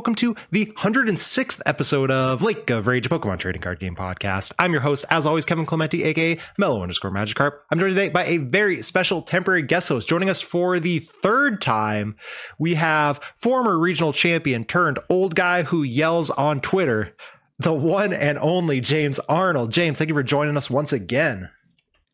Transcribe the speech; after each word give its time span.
Welcome 0.00 0.14
to 0.14 0.34
the 0.50 0.64
106th 0.78 1.60
episode 1.66 2.10
of 2.10 2.40
Lake 2.40 2.70
of 2.70 2.86
Rage, 2.86 3.10
Pokemon 3.10 3.38
trading 3.38 3.60
card 3.60 3.78
game 3.78 3.94
podcast. 3.94 4.50
I'm 4.58 4.72
your 4.72 4.80
host, 4.80 5.04
as 5.10 5.26
always, 5.26 5.44
Kevin 5.44 5.66
Clementi, 5.66 6.04
aka 6.04 6.38
Mellow 6.56 6.80
underscore 6.80 7.10
Magikarp. 7.10 7.58
I'm 7.70 7.78
joined 7.78 7.90
today 7.90 8.08
by 8.08 8.24
a 8.24 8.38
very 8.38 8.80
special 8.80 9.20
temporary 9.20 9.60
guest 9.60 9.90
host. 9.90 10.08
Joining 10.08 10.30
us 10.30 10.40
for 10.40 10.80
the 10.80 11.00
third 11.00 11.60
time, 11.60 12.16
we 12.58 12.76
have 12.76 13.20
former 13.36 13.78
regional 13.78 14.14
champion 14.14 14.64
turned 14.64 14.98
old 15.10 15.34
guy 15.34 15.64
who 15.64 15.82
yells 15.82 16.30
on 16.30 16.62
Twitter, 16.62 17.14
the 17.58 17.74
one 17.74 18.14
and 18.14 18.38
only 18.38 18.80
James 18.80 19.18
Arnold. 19.28 19.70
James, 19.70 19.98
thank 19.98 20.08
you 20.08 20.14
for 20.14 20.22
joining 20.22 20.56
us 20.56 20.70
once 20.70 20.94
again. 20.94 21.50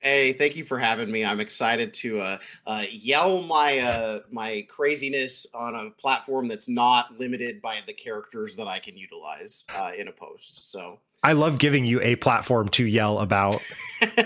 Hey, 0.01 0.33
thank 0.35 0.57
you 0.57 0.65
for 0.65 0.79
having 0.79 1.11
me. 1.11 1.25
I'm 1.25 1.41
excited 1.41 1.95
to 1.95 2.21
uh, 2.21 2.39
uh, 2.67 2.85
yell 2.91 3.43
my 3.43 3.79
uh, 3.79 4.21
my 4.31 4.67
craziness 4.69 5.47
on 5.55 5.75
a 5.75 5.91
platform 5.91 6.49
that's 6.49 6.69
not 6.69 7.19
limited 7.19 7.63
by 7.63 7.79
the 7.87 7.93
characters 7.93 8.57
that 8.57 8.69
I 8.69 8.79
can 8.79 8.97
utilize 8.97 9.67
uh, 9.75 9.93
in 9.99 10.09
a 10.09 10.13
post. 10.13 10.71
So 10.71 11.01
I 11.23 11.33
love 11.33 11.59
giving 11.59 11.85
you 11.85 12.01
a 12.03 12.17
platform 12.17 12.69
to 12.71 12.85
yell 12.85 13.19
about. 13.19 13.61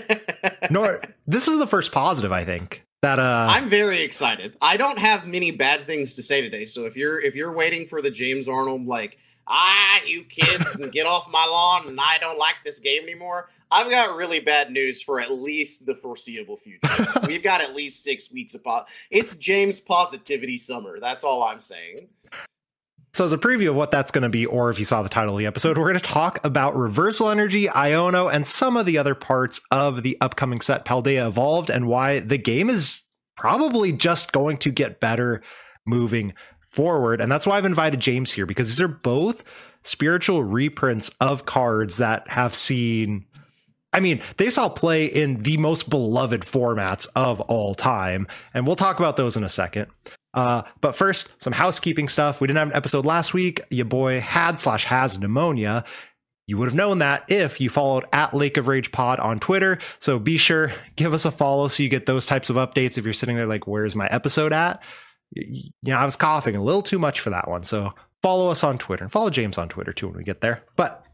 Nor 0.69 1.01
this 1.25 1.47
is 1.47 1.57
the 1.57 1.67
first 1.67 1.91
positive, 1.91 2.31
I 2.31 2.45
think. 2.45 2.83
That 3.01 3.17
uh 3.17 3.47
I'm 3.49 3.67
very 3.67 4.03
excited. 4.03 4.55
I 4.61 4.77
don't 4.77 4.99
have 4.99 5.25
many 5.25 5.49
bad 5.49 5.87
things 5.87 6.13
to 6.15 6.21
say 6.21 6.41
today. 6.41 6.65
So 6.65 6.85
if 6.85 6.95
you're 6.95 7.19
if 7.19 7.33
you're 7.33 7.51
waiting 7.51 7.87
for 7.87 7.99
the 8.03 8.11
James 8.11 8.47
Arnold 8.47 8.85
like 8.85 9.17
ah 9.47 9.99
you 10.05 10.23
kids 10.25 10.75
and 10.75 10.91
get 10.91 11.07
off 11.07 11.27
my 11.31 11.43
lawn 11.49 11.87
and 11.87 11.99
I 11.99 12.19
don't 12.19 12.37
like 12.37 12.57
this 12.63 12.79
game 12.79 13.01
anymore, 13.01 13.49
I've 13.71 13.89
got 13.89 14.15
really 14.15 14.41
bad 14.41 14.69
news 14.69 15.01
for 15.01 15.21
at 15.21 15.31
least 15.31 15.85
the 15.85 15.95
foreseeable 15.95 16.57
future. 16.57 17.07
We've 17.25 17.41
got 17.41 17.61
at 17.61 17.73
least 17.73 18.03
six 18.03 18.29
weeks 18.29 18.53
of 18.53 18.63
po- 18.63 18.83
it's 19.09 19.35
James 19.35 19.79
positivity 19.79 20.57
summer. 20.57 20.99
That's 20.99 21.23
all 21.23 21.41
I'm 21.43 21.61
saying. 21.61 22.09
So, 23.13 23.25
as 23.25 23.33
a 23.33 23.37
preview 23.37 23.69
of 23.69 23.75
what 23.75 23.91
that's 23.91 24.11
going 24.11 24.23
to 24.23 24.29
be, 24.29 24.45
or 24.45 24.69
if 24.69 24.79
you 24.79 24.85
saw 24.85 25.01
the 25.01 25.09
title 25.09 25.35
of 25.35 25.39
the 25.39 25.45
episode, 25.45 25.77
we're 25.77 25.89
going 25.89 25.99
to 25.99 26.09
talk 26.09 26.39
about 26.45 26.75
Reversal 26.75 27.29
Energy, 27.29 27.67
Iono, 27.67 28.33
and 28.33 28.47
some 28.47 28.77
of 28.77 28.85
the 28.85 28.97
other 28.97 29.15
parts 29.15 29.59
of 29.69 30.03
the 30.03 30.17
upcoming 30.21 30.61
set 30.61 30.85
Paldea 30.85 31.27
Evolved, 31.27 31.69
and 31.69 31.87
why 31.87 32.19
the 32.19 32.37
game 32.37 32.69
is 32.69 33.03
probably 33.35 33.91
just 33.91 34.31
going 34.31 34.57
to 34.57 34.71
get 34.71 35.01
better 35.01 35.41
moving 35.85 36.33
forward. 36.59 37.19
And 37.19 37.29
that's 37.29 37.45
why 37.45 37.57
I've 37.57 37.65
invited 37.65 37.99
James 37.99 38.31
here, 38.31 38.45
because 38.45 38.69
these 38.69 38.81
are 38.81 38.87
both 38.87 39.43
spiritual 39.83 40.43
reprints 40.43 41.09
of 41.19 41.45
cards 41.45 41.97
that 41.97 42.29
have 42.29 42.55
seen 42.55 43.25
I 43.93 43.99
mean, 43.99 44.21
they 44.37 44.49
saw 44.49 44.69
play 44.69 45.05
in 45.05 45.43
the 45.43 45.57
most 45.57 45.89
beloved 45.89 46.41
formats 46.41 47.07
of 47.15 47.41
all 47.41 47.75
time, 47.75 48.27
and 48.53 48.65
we'll 48.65 48.75
talk 48.75 48.99
about 48.99 49.17
those 49.17 49.35
in 49.35 49.43
a 49.43 49.49
second. 49.49 49.87
Uh, 50.33 50.61
but 50.79 50.95
first, 50.95 51.41
some 51.41 51.53
housekeeping 51.53 52.07
stuff. 52.07 52.39
We 52.39 52.47
didn't 52.47 52.59
have 52.59 52.69
an 52.69 52.75
episode 52.75 53.05
last 53.05 53.33
week. 53.33 53.61
Your 53.69 53.85
boy 53.85 54.21
had 54.21 54.59
slash 54.59 54.85
has 54.85 55.19
pneumonia. 55.19 55.83
You 56.47 56.57
would 56.57 56.65
have 56.65 56.75
known 56.75 56.99
that 56.99 57.25
if 57.29 57.61
you 57.61 57.69
followed 57.69 58.05
at 58.13 58.33
Lake 58.33 58.57
of 58.57 58.67
Rage 58.67 58.91
Pod 58.91 59.19
on 59.19 59.39
Twitter. 59.39 59.79
So 59.99 60.19
be 60.19 60.37
sure 60.37 60.71
give 60.95 61.13
us 61.13 61.25
a 61.25 61.31
follow 61.31 61.67
so 61.67 61.83
you 61.83 61.89
get 61.89 62.05
those 62.05 62.25
types 62.25 62.49
of 62.49 62.55
updates. 62.55 62.97
If 62.97 63.03
you're 63.03 63.13
sitting 63.13 63.35
there 63.35 63.45
like, 63.45 63.67
"Where's 63.67 63.95
my 63.95 64.07
episode 64.07 64.51
at?" 64.51 64.81
You 65.33 65.69
know, 65.85 65.97
I 65.97 66.05
was 66.05 66.15
coughing 66.15 66.55
a 66.55 66.63
little 66.63 66.81
too 66.81 66.99
much 66.99 67.19
for 67.19 67.29
that 67.29 67.47
one. 67.47 67.63
So 67.63 67.93
follow 68.21 68.51
us 68.51 68.63
on 68.63 68.77
Twitter 68.77 69.03
and 69.03 69.11
follow 69.11 69.29
James 69.29 69.57
on 69.57 69.69
Twitter 69.69 69.93
too 69.93 70.07
when 70.07 70.17
we 70.17 70.23
get 70.23 70.41
there. 70.41 70.63
But 70.75 71.05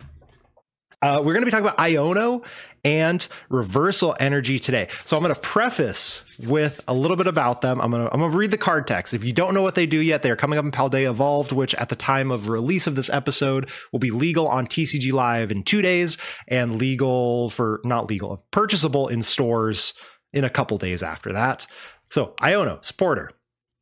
uh, 1.02 1.22
we're 1.24 1.34
going 1.34 1.42
to 1.42 1.46
be 1.46 1.52
talking 1.52 1.66
about 1.66 1.78
Iono 1.78 2.44
and 2.84 3.28
reversal 3.50 4.16
energy 4.20 4.60
today. 4.60 4.88
So 5.06 5.18
I'm 5.18 5.24
going 5.24 5.34
to 5.34 5.40
preface 5.40 6.24
with 6.40 6.82
a 6.88 6.94
little 6.94 7.18
bit 7.18 7.28
about 7.28 7.62
them. 7.62 7.80
I'm 7.82 7.92
going 7.92 8.06
to 8.06 8.14
I'm 8.14 8.20
going 8.20 8.32
to 8.32 8.38
read 8.38 8.52
the 8.52 8.58
card 8.58 8.88
text. 8.88 9.14
If 9.14 9.24
you 9.24 9.34
don't 9.34 9.54
know 9.54 9.62
what 9.62 9.76
they 9.76 9.86
do 9.86 10.00
yet, 10.00 10.24
they 10.24 10.32
are 10.32 10.36
coming 10.36 10.58
up 10.58 10.66
in 10.66 10.72
Paldea 10.72 11.10
Evolved, 11.10 11.52
which 11.52 11.76
at 11.76 11.90
the 11.90 11.96
time 11.96 12.32
of 12.32 12.50
release 12.50 12.88
of 12.88 12.96
this 12.96 13.10
episode 13.10 13.70
will 13.92 14.00
be 14.00 14.12
legal 14.12 14.48
on 14.48 14.66
TCG 14.66 15.12
Live 15.12 15.52
in 15.52 15.64
two 15.64 15.82
days 15.82 16.18
and 16.48 16.78
legal 16.78 17.50
for 17.50 17.82
not 17.84 18.10
legal, 18.10 18.44
purchasable 18.52 19.08
in 19.08 19.22
stores 19.22 19.94
in 20.34 20.44
a 20.44 20.50
couple 20.50 20.78
days 20.78 21.04
after 21.04 21.34
that. 21.34 21.68
So 22.10 22.34
Iono 22.42 22.84
supporter. 22.84 23.32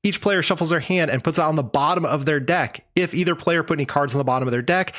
Each 0.04 0.22
player 0.22 0.44
shuffles 0.44 0.70
their 0.70 0.82
hand 0.82 1.10
and 1.10 1.24
puts 1.24 1.40
it 1.40 1.44
on 1.44 1.56
the 1.56 1.64
bottom 1.64 2.06
of 2.06 2.26
their 2.26 2.40
deck. 2.40 2.86
If 2.96 3.16
either 3.16 3.34
player 3.34 3.64
put 3.64 3.78
any 3.78 3.86
cards 3.86 4.14
on 4.14 4.20
the 4.20 4.24
bottom 4.24 4.48
of 4.48 4.52
their 4.52 4.62
deck, 4.62 4.94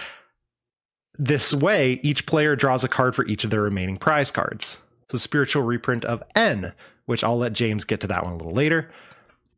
this 1.19 1.55
way, 1.55 2.01
each 2.03 2.27
player 2.27 2.57
draws 2.57 2.85
a 2.85 2.89
card 2.89 3.15
for 3.15 3.27
each 3.27 3.45
of 3.45 3.51
their 3.51 3.63
remaining 3.63 3.97
prize 3.97 4.31
cards. 4.31 4.79
It's 5.05 5.15
a 5.15 5.19
spiritual 5.19 5.63
reprint 5.63 6.05
of 6.05 6.23
N, 6.35 6.73
which 7.07 7.23
I'll 7.23 7.39
let 7.39 7.53
James 7.53 7.85
get 7.85 8.01
to 8.01 8.07
that 8.09 8.25
one 8.25 8.35
a 8.35 8.37
little 8.37 8.53
later. 8.53 8.91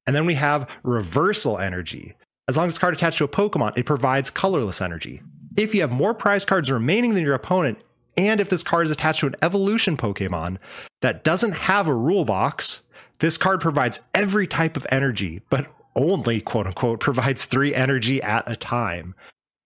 And 0.07 0.15
then 0.15 0.27
we 0.27 0.35
have 0.35 0.69
reversal 0.83 1.59
energy. 1.59 2.15
As 2.49 2.57
long 2.57 2.67
as 2.67 2.79
card 2.79 2.95
attached 2.95 3.19
to 3.19 3.25
a 3.25 3.29
Pokemon, 3.29 3.77
it 3.77 3.87
provides 3.87 4.31
colorless 4.31 4.81
energy. 4.81 5.23
If 5.57 5.75
you 5.75 5.81
have 5.83 5.91
more 5.91 6.15
prize 6.15 6.45
cards 6.45 6.71
remaining 6.71 7.15
than 7.15 7.25
your 7.25 7.35
opponent, 7.35 7.79
and 8.17 8.41
if 8.41 8.49
this 8.49 8.63
card 8.63 8.87
is 8.87 8.91
attached 8.91 9.21
to 9.21 9.27
an 9.27 9.37
evolution 9.43 9.97
Pokemon 9.97 10.59
that 11.03 11.25
doesn't 11.25 11.53
have 11.53 11.89
a 11.89 11.95
rule 11.95 12.25
box, 12.25 12.83
this 13.19 13.37
card 13.37 13.61
provides 13.61 14.01
every 14.15 14.47
type 14.47 14.77
of 14.77 14.87
energy, 14.91 15.43
but 15.51 15.67
only, 15.95 16.41
quote 16.41 16.67
unquote, 16.67 17.01
provides 17.01 17.45
three 17.45 17.75
energy 17.75 18.23
at 18.23 18.51
a 18.51 18.57
time. 18.57 19.15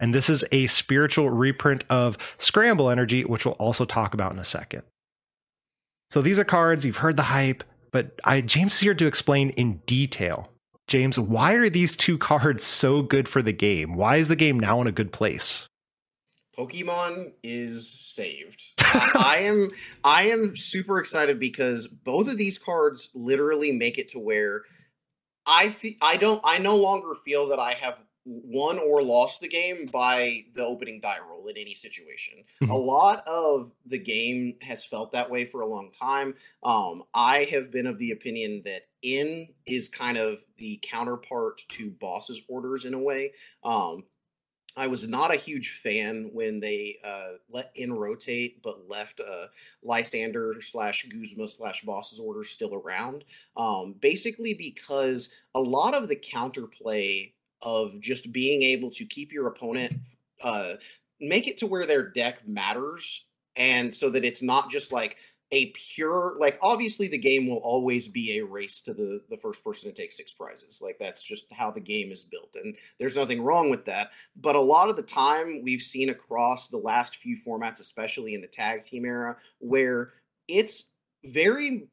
And 0.03 0.13
this 0.13 0.29
is 0.29 0.45
a 0.51 0.67
spiritual 0.67 1.31
reprint 1.31 1.85
of 1.89 2.19
Scramble 2.37 2.91
Energy, 2.91 3.23
which 3.23 3.47
we'll 3.47 3.55
also 3.55 3.85
talk 3.85 4.15
about 4.15 4.33
in 4.33 4.41
a 4.41 4.45
second. 4.45 4.83
So 6.11 6.21
these 6.21 6.41
are 6.41 6.45
cards, 6.45 6.85
you've 6.85 6.97
heard 6.97 7.17
the 7.17 7.23
hype, 7.23 7.63
but 7.93 8.21
I 8.25 8.41
James 8.41 8.75
is 8.75 8.81
here 8.81 8.95
to 8.95 9.07
explain 9.07 9.51
in 9.51 9.81
detail. 9.87 10.51
James, 10.89 11.21
why 11.21 11.53
are 11.53 11.71
these 11.71 11.95
two 11.95 12.19
cards 12.33 12.65
so 12.65 13.01
good 13.03 13.29
for 13.29 13.43
the 13.43 13.53
game? 13.53 13.95
Why 13.95 14.17
is 14.17 14.27
the 14.27 14.35
game 14.35 14.59
now 14.59 14.81
in 14.81 14.89
a 14.89 14.93
good 14.93 15.12
place? 15.12 15.69
Pokemon 16.59 17.33
is 17.45 17.89
saved. 17.89 18.61
I 18.81 19.43
am 19.43 19.71
I 20.03 20.25
am 20.25 20.57
super 20.57 20.99
excited 20.99 21.39
because 21.39 21.87
both 21.87 22.27
of 22.27 22.37
these 22.37 22.59
cards 22.59 23.09
literally 23.15 23.71
make 23.71 23.99
it 23.99 24.09
to 24.11 24.19
where 24.19 24.62
I 25.47 25.71
fe- 25.71 25.99
I 26.03 26.17
don't 26.17 26.41
I 26.43 26.59
no 26.59 26.77
longer 26.77 27.15
feel 27.15 27.47
that 27.49 27.61
I 27.61 27.75
have 27.75 27.99
won 28.25 28.78
or 28.78 29.03
lost 29.03 29.41
the 29.41 29.49
game 29.49 29.87
by 29.87 30.44
the 30.55 30.65
opening 30.65 31.00
die 31.00 31.19
roll 31.28 31.47
in 31.49 31.56
any 31.56 31.75
situation. 31.75 32.44
Mm-hmm. 32.62 32.71
A 32.71 32.77
lot 32.77 33.27
of 33.27 33.72
the 33.87 33.99
game 33.99 34.55
has 34.62 34.84
felt 34.84 35.12
that 35.12 35.31
way 35.31 35.44
for 35.44 35.62
a 35.62 35.66
long 35.66 35.91
time. 35.91 36.34
Um, 36.62 37.03
I 37.15 37.44
have 37.50 37.71
been 37.71 37.87
of 37.87 37.99
the 37.99 38.12
opinion 38.12 38.62
that 38.65 38.82
N 39.03 39.49
is 39.66 39.88
kind 39.88 40.16
of 40.16 40.38
the 40.59 40.78
counterpart 40.82 41.62
to 41.71 41.91
boss's 41.91 42.41
orders 42.49 42.84
in 42.84 42.94
a 42.94 42.99
way. 42.99 43.32
Um, 43.65 44.05
I 44.75 44.87
was 44.87 45.06
not 45.06 45.34
a 45.34 45.37
huge 45.37 45.71
fan 45.82 46.31
when 46.32 46.61
they 46.61 46.97
uh, 47.05 47.37
let 47.50 47.72
N 47.77 47.93
rotate, 47.93 48.62
but 48.62 48.88
left 48.88 49.21
uh, 49.21 49.47
Lysander 49.82 50.55
slash 50.61 51.06
Guzma 51.09 51.47
slash 51.47 51.82
Boss's 51.82 52.19
Orders 52.19 52.50
still 52.50 52.75
around. 52.75 53.25
Um, 53.56 53.94
basically, 54.00 54.55
because 54.55 55.29
a 55.55 55.61
lot 55.61 55.94
of 55.94 56.08
the 56.08 56.17
counterplay 56.17 57.32
of 57.62 57.99
just 58.00 58.32
being 58.32 58.62
able 58.62 58.91
to 58.91 59.05
keep 59.05 59.32
your 59.32 59.47
opponent 59.47 59.97
uh, 60.43 60.75
make 61.20 61.47
it 61.47 61.59
to 61.59 61.67
where 61.67 61.87
their 61.87 62.11
deck 62.11 62.47
matters 62.47 63.26
and 63.56 63.94
so 63.94 64.11
that 64.11 64.25
it's 64.25 64.43
not 64.43 64.70
just 64.70 64.93
like 64.93 65.17
a 65.53 65.67
pure 65.94 66.35
like 66.41 66.59
obviously 66.62 67.09
the 67.09 67.19
game 67.19 67.47
will 67.47 67.59
always 67.59 68.09
be 68.09 68.38
a 68.38 68.44
race 68.44 68.81
to 68.81 68.94
the 68.94 69.20
the 69.29 69.37
first 69.37 69.62
person 69.62 69.88
to 69.88 69.94
take 69.94 70.11
six 70.11 70.32
prizes. 70.32 70.81
Like 70.82 70.97
that's 70.99 71.23
just 71.23 71.44
how 71.53 71.70
the 71.70 71.81
game 71.81 72.11
is 72.11 72.25
built 72.25 72.56
and 72.56 72.75
there's 72.99 73.17
nothing 73.17 73.43
wrong 73.43 73.69
with 73.70 73.85
that. 73.85 74.11
But 74.35 74.56
a 74.56 74.61
lot 74.61 74.88
of 74.88 74.97
the 74.97 75.03
time 75.03 75.61
we've 75.62 75.82
seen 75.82 76.09
across 76.09 76.69
the 76.69 76.79
last 76.79 77.17
few 77.17 77.37
formats 77.47 77.81
especially 77.81 78.35
in 78.35 78.41
the 78.41 78.47
tag 78.47 78.85
team 78.85 79.05
era 79.05 79.37
where 79.59 80.14
it's 80.49 80.91
very 81.26 81.87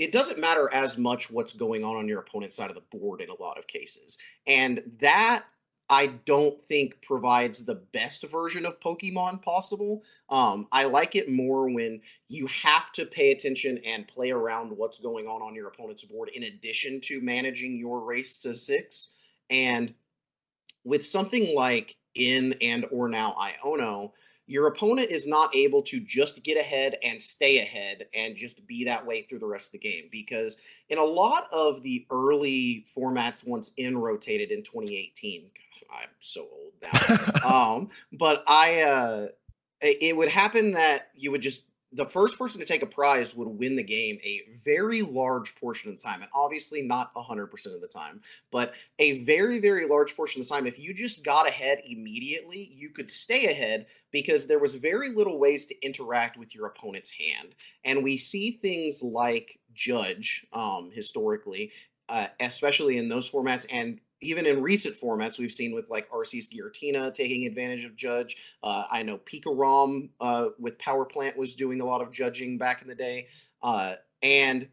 it 0.00 0.12
doesn't 0.12 0.40
matter 0.40 0.72
as 0.72 0.96
much 0.96 1.30
what's 1.30 1.52
going 1.52 1.84
on 1.84 1.94
on 1.94 2.08
your 2.08 2.20
opponent's 2.20 2.56
side 2.56 2.70
of 2.70 2.74
the 2.74 2.98
board 2.98 3.20
in 3.20 3.28
a 3.28 3.40
lot 3.40 3.58
of 3.58 3.66
cases. 3.66 4.16
And 4.46 4.82
that 5.00 5.44
I 5.90 6.06
don't 6.24 6.58
think 6.64 7.02
provides 7.02 7.66
the 7.66 7.74
best 7.74 8.26
version 8.26 8.64
of 8.64 8.80
Pokemon 8.80 9.42
possible. 9.42 10.02
Um, 10.30 10.68
I 10.72 10.84
like 10.84 11.16
it 11.16 11.30
more 11.30 11.68
when 11.68 12.00
you 12.28 12.46
have 12.46 12.92
to 12.92 13.04
pay 13.04 13.30
attention 13.32 13.78
and 13.84 14.08
play 14.08 14.30
around 14.30 14.70
what's 14.70 15.00
going 15.00 15.26
on 15.26 15.42
on 15.42 15.54
your 15.54 15.68
opponent's 15.68 16.04
board 16.04 16.30
in 16.30 16.44
addition 16.44 17.02
to 17.02 17.20
managing 17.20 17.76
your 17.76 18.00
race 18.00 18.38
to 18.38 18.56
six. 18.56 19.10
And 19.50 19.92
with 20.82 21.04
something 21.04 21.54
like 21.54 21.96
N 22.16 22.54
and 22.62 22.86
or 22.90 23.10
now 23.10 23.36
Iono, 23.38 24.12
your 24.50 24.66
opponent 24.66 25.12
is 25.12 25.28
not 25.28 25.54
able 25.54 25.80
to 25.80 26.00
just 26.00 26.42
get 26.42 26.58
ahead 26.58 26.96
and 27.04 27.22
stay 27.22 27.60
ahead 27.60 28.06
and 28.14 28.34
just 28.34 28.66
be 28.66 28.84
that 28.84 29.06
way 29.06 29.22
through 29.22 29.38
the 29.38 29.46
rest 29.46 29.68
of 29.68 29.72
the 29.72 29.78
game 29.78 30.08
because 30.10 30.56
in 30.88 30.98
a 30.98 31.04
lot 31.04 31.46
of 31.52 31.82
the 31.82 32.04
early 32.10 32.84
formats 32.96 33.46
once 33.46 33.70
N 33.78 33.96
rotated 33.96 34.50
in 34.50 34.64
2018 34.64 35.50
i'm 35.92 36.08
so 36.20 36.46
old 36.52 36.72
now. 36.82 37.30
Um 37.76 37.88
but 38.12 38.42
i 38.48 38.82
uh 38.82 39.28
it 39.82 40.14
would 40.16 40.28
happen 40.28 40.72
that 40.72 41.08
you 41.16 41.30
would 41.30 41.40
just 41.40 41.62
the 41.92 42.06
first 42.06 42.38
person 42.38 42.60
to 42.60 42.66
take 42.66 42.82
a 42.82 42.86
prize 42.86 43.34
would 43.34 43.48
win 43.48 43.74
the 43.74 43.82
game 43.82 44.18
a 44.22 44.42
very 44.64 45.02
large 45.02 45.54
portion 45.56 45.90
of 45.90 45.96
the 45.96 46.02
time 46.02 46.22
and 46.22 46.30
obviously 46.34 46.82
not 46.82 47.12
100% 47.14 47.74
of 47.74 47.80
the 47.80 47.88
time 47.88 48.20
but 48.52 48.74
a 48.98 49.22
very 49.24 49.60
very 49.60 49.88
large 49.88 50.14
portion 50.16 50.40
of 50.40 50.48
the 50.48 50.54
time. 50.54 50.66
If 50.66 50.78
you 50.78 50.94
just 50.94 51.24
got 51.24 51.48
ahead 51.48 51.82
immediately 51.84 52.70
you 52.72 52.90
could 52.90 53.10
stay 53.10 53.46
ahead 53.46 53.86
because 54.12 54.46
there 54.46 54.58
was 54.58 54.74
very 54.74 55.10
little 55.10 55.38
ways 55.38 55.66
to 55.66 55.84
interact 55.84 56.36
with 56.36 56.54
your 56.54 56.66
opponent's 56.66 57.10
hand. 57.10 57.54
And 57.84 58.02
we 58.04 58.16
see 58.16 58.58
things 58.62 59.02
like 59.02 59.58
judge 59.74 60.46
um, 60.52 60.90
historically 60.92 61.72
uh, 62.08 62.26
especially 62.40 62.98
in 62.98 63.08
those 63.08 63.30
formats 63.30 63.66
and 63.70 64.00
even 64.20 64.46
in 64.46 64.62
recent 64.62 64.96
formats, 65.00 65.38
we've 65.38 65.52
seen 65.52 65.74
with 65.74 65.90
like 65.90 66.10
Arceus 66.10 66.46
Giratina 66.52 67.12
taking 67.12 67.46
advantage 67.46 67.84
of 67.84 67.96
Judge. 67.96 68.36
Uh, 68.62 68.84
I 68.90 69.02
know 69.02 69.18
Pika 69.18 69.46
Rom 69.46 70.10
uh, 70.20 70.48
with 70.58 70.78
Power 70.78 71.04
Plant 71.04 71.36
was 71.36 71.54
doing 71.54 71.80
a 71.80 71.84
lot 71.84 72.00
of 72.00 72.12
judging 72.12 72.58
back 72.58 72.82
in 72.82 72.88
the 72.88 72.94
day. 72.94 73.28
Uh, 73.62 73.94
and 74.22 74.68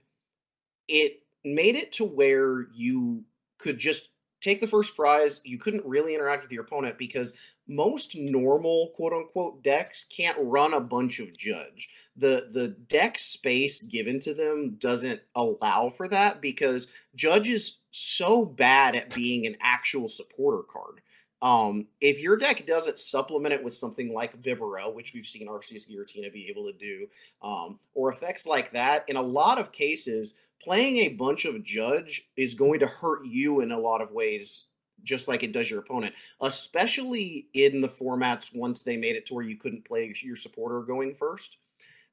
it 0.87 1.21
made 1.43 1.75
it 1.75 1.93
to 1.93 2.05
where 2.05 2.67
you 2.73 3.23
could 3.57 3.77
just 3.77 4.09
take 4.41 4.59
the 4.61 4.67
first 4.67 4.95
prize. 4.95 5.41
You 5.43 5.57
couldn't 5.57 5.85
really 5.85 6.13
interact 6.13 6.43
with 6.43 6.51
your 6.51 6.63
opponent 6.63 6.97
because 6.97 7.33
most 7.67 8.15
normal 8.15 8.91
quote 8.95 9.13
unquote 9.13 9.63
decks 9.63 10.05
can't 10.05 10.37
run 10.39 10.73
a 10.73 10.79
bunch 10.79 11.19
of 11.19 11.37
judge. 11.37 11.89
The 12.15 12.49
the 12.51 12.69
deck 12.69 13.19
space 13.19 13.83
given 13.83 14.19
to 14.21 14.33
them 14.33 14.77
doesn't 14.79 15.21
allow 15.35 15.89
for 15.89 16.07
that 16.09 16.41
because 16.41 16.87
judge 17.15 17.47
is 17.47 17.77
so 17.91 18.45
bad 18.45 18.95
at 18.95 19.13
being 19.13 19.45
an 19.45 19.57
actual 19.61 20.07
supporter 20.07 20.63
card. 20.63 21.01
Um, 21.41 21.87
if 22.01 22.19
your 22.19 22.35
deck 22.35 22.65
doesn't 22.65 22.97
supplement 22.97 23.53
it 23.53 23.63
with 23.63 23.75
something 23.75 24.11
like 24.11 24.41
Bibarel, 24.41 24.93
which 24.95 25.13
we've 25.13 25.27
seen 25.27 25.47
Arceus 25.47 25.87
Giratina 25.87 26.33
be 26.33 26.47
able 26.49 26.65
to 26.65 26.73
do, 26.73 27.07
um, 27.43 27.79
or 27.93 28.11
effects 28.11 28.47
like 28.47 28.71
that, 28.73 29.03
in 29.07 29.17
a 29.17 29.21
lot 29.21 29.59
of 29.59 29.71
cases, 29.71 30.33
playing 30.61 30.97
a 30.97 31.09
bunch 31.09 31.45
of 31.45 31.63
Judge 31.63 32.27
is 32.35 32.55
going 32.55 32.79
to 32.79 32.87
hurt 32.87 33.25
you 33.25 33.59
in 33.61 33.71
a 33.71 33.79
lot 33.79 34.01
of 34.01 34.11
ways, 34.11 34.65
just 35.07 35.27
like 35.27 35.41
it 35.41 35.53
does 35.53 35.69
your 35.69 35.79
opponent, 35.79 36.13
especially 36.41 37.47
in 37.53 37.81
the 37.81 37.87
formats 37.87 38.53
once 38.53 38.83
they 38.83 38.97
made 38.97 39.15
it 39.15 39.25
to 39.25 39.33
where 39.33 39.45
you 39.45 39.57
couldn't 39.57 39.85
play 39.85 40.13
your 40.21 40.35
supporter 40.35 40.81
going 40.81 41.15
first. 41.15 41.57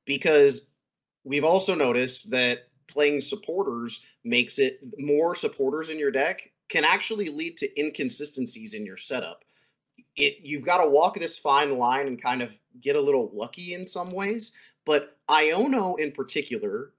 Because 0.06 0.68
we've 1.24 1.44
also 1.44 1.74
noticed 1.74 2.30
that 2.30 2.68
playing 2.86 3.20
supporters 3.20 4.00
makes 4.24 4.58
it 4.58 4.80
more 4.98 5.34
supporters 5.34 5.88
in 5.88 5.98
your 5.98 6.10
deck 6.10 6.50
can 6.68 6.84
actually 6.84 7.28
lead 7.28 7.56
to 7.58 7.80
inconsistencies 7.80 8.74
in 8.74 8.86
your 8.86 8.96
setup. 8.96 9.44
It 10.16 10.38
you've 10.42 10.64
got 10.64 10.82
to 10.82 10.88
walk 10.88 11.18
this 11.18 11.38
fine 11.38 11.76
line 11.78 12.06
and 12.06 12.22
kind 12.22 12.42
of 12.42 12.56
get 12.80 12.96
a 12.96 13.00
little 13.00 13.30
lucky 13.34 13.74
in 13.74 13.84
some 13.84 14.08
ways, 14.12 14.52
but 14.84 15.16
Iono 15.28 15.98
in 15.98 16.12
particular 16.12 16.92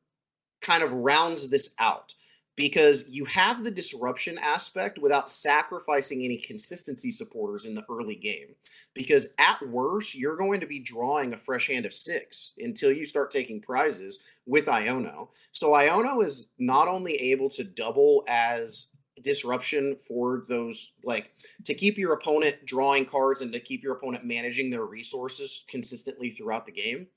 kind 0.61 0.83
of 0.83 0.91
rounds 0.91 1.49
this 1.49 1.69
out 1.79 2.13
because 2.55 3.05
you 3.09 3.25
have 3.25 3.63
the 3.63 3.71
disruption 3.71 4.37
aspect 4.37 4.97
without 4.97 5.29
sacrificing 5.29 6.23
any 6.23 6.37
consistency 6.37 7.11
supporters 7.11 7.65
in 7.65 7.75
the 7.75 7.85
early 7.89 8.15
game. 8.15 8.55
Because 8.93 9.27
at 9.37 9.61
worst, 9.67 10.15
you're 10.15 10.37
going 10.37 10.61
to 10.61 10.67
be 10.67 10.79
drawing 10.79 11.33
a 11.33 11.37
fresh 11.37 11.67
hand 11.67 11.85
of 11.85 11.93
six 11.93 12.53
until 12.59 12.91
you 12.91 13.05
start 13.05 13.29
taking 13.31 13.61
prizes 13.61 14.19
with 14.45 14.67
Iono. 14.67 15.29
So 15.51 15.71
Iono 15.71 16.23
is 16.23 16.47
not 16.57 16.87
only 16.87 17.15
able 17.15 17.49
to 17.51 17.63
double 17.63 18.23
as 18.27 18.87
disruption 19.23 19.95
for 19.95 20.45
those 20.49 20.91
like 21.03 21.31
to 21.63 21.73
keep 21.73 21.97
your 21.97 22.13
opponent 22.13 22.57
drawing 22.65 23.05
cards 23.05 23.41
and 23.41 23.51
to 23.53 23.59
keep 23.59 23.81
your 23.81 23.95
opponent 23.95 24.25
managing 24.25 24.69
their 24.69 24.85
resources 24.85 25.63
consistently 25.69 26.31
throughout 26.31 26.65
the 26.65 26.71
game 26.71 27.07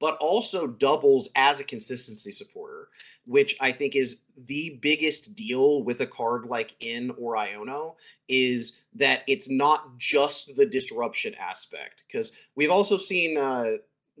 but 0.00 0.16
also 0.20 0.66
doubles 0.66 1.28
as 1.36 1.60
a 1.60 1.64
consistency 1.64 2.32
supporter 2.32 2.88
which 3.26 3.56
i 3.60 3.70
think 3.70 3.94
is 3.94 4.18
the 4.46 4.78
biggest 4.80 5.34
deal 5.34 5.82
with 5.82 6.00
a 6.00 6.06
card 6.06 6.46
like 6.46 6.74
N 6.80 7.12
or 7.18 7.34
iono 7.34 7.94
is 8.28 8.72
that 8.94 9.22
it's 9.26 9.50
not 9.50 9.98
just 9.98 10.56
the 10.56 10.66
disruption 10.66 11.34
aspect 11.34 12.04
because 12.06 12.32
we've 12.54 12.70
also 12.70 12.96
seen 12.96 13.36
uh 13.36 13.72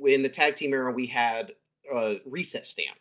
in 0.06 0.22
the 0.22 0.28
tag 0.28 0.56
team 0.56 0.72
era 0.72 0.92
we 0.92 1.06
had 1.06 1.52
uh, 1.92 2.14
reset 2.26 2.66
stamp 2.66 2.98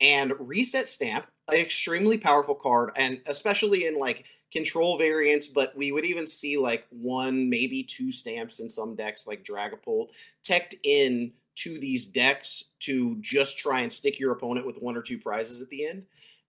and 0.00 0.32
reset 0.38 0.88
stamp 0.88 1.26
an 1.48 1.58
extremely 1.58 2.16
powerful 2.16 2.54
card 2.54 2.90
and 2.96 3.20
especially 3.26 3.86
in 3.86 3.98
like 3.98 4.24
control 4.52 4.98
variants 4.98 5.46
but 5.48 5.76
we 5.76 5.92
would 5.92 6.04
even 6.04 6.26
see 6.26 6.56
like 6.56 6.86
one 6.90 7.48
maybe 7.48 7.82
two 7.82 8.10
stamps 8.10 8.60
in 8.60 8.68
some 8.68 8.96
decks 8.96 9.26
like 9.26 9.44
dragapult 9.44 10.08
teched 10.42 10.74
in 10.82 11.32
to 11.62 11.78
these 11.78 12.06
decks 12.06 12.64
to 12.80 13.16
just 13.20 13.58
try 13.58 13.80
and 13.80 13.92
stick 13.92 14.18
your 14.18 14.32
opponent 14.32 14.66
with 14.66 14.80
one 14.80 14.96
or 14.96 15.02
two 15.02 15.18
prizes 15.18 15.60
at 15.60 15.68
the 15.68 15.86
end. 15.86 16.04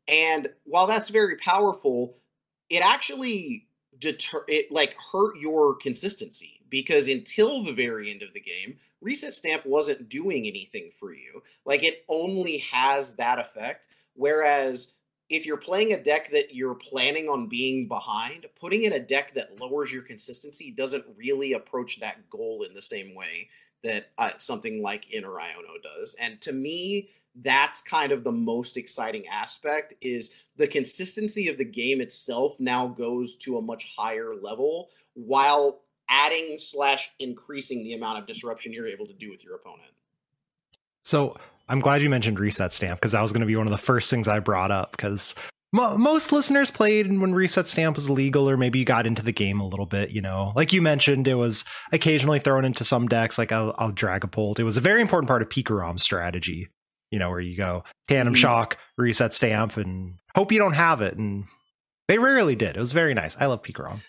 And 0.08 0.50
while 0.66 0.88
that's 0.88 1.10
very 1.10 1.38
powerful 1.38 2.16
it 2.72 2.82
actually 2.82 3.68
deter 4.00 4.44
it 4.48 4.72
like 4.72 4.96
hurt 5.12 5.38
your 5.38 5.76
consistency 5.76 6.62
because 6.70 7.10
until 7.10 7.64
the 7.64 7.74
very 7.74 8.10
end 8.10 8.24
of 8.24 8.34
the 8.34 8.40
game 8.40 8.78
reset 9.02 9.34
stamp 9.34 9.66
wasn't 9.66 10.10
doing 10.10 10.48
anything 10.48 10.90
for 10.98 11.14
you. 11.14 11.44
Like 11.66 11.84
it 11.84 12.06
only 12.08 12.60
has 12.60 13.14
that 13.16 13.40
effect. 13.40 13.88
Whereas 14.14 14.94
if 15.30 15.46
you're 15.46 15.58
playing 15.58 15.94
a 15.94 16.02
deck 16.02 16.32
that 16.32 16.56
you're 16.56 16.76
planning 16.76 17.28
on 17.28 17.48
being 17.48 17.88
behind 17.88 18.46
putting 18.60 18.84
in 18.84 18.94
a 18.94 19.00
deck 19.00 19.34
that 19.34 19.60
lowers 19.60 19.92
your 19.92 20.02
consistency 20.02 20.72
doesn't 20.72 21.06
really 21.18 21.54
approach 21.54 22.00
that 22.00 22.30
goal 22.30 22.64
in 22.68 22.74
the 22.74 22.82
same 22.82 23.14
way 23.16 23.50
that 23.84 24.12
uh, 24.18 24.32
something 24.38 24.82
like 24.82 25.08
N 25.14 25.26
or 25.26 25.36
Iono 25.36 25.82
does 25.82 26.16
and 26.20 26.40
to 26.42 26.52
me 26.52 27.10
that's 27.36 27.82
kind 27.82 28.12
of 28.12 28.24
the 28.24 28.32
most 28.32 28.78
exciting 28.78 29.26
aspect 29.28 29.94
is 30.02 30.32
the 30.58 30.68
consistency 30.68 31.48
of 31.48 31.58
the 31.58 31.66
game 31.66 32.02
itself 32.02 32.60
now 32.60 32.88
goes 32.88 33.36
to 33.38 33.58
a 33.58 33.62
much 33.62 33.90
higher 33.98 34.36
level 34.36 34.90
while 35.14 35.82
adding 36.10 36.58
slash 36.60 37.10
increasing 37.20 37.84
the 37.84 37.94
amount 37.94 38.20
of 38.20 38.28
disruption 38.28 38.74
you're 38.74 38.88
able 38.88 39.08
to 39.08 39.14
do 39.14 39.30
with 39.30 39.44
your 39.44 39.56
opponent. 39.56 39.92
So 41.04 41.38
I'm 41.70 41.80
glad 41.80 42.02
you 42.02 42.10
mentioned 42.10 42.40
reset 42.40 42.74
stamp 42.74 43.00
because 43.00 43.14
that 43.14 43.22
was 43.22 43.32
going 43.32 43.42
to 43.42 43.48
be 43.48 43.56
one 43.56 43.66
of 43.66 43.72
the 43.72 43.78
first 43.78 44.10
things 44.10 44.28
I 44.28 44.40
brought 44.40 44.72
up 44.72 44.92
because 44.92 45.36
mo- 45.72 45.98
most 45.98 46.32
listeners 46.32 46.72
played 46.72 47.08
when 47.20 47.34
reset 47.34 47.68
stamp 47.68 47.96
was 47.96 48.10
legal 48.10 48.50
or 48.50 48.58
maybe 48.58 48.80
you 48.80 48.86
got 48.86 49.08
into 49.08 49.24
the 49.24 49.32
game 49.32 49.60
a 49.60 49.68
little 49.68 49.86
bit, 49.86 50.12
you 50.12 50.22
know. 50.22 50.54
Like 50.56 50.74
you 50.74 50.82
mentioned, 50.82 51.28
it 51.28 51.36
was 51.36 51.66
occasionally 51.92 52.40
thrown 52.40 52.66
into 52.66 52.84
some 52.84 53.08
decks 53.08 53.38
like 53.38 53.52
a, 53.52 53.70
a 53.80 53.92
Dragapult. 53.92 54.60
It 54.60 54.64
was 54.64 54.78
a 54.78 54.82
very 54.82 55.02
important 55.02 55.28
part 55.28 55.42
of 55.42 55.50
Pikarom's 55.50 56.04
strategy, 56.04 56.70
you 57.10 57.20
know, 57.20 57.30
where 57.30 57.40
you 57.40 57.56
go 57.56 57.84
tandem 58.08 58.34
mm-hmm. 58.34 58.42
shock, 58.42 58.78
reset 58.98 59.34
stamp, 59.34 59.78
and 59.78 60.16
hope 60.36 60.52
you 60.52 60.60
don't 60.60 60.74
have 60.74 61.02
it. 61.02 61.18
And 61.18 61.46
they 62.08 62.18
rarely 62.18 62.56
did. 62.56 62.76
It 62.76 62.80
was 62.80 62.94
very 62.94 63.14
nice. 63.14 63.38
I 63.40 63.46
love 63.46 63.64
Pikarom. 63.64 64.02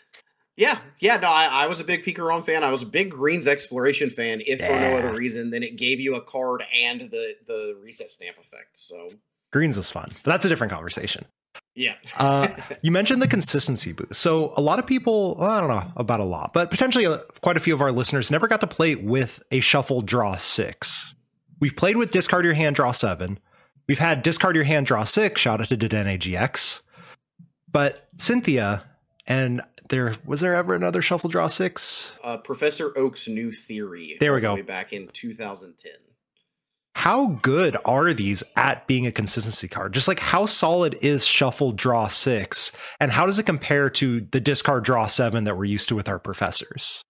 Yeah, 0.54 0.78
yeah, 1.00 1.16
no, 1.16 1.28
I, 1.28 1.46
I 1.46 1.66
was 1.66 1.80
a 1.80 1.84
big 1.84 2.04
Pikarom 2.04 2.44
fan. 2.44 2.62
I 2.62 2.70
was 2.70 2.82
a 2.82 2.86
big 2.86 3.10
Greens 3.10 3.48
Exploration 3.48 4.10
fan, 4.10 4.42
if 4.46 4.60
yeah. 4.60 4.66
for 4.66 4.80
no 4.80 4.98
other 4.98 5.16
reason 5.16 5.50
than 5.50 5.62
it 5.62 5.78
gave 5.78 5.98
you 5.98 6.14
a 6.14 6.20
card 6.20 6.62
and 6.78 7.10
the 7.10 7.36
the 7.46 7.78
reset 7.82 8.10
stamp 8.10 8.36
effect. 8.36 8.68
So 8.74 9.08
Greens 9.50 9.78
was 9.78 9.90
fun, 9.90 10.10
but 10.22 10.30
that's 10.30 10.44
a 10.44 10.50
different 10.50 10.72
conversation. 10.72 11.24
Yeah. 11.74 11.94
uh, 12.18 12.48
you 12.82 12.90
mentioned 12.90 13.22
the 13.22 13.28
consistency 13.28 13.92
boost. 13.92 14.14
So 14.20 14.52
a 14.56 14.60
lot 14.60 14.78
of 14.78 14.86
people, 14.86 15.36
well, 15.36 15.50
I 15.50 15.60
don't 15.60 15.70
know 15.70 15.92
about 15.96 16.20
a 16.20 16.24
lot, 16.24 16.52
but 16.52 16.70
potentially 16.70 17.06
uh, 17.06 17.18
quite 17.40 17.56
a 17.56 17.60
few 17.60 17.74
of 17.74 17.80
our 17.80 17.92
listeners 17.92 18.30
never 18.30 18.48
got 18.48 18.60
to 18.60 18.66
play 18.66 18.94
with 18.94 19.42
a 19.50 19.60
shuffle 19.60 20.02
draw 20.02 20.36
six. 20.36 21.14
We've 21.60 21.76
played 21.76 21.96
with 21.96 22.10
discard 22.10 22.44
your 22.44 22.54
hand, 22.54 22.76
draw 22.76 22.92
seven. 22.92 23.38
We've 23.86 23.98
had 23.98 24.22
discard 24.22 24.54
your 24.56 24.64
hand, 24.64 24.86
draw 24.86 25.04
six. 25.04 25.40
Shout 25.40 25.60
out 25.60 25.68
to 25.68 25.76
Dedenne 25.76 26.18
GX. 26.18 26.82
But 27.70 28.08
Cynthia 28.18 28.84
and 29.26 29.62
there 29.88 30.14
was 30.24 30.40
there 30.40 30.54
ever 30.54 30.74
another 30.74 31.02
shuffle 31.02 31.30
draw 31.30 31.46
six? 31.46 32.14
Uh, 32.24 32.36
Professor 32.36 32.96
Oak's 32.96 33.28
new 33.28 33.52
theory. 33.52 34.16
There 34.20 34.34
we 34.34 34.40
go. 34.40 34.60
back 34.62 34.92
in 34.92 35.08
2010. 35.08 35.92
How 36.94 37.38
good 37.42 37.76
are 37.84 38.12
these 38.12 38.42
at 38.56 38.86
being 38.86 39.06
a 39.06 39.12
consistency 39.12 39.68
card? 39.68 39.94
Just 39.94 40.08
like 40.08 40.20
how 40.20 40.46
solid 40.46 40.98
is 41.00 41.26
shuffle 41.26 41.72
draw 41.72 42.06
six, 42.06 42.72
and 43.00 43.10
how 43.10 43.26
does 43.26 43.38
it 43.38 43.46
compare 43.46 43.90
to 43.90 44.20
the 44.30 44.40
discard 44.40 44.84
draw 44.84 45.06
seven 45.06 45.44
that 45.44 45.56
we're 45.56 45.64
used 45.64 45.88
to 45.88 45.96
with 45.96 46.08
our 46.08 46.18
professors? 46.18 47.02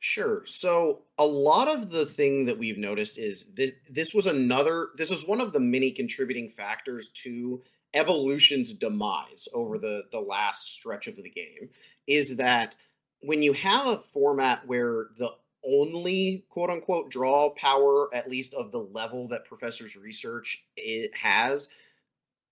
Sure. 0.00 0.42
So 0.46 1.02
a 1.18 1.26
lot 1.26 1.68
of 1.68 1.90
the 1.90 2.06
thing 2.06 2.46
that 2.46 2.58
we've 2.58 2.78
noticed 2.78 3.18
is 3.18 3.44
this 3.54 3.72
this 3.88 4.14
was 4.14 4.26
another 4.26 4.88
this 4.96 5.10
was 5.10 5.26
one 5.26 5.42
of 5.42 5.52
the 5.52 5.60
many 5.60 5.90
contributing 5.90 6.48
factors 6.48 7.10
to 7.22 7.62
evolution's 7.92 8.72
demise 8.72 9.46
over 9.52 9.78
the 9.78 10.02
the 10.10 10.20
last 10.20 10.72
stretch 10.72 11.06
of 11.06 11.16
the 11.16 11.28
game 11.28 11.68
is 12.06 12.36
that 12.36 12.76
when 13.22 13.42
you 13.42 13.52
have 13.52 13.86
a 13.86 13.96
format 13.96 14.66
where 14.66 15.08
the 15.18 15.28
only 15.64 16.44
quote 16.48 16.70
unquote 16.70 17.10
draw 17.10 17.50
power, 17.50 18.12
at 18.14 18.30
least 18.30 18.54
of 18.54 18.70
the 18.70 18.78
level 18.78 19.28
that 19.28 19.44
professors 19.44 19.96
research 19.96 20.64
it 20.76 21.14
has, 21.16 21.68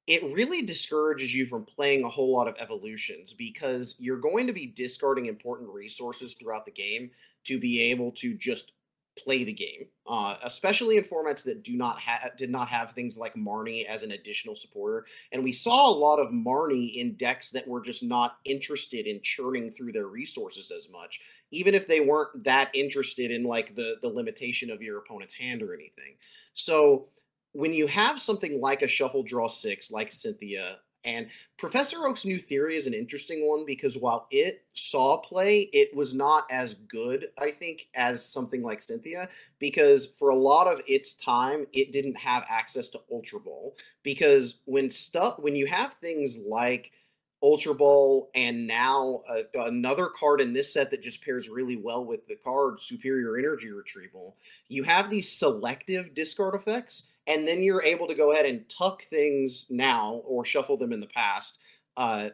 it 0.07 0.23
really 0.35 0.63
discourages 0.63 1.35
you 1.35 1.45
from 1.45 1.65
playing 1.65 2.05
a 2.05 2.09
whole 2.09 2.35
lot 2.35 2.49
of 2.49 2.57
evolutions 2.59 3.35
because 3.35 3.95
you're 3.99 4.17
going 4.17 4.47
to 4.47 4.53
be 4.55 4.67
discarding 4.67 5.27
important 5.27 5.69
resources 5.69 6.35
throughout 6.35 6.65
the 6.65 6.71
game 6.71 7.11
to 7.45 7.59
be 7.59 7.81
able 7.81 8.11
to 8.13 8.35
just 8.35 8.73
play 9.19 9.45
the 9.45 9.53
game, 9.53 9.87
uh, 10.07 10.37
especially 10.45 10.97
in 10.97 11.05
formats 11.05 11.45
that 11.45 11.63
do 11.63 11.77
not 11.77 11.99
have 11.99 12.37
did 12.37 12.51
not 12.51 12.69
have 12.69 12.93
things 12.93 13.19
like 13.19 13.35
Marnie 13.35 13.85
as 13.85 14.03
an 14.03 14.13
additional 14.13 14.55
supporter. 14.55 15.07
And 15.33 15.45
we 15.45 15.53
saw 15.53 15.91
a 15.91 15.99
lot 15.99 16.19
of 16.19 16.31
Marnie 16.31 16.97
in 16.97 17.15
decks 17.15 17.51
that 17.51 17.67
were 17.67 17.81
just 17.81 18.03
not 18.03 18.39
interested 18.45 19.07
in 19.07 19.21
churning 19.23 19.73
through 19.73 19.93
their 19.93 20.07
resources 20.07 20.71
as 20.71 20.89
much, 20.91 21.21
even 21.51 21.75
if 21.75 21.87
they 21.87 22.01
weren't 22.01 22.45
that 22.45 22.71
interested 22.75 23.31
in 23.31 23.45
like 23.45 23.75
the 23.75 23.97
the 24.03 24.09
limitation 24.09 24.71
of 24.71 24.83
your 24.83 24.99
opponent's 24.99 25.35
hand 25.35 25.63
or 25.63 25.75
anything. 25.75 26.17
So 26.55 27.09
when 27.53 27.73
you 27.73 27.87
have 27.87 28.21
something 28.21 28.61
like 28.61 28.83
a 28.83 28.89
shuffle 28.89 29.23
draw 29.23 29.49
six, 29.49 29.91
like 29.91 30.13
Cynthia, 30.13 30.79
and 31.05 31.29
Professor 31.59 32.07
Oak's 32.07 32.25
new 32.25 32.39
theory 32.39 32.77
is 32.77 32.87
an 32.87 32.95
interesting 32.95 33.49
one 33.49 33.65
because 33.65 33.97
while 33.97 34.27
it 34.31 34.65
saw 34.75 35.17
play, 35.17 35.71
it 35.73 35.95
was 35.95 36.13
not 36.13 36.45
as 36.51 36.75
good, 36.75 37.29
I 37.39 37.53
think, 37.53 37.89
as 37.95 38.25
something 38.25 38.63
like 38.63 38.83
Cynthia, 38.83 39.29
because 39.59 40.07
for 40.19 40.31
a 40.31 40.37
lot 40.37 40.67
of 40.67 40.81
its 40.87 41.15
time, 41.15 41.67
it 41.73 41.93
didn't 41.93 42.19
have 42.19 42.45
access 42.49 42.89
to 42.91 43.01
Ultra 43.11 43.41
Ball. 43.41 43.75
Because 44.03 44.61
when 44.65 44.91
stuff 44.91 45.39
when 45.39 45.57
you 45.57 45.67
have 45.67 45.95
things 45.95 46.39
like 46.39 46.93
Ultra 47.43 47.75
Ball 47.75 48.31
and 48.35 48.67
now 48.67 49.23
uh, 49.29 49.43
another 49.63 50.07
card 50.07 50.41
in 50.41 50.53
this 50.53 50.73
set 50.73 50.91
that 50.91 51.03
just 51.03 51.25
pairs 51.25 51.49
really 51.49 51.77
well 51.77 52.05
with 52.05 52.27
the 52.27 52.37
card 52.37 52.81
Superior 52.81 53.39
Energy 53.39 53.71
Retrieval, 53.71 54.37
you 54.69 54.83
have 54.83 55.09
these 55.09 55.31
selective 55.31 56.15
discard 56.15 56.55
effects 56.55 57.09
and 57.27 57.47
then 57.47 57.63
you're 57.63 57.83
able 57.83 58.09
to 58.09 58.15
go 58.15 58.33
ahead 58.33 58.47
and 58.47 58.69
tuck 58.69 59.05
things 59.05 59.67
now 59.71 60.23
or 60.27 60.45
shuffle 60.45 60.77
them 60.77 60.93
in 60.93 61.01
the 61.01 61.07
past 61.07 61.59
uh, 61.97 62.31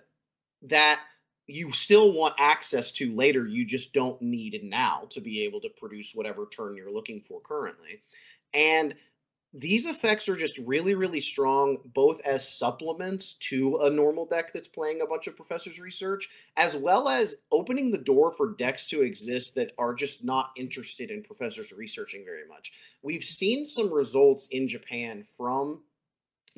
that 0.63 1.01
you 1.47 1.73
still 1.73 2.13
want 2.13 2.35
access 2.39 2.91
to 2.93 3.15
later. 3.15 3.47
You 3.47 3.67
just 3.67 3.93
don't 3.93 4.21
need 4.23 4.59
now 4.63 5.07
to 5.11 5.21
be 5.21 5.43
able 5.43 5.61
to 5.61 5.69
produce 5.69 6.13
whatever 6.15 6.47
turn 6.47 6.77
you're 6.77 6.93
looking 6.93 7.21
for 7.21 7.41
currently. 7.41 8.03
And 8.55 8.95
these 9.57 9.87
effects 9.87 10.29
are 10.29 10.37
just 10.37 10.59
really, 10.59 10.95
really 10.95 11.21
strong, 11.21 11.79
both 11.95 12.21
as 12.23 12.49
supplements 12.49 13.35
to 13.35 13.77
a 13.83 13.91
normal 13.91 14.27
deck 14.27 14.53
that's 14.53 14.67
playing 14.67 15.01
a 15.01 15.07
bunch 15.07 15.29
of 15.29 15.37
professors' 15.37 15.79
research, 15.79 16.29
as 16.57 16.77
well 16.77 17.09
as 17.09 17.37
opening 17.53 17.93
the 17.93 17.99
door 17.99 18.33
for 18.33 18.57
decks 18.57 18.85
to 18.87 19.03
exist 19.03 19.55
that 19.55 19.71
are 19.79 19.95
just 19.95 20.25
not 20.25 20.51
interested 20.57 21.13
in 21.13 21.23
professors 21.23 21.73
researching 21.73 22.25
very 22.25 22.49
much. 22.49 22.73
We've 23.03 23.23
seen 23.23 23.65
some 23.65 23.95
results 23.95 24.49
in 24.51 24.67
Japan 24.67 25.25
from 25.37 25.83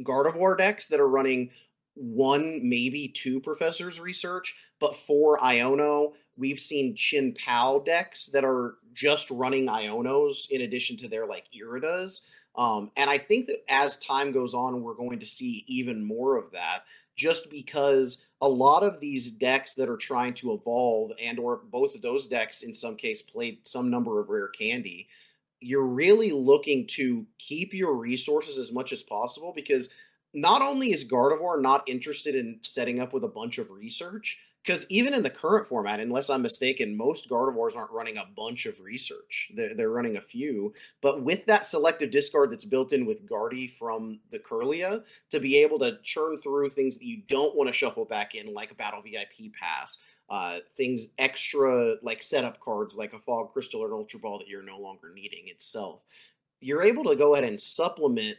Gardevoir 0.01 0.57
decks 0.57 0.89
that 0.89 1.01
are 1.01 1.09
running 1.09 1.51
one, 1.97 2.67
maybe 2.67 3.09
two 3.09 3.41
professors' 3.41 4.01
research, 4.01 4.57
but 4.81 4.97
for 4.97 5.39
Iono, 5.39 6.13
we've 6.37 6.61
seen 6.61 6.97
Chien-Pao 6.97 7.81
decks 7.81 8.27
that 8.27 8.45
are 8.45 8.77
just 8.95 9.31
running 9.31 9.67
Ionos 9.67 10.51
in 10.51 10.63
addition 10.63 10.97
to 10.99 11.09
their 11.09 11.27
like 11.27 11.45
Iridas. 11.55 12.23
Um, 12.57 12.91
and 12.97 13.11
I 13.11 13.19
think 13.19 13.47
that 13.47 13.65
as 13.69 13.99
time 13.99 14.33
goes 14.33 14.55
on, 14.55 14.83
we're 14.83 14.95
going 14.95 15.21
to 15.21 15.27
see 15.27 15.65
even 15.67 16.05
more 16.05 16.37
of 16.37 16.53
that 16.53 16.85
just 17.15 17.51
because 17.51 18.19
a 18.41 18.49
lot 18.49 18.83
of 18.83 19.01
these 19.01 19.31
decks 19.31 19.75
that 19.75 19.89
are 19.89 19.97
trying 19.97 20.35
to 20.35 20.53
evolve 20.53 21.13
and 21.23 21.39
or 21.39 21.57
both 21.71 21.95
of 21.95 22.03
those 22.03 22.27
decks 22.27 22.63
in 22.63 22.75
some 22.75 22.97
case 22.97 23.23
played 23.23 23.67
some 23.67 23.91
number 23.91 24.21
of 24.21 24.29
rare 24.29 24.49
candy 24.49 25.09
you're 25.61 25.87
really 25.87 26.33
looking 26.33 26.87
to 26.87 27.27
keep 27.39 27.73
your 27.73 27.95
resources 27.95 28.59
as 28.59 28.73
much 28.73 28.93
as 28.93 29.03
possible 29.03 29.53
because 29.55 29.89
not 30.35 30.61
only 30.61 30.93
is 30.93 31.05
Gardevoir 31.05 31.61
not 31.61 31.89
interested 31.89 32.35
in 32.35 32.59
setting 32.63 33.01
up 33.01 33.13
with 33.13 33.25
a 33.25 33.29
bunch 33.29 33.59
of 33.59 33.71
research, 33.71 34.39
because 34.67 34.85
even 34.89 35.15
in 35.15 35.23
the 35.23 35.31
current 35.31 35.65
format, 35.65 36.01
unless 36.01 36.29
I'm 36.29 36.43
mistaken, 36.43 36.97
most 36.97 37.31
Gardevoirs 37.31 37.77
aren't 37.77 37.93
running 37.93 38.17
a 38.17 38.27
bunch 38.37 38.67
of 38.67 38.81
research. 38.81 39.53
They're, 39.55 39.75
they're 39.75 39.91
running 39.91 40.17
a 40.17 40.21
few. 40.21 40.75
But 41.01 41.23
with 41.23 41.47
that 41.47 41.67
selective 41.67 42.11
discard 42.11 42.51
that's 42.51 42.65
built 42.65 42.93
in 42.93 43.07
with 43.07 43.29
Guardy 43.29 43.69
from 43.69 44.19
the 44.33 44.41
Kirlia, 44.41 45.05
to 45.31 45.39
be 45.39 45.59
able 45.59 45.79
to 45.79 45.99
churn 46.03 46.41
through 46.43 46.71
things 46.71 46.99
that 46.99 47.05
you 47.05 47.23
don't 47.29 47.55
want 47.55 47.69
to 47.69 47.73
shuffle 47.73 48.05
back 48.05 48.35
in, 48.35 48.53
like 48.53 48.73
a 48.73 48.75
Battle 48.75 49.03
VIP 49.03 49.53
Pass, 49.53 49.99
uh, 50.29 50.59
things 50.77 51.07
extra 51.19 51.95
like 52.03 52.21
setup 52.21 52.59
cards 52.59 52.97
like 52.97 53.13
a 53.13 53.19
Fog 53.21 53.51
Crystal 53.51 53.81
or 53.81 53.87
an 53.87 53.93
Ultra 53.93 54.19
Ball 54.19 54.39
that 54.39 54.49
you're 54.49 54.65
no 54.65 54.81
longer 54.81 55.13
needing 55.15 55.47
itself, 55.47 56.01
you're 56.61 56.83
able 56.83 57.05
to 57.05 57.15
go 57.15 57.35
ahead 57.35 57.45
and 57.49 57.61
supplement 57.61 58.37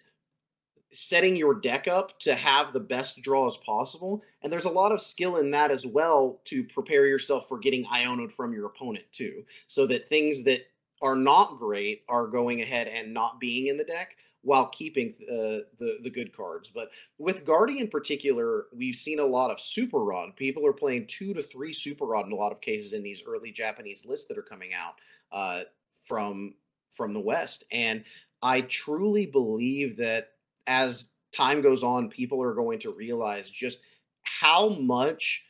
setting 0.93 1.35
your 1.35 1.53
deck 1.53 1.87
up 1.87 2.17
to 2.19 2.35
have 2.35 2.73
the 2.73 2.79
best 2.79 3.21
draws 3.21 3.57
possible. 3.57 4.23
And 4.41 4.51
there's 4.51 4.65
a 4.65 4.69
lot 4.69 4.91
of 4.91 5.01
skill 5.01 5.37
in 5.37 5.51
that 5.51 5.71
as 5.71 5.85
well 5.85 6.41
to 6.45 6.63
prepare 6.63 7.05
yourself 7.05 7.47
for 7.47 7.59
getting 7.59 7.85
Ionoed 7.85 8.31
from 8.31 8.53
your 8.53 8.67
opponent 8.67 9.05
too. 9.11 9.43
So 9.67 9.85
that 9.87 10.09
things 10.09 10.43
that 10.43 10.61
are 11.01 11.15
not 11.15 11.57
great 11.57 12.03
are 12.07 12.27
going 12.27 12.61
ahead 12.61 12.87
and 12.87 13.13
not 13.13 13.39
being 13.39 13.67
in 13.67 13.77
the 13.77 13.83
deck 13.83 14.15
while 14.41 14.67
keeping 14.67 15.13
uh, 15.29 15.67
the 15.77 15.97
the 16.01 16.09
good 16.09 16.35
cards. 16.35 16.71
But 16.73 16.89
with 17.17 17.45
Guardy 17.45 17.79
in 17.79 17.89
particular, 17.89 18.67
we've 18.73 18.95
seen 18.95 19.19
a 19.19 19.25
lot 19.25 19.51
of 19.51 19.59
Super 19.59 19.99
Rod. 19.99 20.35
People 20.35 20.65
are 20.65 20.73
playing 20.73 21.07
two 21.07 21.33
to 21.33 21.41
three 21.41 21.73
Super 21.73 22.05
Rod 22.05 22.25
in 22.27 22.31
a 22.31 22.35
lot 22.35 22.51
of 22.51 22.61
cases 22.61 22.93
in 22.93 23.03
these 23.03 23.21
early 23.27 23.51
Japanese 23.51 24.05
lists 24.05 24.27
that 24.27 24.37
are 24.37 24.43
coming 24.43 24.71
out 24.73 24.93
uh, 25.31 25.63
from 26.05 26.55
from 26.91 27.13
the 27.13 27.19
West. 27.19 27.65
And 27.71 28.05
I 28.41 28.61
truly 28.61 29.25
believe 29.25 29.97
that 29.97 30.29
as 30.67 31.09
time 31.33 31.61
goes 31.61 31.83
on, 31.83 32.09
people 32.09 32.41
are 32.41 32.53
going 32.53 32.79
to 32.79 32.91
realize 32.91 33.49
just 33.49 33.79
how 34.23 34.69
much 34.69 35.45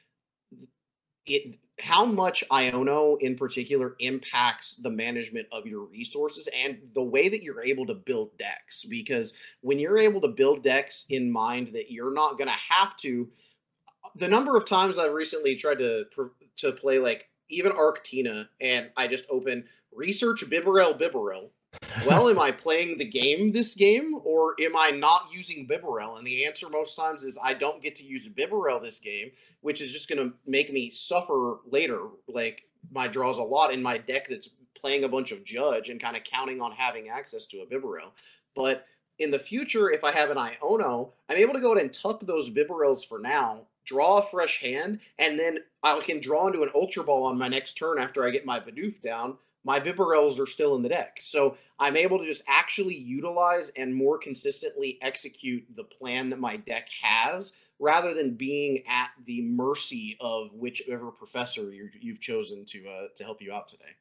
it 1.25 1.57
how 1.79 2.03
much 2.05 2.43
Iono 2.51 3.21
in 3.21 3.35
particular 3.35 3.95
impacts 3.99 4.77
the 4.77 4.89
management 4.89 5.47
of 5.51 5.67
your 5.67 5.81
resources 5.85 6.49
and 6.55 6.79
the 6.95 7.03
way 7.03 7.29
that 7.29 7.43
you're 7.43 7.63
able 7.63 7.85
to 7.85 7.93
build 7.93 8.35
decks. 8.39 8.83
Because 8.83 9.33
when 9.61 9.77
you're 9.77 9.99
able 9.99 10.19
to 10.21 10.27
build 10.27 10.63
decks 10.63 11.05
in 11.09 11.31
mind 11.31 11.69
that 11.73 11.91
you're 11.91 12.13
not 12.13 12.39
going 12.39 12.47
to 12.47 12.73
have 12.73 12.97
to, 12.97 13.29
the 14.15 14.27
number 14.27 14.57
of 14.57 14.65
times 14.65 14.97
I've 14.97 15.13
recently 15.13 15.55
tried 15.55 15.79
to 15.79 16.05
to 16.57 16.71
play 16.71 16.97
like 16.97 17.29
even 17.49 17.71
Arctina 17.71 18.47
and 18.59 18.89
I 18.97 19.07
just 19.07 19.25
open 19.29 19.65
research 19.93 20.43
Bibarel 20.49 20.99
Bibarel 20.99 21.49
well, 22.05 22.29
am 22.29 22.39
I 22.39 22.51
playing 22.65 22.97
the 22.97 23.05
game 23.05 23.51
this 23.51 23.73
game 23.73 24.19
or 24.23 24.55
am 24.61 24.75
I 24.75 24.89
not 24.89 25.27
using 25.31 25.67
Bibarel? 25.67 26.17
And 26.17 26.25
the 26.25 26.45
answer 26.45 26.69
most 26.69 26.95
times 26.95 27.23
is 27.23 27.37
I 27.41 27.53
don't 27.53 27.81
get 27.81 27.95
to 27.97 28.03
use 28.03 28.27
Bibarel 28.27 28.81
this 28.81 28.99
game, 28.99 29.31
which 29.61 29.81
is 29.81 29.91
just 29.91 30.09
going 30.09 30.19
to 30.19 30.35
make 30.45 30.71
me 30.71 30.91
suffer 30.93 31.57
later. 31.69 32.07
Like 32.27 32.63
my 32.91 33.07
draws 33.07 33.37
a 33.37 33.43
lot 33.43 33.73
in 33.73 33.81
my 33.81 33.97
deck 33.97 34.27
that's 34.29 34.49
playing 34.79 35.03
a 35.03 35.09
bunch 35.09 35.31
of 35.31 35.43
Judge 35.43 35.89
and 35.89 35.99
kind 35.99 36.15
of 36.15 36.23
counting 36.23 36.61
on 36.61 36.71
having 36.71 37.09
access 37.09 37.45
to 37.47 37.61
a 37.61 37.65
Bibarel. 37.65 38.11
But 38.55 38.85
in 39.19 39.31
the 39.31 39.39
future, 39.39 39.89
if 39.89 40.03
I 40.03 40.11
have 40.11 40.29
an 40.29 40.37
Iono, 40.37 41.11
I'm 41.29 41.37
able 41.37 41.53
to 41.53 41.59
go 41.59 41.73
ahead 41.73 41.83
and 41.83 41.93
tuck 41.93 42.21
those 42.21 42.49
Bibarels 42.49 43.05
for 43.05 43.19
now, 43.19 43.65
draw 43.85 44.19
a 44.19 44.23
fresh 44.23 44.61
hand, 44.61 44.99
and 45.17 45.39
then 45.39 45.59
I 45.81 45.99
can 46.01 46.19
draw 46.19 46.47
into 46.47 46.61
an 46.61 46.69
Ultra 46.75 47.03
Ball 47.03 47.23
on 47.23 47.37
my 47.37 47.47
next 47.47 47.73
turn 47.73 47.97
after 47.97 48.25
I 48.25 48.29
get 48.29 48.45
my 48.45 48.59
Bidoof 48.59 49.01
down 49.01 49.37
my 49.63 49.79
Bibarels 49.79 50.39
are 50.39 50.47
still 50.47 50.75
in 50.75 50.81
the 50.81 50.89
deck. 50.89 51.17
So 51.21 51.57
I'm 51.79 51.97
able 51.97 52.19
to 52.19 52.25
just 52.25 52.41
actually 52.47 52.95
utilize 52.95 53.69
and 53.75 53.93
more 53.93 54.17
consistently 54.17 54.97
execute 55.01 55.65
the 55.75 55.83
plan 55.83 56.29
that 56.29 56.39
my 56.39 56.57
deck 56.57 56.87
has 57.01 57.51
rather 57.79 58.13
than 58.13 58.35
being 58.35 58.83
at 58.87 59.09
the 59.25 59.41
mercy 59.41 60.17
of 60.19 60.53
whichever 60.53 61.11
professor 61.11 61.71
you 61.71 62.11
have 62.11 62.19
chosen 62.19 62.65
to 62.65 62.87
uh, 62.87 63.07
to 63.15 63.23
help 63.23 63.41
you 63.41 63.53
out 63.53 63.67
today. 63.67 63.95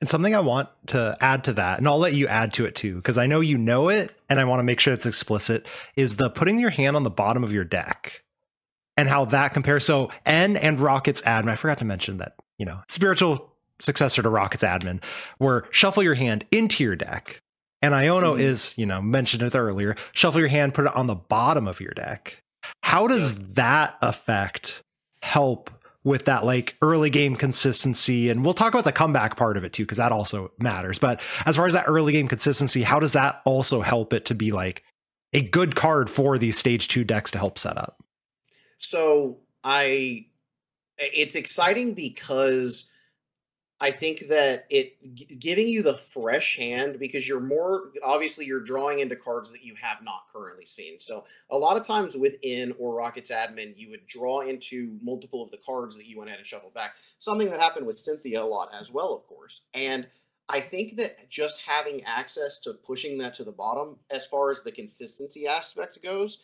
And 0.00 0.08
something 0.08 0.34
I 0.34 0.40
want 0.40 0.68
to 0.88 1.16
add 1.20 1.44
to 1.44 1.52
that, 1.52 1.78
and 1.78 1.86
I'll 1.86 1.98
let 1.98 2.14
you 2.14 2.26
add 2.26 2.52
to 2.54 2.66
it 2.66 2.74
too, 2.74 2.96
because 2.96 3.16
I 3.16 3.28
know 3.28 3.38
you 3.38 3.56
know 3.56 3.88
it, 3.88 4.12
and 4.28 4.40
I 4.40 4.44
want 4.44 4.58
to 4.58 4.64
make 4.64 4.80
sure 4.80 4.92
it's 4.92 5.06
explicit, 5.06 5.64
is 5.96 6.16
the 6.16 6.28
putting 6.28 6.58
your 6.58 6.70
hand 6.70 6.96
on 6.96 7.04
the 7.04 7.10
bottom 7.10 7.44
of 7.44 7.52
your 7.52 7.62
deck 7.62 8.24
and 8.96 9.08
how 9.08 9.24
that 9.26 9.52
compares. 9.52 9.84
So 9.84 10.10
N 10.26 10.56
and 10.56 10.80
Rocket's 10.80 11.22
admin, 11.22 11.50
I 11.50 11.56
forgot 11.56 11.78
to 11.78 11.84
mention 11.84 12.18
that, 12.18 12.34
you 12.58 12.66
know, 12.66 12.80
spiritual 12.88 13.51
successor 13.82 14.22
to 14.22 14.28
Rocket's 14.28 14.62
admin, 14.62 15.02
where 15.38 15.64
shuffle 15.70 16.02
your 16.02 16.14
hand 16.14 16.46
into 16.50 16.84
your 16.84 16.96
deck. 16.96 17.40
And 17.82 17.94
Iono 17.94 18.34
mm-hmm. 18.34 18.40
is, 18.40 18.74
you 18.78 18.86
know, 18.86 19.02
mentioned 19.02 19.42
it 19.42 19.56
earlier. 19.56 19.96
Shuffle 20.12 20.40
your 20.40 20.48
hand, 20.48 20.72
put 20.72 20.86
it 20.86 20.94
on 20.94 21.08
the 21.08 21.16
bottom 21.16 21.66
of 21.66 21.80
your 21.80 21.92
deck. 21.92 22.40
How 22.84 23.08
does 23.08 23.36
yeah. 23.36 23.44
that 23.54 23.98
affect 24.00 24.82
help 25.22 25.70
with 26.04 26.24
that 26.26 26.44
like 26.44 26.76
early 26.80 27.10
game 27.10 27.34
consistency? 27.34 28.30
And 28.30 28.44
we'll 28.44 28.54
talk 28.54 28.72
about 28.72 28.84
the 28.84 28.92
comeback 28.92 29.36
part 29.36 29.56
of 29.56 29.64
it 29.64 29.72
too, 29.72 29.82
because 29.82 29.98
that 29.98 30.12
also 30.12 30.52
matters. 30.58 31.00
But 31.00 31.20
as 31.44 31.56
far 31.56 31.66
as 31.66 31.72
that 31.72 31.86
early 31.88 32.12
game 32.12 32.28
consistency, 32.28 32.82
how 32.82 33.00
does 33.00 33.14
that 33.14 33.42
also 33.44 33.80
help 33.80 34.12
it 34.12 34.26
to 34.26 34.34
be 34.34 34.52
like 34.52 34.84
a 35.32 35.40
good 35.40 35.74
card 35.74 36.08
for 36.08 36.38
these 36.38 36.56
stage 36.56 36.86
two 36.86 37.02
decks 37.02 37.32
to 37.32 37.38
help 37.38 37.58
set 37.58 37.76
up? 37.76 38.00
So 38.78 39.38
I, 39.64 40.26
it's 40.98 41.34
exciting 41.34 41.94
because 41.94 42.90
I 43.82 43.90
think 43.90 44.28
that 44.28 44.66
it 44.70 45.40
giving 45.40 45.66
you 45.66 45.82
the 45.82 45.98
fresh 45.98 46.56
hand 46.56 47.00
because 47.00 47.26
you're 47.26 47.40
more 47.40 47.90
obviously 48.04 48.46
you're 48.46 48.62
drawing 48.62 49.00
into 49.00 49.16
cards 49.16 49.50
that 49.50 49.64
you 49.64 49.74
have 49.74 50.04
not 50.04 50.26
currently 50.32 50.66
seen. 50.66 51.00
So 51.00 51.24
a 51.50 51.58
lot 51.58 51.76
of 51.76 51.84
times 51.84 52.16
with 52.16 52.34
N 52.44 52.74
or 52.78 52.94
Rockets 52.94 53.32
admin, 53.32 53.74
you 53.76 53.90
would 53.90 54.06
draw 54.06 54.42
into 54.42 54.96
multiple 55.02 55.42
of 55.42 55.50
the 55.50 55.58
cards 55.66 55.96
that 55.96 56.06
you 56.06 56.16
went 56.16 56.28
ahead 56.28 56.38
and 56.38 56.46
shuffled 56.46 56.74
back. 56.74 56.94
Something 57.18 57.50
that 57.50 57.58
happened 57.58 57.84
with 57.84 57.98
Cynthia 57.98 58.40
a 58.40 58.44
lot 58.44 58.70
as 58.72 58.92
well, 58.92 59.14
of 59.14 59.26
course. 59.26 59.62
And 59.74 60.06
I 60.48 60.60
think 60.60 60.96
that 60.98 61.28
just 61.28 61.62
having 61.66 62.04
access 62.04 62.60
to 62.60 62.74
pushing 62.74 63.18
that 63.18 63.34
to 63.34 63.44
the 63.44 63.50
bottom, 63.50 63.96
as 64.12 64.26
far 64.26 64.52
as 64.52 64.62
the 64.62 64.70
consistency 64.70 65.48
aspect 65.48 66.00
goes, 66.04 66.38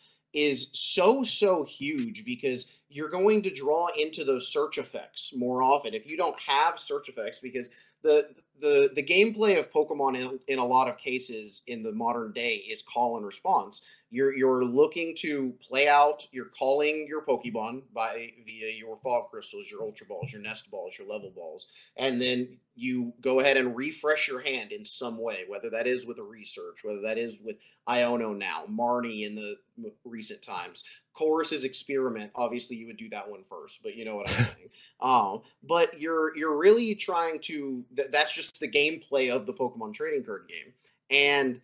is 0.45 0.68
so 0.73 1.23
so 1.23 1.64
huge 1.64 2.25
because 2.25 2.66
you're 2.88 3.09
going 3.09 3.42
to 3.42 3.50
draw 3.50 3.88
into 3.99 4.25
those 4.25 4.49
search 4.49 4.78
effects 4.78 5.33
more 5.37 5.62
often. 5.62 5.95
If 5.95 6.11
you 6.11 6.16
don't 6.16 6.38
have 6.40 6.78
search 6.78 7.09
effects 7.09 7.40
because 7.40 7.71
the 8.02 8.28
the 8.61 8.91
the 8.95 9.03
gameplay 9.03 9.59
of 9.59 9.73
Pokemon 9.73 10.17
in, 10.17 10.41
in, 10.49 10.59
a 10.59 10.65
lot 10.65 10.88
of 10.88 10.99
cases 10.99 11.62
in 11.67 11.83
the 11.83 11.93
modern 11.93 12.33
day 12.33 12.57
is 12.57 12.83
call 12.83 13.17
and 13.17 13.27
response. 13.27 13.83
You're 14.11 14.35
you're 14.35 14.65
looking 14.65 15.15
to 15.21 15.55
play 15.67 15.88
out. 15.88 16.27
You're 16.33 16.50
calling 16.59 17.07
your 17.09 17.23
Pokemon 17.23 17.83
by 17.93 18.33
via 18.45 18.73
your 18.77 18.99
fog 19.03 19.31
crystals, 19.31 19.71
your 19.71 19.83
Ultra 19.83 20.07
Balls, 20.07 20.33
your 20.33 20.43
Nest 20.43 20.71
Balls, 20.71 20.95
your 20.99 21.09
Level 21.09 21.33
Balls, 21.35 21.67
and 21.97 22.21
then 22.21 22.59
you 22.75 23.12
go 23.21 23.41
ahead 23.41 23.57
and 23.57 23.77
refresh 23.77 24.29
your 24.29 24.41
hand 24.41 24.73
in 24.73 24.85
some 24.85 25.21
way, 25.21 25.45
whether 25.49 25.71
that 25.71 25.87
is 25.87 26.07
with 26.07 26.19
a 26.19 26.23
research, 26.23 26.81
whether 26.85 27.00
that 27.03 27.19
is 27.19 27.38
with 27.45 27.57
Iono 27.88 28.37
now, 28.37 28.65
Marnie 28.71 29.27
in 29.27 29.35
the 29.35 29.57
recent 30.05 30.43
times, 30.43 30.85
Colress's 31.18 31.64
experiment. 31.64 32.30
Obviously, 32.34 32.76
you 32.76 32.87
would 32.87 32.96
do 32.96 33.08
that 33.10 33.28
one 33.28 33.42
first, 33.48 33.82
but 33.82 33.96
you 33.96 34.04
know 34.04 34.16
what 34.16 34.28
I'm 34.28 34.34
saying. 34.44 34.70
um, 35.00 35.40
but 35.62 35.98
you're 36.00 36.37
you're 36.37 36.56
really 36.56 36.94
trying 36.94 37.40
to. 37.40 37.84
Th- 37.96 38.08
that's 38.10 38.32
just 38.32 38.60
the 38.60 38.68
gameplay 38.68 39.34
of 39.34 39.46
the 39.46 39.52
Pokemon 39.52 39.94
trading 39.94 40.25
card 40.25 40.48
game, 40.48 40.72
and 41.10 41.60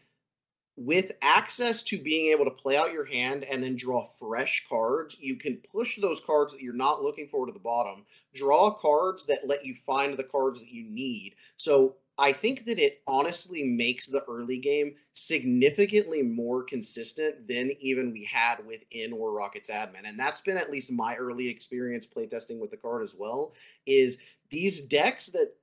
with 0.76 1.12
access 1.22 1.82
to 1.84 1.98
being 1.98 2.32
able 2.32 2.44
to 2.44 2.50
play 2.50 2.76
out 2.76 2.92
your 2.92 3.04
hand 3.04 3.44
and 3.44 3.62
then 3.62 3.76
draw 3.76 4.02
fresh 4.02 4.66
cards, 4.68 5.16
you 5.20 5.36
can 5.36 5.56
push 5.72 6.00
those 6.00 6.20
cards 6.20 6.52
that 6.52 6.62
you're 6.62 6.72
not 6.72 7.00
looking 7.00 7.28
for 7.28 7.46
to 7.46 7.52
the 7.52 7.58
bottom, 7.60 8.04
draw 8.34 8.72
cards 8.72 9.24
that 9.26 9.46
let 9.46 9.64
you 9.64 9.74
find 9.86 10.16
the 10.16 10.24
cards 10.24 10.58
that 10.58 10.70
you 10.72 10.84
need. 10.90 11.36
So 11.56 11.94
I 12.16 12.32
think 12.32 12.66
that 12.66 12.78
it 12.78 13.02
honestly 13.06 13.64
makes 13.64 14.08
the 14.08 14.24
early 14.24 14.58
game 14.58 14.94
significantly 15.14 16.22
more 16.22 16.62
consistent 16.62 17.48
than 17.48 17.72
even 17.80 18.12
we 18.12 18.24
had 18.24 18.64
with 18.64 18.82
N 18.92 19.12
or 19.12 19.32
Rockets 19.32 19.70
admin. 19.70 20.06
And 20.06 20.18
that's 20.18 20.40
been 20.40 20.56
at 20.56 20.70
least 20.70 20.92
my 20.92 21.16
early 21.16 21.48
experience 21.48 22.06
playtesting 22.06 22.60
with 22.60 22.70
the 22.70 22.76
card 22.76 23.02
as 23.02 23.16
well. 23.18 23.52
Is 23.86 24.18
these 24.50 24.80
decks 24.80 25.26
that 25.28 25.54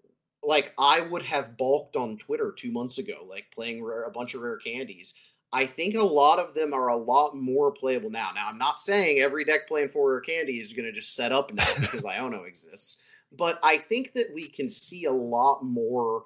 like 0.44 0.74
I 0.78 1.02
would 1.02 1.22
have 1.24 1.58
balked 1.58 1.96
on 1.96 2.18
Twitter 2.18 2.52
two 2.52 2.72
months 2.72 2.98
ago, 2.98 3.26
like 3.30 3.46
playing 3.54 3.84
rare, 3.84 4.04
a 4.04 4.12
bunch 4.12 4.34
of 4.34 4.42
rare 4.42 4.58
candies. 4.58 5.14
I 5.54 5.66
think 5.66 5.96
a 5.96 6.04
lot 6.04 6.40
of 6.40 6.54
them 6.54 6.74
are 6.74 6.88
a 6.88 6.96
lot 6.96 7.36
more 7.36 7.72
playable 7.72 8.10
now. 8.10 8.32
Now, 8.34 8.48
I'm 8.48 8.58
not 8.58 8.80
saying 8.80 9.20
every 9.20 9.44
deck 9.44 9.68
playing 9.68 9.90
four 9.90 10.12
rare 10.12 10.22
candy 10.22 10.60
is 10.60 10.74
going 10.74 10.86
to 10.86 10.94
just 10.94 11.14
set 11.14 11.32
up 11.32 11.54
now 11.54 11.68
because 11.80 12.04
Iono 12.04 12.48
exists, 12.48 12.98
but 13.32 13.60
I 13.62 13.78
think 13.78 14.14
that 14.14 14.28
we 14.34 14.48
can 14.48 14.70
see 14.70 15.06
a 15.06 15.12
lot 15.12 15.64
more 15.64 16.24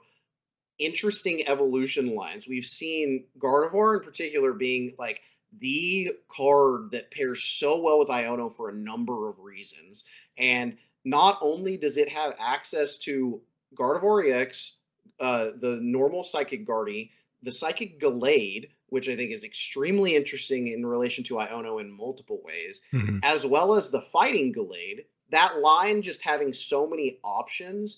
interesting 0.80 1.48
evolution 1.48 2.16
lines. 2.16 2.48
We've 2.48 2.66
seen 2.66 3.26
Gardevoir 3.40 3.98
in 3.98 4.04
particular 4.04 4.54
being 4.54 4.94
like 4.98 5.22
the 5.60 6.12
card 6.28 6.92
that 6.92 7.12
pairs 7.12 7.44
so 7.44 7.80
well 7.80 8.00
with 8.00 8.10
Iono 8.10 8.54
for 8.54 8.70
a 8.70 8.74
number 8.74 9.30
of 9.30 9.40
reasons. 9.40 10.04
And 10.38 10.78
not 11.04 11.38
only 11.42 11.78
does 11.78 11.98
it 11.98 12.10
have 12.10 12.36
access 12.40 12.98
to 13.00 13.42
Gardevoir 13.76 14.32
EX, 14.32 14.74
uh, 15.20 15.52
the 15.60 15.80
normal 15.82 16.24
Psychic 16.24 16.66
Guardy, 16.66 17.12
the 17.44 17.52
Psychic 17.52 18.00
Gallade, 18.02 18.70
which 18.88 19.08
I 19.08 19.16
think 19.16 19.32
is 19.32 19.44
extremely 19.44 20.16
interesting 20.16 20.68
in 20.68 20.86
relation 20.86 21.24
to 21.26 21.36
Iono 21.36 21.80
in 21.80 21.92
multiple 21.92 22.42
ways, 22.44 22.82
mm-hmm. 22.94 23.20
as 23.24 23.46
well 23.46 23.76
as 23.76 23.90
the 23.90 24.02
Fighting 24.02 24.54
Gallade. 24.54 25.06
That 25.30 25.60
line 25.60 26.02
just 26.02 26.22
having 26.22 26.54
so 26.54 26.88
many 26.88 27.20
options 27.24 27.98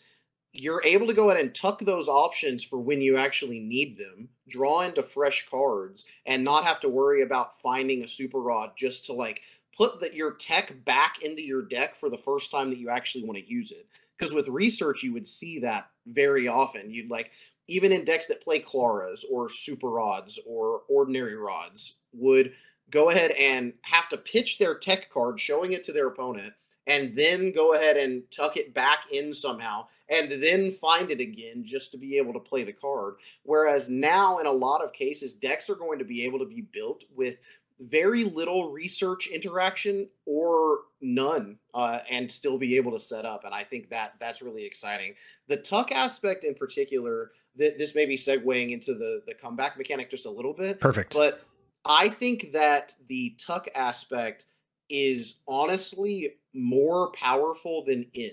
you're 0.60 0.82
able 0.84 1.08
to 1.08 1.14
go 1.14 1.30
ahead 1.30 1.42
and 1.42 1.54
tuck 1.54 1.80
those 1.80 2.08
options 2.08 2.64
for 2.64 2.80
when 2.80 3.02
you 3.02 3.18
actually 3.18 3.60
need 3.60 3.98
them, 3.98 4.30
draw 4.50 4.82
into 4.82 5.04
fresh 5.04 5.48
cards, 5.50 6.04
and 6.26 6.44
not 6.44 6.66
have 6.66 6.80
to 6.80 6.90
worry 6.90 7.22
about 7.22 7.60
finding 7.62 8.04
a 8.04 8.08
super 8.08 8.40
rod 8.40 8.72
just 8.76 9.06
to 9.06 9.14
like 9.14 9.42
put 9.76 10.00
that 10.00 10.16
your 10.16 10.32
tech 10.32 10.84
back 10.84 11.22
into 11.22 11.42
your 11.42 11.62
deck 11.62 11.96
for 11.96 12.10
the 12.10 12.18
first 12.18 12.50
time 12.50 12.70
that 12.70 12.80
you 12.80 12.90
actually 12.90 13.24
want 13.24 13.38
to 13.38 13.50
use 13.50 13.72
it. 13.72 13.88
Because 14.18 14.34
with 14.34 14.48
research, 14.48 15.04
you 15.04 15.14
would 15.14 15.28
see 15.28 15.60
that 15.60 15.90
very 16.08 16.48
often. 16.48 16.90
You'd 16.90 17.12
like 17.12 17.32
even 17.68 17.92
in 17.92 18.06
decks 18.06 18.28
that 18.28 18.44
play 18.44 18.60
Klaras 18.60 19.22
or 19.30 19.50
super 19.50 19.90
rods 19.90 20.40
or 20.48 20.82
ordinary 20.90 21.36
rods 21.36 21.98
would 22.14 22.54
go 22.90 23.10
ahead 23.10 23.32
and 23.32 23.74
have 23.84 24.10
to 24.10 24.18
pitch 24.18 24.58
their 24.58 24.74
tech 24.74 25.12
card, 25.12 25.40
showing 25.40 25.74
it 25.74 25.84
to 25.84 25.92
their 25.92 26.08
opponent, 26.08 26.54
and 26.88 27.16
then 27.16 27.52
go 27.52 27.74
ahead 27.74 27.98
and 27.98 28.24
tuck 28.32 28.58
it 28.58 28.74
back 28.74 29.00
in 29.12 29.34
somehow 29.34 29.86
and 30.10 30.32
then 30.44 30.72
find 30.72 31.12
it 31.12 31.20
again 31.20 31.64
just 31.66 31.92
to 31.92 31.98
be 31.98 32.18
able 32.18 32.34
to 32.34 32.40
play 32.40 32.64
the 32.64 32.74
card. 32.74 33.16
Whereas 33.44 33.90
now, 33.90 34.40
in 34.40 34.46
a 34.46 34.52
lot 34.52 34.84
of 34.84 34.94
cases, 34.94 35.34
decks 35.34 35.70
are 35.70 35.76
going 35.76 36.00
to 36.00 36.06
be 36.06 36.24
able 36.26 36.40
to 36.40 36.46
be 36.46 36.62
built 36.62 37.04
with 37.16 37.38
very 37.80 38.24
little 38.24 38.72
research 38.72 39.28
interaction 39.28 40.10
or 40.26 40.80
none 41.00 41.58
uh, 41.74 42.00
and 42.10 42.32
still 42.32 42.58
be 42.58 42.76
able 42.76 42.92
to 42.92 43.00
set 43.00 43.24
up 43.24 43.44
and 43.46 43.54
i 43.54 43.64
think 43.64 43.88
that 43.92 44.14
that's 44.20 44.42
really 44.42 44.66
exciting 44.66 45.14
the 45.48 45.58
tuck 45.58 45.92
aspect 45.92 46.44
in 46.44 46.56
particular 46.56 47.30
that 47.56 47.78
this 47.78 47.94
may 47.94 48.08
be 48.08 48.18
segueing 48.18 48.72
into 48.72 48.96
the 48.96 49.22
the 49.28 49.34
comeback 49.36 49.78
mechanic 49.78 50.10
just 50.10 50.26
a 50.26 50.30
little 50.30 50.54
bit 50.54 50.80
perfect 50.80 51.14
but 51.14 51.44
i 51.86 52.10
think 52.10 52.52
that 52.52 52.96
the 53.08 53.36
tuck 53.38 53.68
aspect 53.76 54.48
is 54.90 55.36
honestly 55.48 56.34
more 56.54 57.12
powerful 57.12 57.84
than 57.84 58.06
N 58.16 58.32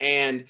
and 0.00 0.44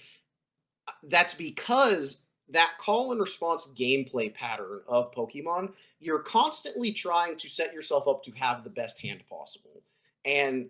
that's 1.04 1.34
because 1.34 2.18
that 2.48 2.72
call 2.78 3.12
and 3.12 3.20
response 3.20 3.68
gameplay 3.76 4.32
pattern 4.32 4.80
of 4.86 5.12
Pokemon, 5.12 5.72
you're 5.98 6.20
constantly 6.20 6.92
trying 6.92 7.36
to 7.38 7.48
set 7.48 7.72
yourself 7.72 8.06
up 8.06 8.22
to 8.22 8.30
have 8.32 8.62
the 8.62 8.70
best 8.70 9.00
hand 9.00 9.22
possible. 9.28 9.82
And 10.24 10.68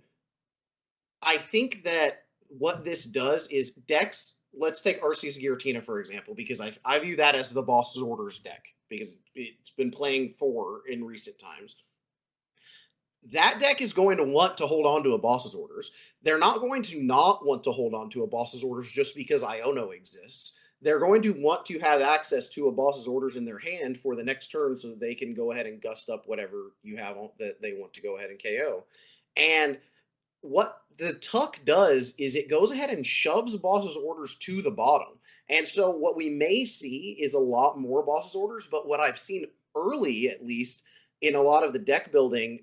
I 1.23 1.37
think 1.37 1.85
that 1.85 2.25
what 2.49 2.85
this 2.85 3.05
does 3.05 3.49
is 3.49 3.71
decks, 3.71 4.35
let's 4.57 4.81
take 4.81 5.03
Arceus 5.03 5.43
Giratina, 5.43 5.83
for 5.83 6.01
example, 6.01 6.35
because 6.35 6.61
I, 6.61 6.73
I 6.85 6.99
view 6.99 7.17
that 7.17 7.35
as 7.35 7.53
the 7.53 7.63
boss's 7.63 8.01
orders 8.01 8.39
deck 8.39 8.65
because 8.89 9.19
it's 9.35 9.71
been 9.77 9.91
playing 9.91 10.31
four 10.31 10.83
in 10.89 11.05
recent 11.05 11.39
times 11.39 11.77
that 13.33 13.59
deck 13.59 13.81
is 13.81 13.93
going 13.93 14.19
to 14.19 14.25
want 14.25 14.57
to 14.59 14.67
hold 14.67 14.87
on 14.87 15.03
to 15.05 15.15
a 15.15 15.19
boss's 15.19 15.55
orders. 15.55 15.91
They're 16.23 16.39
not 16.39 16.61
going 16.61 16.83
to 16.85 17.03
not 17.03 17.45
want 17.45 17.65
to 17.65 17.73
hold 17.73 17.95
on 17.95 18.11
to 18.11 18.23
a 18.23 18.27
boss's 18.27 18.63
orders 18.63 18.91
just 18.91 19.17
because 19.17 19.43
Iono 19.43 19.95
exists. 19.95 20.55
They're 20.83 21.01
going 21.01 21.23
to 21.23 21.31
want 21.31 21.65
to 21.67 21.79
have 21.79 22.03
access 22.03 22.49
to 22.51 22.69
a 22.69 22.73
boss's 22.73 23.07
orders 23.07 23.37
in 23.37 23.45
their 23.45 23.59
hand 23.59 23.99
for 23.99 24.15
the 24.15 24.23
next 24.23 24.49
turn 24.49 24.77
so 24.77 24.89
that 24.89 25.01
they 25.01 25.15
can 25.15 25.35
go 25.35 25.53
ahead 25.53 25.67
and 25.67 25.81
gust 25.81 26.11
up 26.11 26.25
whatever 26.27 26.73
you 26.83 26.97
have 26.99 27.17
on, 27.17 27.31
that 27.39 27.61
they 27.63 27.73
want 27.73 27.95
to 27.95 28.03
go 28.03 28.17
ahead 28.17 28.31
and 28.31 28.43
KO. 28.43 28.85
And 29.37 29.79
what 30.43 30.83
the 30.99 31.15
tuck 31.15 31.61
does 31.65 32.15
is 32.19 32.37
it 32.37 32.51
goes 32.51 32.71
ahead 32.71 32.91
and 32.91 33.05
shoves 33.05 33.57
boss's 33.57 33.97
orders 33.97 34.37
to 34.37 34.63
the 34.63 34.71
bottom. 34.71 35.19
And 35.49 35.67
so 35.67 35.91
what 35.91 36.17
we 36.17 36.29
may 36.29 36.65
see 36.65 37.17
is 37.21 37.35
a 37.35 37.39
lot 37.39 37.79
more 37.79 38.05
boss's 38.05 38.35
orders, 38.35 38.69
but 38.71 38.87
what 38.87 39.01
I've 39.01 39.19
seen 39.19 39.47
early 39.75 40.29
at 40.29 40.45
least 40.45 40.83
in 41.21 41.35
a 41.35 41.43
lot 41.43 41.65
of 41.65 41.73
the 41.73 41.79
deck 41.79 42.13
building 42.13 42.61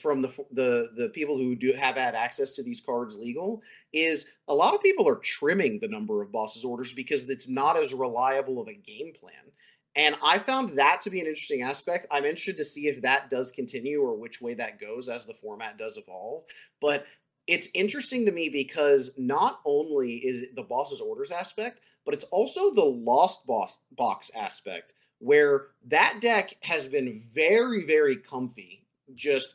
from 0.00 0.22
the 0.22 0.28
the 0.52 0.90
the 0.96 1.08
people 1.10 1.36
who 1.36 1.54
do 1.54 1.72
have 1.72 1.96
had 1.96 2.14
access 2.14 2.52
to 2.52 2.62
these 2.62 2.80
cards 2.80 3.16
legal 3.16 3.62
is 3.92 4.26
a 4.48 4.54
lot 4.54 4.74
of 4.74 4.82
people 4.82 5.06
are 5.06 5.16
trimming 5.16 5.78
the 5.78 5.88
number 5.88 6.22
of 6.22 6.32
bosses 6.32 6.64
orders 6.64 6.92
because 6.92 7.28
it's 7.28 7.48
not 7.48 7.76
as 7.76 7.92
reliable 7.92 8.60
of 8.60 8.68
a 8.68 8.74
game 8.74 9.12
plan. 9.12 9.52
And 9.94 10.16
I 10.24 10.38
found 10.38 10.70
that 10.70 11.02
to 11.02 11.10
be 11.10 11.20
an 11.20 11.26
interesting 11.26 11.62
aspect. 11.62 12.06
I'm 12.10 12.24
interested 12.24 12.56
to 12.56 12.64
see 12.64 12.88
if 12.88 13.02
that 13.02 13.28
does 13.28 13.52
continue 13.52 14.00
or 14.00 14.16
which 14.16 14.40
way 14.40 14.54
that 14.54 14.80
goes 14.80 15.08
as 15.08 15.26
the 15.26 15.34
format 15.34 15.76
does 15.76 15.98
evolve. 15.98 16.44
But 16.80 17.04
it's 17.46 17.68
interesting 17.74 18.24
to 18.24 18.32
me 18.32 18.48
because 18.48 19.10
not 19.18 19.60
only 19.66 20.14
is 20.14 20.46
the 20.54 20.62
boss's 20.62 21.00
orders 21.00 21.30
aspect, 21.30 21.80
but 22.06 22.14
it's 22.14 22.24
also 22.24 22.72
the 22.72 22.84
lost 22.84 23.46
boss 23.46 23.80
box 23.92 24.30
aspect 24.34 24.94
where 25.18 25.68
that 25.86 26.18
deck 26.20 26.56
has 26.62 26.88
been 26.88 27.20
very, 27.32 27.86
very 27.86 28.16
comfy. 28.16 28.86
Just 29.14 29.54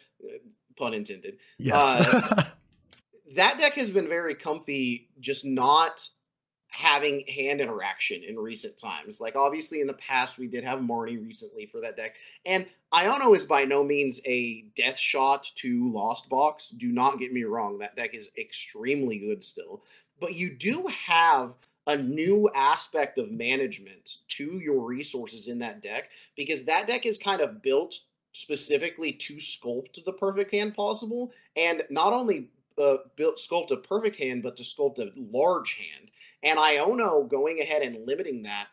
pun 0.78 0.94
intended. 0.94 1.38
Yes. 1.58 1.74
Uh, 1.76 2.44
that 3.36 3.58
deck 3.58 3.74
has 3.74 3.90
been 3.90 4.08
very 4.08 4.36
comfy, 4.36 5.10
just 5.20 5.46
not 5.46 6.10
having 6.70 7.24
hand 7.28 7.62
interaction 7.62 8.24
in 8.24 8.38
recent 8.38 8.78
times. 8.78 9.22
Like 9.22 9.36
obviously 9.36 9.82
in 9.82 9.88
the 9.88 9.94
past 9.94 10.38
we 10.38 10.48
did 10.48 10.64
have 10.64 10.80
Marnie 10.80 11.24
recently 11.24 11.66
for 11.66 11.82
that 11.82 11.96
deck. 11.96 12.16
And 12.46 12.68
Iono 12.94 13.36
is 13.36 13.46
by 13.46 13.66
no 13.66 13.84
means 13.84 14.22
a 14.26 14.66
death 14.76 15.00
shot 15.00 15.50
to 15.56 15.92
Lost 15.92 16.30
Box. 16.30 16.70
Do 16.70 16.92
not 16.92 17.20
get 17.20 17.34
me 17.34 17.44
wrong, 17.44 17.80
that 17.80 17.96
deck 17.96 18.14
is 18.14 18.30
extremely 18.38 19.20
good 19.20 19.44
still. 19.44 19.84
But 20.20 20.36
you 20.36 20.54
do 20.54 20.88
have 21.08 21.56
a 21.88 21.96
new 21.96 22.50
aspect 22.54 23.18
of 23.18 23.32
management 23.32 24.18
to 24.28 24.60
your 24.60 24.82
resources 24.86 25.48
in 25.48 25.60
that 25.60 25.82
deck 25.82 26.10
because 26.36 26.64
that 26.64 26.86
deck 26.86 27.06
is 27.06 27.18
kind 27.18 27.40
of 27.40 27.62
built 27.62 27.96
specifically 28.34 29.12
to 29.12 29.36
sculpt 29.36 30.04
the 30.06 30.14
perfect 30.14 30.52
hand 30.52 30.76
possible 30.76 31.32
and 31.56 31.84
not 31.90 32.14
only 32.14 32.50
uh, 32.82 32.98
built 33.16 33.38
sculpt 33.38 33.72
a 33.72 33.78
perfect 33.78 34.16
hand 34.18 34.44
but 34.44 34.56
to 34.56 34.64
sculpt 34.64 35.00
a 35.00 35.12
large 35.16 35.74
hand 35.74 36.12
and 36.44 36.60
Iono 36.60 37.28
going 37.28 37.62
ahead 37.62 37.82
and 37.82 38.06
limiting 38.06 38.44
that 38.44 38.68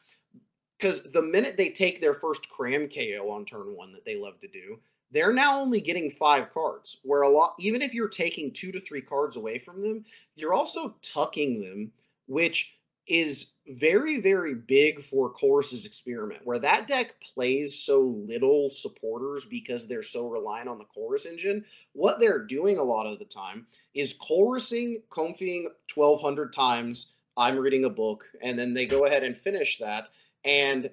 because 0.79 1.03
the 1.13 1.23
minute 1.23 1.57
they 1.57 1.71
take 1.71 2.01
their 2.01 2.15
first 2.15 2.49
cram 2.49 2.89
KO 2.89 3.31
on 3.31 3.45
turn 3.45 3.75
one 3.75 3.93
that 3.93 4.05
they 4.05 4.17
love 4.17 4.41
to 4.41 4.49
do, 4.49 4.79
they're 5.11 5.33
now 5.33 5.61
only 5.61 5.81
getting 5.81 6.11
five 6.11 6.53
cards. 6.53 6.99
Where 7.03 7.23
a 7.23 7.29
lot, 7.29 7.55
even 7.59 7.81
if 7.81 7.95
you're 7.95 8.09
taking 8.09 8.53
two 8.53 8.73
to 8.73 8.81
three 8.81 9.01
cards 9.01 9.37
away 9.37 9.59
from 9.59 9.81
them, 9.81 10.05
you're 10.37 10.55
also 10.55 10.97
tucking 11.03 11.61
them, 11.61 11.93
which 12.27 12.74
is 13.07 13.53
very, 13.67 14.21
very 14.21 14.55
big 14.55 15.01
for 15.01 15.33
Colress's 15.33 15.87
experiment, 15.87 16.41
where 16.45 16.59
that 16.59 16.87
deck 16.87 17.15
plays 17.21 17.79
so 17.79 18.01
little 18.01 18.71
supporters 18.71 19.47
because 19.47 19.87
they're 19.87 20.03
so 20.03 20.29
reliant 20.29 20.69
on 20.69 20.79
the 20.79 20.85
Colress 20.85 21.27
engine. 21.27 21.65
What 21.93 22.21
they're 22.21 22.45
doing 22.45 22.79
a 22.79 22.83
lot 22.83 23.07
of 23.07 23.19
the 23.19 23.25
time 23.25 23.67
is 23.95 24.15
Colressing, 24.15 25.03
Comfeying 25.11 25.67
1,200 25.95 26.53
times. 26.53 27.13
I'm 27.37 27.59
reading 27.59 27.85
a 27.85 27.91
book, 27.91 28.25
and 28.43 28.59
then 28.59 28.75
they 28.75 28.87
go 28.87 29.07
ahead 29.07 29.23
and 29.23 29.37
finish 29.37 29.79
that, 29.79 30.09
and 30.45 30.91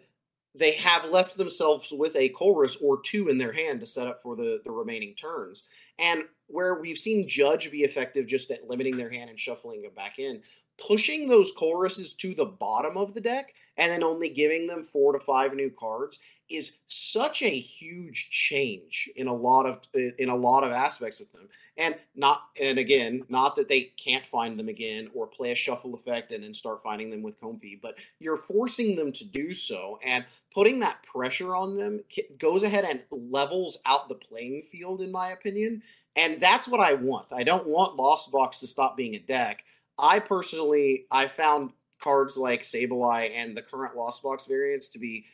they 0.54 0.74
have 0.74 1.06
left 1.06 1.38
themselves 1.38 1.92
with 1.92 2.16
a 2.16 2.30
Colress 2.30 2.78
or 2.82 3.02
two 3.02 3.30
in 3.30 3.38
their 3.38 3.54
hand 3.54 3.80
to 3.80 3.86
set 3.86 4.08
up 4.08 4.22
for 4.22 4.36
the, 4.36 4.62
the 4.66 4.72
remaining 4.72 5.16
turns. 5.16 5.64
And 5.98 6.24
where 6.48 6.76
we've 6.76 6.98
seen 6.98 7.28
Judge 7.28 7.72
be 7.72 7.84
effective 7.84 8.28
just 8.28 8.52
at 8.52 8.68
limiting 8.68 8.98
their 8.98 9.10
hand 9.10 9.30
and 9.30 9.40
shuffling 9.40 9.84
it 9.86 9.96
back 9.96 10.20
in, 10.20 10.42
pushing 10.78 11.28
those 11.28 11.52
Colresses 11.52 12.14
to 12.18 12.34
the 12.34 12.46
bottom 12.46 12.98
of 12.98 13.14
the 13.14 13.22
deck 13.22 13.54
and 13.78 13.92
then 13.92 14.04
only 14.04 14.30
giving 14.30 14.68
them 14.68 14.84
four 14.84 15.14
to 15.14 15.20
five 15.20 15.54
new 15.54 15.70
cards 15.70 16.20
is 16.50 16.74
such 16.88 17.42
a 17.42 17.50
huge 17.50 18.30
change 18.30 19.10
in 19.16 19.28
a 19.28 19.34
lot 19.34 19.66
of 19.66 19.80
in 19.96 20.30
a 20.30 20.36
lot 20.36 20.64
of 20.64 20.72
aspects 20.72 21.20
with 21.20 21.32
them. 21.32 21.48
And 21.78 21.96
not 22.16 22.44
and 22.60 22.78
again 22.78 23.24
not 23.30 23.56
that 23.56 23.70
they 23.70 23.94
can't 23.98 24.26
find 24.26 24.60
them 24.60 24.68
again 24.68 25.10
or 25.14 25.28
play 25.28 25.52
a 25.52 25.56
shuffle 25.56 25.94
effect 25.94 26.32
and 26.32 26.44
then 26.44 26.54
start 26.54 26.84
finding 26.84 27.10
them 27.10 27.22
with 27.22 27.40
Comfey 27.40 27.80
but 27.82 27.96
you're 28.20 28.38
forcing 28.38 28.96
them 28.96 29.12
to 29.14 29.26
do 29.26 29.54
so. 29.54 30.00
And 30.06 30.26
putting 30.54 30.80
that 30.80 31.04
pressure 31.04 31.56
on 31.56 31.78
them 31.78 32.02
goes 32.38 32.64
ahead 32.64 32.86
and 32.86 33.02
levels 33.10 33.78
out 33.86 34.10
the 34.10 34.16
playing 34.16 34.64
field 34.64 35.02
in 35.02 35.12
my 35.12 35.30
opinion. 35.30 35.82
And 36.18 36.42
that's 36.42 36.68
what 36.68 36.82
i 36.82 36.94
want. 36.94 37.32
I 37.32 37.44
don't 37.44 37.68
want 37.68 37.96
lost 37.96 38.32
box 38.32 38.60
to 38.60 38.68
stop 38.68 38.98
being 38.98 39.16
a 39.16 39.20
deck 39.20 39.64
I 40.02 40.20
personally 40.20 41.06
I 41.12 41.28
found 41.28 41.72
cards 42.02 42.36
like 42.36 42.64
Sableye 42.64 43.32
and 43.34 43.56
the 43.56 43.62
current 43.62 43.96
Lost 43.96 44.24
Box 44.24 44.48
variants 44.48 44.90
to 44.90 45.00
be 45.00 45.26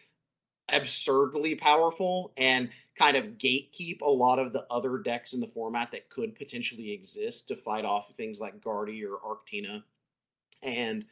absurdly 0.69 1.55
powerful 1.55 2.33
and 2.35 2.69
kind 2.97 3.15
of 3.15 3.37
gatekeep 3.37 4.01
a 4.01 4.09
lot 4.09 4.37
of 4.37 4.51
the 4.51 4.65
other 4.69 4.97
decks 4.97 5.33
in 5.33 5.39
the 5.39 5.47
format 5.47 5.91
that 5.91 6.09
could 6.09 6.35
potentially 6.35 6.91
exist 6.91 7.47
to 7.47 7.55
fight 7.55 7.85
off 7.85 8.13
things 8.15 8.39
like 8.39 8.61
Guardy 8.61 9.03
or 9.05 9.17
Arctina. 9.25 9.83
And 10.61 11.05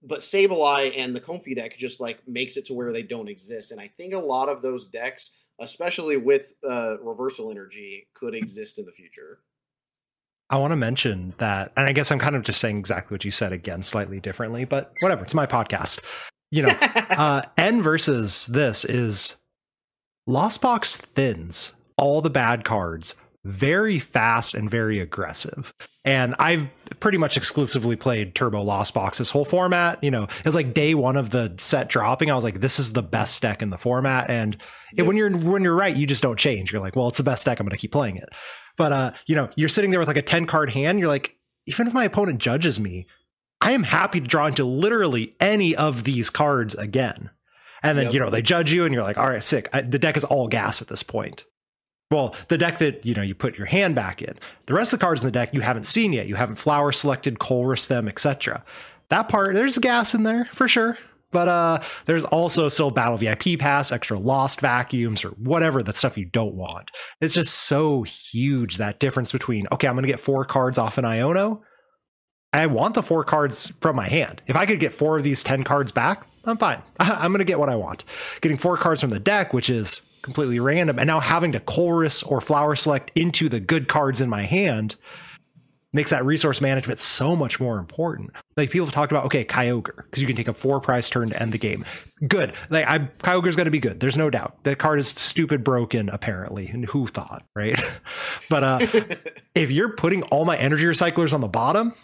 but 0.00 0.20
Sableye 0.20 0.96
and 0.96 1.16
the 1.16 1.20
Comfey 1.20 1.56
deck 1.56 1.76
just 1.76 1.98
like 1.98 2.26
makes 2.28 2.56
it 2.56 2.66
to 2.66 2.74
where 2.74 2.92
they 2.92 3.02
don't 3.02 3.28
exist. 3.28 3.72
And 3.72 3.80
I 3.80 3.90
think 3.96 4.14
a 4.14 4.18
lot 4.18 4.48
of 4.48 4.62
those 4.62 4.86
decks, 4.86 5.32
especially 5.58 6.16
with 6.16 6.52
uh, 6.62 7.00
reversal 7.00 7.50
energy, 7.50 8.06
could 8.14 8.36
exist 8.36 8.78
in 8.78 8.84
the 8.84 8.92
future. 8.92 9.40
I 10.50 10.56
want 10.56 10.72
to 10.72 10.76
mention 10.76 11.34
that, 11.38 11.72
and 11.76 11.86
I 11.86 11.92
guess 11.92 12.10
I'm 12.10 12.18
kind 12.18 12.36
of 12.36 12.42
just 12.42 12.60
saying 12.60 12.78
exactly 12.78 13.14
what 13.14 13.24
you 13.24 13.30
said 13.30 13.52
again, 13.52 13.82
slightly 13.82 14.20
differently, 14.20 14.64
but 14.64 14.92
whatever. 15.00 15.22
It's 15.22 15.34
my 15.34 15.46
podcast. 15.46 16.00
You 16.50 16.62
know, 16.62 16.68
uh, 17.10 17.42
N 17.58 17.82
versus 17.82 18.46
this 18.46 18.84
is 18.84 19.36
Lost 20.26 20.62
Box 20.62 20.96
thins 20.96 21.72
all 21.96 22.22
the 22.22 22.30
bad 22.30 22.64
cards 22.64 23.16
very 23.44 23.98
fast 23.98 24.54
and 24.54 24.68
very 24.68 25.00
aggressive. 25.00 25.72
And 26.04 26.34
I've 26.38 26.68
pretty 27.00 27.18
much 27.18 27.36
exclusively 27.36 27.96
played 27.96 28.34
Turbo 28.34 28.62
Lost 28.62 28.94
Box 28.94 29.18
this 29.18 29.30
whole 29.30 29.44
format. 29.44 30.02
You 30.02 30.10
know, 30.10 30.24
it 30.24 30.44
was 30.44 30.54
like 30.54 30.74
day 30.74 30.94
one 30.94 31.16
of 31.16 31.30
the 31.30 31.54
set 31.58 31.88
dropping. 31.88 32.30
I 32.30 32.34
was 32.34 32.44
like, 32.44 32.60
this 32.60 32.78
is 32.78 32.92
the 32.92 33.02
best 33.02 33.42
deck 33.42 33.62
in 33.62 33.70
the 33.70 33.78
format. 33.78 34.30
And 34.30 34.56
it, 34.96 35.02
when 35.02 35.16
you're 35.16 35.30
when 35.30 35.62
you're 35.62 35.76
right, 35.76 35.94
you 35.94 36.06
just 36.06 36.22
don't 36.22 36.38
change. 36.38 36.72
You're 36.72 36.80
like, 36.80 36.96
well, 36.96 37.08
it's 37.08 37.18
the 37.18 37.24
best 37.24 37.44
deck. 37.44 37.60
I'm 37.60 37.66
going 37.66 37.76
to 37.76 37.80
keep 37.80 37.92
playing 37.92 38.16
it. 38.16 38.28
But 38.78 38.92
uh, 38.92 39.12
you 39.26 39.36
know, 39.36 39.50
you're 39.56 39.68
sitting 39.68 39.90
there 39.90 40.00
with 40.00 40.08
like 40.08 40.16
a 40.16 40.22
10 40.22 40.46
card 40.46 40.70
hand, 40.70 40.98
you're 40.98 41.08
like, 41.08 41.36
even 41.66 41.86
if 41.86 41.92
my 41.92 42.04
opponent 42.04 42.38
judges 42.38 42.80
me, 42.80 43.06
I 43.60 43.72
am 43.72 43.82
happy 43.82 44.20
to 44.20 44.26
draw 44.26 44.46
into 44.46 44.64
literally 44.64 45.34
any 45.40 45.76
of 45.76 46.04
these 46.04 46.30
cards 46.30 46.74
again. 46.76 47.30
And 47.82 47.98
then, 47.98 48.06
yep. 48.06 48.14
you 48.14 48.20
know, 48.20 48.30
they 48.30 48.40
judge 48.42 48.72
you 48.72 48.84
and 48.84 48.94
you're 48.94 49.02
like, 49.02 49.18
all 49.18 49.28
right, 49.28 49.44
sick. 49.44 49.68
I, 49.72 49.82
the 49.82 49.98
deck 49.98 50.16
is 50.16 50.24
all 50.24 50.48
gas 50.48 50.80
at 50.80 50.88
this 50.88 51.02
point. 51.02 51.44
Well, 52.10 52.34
the 52.48 52.56
deck 52.56 52.78
that, 52.78 53.04
you 53.04 53.14
know, 53.14 53.22
you 53.22 53.34
put 53.34 53.58
your 53.58 53.66
hand 53.66 53.94
back 53.94 54.22
in. 54.22 54.34
The 54.66 54.74
rest 54.74 54.92
of 54.92 54.98
the 54.98 55.04
cards 55.04 55.20
in 55.20 55.26
the 55.26 55.32
deck 55.32 55.52
you 55.52 55.60
haven't 55.60 55.84
seen 55.84 56.12
yet. 56.12 56.26
You 56.26 56.36
haven't 56.36 56.56
flower 56.56 56.90
selected, 56.90 57.38
Colress 57.38 57.86
them, 57.86 58.08
etc. 58.08 58.64
That 59.10 59.28
part, 59.28 59.54
there's 59.54 59.76
gas 59.78 60.14
in 60.14 60.22
there 60.22 60.46
for 60.54 60.66
sure. 60.66 60.98
But 61.30 61.48
uh, 61.48 61.80
there's 62.06 62.24
also 62.24 62.68
still 62.68 62.90
Battle 62.90 63.18
VIP 63.18 63.58
Pass, 63.58 63.92
extra 63.92 64.18
lost 64.18 64.60
vacuums, 64.60 65.24
or 65.24 65.30
whatever 65.30 65.82
the 65.82 65.92
stuff 65.92 66.16
you 66.16 66.24
don't 66.24 66.54
want. 66.54 66.90
It's 67.20 67.34
just 67.34 67.54
so 67.54 68.02
huge 68.02 68.78
that 68.78 68.98
difference 68.98 69.30
between 69.32 69.66
okay, 69.72 69.88
I'm 69.88 69.94
going 69.94 70.04
to 70.04 70.08
get 70.08 70.20
four 70.20 70.44
cards 70.44 70.78
off 70.78 70.98
an 70.98 71.04
Iono. 71.04 71.60
I 72.52 72.66
want 72.66 72.94
the 72.94 73.02
four 73.02 73.24
cards 73.24 73.68
from 73.80 73.96
my 73.96 74.08
hand. 74.08 74.42
If 74.46 74.56
I 74.56 74.64
could 74.64 74.80
get 74.80 74.92
four 74.92 75.18
of 75.18 75.24
these 75.24 75.44
ten 75.44 75.64
cards 75.64 75.92
back, 75.92 76.26
I'm 76.44 76.56
fine. 76.56 76.82
I'm 76.98 77.30
going 77.30 77.40
to 77.40 77.44
get 77.44 77.58
what 77.58 77.68
I 77.68 77.76
want. 77.76 78.04
Getting 78.40 78.56
four 78.56 78.78
cards 78.78 79.02
from 79.02 79.10
the 79.10 79.20
deck, 79.20 79.52
which 79.52 79.68
is 79.68 80.00
completely 80.22 80.60
random, 80.60 80.98
and 80.98 81.06
now 81.06 81.20
having 81.20 81.52
to 81.52 81.60
Colress 81.60 82.26
or 82.28 82.40
flower 82.40 82.74
select 82.74 83.12
into 83.14 83.50
the 83.50 83.60
good 83.60 83.86
cards 83.88 84.20
in 84.20 84.30
my 84.30 84.44
hand 84.44 84.96
makes 85.92 86.10
that 86.10 86.24
resource 86.24 86.60
management 86.60 87.00
so 87.00 87.34
much 87.34 87.58
more 87.60 87.78
important. 87.78 88.30
Like 88.56 88.70
people 88.70 88.86
have 88.86 88.94
talked 88.94 89.10
about, 89.10 89.24
okay, 89.26 89.44
Kyogre, 89.44 89.96
because 89.96 90.20
you 90.20 90.26
can 90.26 90.36
take 90.36 90.48
a 90.48 90.54
four 90.54 90.80
price 90.80 91.08
turn 91.08 91.28
to 91.28 91.42
end 91.42 91.52
the 91.52 91.58
game. 91.58 91.84
Good. 92.26 92.52
Like 92.68 92.86
I 92.86 92.98
Kyogre's 92.98 93.56
gonna 93.56 93.70
be 93.70 93.80
good. 93.80 94.00
There's 94.00 94.16
no 94.16 94.30
doubt. 94.30 94.62
That 94.64 94.78
card 94.78 94.98
is 94.98 95.08
stupid 95.08 95.64
broken, 95.64 96.08
apparently. 96.08 96.68
And 96.68 96.84
who 96.84 97.06
thought, 97.06 97.44
right? 97.56 97.78
but 98.50 98.64
uh 98.64 98.78
if 99.54 99.70
you're 99.70 99.94
putting 99.94 100.22
all 100.24 100.44
my 100.44 100.56
energy 100.56 100.84
recyclers 100.84 101.32
on 101.32 101.40
the 101.40 101.48
bottom, 101.48 101.94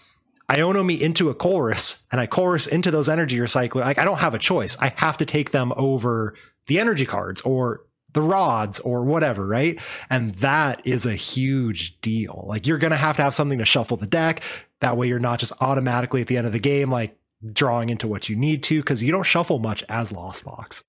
Iono 0.49 0.85
me 0.85 1.01
into 1.01 1.31
a 1.31 1.35
Colress 1.35 2.05
and 2.11 2.20
I 2.20 2.27
Colress 2.27 2.66
into 2.66 2.90
those 2.90 3.09
energy 3.09 3.37
recyclers. 3.38 3.85
Like 3.85 3.99
I 3.99 4.05
don't 4.05 4.18
have 4.18 4.35
a 4.35 4.38
choice. 4.38 4.77
I 4.81 4.92
have 4.97 5.18
to 5.18 5.27
take 5.27 5.51
them 5.51 5.73
over 5.77 6.35
the 6.66 6.79
energy 6.79 7.05
cards 7.07 7.42
or 7.42 7.83
the 8.14 8.22
rods 8.22 8.81
or 8.81 9.03
whatever, 9.03 9.46
right? 9.46 9.79
And 10.09 10.35
that 10.37 10.81
is 10.87 11.05
a 11.05 11.14
huge 11.14 12.00
deal. 12.00 12.44
Like 12.48 12.66
you're 12.66 12.79
going 12.79 12.92
to 12.92 12.96
have 12.96 13.16
to 13.16 13.22
have 13.22 13.35
something 13.35 13.59
to 13.59 13.64
shuffle 13.64 13.96
the 13.96 14.07
deck. 14.07 14.42
That 14.81 14.96
way 14.96 15.07
you're 15.09 15.18
not 15.18 15.38
just 15.38 15.53
automatically 15.61 16.22
at 16.22 16.29
the 16.29 16.37
end 16.37 16.46
of 16.46 16.53
the 16.53 16.59
game, 16.59 16.90
like 16.90 17.16
drawing 17.53 17.90
into 17.90 18.09
what 18.09 18.29
you 18.29 18.37
need 18.37 18.62
to, 18.64 18.81
because 18.81 19.03
you 19.03 19.12
don't 19.12 19.24
shuffle 19.24 19.59
much 19.59 19.85
as 19.88 20.11
Lost 20.11 20.44
Box. 20.44 20.83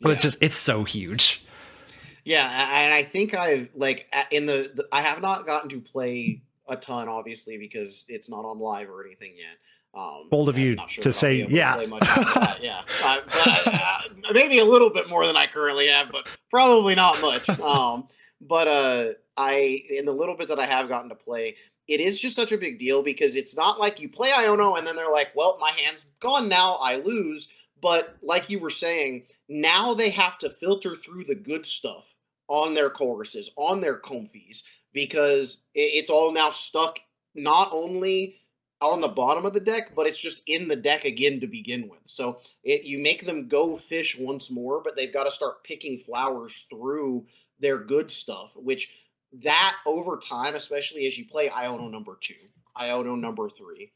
But 0.00 0.08
yeah. 0.08 0.14
it's 0.14 0.22
just, 0.22 0.38
it's 0.42 0.56
so 0.56 0.84
huge. 0.84 1.44
Yeah. 2.24 2.48
And 2.72 2.92
I 2.92 3.02
think 3.02 3.34
I've 3.34 3.68
like 3.74 4.12
in 4.30 4.46
the, 4.46 4.72
the, 4.74 4.88
I 4.90 5.02
have 5.02 5.20
not 5.20 5.46
gotten 5.46 5.68
to 5.70 5.80
play 5.80 6.42
a 6.68 6.76
ton, 6.76 7.08
obviously, 7.08 7.58
because 7.58 8.04
it's 8.08 8.30
not 8.30 8.44
on 8.44 8.58
live 8.58 8.88
or 8.88 9.04
anything 9.04 9.34
yet. 9.36 9.58
Um, 9.94 10.28
Bold 10.30 10.48
of 10.48 10.58
you 10.58 10.76
sure 10.88 11.02
to 11.02 11.12
say, 11.12 11.46
yeah, 11.48 11.76
to 11.76 12.58
yeah, 12.62 12.82
uh, 13.04 13.20
but 13.26 13.74
uh, 13.74 13.98
maybe 14.32 14.58
a 14.58 14.64
little 14.64 14.88
bit 14.88 15.08
more 15.10 15.26
than 15.26 15.36
I 15.36 15.46
currently 15.46 15.88
have, 15.88 16.10
but 16.10 16.26
probably 16.50 16.94
not 16.94 17.20
much. 17.20 17.48
Um, 17.62 18.08
but 18.40 18.66
uh, 18.66 19.12
I, 19.36 19.82
in 19.88 20.04
the 20.04 20.12
little 20.12 20.36
bit 20.36 20.48
that 20.48 20.58
I 20.58 20.66
have 20.66 20.88
gotten 20.88 21.08
to 21.10 21.14
play, 21.14 21.56
it 21.86 22.00
is 22.00 22.20
just 22.20 22.34
such 22.34 22.52
a 22.52 22.58
big 22.58 22.78
deal 22.78 23.02
because 23.02 23.36
it's 23.36 23.56
not 23.56 23.78
like 23.78 24.00
you 24.00 24.08
play 24.08 24.30
Iono 24.30 24.78
and 24.78 24.86
then 24.86 24.96
they're 24.96 25.12
like, 25.12 25.30
well, 25.34 25.58
my 25.60 25.70
hand's 25.70 26.06
gone 26.20 26.48
now, 26.48 26.74
I 26.76 26.96
lose. 26.96 27.48
But 27.80 28.16
like 28.22 28.50
you 28.50 28.58
were 28.58 28.70
saying, 28.70 29.24
now 29.48 29.94
they 29.94 30.10
have 30.10 30.38
to 30.38 30.50
filter 30.50 30.96
through 30.96 31.24
the 31.24 31.34
good 31.34 31.66
stuff 31.66 32.16
on 32.48 32.74
their 32.74 32.90
Colresses, 32.90 33.50
on 33.56 33.80
their 33.80 33.98
Comfeys, 33.98 34.62
because 34.92 35.62
it's 35.74 36.10
all 36.10 36.32
now 36.32 36.50
stuck 36.50 36.98
not 37.34 37.70
only 37.72 38.36
on 38.82 39.00
the 39.00 39.08
bottom 39.08 39.46
of 39.46 39.54
the 39.54 39.60
deck, 39.60 39.94
but 39.94 40.06
it's 40.06 40.20
just 40.20 40.42
in 40.46 40.68
the 40.68 40.76
deck 40.76 41.04
again 41.04 41.40
to 41.40 41.46
begin 41.46 41.88
with. 41.88 42.00
So 42.06 42.40
it, 42.64 42.84
you 42.84 42.98
make 42.98 43.24
them 43.24 43.48
go 43.48 43.76
fish 43.76 44.16
once 44.18 44.50
more, 44.50 44.82
but 44.82 44.96
they've 44.96 45.12
got 45.12 45.24
to 45.24 45.32
start 45.32 45.64
picking 45.64 45.98
flowers 45.98 46.66
through 46.68 47.26
their 47.60 47.78
good 47.78 48.10
stuff, 48.10 48.52
which 48.56 48.92
that 49.44 49.76
over 49.86 50.18
time, 50.18 50.54
especially 50.54 51.06
as 51.06 51.16
you 51.16 51.26
play 51.26 51.48
Iono 51.48 51.90
number 51.90 52.18
two, 52.20 52.34
Iono 52.76 53.18
number 53.18 53.48
three, 53.48 53.92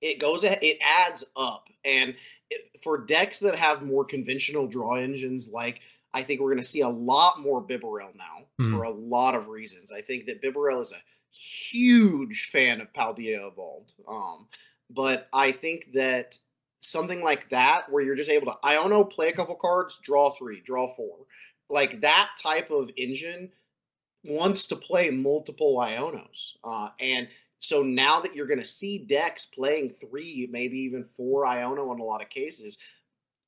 it 0.00 0.18
goes 0.18 0.44
it 0.44 0.78
adds 0.82 1.24
up. 1.36 1.68
And 1.84 2.14
it, 2.50 2.62
for 2.82 3.04
decks 3.04 3.40
that 3.40 3.54
have 3.54 3.82
more 3.82 4.04
conventional 4.04 4.66
draw 4.66 4.94
engines, 4.94 5.48
like 5.48 5.80
I 6.12 6.22
think 6.22 6.40
we're 6.40 6.52
going 6.52 6.62
to 6.62 6.68
see 6.68 6.80
a 6.80 6.88
lot 6.88 7.40
more 7.40 7.62
Bibarel 7.62 8.14
now 8.16 8.46
mm-hmm. 8.60 8.74
for 8.74 8.84
a 8.84 8.90
lot 8.90 9.34
of 9.34 9.48
reasons. 9.48 9.92
I 9.92 10.00
think 10.00 10.26
that 10.26 10.42
Bibarel 10.42 10.80
is 10.80 10.92
a 10.92 11.02
huge 11.32 12.48
fan 12.50 12.80
of 12.80 12.92
Paldea 12.92 13.50
Evolved. 13.50 13.94
Um, 14.08 14.46
but 14.90 15.28
I 15.32 15.52
think 15.52 15.92
that 15.94 16.38
something 16.80 17.22
like 17.22 17.50
that, 17.50 17.90
where 17.90 18.02
you're 18.02 18.16
just 18.16 18.30
able 18.30 18.46
to, 18.46 18.58
I 18.62 18.74
don't 18.74 18.90
know, 18.90 19.04
play 19.04 19.28
a 19.28 19.32
couple 19.32 19.54
cards, 19.56 19.98
draw 20.02 20.30
three, 20.30 20.62
draw 20.64 20.88
four, 20.94 21.26
like 21.68 22.00
that 22.00 22.30
type 22.42 22.70
of 22.70 22.90
engine 22.96 23.50
wants 24.24 24.66
to 24.66 24.76
play 24.76 25.10
multiple 25.10 25.76
Ionos. 25.78 26.52
Uh, 26.62 26.90
and 27.00 27.28
so 27.60 27.82
now 27.82 28.20
that 28.20 28.34
you're 28.34 28.46
going 28.46 28.60
to 28.60 28.66
see 28.66 28.98
decks 28.98 29.46
playing 29.46 29.94
three, 30.00 30.48
maybe 30.50 30.78
even 30.78 31.04
four 31.04 31.44
Iono 31.44 31.92
in 31.92 32.00
a 32.00 32.04
lot 32.04 32.22
of 32.22 32.28
cases, 32.28 32.78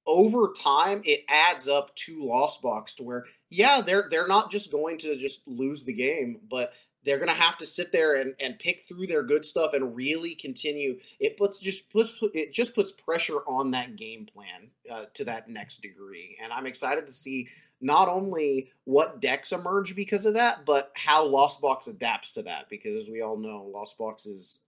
over 0.06 0.52
time 0.60 1.02
it 1.04 1.24
adds 1.28 1.68
up 1.68 1.94
to 1.94 2.24
Lost 2.24 2.62
Box 2.62 2.94
to 2.96 3.02
where, 3.02 3.26
yeah, 3.50 3.80
they're 3.80 4.08
they're 4.10 4.26
not 4.26 4.50
just 4.50 4.72
going 4.72 4.98
to 4.98 5.16
just 5.16 5.46
lose 5.46 5.84
the 5.84 5.92
game, 5.92 6.40
but 6.50 6.72
they're 7.08 7.18
going 7.18 7.28
to 7.28 7.34
have 7.34 7.56
to 7.58 7.66
sit 7.66 7.90
there 7.90 8.16
and, 8.16 8.34
and 8.38 8.58
pick 8.58 8.84
through 8.86 9.06
their 9.06 9.22
good 9.22 9.44
stuff 9.44 9.72
and 9.72 9.96
really 9.96 10.34
continue. 10.34 10.98
It 11.18 11.38
puts 11.38 11.58
just 11.58 11.90
puts 11.90 12.12
it 12.34 12.52
just 12.52 12.74
puts 12.74 12.92
pressure 12.92 13.38
on 13.46 13.70
that 13.70 13.96
game 13.96 14.26
plan 14.26 14.70
uh, 14.90 15.06
to 15.14 15.24
that 15.24 15.48
next 15.48 15.80
degree, 15.80 16.36
and 16.42 16.52
I'm 16.52 16.66
excited 16.66 17.06
to 17.06 17.12
see 17.12 17.48
not 17.80 18.08
only 18.08 18.70
what 18.84 19.20
decks 19.20 19.52
emerge 19.52 19.94
because 19.94 20.26
of 20.26 20.34
that, 20.34 20.66
but 20.66 20.92
how 20.96 21.24
Lost 21.24 21.60
Box 21.60 21.86
adapts 21.86 22.32
to 22.32 22.42
that. 22.42 22.68
Because 22.68 22.94
as 22.94 23.08
we 23.08 23.22
all 23.22 23.36
know, 23.36 23.70
Lost 23.72 23.96
Box 23.96 24.26
is 24.26 24.60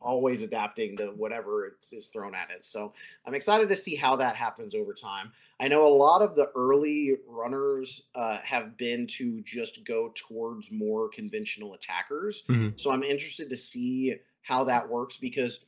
always 0.00 0.42
adapting 0.42 0.96
to 0.96 1.06
whatever 1.06 1.76
is 1.92 2.06
thrown 2.06 2.34
at 2.34 2.50
it. 2.50 2.64
So 2.64 2.92
I'm 3.26 3.34
excited 3.34 3.68
to 3.68 3.76
see 3.76 3.94
how 3.94 4.16
that 4.16 4.36
happens 4.36 4.74
over 4.74 4.94
time. 4.94 5.32
I 5.60 5.68
know 5.68 5.86
a 5.86 5.94
lot 5.94 6.22
of 6.22 6.34
the 6.36 6.50
early 6.54 7.16
runners 7.26 8.02
uh, 8.14 8.38
have 8.42 8.76
been 8.76 9.06
to 9.18 9.40
just 9.42 9.84
go 9.84 10.12
towards 10.14 10.70
more 10.70 11.08
conventional 11.08 11.74
attackers. 11.74 12.44
Mm-hmm. 12.48 12.76
So 12.76 12.90
I'm 12.90 13.02
interested 13.02 13.50
to 13.50 13.56
see 13.56 14.16
how 14.42 14.64
that 14.64 14.88
works 14.88 15.16
because 15.16 15.60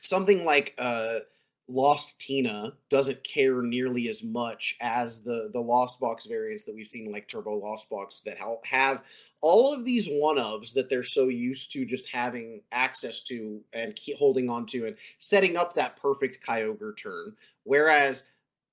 something 0.00 0.44
like 0.44 0.74
uh, 0.78 1.20
Lost 1.68 2.18
Tina 2.20 2.74
doesn't 2.90 3.24
care 3.24 3.60
nearly 3.62 4.08
as 4.08 4.22
much 4.22 4.76
as 4.80 5.22
the 5.22 5.50
the 5.52 5.60
Lost 5.60 5.98
Box 5.98 6.26
variants 6.26 6.62
that 6.64 6.74
we've 6.74 6.86
seen, 6.86 7.10
like 7.10 7.26
Turbo 7.26 7.54
Lost 7.54 7.90
Box, 7.90 8.20
that 8.20 8.38
have 8.64 9.02
all 9.40 9.72
of 9.72 9.84
these 9.84 10.08
one 10.08 10.36
ofs 10.36 10.72
that 10.72 10.88
they're 10.88 11.02
so 11.02 11.28
used 11.28 11.72
to 11.72 11.84
just 11.84 12.08
having 12.08 12.62
access 12.72 13.20
to 13.22 13.60
and 13.72 13.94
keep 13.94 14.16
holding 14.16 14.48
on 14.48 14.66
to 14.66 14.86
and 14.86 14.96
setting 15.18 15.56
up 15.56 15.74
that 15.74 16.00
perfect 16.00 16.44
Kyogre 16.44 16.96
turn. 16.96 17.34
Whereas 17.64 18.24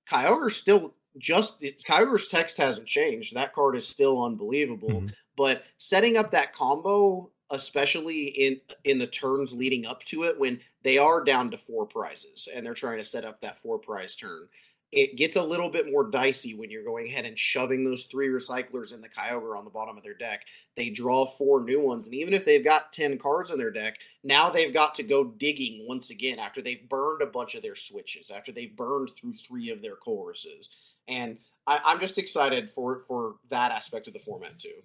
Kyogre 0.09 0.51
still 0.51 0.93
just 1.17 1.61
Kyogre's 1.61 2.27
text 2.27 2.57
hasn't 2.57 2.87
changed. 2.87 3.35
That 3.35 3.53
card 3.53 3.75
is 3.75 3.87
still 3.87 4.23
unbelievable. 4.23 4.89
Mm-hmm. 4.89 5.07
But 5.35 5.63
setting 5.77 6.17
up 6.17 6.31
that 6.31 6.53
combo, 6.53 7.31
especially 7.49 8.25
in 8.25 8.61
in 8.83 8.99
the 8.99 9.07
turns 9.07 9.53
leading 9.53 9.85
up 9.85 10.03
to 10.05 10.23
it, 10.23 10.39
when 10.39 10.59
they 10.83 10.97
are 10.97 11.23
down 11.23 11.51
to 11.51 11.57
four 11.57 11.85
prizes 11.85 12.47
and 12.53 12.65
they're 12.65 12.73
trying 12.73 12.97
to 12.97 13.03
set 13.03 13.25
up 13.25 13.41
that 13.41 13.57
four 13.57 13.79
prize 13.79 14.15
turn, 14.15 14.47
it 14.93 15.17
gets 15.17 15.35
a 15.35 15.43
little 15.43 15.69
bit 15.69 15.91
more 15.91 16.09
dicey 16.09 16.53
when 16.53 16.69
you're 16.69 16.83
going 16.83 17.07
ahead 17.07 17.25
and 17.25 17.37
shoving 17.37 17.83
those 17.83 18.03
three 18.05 18.27
recyclers 18.27 18.93
in 18.93 19.01
the 19.01 19.09
Kyogre 19.09 19.57
on 19.57 19.65
the 19.65 19.71
bottom 19.71 19.97
of 19.97 20.03
their 20.03 20.13
deck. 20.13 20.45
They 20.75 20.89
draw 20.89 21.25
four 21.25 21.63
new 21.63 21.81
ones, 21.81 22.05
and 22.05 22.15
even 22.15 22.33
if 22.33 22.45
they've 22.45 22.63
got 22.63 22.93
10 22.93 23.17
cards 23.17 23.51
in 23.51 23.57
their 23.57 23.71
deck, 23.71 23.97
now 24.23 24.49
they've 24.49 24.73
got 24.73 24.95
to 24.95 25.03
go 25.03 25.23
digging 25.23 25.85
once 25.87 26.09
again 26.09 26.39
after 26.39 26.61
they've 26.61 26.87
burned 26.87 27.21
a 27.21 27.27
bunch 27.27 27.55
of 27.55 27.61
their 27.61 27.75
switches, 27.75 28.31
after 28.31 28.51
they've 28.51 28.75
burned 28.75 29.11
through 29.17 29.33
three 29.33 29.69
of 29.69 29.81
their 29.81 29.95
Colresses. 29.95 30.69
And 31.07 31.37
I, 31.67 31.79
am 31.91 31.99
just 31.99 32.17
excited 32.17 32.69
for 32.71 32.99
for 32.99 33.35
that 33.49 33.71
aspect 33.71 34.07
of 34.07 34.13
the 34.13 34.19
format 34.19 34.59
too. 34.59 34.83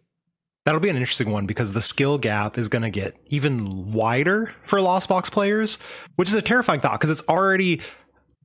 That'll 0.64 0.80
be 0.80 0.90
an 0.90 0.96
interesting 0.96 1.30
one 1.30 1.46
because 1.46 1.72
the 1.72 1.80
skill 1.80 2.18
gap 2.18 2.58
is 2.58 2.68
going 2.68 2.82
to 2.82 2.90
get 2.90 3.16
even 3.28 3.92
wider 3.92 4.54
for 4.64 4.80
Lost 4.80 5.08
Box 5.08 5.30
players, 5.30 5.78
which 6.16 6.28
is 6.28 6.34
a 6.34 6.42
terrifying 6.42 6.80
thought 6.80 7.00
because 7.00 7.10
it's 7.10 7.26
already 7.28 7.80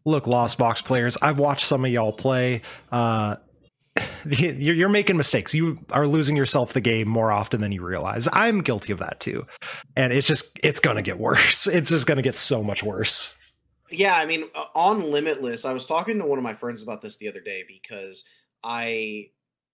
look, 0.06 0.28
Lost 0.28 0.58
Box 0.58 0.82
players, 0.82 1.18
I've 1.22 1.40
watched 1.40 1.66
some 1.66 1.86
of 1.86 1.92
y'all 1.92 2.14
play. 2.14 2.62
Uh, 2.92 3.38
you're, 4.26 4.76
you're 4.76 4.90
making 4.90 5.18
mistakes. 5.18 5.54
You 5.54 5.80
are 5.92 6.08
losing 6.08 6.36
yourself 6.36 6.74
the 6.74 6.82
game 6.82 7.08
more 7.08 7.32
often 7.32 7.62
than 7.62 7.72
you 7.72 7.84
realize. 7.84 8.28
I'm 8.32 8.62
guilty 8.62 8.94
of 8.94 9.00
that 9.00 9.20
too. 9.20 9.46
And 9.96 10.14
it's 10.14 10.28
just, 10.28 10.60
it's 10.64 10.80
to 10.80 11.02
get 11.02 11.20
worse. 11.20 11.68
It's 11.74 11.90
just 11.90 12.08
to 12.08 12.22
get 12.22 12.36
so 12.36 12.64
much 12.64 12.84
worse. 12.84 13.36
Yeah. 13.90 14.16
I 14.16 14.26
mean, 14.26 14.46
on 14.74 15.12
Limitless, 15.12 15.66
I 15.66 15.74
was 15.74 15.86
talking 15.86 16.20
to 16.20 16.26
one 16.26 16.40
of 16.40 16.44
my 16.44 16.54
friends 16.54 16.82
about 16.82 17.02
this 17.02 17.18
the 17.18 17.28
other 17.28 17.42
day 17.42 17.64
because 17.68 18.24
I 18.64 19.30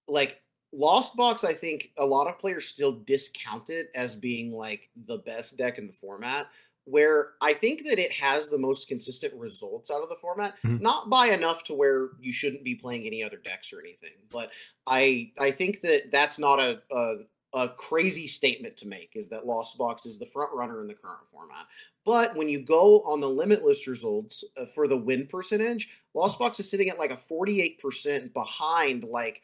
like 0.07 0.41
Lost 0.73 1.15
Box. 1.15 1.43
I 1.43 1.53
think 1.53 1.91
a 1.97 2.05
lot 2.05 2.27
of 2.27 2.39
players 2.39 2.67
still 2.67 2.91
discount 2.91 3.69
it 3.69 3.89
as 3.95 4.15
being 4.15 4.51
like 4.51 4.89
the 5.07 5.17
best 5.17 5.57
deck 5.57 5.77
in 5.77 5.87
the 5.87 5.93
format 5.93 6.47
where 6.89 7.31
I 7.41 7.53
think 7.53 7.85
that 7.85 7.99
it 7.99 8.11
has 8.13 8.49
the 8.49 8.57
most 8.57 8.87
consistent 8.87 9.33
results 9.35 9.91
out 9.91 10.03
of 10.03 10.09
the 10.09 10.15
format, 10.15 10.55
mm-hmm. 10.63 10.81
not 10.81 11.09
by 11.09 11.27
enough 11.27 11.63
to 11.65 11.73
where 11.73 12.09
you 12.19 12.33
shouldn't 12.33 12.63
be 12.63 12.75
playing 12.75 13.05
any 13.05 13.23
other 13.23 13.37
decks 13.37 13.71
or 13.71 13.79
anything, 13.79 14.17
but 14.31 14.51
I 14.87 15.31
I 15.39 15.51
think 15.51 15.81
that 15.81 16.11
that's 16.11 16.39
not 16.39 16.59
a, 16.59 16.81
a 16.91 17.15
a 17.53 17.69
crazy 17.69 18.27
statement 18.27 18.77
to 18.77 18.87
make 18.87 19.11
is 19.15 19.29
that 19.29 19.45
Lost 19.45 19.77
Box 19.77 20.05
is 20.05 20.19
the 20.19 20.25
front 20.25 20.53
runner 20.53 20.81
in 20.81 20.87
the 20.87 20.93
current 20.93 21.27
format. 21.31 21.65
But 22.05 22.35
when 22.35 22.47
you 22.47 22.59
go 22.59 23.01
on 23.01 23.19
the 23.19 23.29
limitless 23.29 23.87
results 23.87 24.43
uh, 24.57 24.65
for 24.65 24.87
the 24.87 24.97
win 24.97 25.27
percentage, 25.27 25.89
Lost 26.13 26.39
Box 26.39 26.59
is 26.59 26.69
sitting 26.69 26.89
at 26.89 26.99
like 26.99 27.11
a 27.11 27.15
48% 27.15 28.33
behind 28.33 29.03
like 29.03 29.41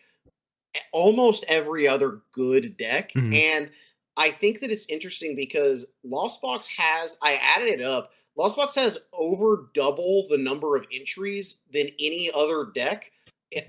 almost 0.91 1.45
every 1.47 1.87
other 1.87 2.21
good 2.31 2.77
deck. 2.77 3.11
Mm-hmm. 3.13 3.33
And 3.33 3.69
I 4.17 4.31
think 4.31 4.61
that 4.61 4.71
it's 4.71 4.85
interesting 4.87 5.35
because 5.35 5.85
Lost 6.03 6.41
Box 6.41 6.67
has, 6.77 7.17
I 7.21 7.35
added 7.35 7.69
it 7.69 7.81
up. 7.81 8.11
Lost 8.37 8.57
Box 8.57 8.75
has 8.75 8.99
over 9.13 9.69
double 9.73 10.27
the 10.29 10.37
number 10.37 10.75
of 10.75 10.85
entries 10.91 11.59
than 11.71 11.89
any 11.99 12.31
other 12.33 12.67
deck 12.73 13.11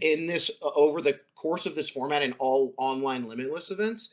in 0.00 0.26
this 0.26 0.50
uh, 0.62 0.70
over 0.74 1.00
the 1.00 1.20
course 1.34 1.66
of 1.66 1.74
this 1.74 1.90
format 1.90 2.22
in 2.22 2.32
all 2.34 2.74
online 2.78 3.28
limitless 3.28 3.70
events. 3.70 4.10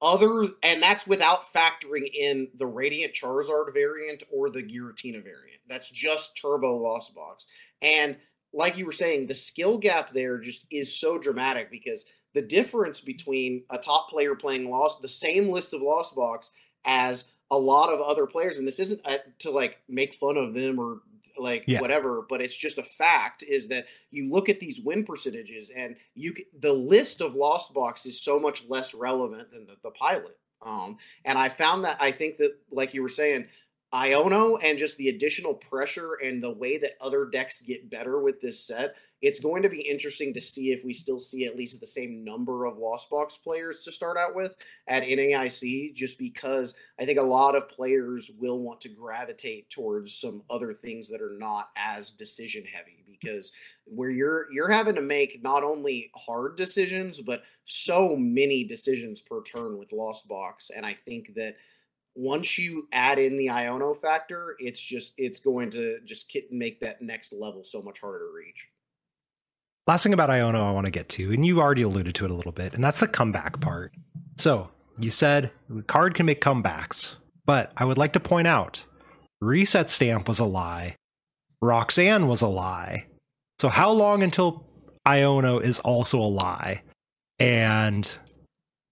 Other 0.00 0.48
and 0.64 0.82
that's 0.82 1.06
without 1.06 1.52
factoring 1.52 2.08
in 2.12 2.48
the 2.58 2.66
Radiant 2.66 3.14
Charizard 3.14 3.72
variant 3.72 4.24
or 4.32 4.50
the 4.50 4.62
Giratina 4.62 5.22
variant. 5.22 5.60
That's 5.68 5.88
just 5.88 6.36
Turbo 6.36 6.76
Lost 6.76 7.14
Box. 7.14 7.46
And 7.80 8.16
like 8.52 8.76
you 8.76 8.84
were 8.84 8.92
saying, 8.92 9.26
the 9.26 9.34
skill 9.34 9.78
gap 9.78 10.12
there 10.12 10.38
just 10.38 10.66
is 10.70 10.98
so 10.98 11.18
dramatic 11.18 11.70
because 11.70 12.04
the 12.34 12.42
difference 12.42 13.00
between 13.00 13.64
a 13.70 13.78
top 13.78 14.08
player 14.08 14.34
playing 14.34 14.70
Lost, 14.70 15.02
the 15.02 15.08
same 15.08 15.50
list 15.50 15.72
of 15.74 15.82
Lost 15.82 16.14
Box 16.14 16.50
as 16.84 17.26
a 17.50 17.58
lot 17.58 17.92
of 17.92 18.00
other 18.00 18.26
players, 18.26 18.58
and 18.58 18.66
this 18.66 18.80
isn't 18.80 19.00
uh, 19.04 19.18
to 19.40 19.50
like 19.50 19.78
make 19.88 20.14
fun 20.14 20.36
of 20.36 20.54
them 20.54 20.78
or 20.78 21.00
like 21.38 21.64
yeah. 21.66 21.80
whatever, 21.80 22.24
but 22.28 22.40
it's 22.40 22.56
just 22.56 22.78
a 22.78 22.82
fact 22.82 23.42
is 23.42 23.68
that 23.68 23.86
you 24.10 24.30
look 24.30 24.48
at 24.48 24.60
these 24.60 24.80
win 24.80 25.04
percentages 25.04 25.70
and 25.74 25.96
you 26.14 26.34
the 26.58 26.72
list 26.72 27.20
of 27.20 27.34
Lost 27.34 27.74
Box 27.74 28.06
is 28.06 28.22
so 28.22 28.38
much 28.38 28.64
less 28.68 28.94
relevant 28.94 29.50
than 29.50 29.66
the, 29.66 29.76
the 29.82 29.90
pilot. 29.90 30.36
Um, 30.64 30.98
and 31.24 31.38
I 31.38 31.48
found 31.48 31.84
that 31.84 31.96
I 32.00 32.12
think 32.12 32.38
that, 32.38 32.52
like 32.70 32.94
you 32.94 33.02
were 33.02 33.08
saying, 33.08 33.46
Iono 33.92 34.58
and 34.62 34.78
just 34.78 34.96
the 34.96 35.08
additional 35.08 35.54
pressure 35.54 36.14
and 36.14 36.42
the 36.42 36.52
way 36.52 36.78
that 36.78 36.92
other 37.00 37.26
decks 37.26 37.60
get 37.60 37.90
better 37.90 38.20
with 38.20 38.40
this 38.40 38.64
set 38.64 38.94
it's 39.22 39.38
going 39.38 39.62
to 39.62 39.68
be 39.68 39.80
interesting 39.80 40.34
to 40.34 40.40
see 40.40 40.72
if 40.72 40.84
we 40.84 40.92
still 40.92 41.20
see 41.20 41.46
at 41.46 41.56
least 41.56 41.78
the 41.78 41.86
same 41.86 42.24
number 42.24 42.66
of 42.66 42.76
Lost 42.76 43.08
Box 43.08 43.36
players 43.36 43.84
to 43.84 43.92
start 43.92 44.18
out 44.18 44.34
with 44.34 44.56
at 44.88 45.04
NAIC, 45.04 45.94
just 45.94 46.18
because 46.18 46.74
I 47.00 47.04
think 47.04 47.20
a 47.20 47.22
lot 47.22 47.54
of 47.54 47.68
players 47.68 48.32
will 48.40 48.58
want 48.58 48.80
to 48.80 48.88
gravitate 48.88 49.70
towards 49.70 50.18
some 50.18 50.42
other 50.50 50.74
things 50.74 51.08
that 51.08 51.22
are 51.22 51.36
not 51.38 51.70
as 51.76 52.10
decision 52.10 52.64
heavy. 52.64 53.04
Because 53.08 53.52
where 53.84 54.10
you're 54.10 54.52
you're 54.52 54.70
having 54.70 54.96
to 54.96 55.02
make 55.02 55.40
not 55.44 55.62
only 55.62 56.10
hard 56.16 56.56
decisions, 56.56 57.20
but 57.20 57.42
so 57.64 58.16
many 58.16 58.64
decisions 58.64 59.20
per 59.20 59.40
turn 59.44 59.78
with 59.78 59.92
Lost 59.92 60.26
Box, 60.26 60.70
and 60.74 60.84
I 60.84 60.96
think 61.06 61.34
that 61.36 61.54
once 62.16 62.58
you 62.58 62.88
add 62.92 63.20
in 63.20 63.38
the 63.38 63.46
Iono 63.46 63.96
factor, 63.96 64.56
it's 64.58 64.80
just 64.80 65.12
it's 65.16 65.38
going 65.38 65.70
to 65.70 66.00
just 66.04 66.36
make 66.50 66.80
that 66.80 67.00
next 67.00 67.32
level 67.32 67.62
so 67.64 67.80
much 67.80 68.00
harder 68.00 68.18
to 68.18 68.34
reach. 68.34 68.66
Last 69.86 70.04
thing 70.04 70.12
about 70.12 70.30
Iono 70.30 70.62
I 70.62 70.70
want 70.70 70.86
to 70.86 70.92
get 70.92 71.08
to, 71.10 71.32
and 71.32 71.44
you 71.44 71.60
already 71.60 71.82
alluded 71.82 72.14
to 72.16 72.24
it 72.24 72.30
a 72.30 72.34
little 72.34 72.52
bit, 72.52 72.74
and 72.74 72.84
that's 72.84 73.00
the 73.00 73.08
comeback 73.08 73.60
part. 73.60 73.92
So 74.38 74.70
you 74.98 75.10
said 75.10 75.50
the 75.68 75.82
card 75.82 76.14
can 76.14 76.26
make 76.26 76.40
comebacks, 76.40 77.16
but 77.44 77.72
I 77.76 77.84
would 77.84 77.98
like 77.98 78.12
to 78.12 78.20
point 78.20 78.46
out 78.46 78.84
Reset 79.40 79.90
Stamp 79.90 80.28
was 80.28 80.38
a 80.38 80.44
lie. 80.44 80.96
Roxanne 81.60 82.28
was 82.28 82.42
a 82.42 82.46
lie. 82.46 83.06
So 83.60 83.68
how 83.68 83.90
long 83.90 84.22
until 84.22 84.66
Iono 85.06 85.60
is 85.60 85.80
also 85.80 86.20
a 86.20 86.30
lie? 86.30 86.82
And 87.40 88.08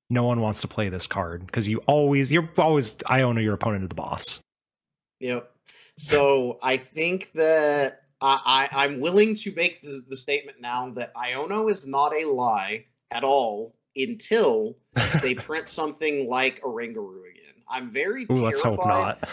no 0.08 0.24
one 0.24 0.40
wants 0.40 0.60
to 0.62 0.68
play 0.68 0.88
this 0.88 1.06
card 1.06 1.46
because 1.46 1.68
you 1.68 1.78
always 1.86 2.32
you're 2.32 2.50
always 2.58 2.94
Iono 2.94 3.40
your 3.40 3.54
opponent 3.54 3.84
of 3.84 3.90
the 3.90 3.94
boss. 3.94 4.40
Yep. 5.20 5.50
So 5.98 6.58
I 6.62 6.78
think 6.78 7.30
that 7.34 7.99
I, 8.22 8.68
I 8.70 8.84
am 8.84 9.00
willing 9.00 9.34
to 9.36 9.54
make 9.54 9.80
the, 9.80 10.04
the 10.08 10.16
statement 10.16 10.60
now 10.60 10.90
that 10.90 11.14
Iono 11.14 11.70
is 11.70 11.86
not 11.86 12.14
a 12.14 12.26
lie 12.26 12.86
at 13.10 13.24
all 13.24 13.74
until 13.96 14.76
they 15.22 15.34
print 15.34 15.68
something 15.68 16.28
like 16.28 16.62
Oranguru 16.62 17.30
again. 17.30 17.54
I'm 17.68 17.90
very 17.90 18.24
Ooh, 18.24 18.26
terrified. 18.26 18.44
Let's 18.44 18.62
hope 18.62 18.84
not. 18.84 19.28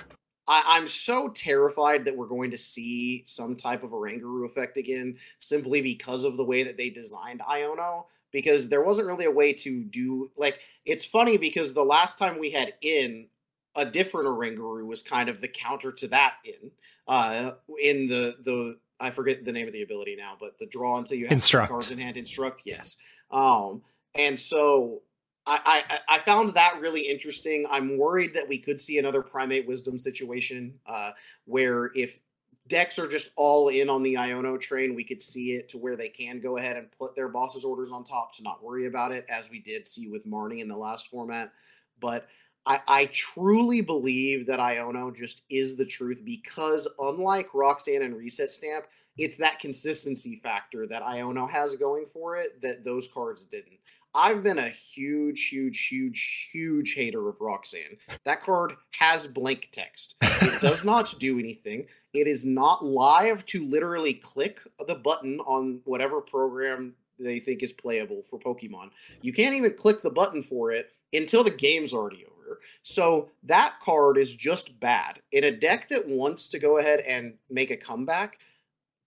I, 0.48 0.78
am 0.78 0.88
so 0.88 1.28
terrified 1.28 2.06
that 2.06 2.16
we're 2.16 2.28
going 2.28 2.52
to 2.52 2.58
see 2.58 3.24
some 3.26 3.56
type 3.56 3.84
of 3.84 3.92
Oranguru 3.92 4.46
effect 4.46 4.78
again, 4.78 5.18
simply 5.40 5.82
because 5.82 6.24
of 6.24 6.38
the 6.38 6.46
way 6.46 6.64
that 6.64 6.78
they 6.78 6.90
designed 6.90 7.42
Iono. 7.42 8.06
Because 8.32 8.70
there 8.70 8.84
wasn't 8.84 9.08
really 9.08 9.26
a 9.26 9.32
way 9.32 9.54
to 9.54 9.84
do 9.86 10.30
like 10.38 10.60
it's 10.86 11.06
funny 11.06 11.38
because 11.38 11.74
the 11.74 11.84
last 11.84 12.18
time 12.18 12.40
we 12.40 12.52
had 12.52 12.74
N 12.84 13.28
a 13.78 13.86
different 13.86 14.28
Oranguru 14.28 14.86
was 14.86 15.02
kind 15.02 15.30
of 15.30 15.40
the 15.40 15.48
counter 15.48 15.94
to 15.94 16.08
that 16.10 16.36
in 16.44 16.72
uh 17.08 17.52
in 17.82 18.08
the 18.08 18.36
the 18.44 18.78
I 19.00 19.12
forget 19.12 19.46
the 19.46 19.52
name 19.52 19.68
of 19.68 19.74
the 19.74 19.84
ability 19.84 20.16
now, 20.16 20.36
but 20.40 20.58
the 20.58 20.66
draw 20.66 20.98
until 20.98 21.18
you 21.18 21.26
have 21.26 21.32
instruct. 21.32 21.70
cards 21.70 21.92
in 21.92 22.00
hand, 22.00 22.18
instruct, 22.18 22.64
yes. 22.66 22.98
Um, 23.32 23.84
and 24.16 24.38
so 24.40 25.04
I, 25.46 25.84
I, 26.10 26.16
I 26.16 26.20
found 26.20 26.54
that 26.56 26.80
really 26.82 27.02
interesting. 27.02 27.66
I'm 27.70 27.98
worried 27.98 28.34
that 28.34 28.48
we 28.48 28.58
could 28.58 28.82
see 28.82 28.98
another 28.98 29.22
primate 29.22 29.68
wisdom 29.68 29.98
situation 29.98 30.74
uh, 30.88 31.12
where 31.46 31.92
if 31.96 32.20
decks 32.68 33.00
are 33.00 33.08
just 33.08 33.32
all 33.38 33.70
in 33.70 33.90
on 33.90 34.04
the 34.04 34.16
Iono 34.16 34.60
train, 34.60 34.94
we 34.94 35.04
could 35.04 35.22
see 35.22 35.54
it 35.54 35.70
to 35.70 35.78
where 35.78 35.96
they 35.96 36.10
can 36.10 36.42
go 36.42 36.58
ahead 36.58 36.76
and 36.76 36.92
put 36.98 37.16
their 37.16 37.30
boss's 37.30 37.64
orders 37.64 37.92
on 37.92 38.04
top 38.04 38.36
to 38.36 38.44
not 38.44 38.64
worry 38.64 38.88
about 38.88 39.12
it, 39.12 39.26
as 39.30 39.50
we 39.50 39.60
did 39.60 39.88
see 39.88 40.08
with 40.10 40.26
Marnie 40.26 40.60
in 40.60 40.68
the 40.68 40.76
last 40.76 41.08
format. 41.08 41.54
But 42.02 42.28
I, 42.68 42.82
I 42.88 43.06
truly 43.06 43.80
believe 43.80 44.46
that 44.48 44.60
Iono 44.60 45.16
just 45.16 45.42
is 45.50 45.78
the 45.78 45.86
truth 45.86 46.22
because 46.26 46.86
unlike 47.00 47.54
Roxanne 47.54 48.02
and 48.02 48.16
Reset 48.16 48.52
Stamp, 48.52 48.86
it's 49.18 49.38
that 49.38 49.60
consistency 49.60 50.36
factor 50.44 50.86
that 50.88 51.02
Iono 51.02 51.50
has 51.50 51.76
going 51.76 52.06
for 52.06 52.36
it 52.36 52.62
that 52.62 52.84
those 52.84 53.08
cards 53.08 53.46
didn't. 53.46 53.80
I've 54.14 54.44
been 54.44 54.58
a 54.58 54.70
huge, 54.70 55.48
huge, 55.48 55.88
huge, 55.88 56.50
huge 56.52 56.94
hater 56.94 57.30
of 57.30 57.40
Roxanne. 57.40 57.98
That 58.26 58.42
card 58.42 58.74
has 59.00 59.28
blank 59.28 59.70
text. 59.72 60.16
It 60.22 60.62
does 60.62 60.84
not 60.84 61.18
do 61.20 61.40
anything. 61.40 61.86
It 62.14 62.28
is 62.28 62.44
not 62.44 62.84
live 62.84 63.46
to 63.48 63.66
literally 63.66 64.16
click 64.16 64.60
the 64.88 64.96
button 64.96 65.40
on 65.42 65.82
whatever 65.86 66.20
program 66.20 66.96
they 67.20 67.40
think 67.40 67.64
is 67.64 67.72
playable 67.72 68.24
for 68.24 68.40
Pokemon. 68.40 68.90
You 69.22 69.34
can't 69.34 69.56
even 69.56 69.74
click 69.74 70.02
the 70.02 70.10
button 70.10 70.42
for 70.42 70.72
it 70.72 70.92
until 71.14 71.44
the 71.44 71.52
game's 71.52 71.94
already 71.94 72.26
over. 72.26 72.37
So 72.84 73.30
that 73.44 73.76
card 73.84 74.18
is 74.18 74.36
just 74.36 74.80
bad. 74.80 75.22
In 75.32 75.44
a 75.44 75.52
deck 75.52 75.90
that 75.90 76.08
wants 76.08 76.48
to 76.50 76.60
go 76.60 76.78
ahead 76.78 77.02
and 77.02 77.34
make 77.50 77.72
a 77.72 77.78
comeback, 77.78 78.40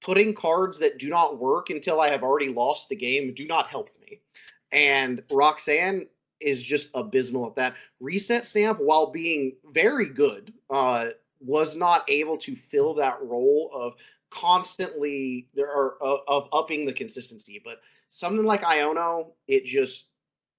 putting 0.02 0.34
cards 0.34 0.78
that 0.78 0.98
do 0.98 1.08
not 1.08 1.38
work 1.38 1.70
until 1.70 2.00
I 2.00 2.10
have 2.10 2.22
already 2.22 2.52
lost 2.52 2.88
the 2.88 2.96
game 2.96 3.34
do 3.34 3.46
not 3.46 3.68
help 3.68 3.90
me. 4.00 4.20
And 4.72 5.22
Roxanne 5.30 6.06
is 6.40 6.62
just 6.62 6.88
abysmal 6.94 7.46
at 7.46 7.56
that. 7.56 7.74
Reset 8.00 8.46
Stamp, 8.46 8.78
while 8.80 9.10
being 9.10 9.56
very 9.72 10.08
good, 10.08 10.52
uh, 10.70 11.08
was 11.40 11.74
not 11.74 12.04
able 12.08 12.36
to 12.38 12.54
fill 12.54 12.94
that 12.94 13.18
role 13.22 13.70
of 13.74 13.94
constantly 14.30 15.48
or 15.58 15.96
of 16.02 16.48
upping 16.52 16.86
the 16.86 16.92
consistency. 16.92 17.60
But 17.62 17.80
something 18.10 18.44
like 18.44 18.62
Iono, 18.62 19.32
it 19.48 19.64
just 19.64 20.06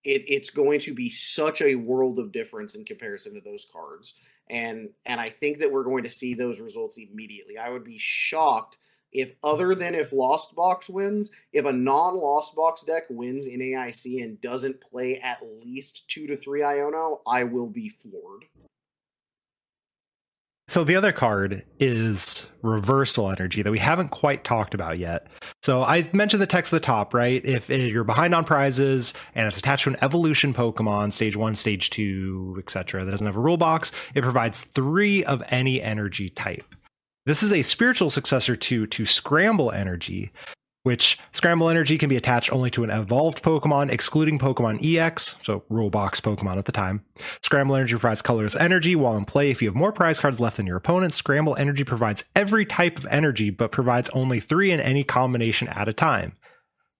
it, 0.03 0.23
it's 0.27 0.49
going 0.49 0.79
to 0.81 0.93
be 0.93 1.09
such 1.09 1.61
a 1.61 1.75
world 1.75 2.19
of 2.19 2.31
difference 2.31 2.75
in 2.75 2.85
comparison 2.85 3.33
to 3.35 3.41
those 3.41 3.65
cards. 3.71 4.13
And 4.49 4.89
and 5.05 5.21
i 5.21 5.29
think 5.29 5.59
that 5.59 5.71
we're 5.71 5.83
going 5.83 6.03
to 6.03 6.09
see 6.09 6.33
those 6.33 6.59
results 6.59 6.97
immediately. 6.97 7.57
I 7.57 7.69
would 7.69 7.83
be 7.83 7.97
shocked 7.99 8.77
if 9.11 9.33
other 9.43 9.75
than 9.75 9.93
if 9.95 10.13
lost 10.13 10.55
box 10.55 10.89
wins 10.89 11.31
if 11.53 11.65
a 11.65 11.73
non-lost 11.73 12.55
box 12.55 12.83
deck 12.83 13.03
wins 13.09 13.47
in 13.47 13.59
aic 13.59 14.23
and 14.23 14.39
doesn't 14.41 14.81
play 14.81 15.19
at 15.19 15.39
least 15.63 16.07
two 16.07 16.27
to 16.27 16.37
three 16.37 16.61
iono 16.61 17.19
i 17.27 17.43
will 17.43 17.67
be 17.67 17.89
floored 17.89 18.45
so 20.71 20.85
the 20.85 20.95
other 20.95 21.11
card 21.11 21.65
is 21.81 22.45
reversal 22.61 23.29
energy 23.29 23.61
that 23.61 23.71
we 23.71 23.77
haven't 23.77 24.07
quite 24.07 24.45
talked 24.45 24.73
about 24.73 24.97
yet. 24.97 25.27
So 25.61 25.83
I 25.83 26.09
mentioned 26.13 26.41
the 26.41 26.47
text 26.47 26.71
at 26.71 26.77
the 26.77 26.85
top, 26.85 27.13
right? 27.13 27.43
If 27.43 27.69
you're 27.69 28.05
behind 28.05 28.33
on 28.33 28.45
prizes 28.45 29.13
and 29.35 29.49
it's 29.49 29.57
attached 29.57 29.83
to 29.83 29.89
an 29.89 29.97
evolution 30.01 30.53
Pokemon, 30.53 31.11
stage 31.11 31.35
one, 31.35 31.55
stage 31.55 31.89
two, 31.89 32.55
etc., 32.57 33.03
that 33.03 33.11
doesn't 33.11 33.27
have 33.27 33.35
a 33.35 33.41
rule 33.41 33.57
box, 33.57 33.91
it 34.15 34.21
provides 34.21 34.61
three 34.61 35.25
of 35.25 35.43
any 35.49 35.81
energy 35.81 36.29
type. 36.29 36.73
This 37.25 37.43
is 37.43 37.51
a 37.51 37.63
spiritual 37.63 38.09
successor 38.09 38.55
to 38.55 38.87
to 38.87 39.05
Scramble 39.05 39.71
Energy, 39.71 40.31
which 40.83 41.19
Scramble 41.31 41.69
Energy 41.69 41.97
can 41.97 42.09
be 42.09 42.17
attached 42.17 42.51
only 42.51 42.71
to 42.71 42.83
an 42.83 42.89
evolved 42.89 43.43
Pokemon, 43.43 43.91
excluding 43.91 44.39
Pokemon 44.39 44.83
EX, 44.83 45.35
so 45.43 45.63
rule 45.69 45.89
box 45.89 46.19
Pokemon 46.19 46.57
at 46.57 46.65
the 46.65 46.71
time. 46.71 47.03
Scramble 47.41 47.75
Energy 47.75 47.93
provides 47.93 48.21
colorless 48.21 48.55
energy 48.55 48.95
while 48.95 49.15
in 49.15 49.25
play. 49.25 49.51
If 49.51 49.61
you 49.61 49.67
have 49.67 49.75
more 49.75 49.91
prize 49.91 50.19
cards 50.19 50.39
left 50.39 50.57
than 50.57 50.67
your 50.67 50.77
opponent, 50.77 51.13
Scramble 51.13 51.55
Energy 51.55 51.83
provides 51.83 52.23
every 52.35 52.65
type 52.65 52.97
of 52.97 53.05
energy, 53.11 53.49
but 53.51 53.71
provides 53.71 54.09
only 54.09 54.39
three 54.39 54.71
in 54.71 54.79
any 54.79 55.03
combination 55.03 55.67
at 55.67 55.87
a 55.87 55.93
time. 55.93 56.33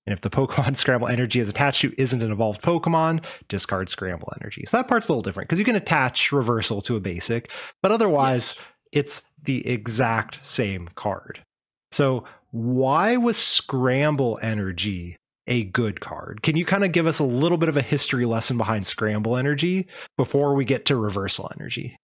And 0.05 0.13
if 0.13 0.21
the 0.21 0.29
Pokemon 0.37 0.77
Scramble 0.77 1.07
Energy 1.07 1.39
is 1.39 1.49
attached 1.49 1.81
to 1.81 1.93
isn't 1.99 2.21
an 2.21 2.31
evolved 2.31 2.61
Pokemon, 2.61 3.23
discard 3.47 3.89
Scramble 3.89 4.31
Energy. 4.39 4.63
So 4.65 4.77
that 4.77 4.87
part's 4.87 5.07
a 5.07 5.11
little 5.11 5.23
different 5.23 5.49
because 5.49 5.59
you 5.59 5.65
can 5.65 5.75
attach 5.75 6.31
Reversal 6.31 6.81
to 6.83 6.95
a 6.95 6.99
basic, 6.99 7.49
but 7.81 7.91
otherwise, 7.91 8.55
yes. 8.57 8.65
it's 8.91 9.23
the 9.43 9.67
exact 9.67 10.45
same 10.45 10.89
card. 10.93 11.43
So 11.91 12.25
why 12.51 13.17
was 13.17 13.37
Scramble 13.37 14.39
Energy 14.41 15.17
a 15.47 15.63
good 15.63 15.99
card? 16.01 16.41
Can 16.43 16.55
you 16.55 16.65
kind 16.65 16.83
of 16.83 16.91
give 16.91 17.07
us 17.07 17.19
a 17.19 17.23
little 17.23 17.57
bit 17.57 17.69
of 17.69 17.77
a 17.77 17.81
history 17.81 18.25
lesson 18.25 18.57
behind 18.57 18.85
Scramble 18.85 19.37
Energy 19.37 19.87
before 20.17 20.53
we 20.53 20.65
get 20.65 20.85
to 20.85 20.95
Reversal 20.95 21.51
Energy? 21.57 21.97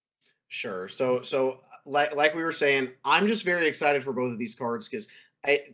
Sure. 0.47 0.87
So, 0.87 1.21
so 1.21 1.59
like 1.85 2.15
like 2.15 2.35
we 2.35 2.43
were 2.43 2.51
saying, 2.51 2.89
I'm 3.03 3.27
just 3.27 3.43
very 3.43 3.67
excited 3.67 4.03
for 4.03 4.13
both 4.13 4.31
of 4.31 4.37
these 4.37 4.55
cards 4.55 4.87
because 4.87 5.07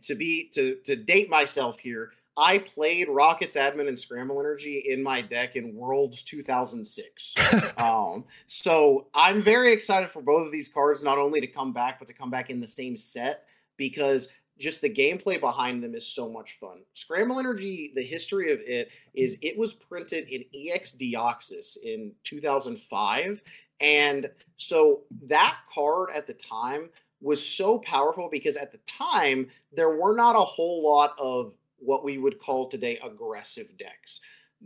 to 0.02 0.14
be 0.14 0.50
to 0.54 0.76
to 0.84 0.96
date 0.96 1.30
myself 1.30 1.78
here, 1.78 2.12
I 2.36 2.58
played 2.58 3.08
Rockets 3.08 3.56
Admin 3.56 3.88
and 3.88 3.98
Scramble 3.98 4.40
Energy 4.40 4.84
in 4.88 5.02
my 5.02 5.20
deck 5.20 5.54
in 5.56 5.74
Worlds 5.74 6.22
2006. 6.22 7.34
um, 7.78 8.24
so 8.48 9.06
I'm 9.14 9.40
very 9.40 9.72
excited 9.72 10.10
for 10.10 10.20
both 10.20 10.46
of 10.46 10.52
these 10.52 10.68
cards, 10.68 11.04
not 11.04 11.18
only 11.18 11.40
to 11.40 11.46
come 11.46 11.72
back, 11.72 12.00
but 12.00 12.08
to 12.08 12.14
come 12.14 12.30
back 12.30 12.50
in 12.50 12.60
the 12.60 12.66
same 12.66 12.96
set 12.96 13.44
because 13.76 14.28
just 14.58 14.80
the 14.80 14.90
gameplay 14.90 15.40
behind 15.40 15.82
them 15.82 15.94
is 15.94 16.06
so 16.06 16.28
much 16.28 16.52
fun. 16.52 16.82
Scramble 16.92 17.40
Energy, 17.40 17.92
the 17.94 18.02
history 18.02 18.52
of 18.52 18.60
it 18.60 18.90
is 19.14 19.38
it 19.42 19.58
was 19.58 19.74
printed 19.74 20.28
in 20.28 20.44
EX 20.54 20.94
Deoxys 20.94 21.76
in 21.82 22.12
2005. 22.22 23.42
And 23.80 24.30
so 24.56 25.02
that 25.26 25.56
card 25.72 26.10
at 26.14 26.26
the 26.26 26.34
time 26.34 26.90
was 27.20 27.44
so 27.44 27.78
powerful 27.78 28.28
because 28.30 28.56
at 28.56 28.70
the 28.70 28.80
time 28.86 29.48
there 29.72 29.96
were 29.96 30.14
not 30.14 30.36
a 30.36 30.40
whole 30.40 30.84
lot 30.84 31.14
of 31.18 31.56
what 31.78 32.04
we 32.04 32.18
would 32.18 32.38
call 32.38 32.68
today 32.68 32.98
aggressive 33.02 33.76
decks. 33.76 34.20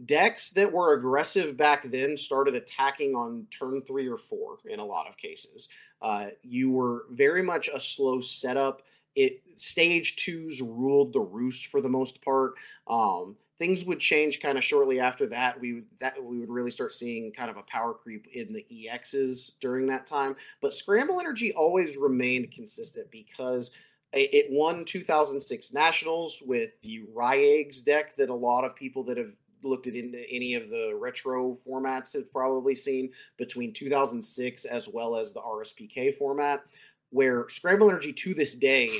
Decks 0.05 0.51
that 0.51 0.70
were 0.70 0.94
aggressive 0.94 1.57
back 1.57 1.90
then 1.90 2.16
started 2.16 2.55
attacking 2.55 3.14
on 3.14 3.46
turn 3.51 3.83
three 3.83 4.09
or 4.09 4.18
four 4.18 4.59
in 4.66 4.81
a 4.81 4.85
lot 4.85 5.09
of 5.09 5.16
cases. 5.16 5.68
Uh, 6.01 6.27
you 6.42 6.70
were 6.70 7.07
very 7.11 7.42
much 7.42 7.68
a 7.68 7.81
slow 7.81 8.20
setup 8.20 8.83
it 9.18 9.42
stage 9.57 10.16
twos 10.16 10.62
ruled 10.62 11.12
the 11.12 11.20
roost 11.20 11.66
for 11.66 11.81
the 11.81 11.88
most 11.88 12.22
part. 12.22 12.54
Um, 12.87 13.37
things 13.59 13.85
would 13.85 13.98
change 13.98 14.40
kind 14.40 14.57
of 14.57 14.62
shortly 14.62 15.00
after 15.00 15.26
that. 15.26 15.61
We 15.61 15.74
would 15.74 15.87
that 15.98 16.22
we 16.22 16.38
would 16.38 16.48
really 16.48 16.70
start 16.70 16.92
seeing 16.92 17.33
kind 17.33 17.50
of 17.50 17.57
a 17.57 17.62
power 17.62 17.92
creep 17.92 18.28
in 18.28 18.52
the 18.52 18.64
EXs 18.70 19.59
during 19.61 19.87
that 19.88 20.07
time. 20.07 20.37
But 20.62 20.72
Scramble 20.72 21.18
Energy 21.18 21.52
always 21.52 21.96
remained 21.96 22.52
consistent 22.52 23.11
because 23.11 23.72
it 24.12 24.47
won 24.49 24.86
2006 24.86 25.72
Nationals 25.74 26.40
with 26.47 26.70
the 26.82 27.03
Ryegs 27.14 27.84
deck 27.84 28.16
that 28.16 28.30
a 28.30 28.34
lot 28.34 28.64
of 28.64 28.74
people 28.74 29.05
that 29.05 29.18
have 29.18 29.32
looked 29.62 29.86
at 29.86 29.95
into 29.95 30.24
any 30.30 30.55
of 30.55 30.70
the 30.70 30.97
retro 30.99 31.59
formats 31.66 32.14
have 32.14 32.32
probably 32.32 32.74
seen 32.74 33.11
between 33.36 33.72
2006 33.72 34.64
as 34.64 34.88
well 34.88 35.16
as 35.16 35.32
the 35.32 35.40
RSPK 35.40 36.14
format 36.14 36.62
where 37.11 37.48
Scramble 37.48 37.88
Energy 37.88 38.12
to 38.12 38.34
this 38.34 38.54
day 38.54 38.90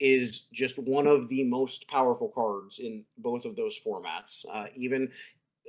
is 0.00 0.46
just 0.52 0.78
one 0.78 1.06
of 1.06 1.28
the 1.28 1.44
most 1.44 1.86
powerful 1.88 2.28
cards 2.28 2.78
in 2.78 3.04
both 3.18 3.44
of 3.44 3.56
those 3.56 3.78
formats. 3.78 4.44
Uh, 4.52 4.66
even 4.76 5.10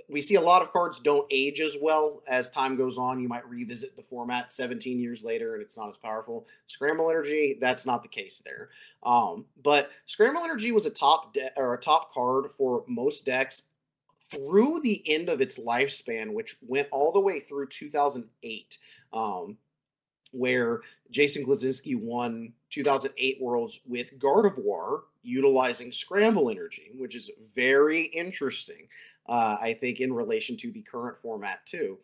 we 0.10 0.22
see 0.22 0.36
a 0.36 0.42
lot 0.42 0.62
of 0.62 0.72
cards 0.72 1.00
don't 1.00 1.26
age 1.32 1.60
as 1.60 1.78
well 1.82 2.22
as 2.28 2.50
time 2.50 2.76
goes 2.76 2.98
on. 2.98 3.20
You 3.20 3.28
might 3.28 3.48
revisit 3.48 3.96
the 3.96 4.04
format 4.04 4.52
17 4.52 5.00
years 5.00 5.24
later 5.24 5.54
and 5.54 5.64
it's 5.64 5.78
not 5.78 5.90
as 5.90 5.98
powerful. 5.98 6.46
Scramble 6.68 7.10
Energy, 7.10 7.58
that's 7.60 7.86
not 7.86 8.04
the 8.04 8.10
case 8.10 8.42
there. 8.46 8.70
Um, 9.04 9.46
but 9.64 9.90
Scramble 10.06 10.44
Energy 10.44 10.72
was 10.72 10.86
a 10.86 10.92
top 10.92 11.34
de- 11.34 11.52
or 11.58 11.74
a 11.74 11.82
top 11.82 12.14
card 12.14 12.52
for 12.52 12.84
most 12.88 13.26
decks 13.26 13.64
through 14.32 14.82
the 14.82 15.04
end 15.08 15.30
of 15.30 15.42
its 15.42 15.60
lifespan, 15.60 16.34
which 16.34 16.58
went 16.62 16.88
all 16.92 17.12
the 17.12 17.20
way 17.20 17.40
through 17.40 17.68
2008. 17.68 18.78
Um, 19.14 19.58
where 20.36 20.82
Jason 21.12 21.46
Klaczynski 21.46 22.00
won 22.00 22.54
2008 22.70 23.38
Worlds 23.42 23.80
with 23.88 24.18
Gardevoir 24.20 25.02
utilizing 25.24 25.92
Scramble 25.92 26.50
Energy, 26.50 26.92
which 26.96 27.16
is 27.16 27.32
very 27.56 28.04
interesting, 28.06 28.88
uh, 29.28 29.58
I 29.60 29.74
think, 29.74 30.00
in 30.00 30.14
relation 30.14 30.58
to 30.58 30.72
the 30.72 30.82
current 30.82 31.18
format, 31.18 31.66
too. 31.66 31.98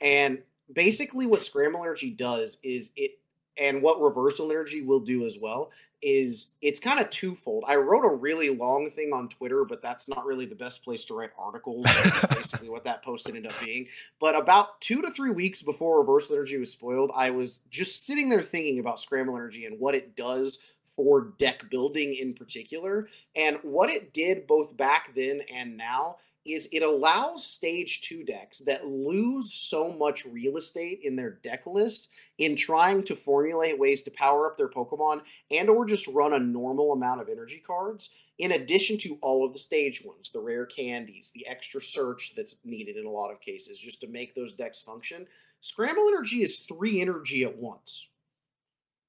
And 0.00 0.42
basically, 0.72 1.26
what 1.26 1.42
Scramble 1.42 1.82
Energy 1.82 2.10
does 2.10 2.58
is 2.62 2.90
it, 2.96 3.18
and 3.58 3.82
what 3.82 4.00
Reversal 4.00 4.50
Energy 4.50 4.82
will 4.82 5.00
do 5.00 5.26
as 5.26 5.38
well, 5.40 5.70
is 6.00 6.52
it's 6.60 6.78
kind 6.78 7.00
of 7.00 7.10
twofold. 7.10 7.64
I 7.66 7.74
wrote 7.76 8.04
a 8.04 8.14
really 8.14 8.50
long 8.50 8.90
thing 8.90 9.12
on 9.12 9.28
Twitter, 9.28 9.64
but 9.64 9.82
that's 9.82 10.08
not 10.08 10.24
really 10.24 10.46
the 10.46 10.54
best 10.54 10.84
place 10.84 11.04
to 11.06 11.14
write 11.14 11.30
articles. 11.36 11.86
basically, 12.30 12.68
what 12.68 12.84
that 12.84 13.02
post 13.02 13.28
ended 13.28 13.46
up 13.46 13.54
being. 13.60 13.88
But 14.20 14.36
about 14.36 14.80
two 14.80 15.02
to 15.02 15.10
three 15.10 15.30
weeks 15.30 15.62
before 15.62 16.00
Reversal 16.00 16.36
Energy 16.36 16.58
was 16.58 16.72
spoiled, 16.72 17.10
I 17.14 17.30
was 17.30 17.60
just 17.70 18.06
sitting 18.06 18.28
there 18.28 18.42
thinking 18.42 18.78
about 18.78 19.00
Scramble 19.00 19.34
Energy 19.34 19.64
and 19.66 19.78
what 19.80 19.94
it 19.94 20.14
does 20.14 20.58
for 20.84 21.32
deck 21.38 21.68
building 21.70 22.14
in 22.14 22.34
particular, 22.34 23.08
and 23.36 23.58
what 23.62 23.90
it 23.90 24.12
did 24.12 24.46
both 24.46 24.76
back 24.76 25.14
then 25.14 25.42
and 25.52 25.76
now 25.76 26.16
is 26.44 26.68
it 26.72 26.82
allows 26.82 27.46
stage 27.46 28.00
two 28.00 28.24
decks 28.24 28.60
that 28.60 28.86
lose 28.86 29.52
so 29.52 29.92
much 29.92 30.24
real 30.24 30.56
estate 30.56 31.00
in 31.02 31.16
their 31.16 31.30
deck 31.30 31.66
list 31.66 32.08
in 32.38 32.56
trying 32.56 33.02
to 33.02 33.14
formulate 33.14 33.78
ways 33.78 34.02
to 34.02 34.10
power 34.10 34.46
up 34.46 34.56
their 34.56 34.68
Pokemon 34.68 35.20
and 35.50 35.68
or 35.68 35.84
just 35.84 36.06
run 36.08 36.32
a 36.32 36.38
normal 36.38 36.92
amount 36.92 37.20
of 37.20 37.28
energy 37.28 37.62
cards 37.64 38.10
in 38.38 38.52
addition 38.52 38.96
to 38.98 39.18
all 39.20 39.44
of 39.44 39.52
the 39.52 39.58
stage 39.58 40.04
ones, 40.04 40.30
the 40.30 40.40
rare 40.40 40.64
candies, 40.64 41.32
the 41.34 41.46
extra 41.46 41.82
search 41.82 42.34
that's 42.36 42.54
needed 42.64 42.96
in 42.96 43.04
a 43.04 43.10
lot 43.10 43.32
of 43.32 43.40
cases 43.40 43.78
just 43.78 44.00
to 44.00 44.06
make 44.06 44.34
those 44.34 44.52
decks 44.52 44.80
function. 44.80 45.26
Scramble 45.60 46.06
energy 46.08 46.42
is 46.42 46.60
three 46.60 47.00
energy 47.00 47.42
at 47.42 47.56
once 47.56 48.08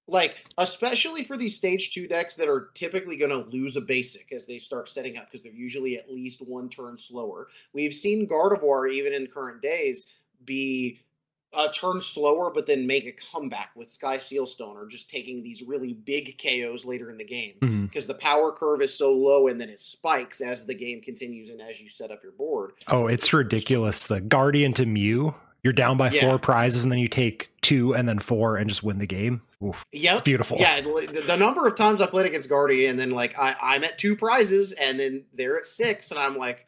like 0.09 0.37
especially 0.57 1.23
for 1.23 1.37
these 1.37 1.55
stage 1.55 1.93
two 1.93 2.07
decks 2.07 2.35
that 2.35 2.47
are 2.47 2.69
typically 2.73 3.17
going 3.17 3.31
to 3.31 3.49
lose 3.49 3.75
a 3.75 3.81
basic 3.81 4.31
as 4.31 4.45
they 4.45 4.59
start 4.59 4.89
setting 4.89 5.17
up 5.17 5.27
because 5.27 5.41
they're 5.41 5.51
usually 5.51 5.97
at 5.97 6.11
least 6.11 6.41
one 6.41 6.69
turn 6.69 6.97
slower. 6.97 7.47
We've 7.73 7.93
seen 7.93 8.27
Gardevoir 8.27 8.91
even 8.91 9.13
in 9.13 9.27
current 9.27 9.61
days 9.61 10.07
be 10.43 10.99
a 11.51 11.69
turn 11.69 11.99
slower, 12.01 12.51
but 12.51 12.67
then 12.67 12.85
make 12.85 13.07
a 13.07 13.11
comeback 13.11 13.71
with 13.75 13.91
Sky 13.91 14.17
Sealstone 14.17 14.75
or 14.75 14.85
just 14.85 15.09
taking 15.09 15.41
these 15.41 15.63
really 15.63 15.93
big 15.93 16.39
KOs 16.39 16.85
later 16.85 17.09
in 17.09 17.17
the 17.17 17.23
game 17.23 17.55
because 17.59 18.03
mm-hmm. 18.03 18.07
the 18.07 18.17
power 18.19 18.51
curve 18.51 18.81
is 18.81 18.95
so 18.95 19.11
low 19.13 19.47
and 19.47 19.59
then 19.59 19.69
it 19.69 19.81
spikes 19.81 20.41
as 20.41 20.65
the 20.65 20.75
game 20.75 21.01
continues 21.01 21.49
and 21.49 21.59
as 21.59 21.81
you 21.81 21.89
set 21.89 22.11
up 22.11 22.21
your 22.21 22.33
board. 22.33 22.73
Oh, 22.87 23.07
it's 23.07 23.33
ridiculous. 23.33 24.05
The 24.05 24.21
Guardian 24.21 24.73
to 24.73 24.85
Mew 24.85 25.33
you're 25.63 25.73
down 25.73 25.97
by 25.97 26.09
yeah. 26.09 26.21
four 26.21 26.39
prizes 26.39 26.83
and 26.83 26.91
then 26.91 26.99
you 26.99 27.07
take 27.07 27.51
two 27.61 27.93
and 27.93 28.07
then 28.07 28.19
four 28.19 28.55
and 28.57 28.69
just 28.69 28.83
win 28.83 28.99
the 28.99 29.07
game. 29.07 29.41
Yeah, 29.91 30.13
it's 30.13 30.21
beautiful. 30.21 30.57
Yeah, 30.57 30.79
the 30.79 31.35
number 31.37 31.67
of 31.67 31.75
times 31.75 31.99
I 31.99 32.05
played 32.05 32.25
against 32.25 32.47
Guardian 32.47 32.91
and 32.91 32.99
then 32.99 33.11
like 33.11 33.37
I, 33.37 33.55
I'm 33.61 33.83
at 33.83 33.97
two 33.97 34.15
prizes 34.15 34.71
and 34.71 34.99
then 34.99 35.25
they're 35.33 35.57
at 35.57 35.65
six 35.65 36.11
and 36.11 36.19
I'm 36.19 36.37
like, 36.37 36.65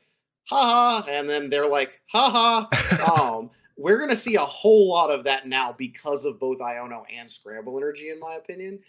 ha 0.49 1.03
ha, 1.03 1.09
and 1.09 1.29
then 1.29 1.49
they're 1.49 1.69
like, 1.69 2.01
ha 2.07 2.67
ha. 2.69 3.35
um, 3.37 3.49
we're 3.77 3.97
gonna 3.97 4.15
see 4.15 4.35
a 4.35 4.41
whole 4.41 4.89
lot 4.89 5.09
of 5.09 5.23
that 5.23 5.47
now 5.47 5.73
because 5.77 6.25
of 6.25 6.39
both 6.39 6.59
Iono 6.59 7.03
and 7.11 7.31
Scramble 7.31 7.77
Energy, 7.77 8.09
in 8.09 8.19
my 8.19 8.33
opinion. 8.33 8.79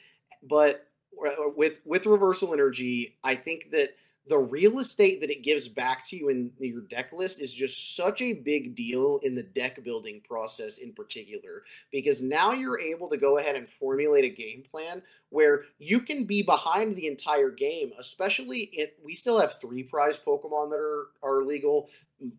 But 0.43 0.87
uh, 1.25 1.51
with 1.57 1.81
with 1.85 2.07
Reversal 2.07 2.53
Energy, 2.53 3.17
I 3.23 3.37
think 3.37 3.71
that 3.71 3.95
the 4.29 4.39
real 4.39 4.79
estate 4.79 5.21
that 5.21 5.31
it 5.31 5.43
gives 5.43 5.69
back 5.69 6.07
to 6.07 6.17
you 6.17 6.29
in 6.29 6.53
your 6.61 6.83
deck 6.83 7.13
list 7.13 7.41
is 7.41 7.53
just 7.53 7.97
such 7.97 8.23
a 8.23 8.33
big 8.33 8.77
deal 8.77 9.19
in 9.25 9.35
the 9.35 9.43
deck 9.43 9.83
building 9.83 10.21
process 10.27 10.79
in 10.79 10.93
particular 10.93 11.65
because 11.91 12.23
now 12.23 12.53
you're 12.53 12.79
able 12.79 13.09
to 13.09 13.17
go 13.17 13.39
ahead 13.39 13.57
and 13.57 13.69
formulate 13.69 14.25
a 14.25 14.29
game 14.29 14.63
plan 14.71 15.03
where 15.31 15.65
you 15.79 16.01
can 16.01 16.25
be 16.25 16.41
behind 16.41 16.95
the 16.95 17.09
entire 17.09 17.51
game 17.51 17.91
especially 17.99 18.71
it 18.73 18.97
we 19.05 19.15
still 19.15 19.41
have 19.41 19.61
three 19.61 19.83
prize 19.83 20.19
pokemon 20.19 20.71
that 20.71 20.77
are 20.77 21.09
are 21.23 21.45
legal. 21.45 21.89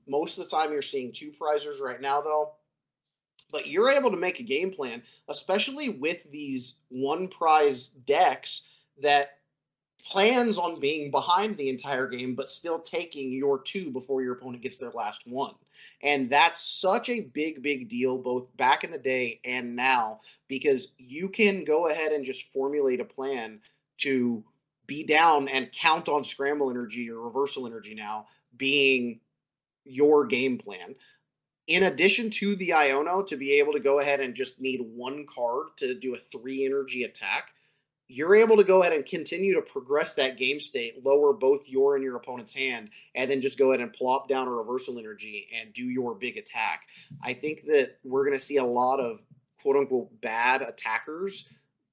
Most 0.07 0.38
of 0.38 0.45
the 0.45 0.49
time 0.49 0.71
you're 0.71 0.81
seeing 0.81 1.11
two 1.11 1.31
prizers 1.31 1.81
right 1.81 1.99
now 1.99 2.21
though. 2.21 2.53
But 3.51 3.67
you're 3.67 3.91
able 3.91 4.09
to 4.09 4.17
make 4.17 4.39
a 4.39 4.43
game 4.43 4.71
plan 4.71 5.03
especially 5.27 5.89
with 5.89 6.31
these 6.31 6.75
one 6.89 7.27
prize 7.27 7.89
decks 7.89 8.63
that 9.01 9.39
plans 10.06 10.58
on 10.58 10.80
being 10.80 11.12
behind 11.12 11.56
the 11.56 11.70
entire 11.70 12.08
game, 12.08 12.36
but 12.36 12.49
still 12.49 12.80
taking 12.80 13.32
your 13.32 13.62
two 13.62 13.91
before 13.91 14.22
your 14.22 14.34
opponent 14.34 14.62
gets 14.62 14.78
their 14.78 14.91
last 14.91 15.24
one. 15.26 15.56
And 16.01 16.30
that's 16.30 16.62
such 16.62 17.10
a 17.10 17.22
big, 17.22 17.62
big 17.62 17.88
deal, 17.89 18.18
both 18.18 18.56
back 18.58 18.84
in 18.84 18.91
the 18.91 18.97
day 18.97 19.39
and 19.45 19.76
now, 19.76 20.22
because 20.47 20.89
you 20.97 21.30
can 21.30 21.64
go 21.64 21.88
ahead 21.88 22.12
and 22.12 22.26
just 22.26 22.51
formulate 22.51 22.99
a 22.99 23.06
plan 23.06 23.60
to 23.99 24.43
be 24.86 25.06
down 25.06 25.47
and 25.47 25.72
count 25.72 26.10
on 26.10 26.24
scramble 26.24 26.70
energy 26.70 27.10
or 27.10 27.22
reversal 27.22 27.66
energy 27.66 27.95
now 27.95 28.28
being 28.58 29.20
your 29.86 30.26
game 30.26 30.58
plan. 30.58 30.95
In 31.68 31.84
addition 31.84 32.30
to 32.32 32.58
the 32.58 32.70
Iono, 32.70 33.26
to 33.28 33.38
be 33.38 33.54
able 33.54 33.72
to 33.74 33.80
go 33.80 33.99
ahead 33.99 34.20
and 34.20 34.36
just 34.36 34.60
need 34.60 34.82
one 34.82 35.26
card 35.26 35.68
to 35.78 35.95
do 35.95 36.14
a 36.14 36.20
three 36.32 36.66
energy 36.66 37.04
attack 37.04 37.51
you're 38.08 38.36
able 38.36 38.58
to 38.58 38.64
go 38.64 38.82
ahead 38.82 38.93
and 38.93 39.06
continue 39.06 39.54
to 39.56 39.62
progress 39.62 40.14
that 40.16 40.38
game 40.38 40.60
state, 40.60 41.04
lower 41.04 41.34
both 41.34 41.62
your 41.68 41.95
and 41.95 42.04
your 42.04 42.16
opponent's 42.16 42.54
hand, 42.54 42.89
and 43.16 43.30
then 43.30 43.41
just 43.41 43.58
go 43.58 43.72
ahead 43.72 43.82
and 43.82 43.93
plop 43.93 44.28
down 44.28 44.47
a 44.47 44.51
reversal 44.51 44.99
energy 44.99 45.47
and 45.58 45.74
do 45.74 45.84
your 45.84 46.14
big 46.14 46.38
attack. 46.38 46.88
I 47.22 47.34
think 47.34 47.64
that 47.68 47.97
we're 48.04 48.26
going 48.26 48.38
to 48.38 48.43
see 48.43 48.58
a 48.58 48.66
lot 48.66 48.99
of 48.99 49.24
quote 49.62 49.78
unquote 49.78 50.22
bad 50.22 50.62
attackers 50.62 51.49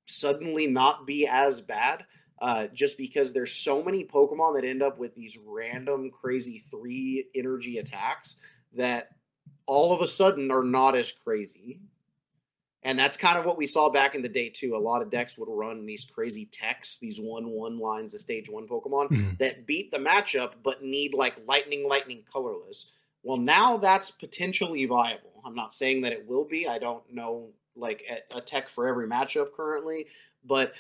suddenly 0.07 0.67
not 0.67 1.07
be 1.07 1.27
as 1.27 1.61
bad. 1.61 2.05
Uh, 2.43 2.67
just 2.73 2.97
because 2.97 3.33
there's 3.35 3.53
so 3.53 3.83
many 3.83 4.03
Pokemon 4.03 4.55
that 4.55 4.65
end 4.65 4.83
up 4.83 4.99
with 4.99 5.15
these 5.15 5.39
random 5.47 6.11
crazy 6.11 6.65
three 6.71 7.27
energy 7.35 7.77
attacks 7.77 8.37
that 8.73 9.11
all 9.67 9.93
of 9.93 10.01
a 10.01 10.09
sudden 10.09 10.51
are 10.51 10.65
not 10.65 10.97
as 10.97 11.13
crazy 11.13 11.81
and 12.83 12.99
that's 12.99 13.17
kind 13.17 13.39
of 13.39 13.45
what 13.45 13.59
we 13.59 13.67
saw 13.67 13.91
back 13.91 14.15
in 14.15 14.23
the 14.23 14.29
day 14.29 14.49
too. 14.49 14.75
A 14.75 14.79
lot 14.79 15.03
of 15.03 15.11
decks 15.11 15.37
would 15.37 15.49
run 15.51 15.85
these 15.85 16.05
crazy 16.05 16.47
techs, 16.47 16.99
these 16.99 17.21
one-one 17.21 17.79
lines 17.79 18.15
of 18.15 18.21
stage 18.21 18.49
one 18.49 18.67
Pokemon 18.67 19.11
mm-hmm. 19.11 19.31
that 19.39 19.67
beat 19.67 19.91
the 19.91 19.99
matchup, 19.99 20.53
but 20.63 20.83
need 20.83 21.13
like 21.15 21.37
lightning, 21.47 21.87
lightning, 21.89 22.23
colorless. 22.33 22.91
Well, 23.23 23.37
now 23.37 23.77
that's 23.77 24.11
potentially 24.11 24.87
viable. 24.87 25.43
I'm 25.45 25.55
not 25.55 25.75
saying 25.75 26.03
that 26.03 26.13
it 26.13 26.27
will 26.27 26.45
be. 26.45 26.67
I 26.67 26.79
don't 26.79 27.03
know 27.13 27.51
like 27.77 28.03
a, 28.11 28.39
a 28.39 28.41
tech 28.41 28.69
for 28.69 28.89
every 28.89 29.07
matchup 29.07 29.53
currently, 29.55 30.07
but 30.45 30.73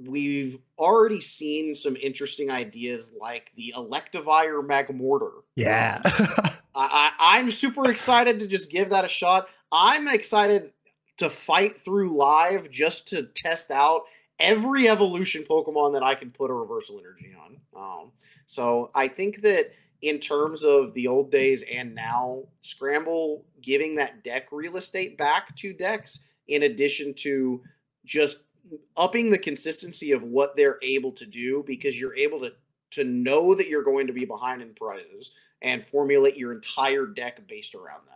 we've 0.00 0.58
already 0.78 1.20
seen 1.20 1.74
some 1.74 1.96
interesting 1.96 2.50
ideas 2.50 3.12
like 3.18 3.50
the 3.56 3.74
Electivire 3.76 4.64
Magmortar. 4.64 5.42
Yeah. 5.56 6.00
I, 6.04 6.52
I, 6.74 7.12
I'm 7.18 7.50
super 7.50 7.90
excited 7.90 8.38
to 8.40 8.46
just 8.46 8.70
give 8.70 8.90
that 8.90 9.04
a 9.04 9.08
shot. 9.08 9.48
I'm 9.72 10.06
excited 10.06 10.72
to 11.18 11.30
fight 11.30 11.78
through 11.78 12.16
live 12.16 12.70
just 12.70 13.08
to 13.08 13.24
test 13.24 13.70
out 13.70 14.02
every 14.38 14.88
evolution 14.88 15.44
Pokemon 15.48 15.94
that 15.94 16.02
I 16.02 16.14
can 16.14 16.30
put 16.30 16.50
a 16.50 16.54
reversal 16.54 16.98
energy 16.98 17.34
on. 17.34 17.56
Um, 17.74 18.12
so 18.46 18.90
I 18.94 19.08
think 19.08 19.42
that 19.42 19.72
in 20.02 20.18
terms 20.18 20.62
of 20.62 20.92
the 20.94 21.06
old 21.06 21.30
days 21.30 21.64
and 21.72 21.94
now, 21.94 22.44
Scramble 22.62 23.44
giving 23.62 23.94
that 23.96 24.22
deck 24.22 24.48
real 24.52 24.76
estate 24.76 25.16
back 25.16 25.56
to 25.56 25.72
decks, 25.72 26.20
in 26.48 26.64
addition 26.64 27.14
to 27.14 27.62
just 28.04 28.38
upping 28.96 29.30
the 29.30 29.38
consistency 29.38 30.12
of 30.12 30.22
what 30.22 30.54
they're 30.54 30.78
able 30.82 31.12
to 31.12 31.26
do, 31.26 31.64
because 31.66 31.98
you're 31.98 32.16
able 32.16 32.40
to 32.40 32.52
to 32.92 33.04
know 33.04 33.54
that 33.54 33.68
you're 33.68 33.82
going 33.82 34.06
to 34.06 34.12
be 34.12 34.24
behind 34.24 34.62
in 34.62 34.72
prizes 34.74 35.32
and 35.60 35.82
formulate 35.82 36.36
your 36.36 36.52
entire 36.52 37.04
deck 37.04 37.46
based 37.48 37.74
around 37.74 38.00
that 38.06 38.15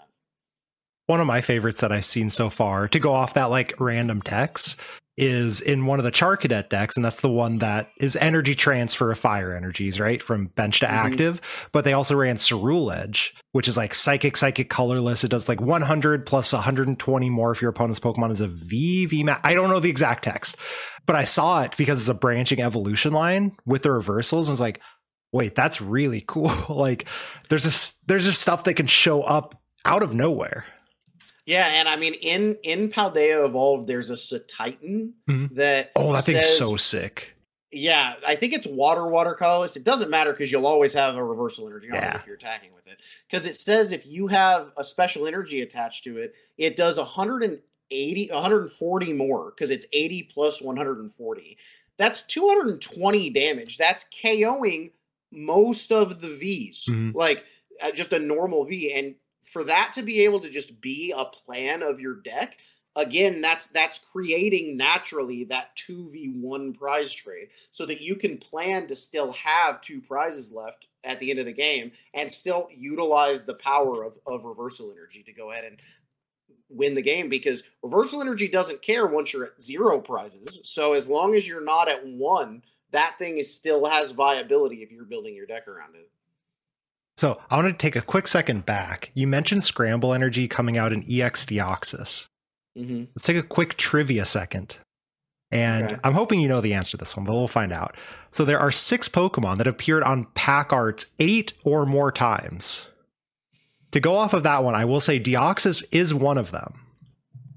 one 1.11 1.20
of 1.20 1.26
my 1.26 1.40
favorites 1.40 1.80
that 1.80 1.90
I've 1.90 2.06
seen 2.06 2.30
so 2.30 2.50
far 2.50 2.86
to 2.86 3.00
go 3.00 3.12
off 3.12 3.34
that 3.34 3.50
like 3.50 3.74
random 3.80 4.22
text 4.22 4.76
is 5.16 5.61
in 5.61 5.84
one 5.84 5.98
of 5.98 6.04
the 6.04 6.12
Charcadet 6.12 6.68
decks, 6.68 6.94
and 6.94 7.04
that's 7.04 7.20
the 7.20 7.28
one 7.28 7.58
that 7.58 7.90
is 7.98 8.14
energy 8.14 8.54
transfer 8.54 9.11
of 9.11 9.18
fire 9.18 9.52
energies, 9.52 9.98
right? 9.98 10.22
From 10.22 10.46
bench 10.46 10.78
to 10.78 10.86
mm-hmm. 10.86 10.94
active. 10.94 11.40
But 11.72 11.84
they 11.84 11.94
also 11.94 12.14
ran 12.14 12.36
Ceruledge, 12.36 13.32
which 13.50 13.66
is 13.66 13.76
like 13.76 13.92
psychic, 13.92 14.36
psychic, 14.36 14.70
colorless. 14.70 15.24
It 15.24 15.32
does 15.32 15.48
like 15.48 15.61
100 15.61 16.26
plus 16.26 16.52
120 16.52 17.28
more 17.28 17.50
if 17.50 17.61
your 17.61 17.70
opponent's 17.70 17.98
Pokemon 17.98 18.30
is 18.30 18.40
a 18.40 18.46
V, 18.46 19.06
V 19.06 19.28
I 19.42 19.54
don't 19.54 19.68
know 19.68 19.80
the 19.80 19.90
exact 19.90 20.22
text, 20.22 20.58
but 21.06 21.16
I 21.16 21.24
saw 21.24 21.64
it 21.64 21.76
because 21.76 21.98
it's 21.98 22.08
a 22.08 22.14
branching 22.14 22.61
evolution 22.61 23.12
line 23.12 23.56
with 23.66 23.82
the 23.82 23.90
reversals. 23.90 24.46
And 24.46 24.54
it's 24.54 24.61
like, 24.61 24.80
wait, 25.32 25.56
that's 25.56 25.82
really 25.82 26.20
cool. 26.28 26.54
like 26.68 27.06
there's 27.48 27.64
just 27.64 28.06
there's 28.06 28.26
just 28.26 28.40
stuff 28.40 28.62
that 28.62 28.74
can 28.74 28.86
show 28.86 29.22
up 29.22 29.61
out 29.84 30.04
of 30.04 30.14
nowhere. 30.14 30.66
Yeah, 31.51 31.66
and 31.66 31.88
I 31.88 31.96
mean 31.96 32.14
in 32.14 32.57
in 32.62 32.90
Paldea 32.90 33.44
Evolved, 33.44 33.88
there's 33.88 34.11
a 34.11 34.14
Cetitan 34.14 35.12
Mhm. 35.28 35.55
that 35.57 35.90
Oh, 35.96 36.12
that 36.12 36.24
thing's 36.24 36.46
says- 36.46 36.59
so 36.59 36.76
sick. 36.76 37.34
Yeah, 37.72 38.14
I 38.26 38.36
think 38.36 38.53
it's 38.53 38.66
water 38.68 39.07
water 39.09 39.34
colorless. 39.34 39.76
It 39.76 39.82
doesn't 39.84 40.11
matter 40.11 40.32
because 40.32 40.51
you'll 40.53 40.66
always 40.66 40.92
have 40.94 41.16
a 41.16 41.24
reversal 41.24 41.66
energy 41.66 41.88
on 41.90 41.96
it 41.96 42.01
Yeah. 42.03 42.16
if 42.20 42.26
you're 42.26 42.36
attacking 42.36 42.72
with 42.74 42.86
it. 42.86 42.98
Because 43.28 43.46
it 43.46 43.57
says 43.57 43.92
if 43.92 44.07
you 44.07 44.28
have 44.28 44.70
a 44.76 44.84
special 44.84 45.26
energy 45.26 45.61
attached 45.61 46.05
to 46.05 46.18
it, 46.18 46.34
it 46.57 46.76
does 46.76 46.98
180, 46.98 48.28
140 48.30 49.12
more 49.12 49.51
because 49.51 49.70
it's 49.72 49.86
80 49.92 50.22
plus 50.22 50.61
140. 50.61 51.57
That's 51.96 52.22
220 52.22 53.30
damage. 53.30 53.76
That's 53.76 54.05
KOing 54.22 54.92
most 55.32 55.90
of 55.92 56.20
the 56.20 56.28
Vs, 56.28 56.86
Mhm. 56.88 57.14
like 57.14 57.44
uh, 57.80 57.90
just 57.92 58.12
a 58.12 58.18
normal 58.18 58.64
V. 58.64 58.92
And 58.92 59.14
for 59.43 59.64
that 59.64 59.93
to 59.95 60.03
be 60.03 60.24
able 60.24 60.41
to 60.41 60.51
just 60.51 60.80
be 60.80 61.12
a 61.16 61.24
plan 61.24 61.82
of 61.82 62.01
your 62.01 62.16
deck, 62.16 62.59
again 62.97 63.41
that's 63.41 63.66
that's 63.68 63.99
creating 64.12 64.76
naturally 64.76 65.45
that 65.45 65.76
2v1 65.76 66.76
prize 66.76 67.12
trade 67.12 67.49
so 67.70 67.86
that 67.86 68.01
you 68.01 68.16
can 68.16 68.36
plan 68.36 68.86
to 68.88 68.97
still 68.97 69.32
have 69.32 69.80
two 69.80 70.01
prizes 70.01 70.53
left 70.53 70.88
at 71.05 71.20
the 71.20 71.30
end 71.30 71.38
of 71.38 71.47
the 71.47 71.53
game 71.53 71.93
and 72.14 72.30
still 72.30 72.68
utilize 72.76 73.45
the 73.45 73.55
power 73.55 74.05
of, 74.05 74.14
of 74.26 74.45
reversal 74.45 74.91
energy 74.91 75.22
to 75.22 75.32
go 75.32 75.53
ahead 75.53 75.64
and 75.64 75.78
win 76.68 76.95
the 76.95 77.03
game 77.03 77.28
because 77.28 77.62
reversal 77.82 78.20
energy 78.20 78.49
doesn't 78.49 78.82
care 78.82 79.07
once 79.07 79.32
you're 79.32 79.47
at 79.47 79.62
zero 79.62 80.01
prizes. 80.01 80.61
So 80.64 80.95
as 80.95 81.09
long 81.09 81.34
as 81.34 81.47
you're 81.47 81.64
not 81.64 81.88
at 81.88 82.05
one 82.05 82.62
that 82.93 83.16
thing 83.18 83.38
is 83.38 83.55
still 83.55 83.84
has 83.86 84.11
viability 84.11 84.82
if 84.82 84.91
you're 84.91 85.05
building 85.05 85.34
your 85.34 85.47
deck 85.47 85.68
around 85.68 85.95
it 85.95 86.11
So 87.20 87.38
I 87.50 87.56
want 87.56 87.68
to 87.68 87.74
take 87.74 87.96
a 87.96 88.00
quick 88.00 88.26
second 88.26 88.64
back. 88.64 89.10
You 89.12 89.26
mentioned 89.26 89.62
scramble 89.62 90.14
energy 90.14 90.48
coming 90.48 90.78
out 90.78 90.90
in 90.90 91.00
EX 91.00 91.44
Deoxys. 91.44 92.28
mm-hmm. 92.78 93.04
Let's 93.14 93.26
take 93.26 93.36
a 93.36 93.42
quick 93.42 93.76
trivia 93.76 94.24
second. 94.24 94.78
And 95.50 95.84
Okay. 95.84 95.96
I'm 96.02 96.14
hoping 96.14 96.40
you 96.40 96.48
know 96.48 96.62
the 96.62 96.72
answer 96.72 96.92
to 96.92 96.96
this 96.96 97.14
one, 97.14 97.26
but 97.26 97.34
we'll 97.34 97.46
find 97.46 97.74
out. 97.74 97.94
So 98.30 98.46
there 98.46 98.58
are 98.58 98.72
six 98.72 99.06
Pokemon 99.06 99.58
that 99.58 99.66
appeared 99.66 100.02
on 100.02 100.28
pack 100.32 100.72
arts 100.72 101.14
eight 101.18 101.52
or 101.62 101.84
more 101.84 102.10
times. 102.10 102.86
To 103.90 104.00
go 104.00 104.16
off 104.16 104.32
of 104.32 104.42
that 104.44 104.64
one, 104.64 104.74
I 104.74 104.86
will 104.86 105.02
say 105.02 105.20
Deoxys 105.20 105.84
is 105.92 106.14
one 106.14 106.38
of 106.38 106.52
them. 106.52 106.86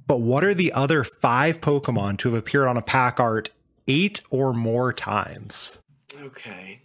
But 0.08 0.20
what 0.20 0.44
are 0.44 0.54
the 0.54 0.74
other 0.74 1.06
five 1.06 1.62
Pokemon 1.62 2.18
to 2.18 2.28
have 2.32 2.38
appeared 2.38 2.68
on 2.68 2.76
a 2.76 2.82
pack 2.82 3.18
art 3.18 3.50
eight 3.88 4.20
or 4.30 4.52
more 4.52 4.92
times? 4.92 5.78
okay 6.20 6.83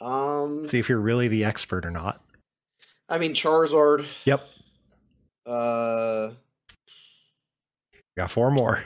um 0.00 0.62
See 0.62 0.78
if 0.78 0.88
you're 0.88 0.98
really 1.00 1.28
the 1.28 1.44
expert 1.44 1.84
or 1.86 1.90
not. 1.90 2.22
i 3.08 3.18
mean 3.18 3.32
charizard 3.34 4.06
Yep. 4.24 4.46
uh 5.46 6.28
we 7.92 7.98
Got 8.22 8.30
four 8.30 8.50
more. 8.50 8.82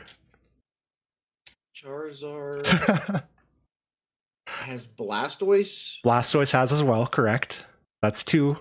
Charizard 1.76 2.66
has 4.46 4.86
Blastoise, 4.86 5.98
Blastoise 6.04 6.52
has 6.52 6.72
as 6.72 6.82
well, 6.82 7.06
correct? 7.06 7.64
That's 8.02 8.22
two. 8.24 8.58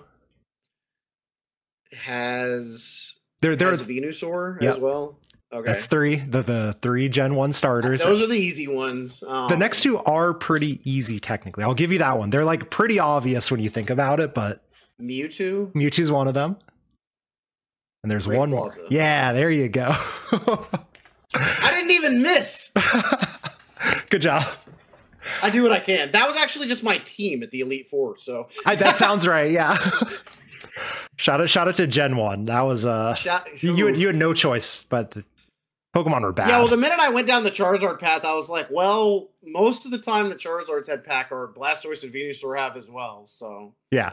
has 1.91 3.13
There, 3.41 3.55
there. 3.55 3.71
has 3.71 3.81
Venusaur 3.81 4.61
Yep. 4.61 4.71
as 4.75 4.79
well. 4.79 5.17
Okay, 5.51 5.65
That's 5.65 5.87
three. 5.87 6.17
The 6.17 6.43
the 6.43 6.77
three 6.81 7.09
Gen 7.09 7.33
One 7.35 7.53
starters. 7.53 8.03
those 8.03 8.21
are 8.21 8.27
the 8.27 8.35
easy 8.35 8.67
ones. 8.67 9.23
Um, 9.27 9.49
The 9.49 9.57
next 9.57 9.81
two 9.81 9.97
are 9.99 10.33
pretty 10.33 10.79
easy 10.83 11.19
technically. 11.19 11.63
I'll 11.63 11.73
give 11.73 11.91
you 11.91 11.97
that 11.99 12.19
one. 12.19 12.29
They're 12.29 12.45
like 12.45 12.69
pretty 12.69 12.99
obvious 12.99 13.49
when 13.49 13.59
you 13.59 13.69
think 13.69 13.89
about 13.89 14.19
it, 14.19 14.35
but 14.35 14.63
Mewtwo. 15.01 15.71
Mewtwo's 15.73 16.11
one 16.11 16.27
of 16.27 16.35
them. 16.35 16.57
And 18.03 18.11
there's 18.11 18.27
one 18.27 18.51
more. 18.51 18.73
Yeah, 18.89 19.33
there 19.33 19.49
you 19.51 19.67
go. 19.69 19.93
I 20.31 21.71
didn't 21.73 21.91
even 21.91 22.21
miss. 22.21 22.71
Good 24.09 24.21
job. 24.21 24.43
I 25.41 25.49
do 25.49 25.63
what 25.63 25.71
I 25.71 25.79
can. 25.79 26.11
That 26.11 26.27
was 26.27 26.37
actually 26.37 26.67
just 26.67 26.83
my 26.83 26.99
team 26.99 27.43
at 27.43 27.51
the 27.51 27.59
Elite 27.61 27.87
Four. 27.89 28.17
So 28.19 28.49
I, 28.65 28.75
that 28.75 28.97
sounds 29.03 29.27
right. 29.27 29.51
Yeah. 29.51 29.77
shout 31.17 31.41
out, 31.41 31.49
shout 31.49 31.67
out 31.67 31.75
to 31.77 31.87
Gen 31.87 32.15
One. 32.17 32.45
That 32.45 32.61
was 32.61 32.85
uh, 32.85 33.15
Shot- 33.15 33.61
you 33.63 33.87
had 33.87 33.97
you 33.97 34.07
had 34.07 34.15
no 34.15 34.33
choice, 34.33 34.83
but 34.83 35.11
the 35.11 35.25
Pokemon 35.95 36.21
were 36.21 36.31
bad. 36.31 36.49
Yeah, 36.49 36.59
well, 36.59 36.67
the 36.67 36.77
minute 36.77 36.99
I 36.99 37.09
went 37.09 37.25
down 37.25 37.43
the 37.43 37.51
Charizard 37.51 37.99
path, 37.99 38.23
I 38.23 38.33
was 38.35 38.47
like, 38.47 38.69
well, 38.69 39.29
most 39.43 39.85
of 39.85 39.91
the 39.91 39.97
time 39.97 40.29
the 40.29 40.35
Charizards 40.35 40.87
had 40.87 41.03
pack 41.03 41.31
or 41.31 41.51
Blastoise 41.55 42.03
and 42.03 42.13
Venusaur 42.13 42.57
have 42.57 42.77
as 42.77 42.89
well. 42.89 43.23
So 43.25 43.73
Yeah. 43.91 44.11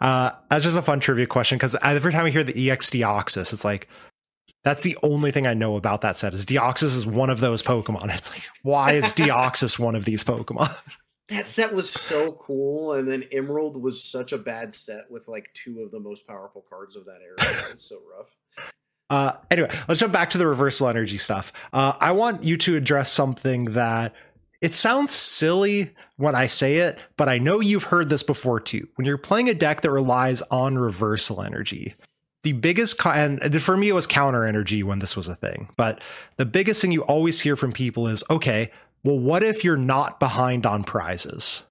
Uh, 0.00 0.30
that's 0.48 0.64
just 0.64 0.78
a 0.78 0.82
fun 0.82 0.98
trivia 0.98 1.26
question 1.26 1.58
because 1.58 1.76
every 1.82 2.12
time 2.12 2.24
I 2.24 2.30
hear 2.30 2.42
the 2.42 2.70
EX 2.70 2.88
Deoxys, 2.88 3.52
it's 3.52 3.64
like, 3.66 3.88
that's 4.64 4.80
the 4.80 4.96
only 5.02 5.30
thing 5.30 5.46
I 5.46 5.52
know 5.52 5.76
about 5.76 6.00
that 6.00 6.16
set 6.16 6.32
is 6.32 6.46
Deoxys 6.46 6.96
is 6.96 7.06
one 7.06 7.28
of 7.28 7.40
those 7.40 7.62
Pokemon. 7.62 8.10
It's 8.16 8.30
like, 8.30 8.42
why 8.62 8.92
is 8.92 9.12
Deoxys 9.12 9.78
one 9.78 9.96
of 9.96 10.06
these 10.06 10.24
Pokemon? 10.24 10.74
that 11.28 11.48
set 11.48 11.74
was 11.74 11.90
so 11.90 12.32
cool, 12.32 12.94
and 12.94 13.06
then 13.06 13.24
Emerald 13.30 13.76
was 13.76 14.02
such 14.02 14.32
a 14.32 14.38
bad 14.38 14.74
set 14.74 15.10
with 15.10 15.28
like 15.28 15.50
two 15.54 15.80
of 15.80 15.90
the 15.90 16.00
most 16.00 16.26
powerful 16.26 16.64
cards 16.68 16.96
of 16.96 17.04
that 17.04 17.20
era. 17.22 17.36
It 17.68 17.74
was 17.74 17.82
so 17.82 18.00
rough. 18.16 18.28
Uh, 19.10 19.32
anyway, 19.50 19.68
let's 19.88 20.00
jump 20.00 20.12
back 20.12 20.30
to 20.30 20.38
the 20.38 20.46
reversal 20.46 20.88
energy 20.88 21.18
stuff. 21.18 21.52
Uh, 21.72 21.92
I 22.00 22.12
want 22.12 22.44
you 22.44 22.56
to 22.58 22.76
address 22.76 23.12
something 23.12 23.66
that 23.66 24.14
it 24.60 24.72
sounds 24.72 25.12
silly 25.12 25.90
when 26.16 26.34
I 26.34 26.46
say 26.46 26.78
it, 26.78 26.98
but 27.16 27.28
I 27.28 27.38
know 27.38 27.60
you've 27.60 27.84
heard 27.84 28.08
this 28.08 28.22
before 28.22 28.60
too. 28.60 28.86
When 28.94 29.06
you're 29.06 29.18
playing 29.18 29.48
a 29.48 29.54
deck 29.54 29.80
that 29.80 29.90
relies 29.90 30.42
on 30.42 30.78
reversal 30.78 31.42
energy, 31.42 31.94
the 32.42 32.52
biggest 32.52 32.98
co- 32.98 33.10
and 33.10 33.62
for 33.62 33.76
me 33.76 33.88
it 33.88 33.94
was 33.94 34.06
counter 34.06 34.44
energy 34.44 34.82
when 34.82 35.00
this 35.00 35.16
was 35.16 35.28
a 35.28 35.34
thing, 35.34 35.68
but 35.76 36.00
the 36.36 36.46
biggest 36.46 36.80
thing 36.80 36.92
you 36.92 37.02
always 37.02 37.40
hear 37.40 37.56
from 37.56 37.72
people 37.72 38.06
is, 38.06 38.22
okay, 38.30 38.70
well, 39.02 39.18
what 39.18 39.42
if 39.42 39.64
you're 39.64 39.76
not 39.76 40.20
behind 40.20 40.66
on 40.66 40.84
prizes? 40.84 41.62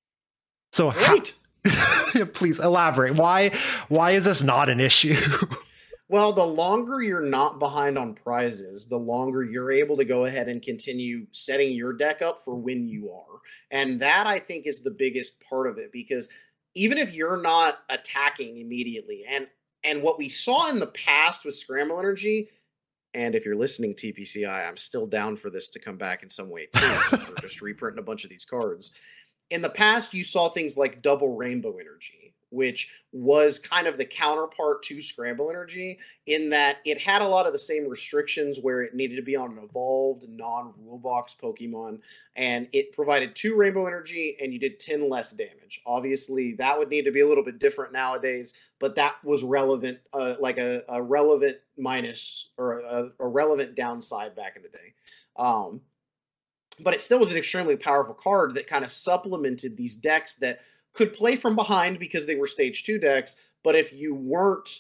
So, 0.72 0.90
how, 0.90 1.20
please 2.34 2.60
elaborate. 2.60 3.16
Why? 3.16 3.52
Why 3.88 4.12
is 4.12 4.26
this 4.26 4.44
not 4.44 4.68
an 4.70 4.80
issue? 4.80 5.16
Well, 6.10 6.34
the 6.34 6.46
longer 6.46 7.04
you're 7.04 7.22
not 7.22 7.60
behind 7.60 7.96
on 7.96 8.16
prizes, 8.16 8.88
the 8.88 8.98
longer 8.98 9.44
you're 9.44 9.72
able 9.72 9.96
to 9.98 10.06
go 10.06 10.26
ahead 10.26 10.50
and 10.50 10.60
continue 10.60 11.28
setting 11.32 11.72
your 11.72 11.94
deck 11.94 12.24
up 12.24 12.40
for 12.44 12.56
when 12.56 12.88
you 12.88 13.12
are. 13.12 13.40
And 13.70 14.00
that 14.02 14.26
I 14.26 14.40
think 14.40 14.66
is 14.66 14.82
the 14.82 14.90
biggest 14.90 15.40
part 15.48 15.68
of 15.68 15.78
it 15.78 15.92
because 15.92 16.28
even 16.74 16.98
if 16.98 17.14
you're 17.14 17.40
not 17.40 17.80
attacking 17.90 18.58
immediately 18.58 19.24
and 19.30 19.48
and 19.84 20.02
what 20.02 20.18
we 20.18 20.30
saw 20.30 20.68
in 20.70 20.80
the 20.80 20.88
past 20.88 21.46
with 21.46 21.56
scramble 21.56 22.00
energy 22.00 22.50
and 23.14 23.34
if 23.34 23.46
you're 23.46 23.56
listening 23.56 23.94
TPCI, 23.94 24.68
I'm 24.68 24.78
still 24.78 25.08
down 25.08 25.36
for 25.38 25.50
this 25.50 25.70
to 25.70 25.80
come 25.80 25.98
back 25.98 26.22
in 26.24 26.30
some 26.30 26.50
way 26.50 26.68
too 26.74 27.02
we're 27.12 27.36
just 27.42 27.62
reprinting 27.62 28.00
a 28.00 28.06
bunch 28.06 28.24
of 28.24 28.32
these 28.32 28.46
cards. 28.46 28.92
In 29.52 29.62
the 29.62 29.70
past 29.70 30.16
you 30.16 30.24
saw 30.24 30.50
things 30.50 30.76
like 30.76 31.04
double 31.04 31.36
rainbow 31.36 31.78
energy, 31.78 32.29
which 32.52 32.92
was 33.12 33.60
kind 33.60 33.88
of 33.88 33.98
the 33.98 34.06
counterpart 34.06 34.84
to 34.84 35.02
scramble 35.02 35.50
energy 35.50 36.00
in 36.26 36.50
that 36.50 36.78
it 36.86 37.00
had 37.00 37.22
a 37.22 37.28
lot 37.28 37.46
of 37.46 37.54
the 37.54 37.60
same 37.60 37.88
restrictions 37.88 38.60
where 38.62 38.82
it 38.82 38.96
needed 38.96 39.16
to 39.16 39.22
be 39.22 39.36
on 39.36 39.52
an 39.52 39.64
evolved 39.64 40.28
non-rule 40.30 40.98
box 40.98 41.36
pokemon 41.42 42.00
and 42.36 42.68
it 42.72 42.92
provided 42.92 43.36
two 43.36 43.56
rainbow 43.56 43.86
energy 43.86 44.38
and 44.42 44.54
you 44.54 44.60
did 44.60 44.80
10 44.80 45.10
less 45.10 45.32
damage. 45.32 45.82
Obviously 45.86 46.54
that 46.54 46.78
would 46.78 46.90
need 46.90 47.06
to 47.06 47.12
be 47.12 47.22
a 47.22 47.28
little 47.28 47.44
bit 47.44 47.60
different 47.60 47.94
nowadays 47.94 48.54
but 48.80 48.96
that 48.96 49.16
was 49.24 49.44
relevant 49.44 50.00
uh, 50.14 50.36
like 50.40 50.58
a, 50.58 50.84
a 50.90 51.02
relevant 51.02 51.58
minus 51.78 52.50
or 52.58 52.80
a, 52.80 53.12
a 53.20 53.28
relevant 53.28 53.76
downside 53.76 54.36
back 54.36 54.56
in 54.56 54.64
the 54.64 54.70
day. 54.70 54.94
Um, 55.36 55.82
but 56.80 56.94
it 56.94 57.02
still 57.02 57.20
was 57.20 57.32
an 57.32 57.38
extremely 57.38 57.76
powerful 57.76 58.14
card 58.14 58.56
that 58.56 58.68
kind 58.68 58.86
of 58.86 58.92
supplemented 58.92 59.76
these 59.76 59.96
decks 59.96 60.36
that 60.36 60.62
could 60.94 61.14
play 61.14 61.36
from 61.36 61.56
behind 61.56 62.00
because 62.00 62.26
they 62.26 62.36
were 62.36 62.48
stage 62.48 62.84
two 62.84 62.98
decks. 62.98 63.36
But 63.64 63.76
if 63.76 63.94
you 63.94 64.16
weren't 64.16 64.80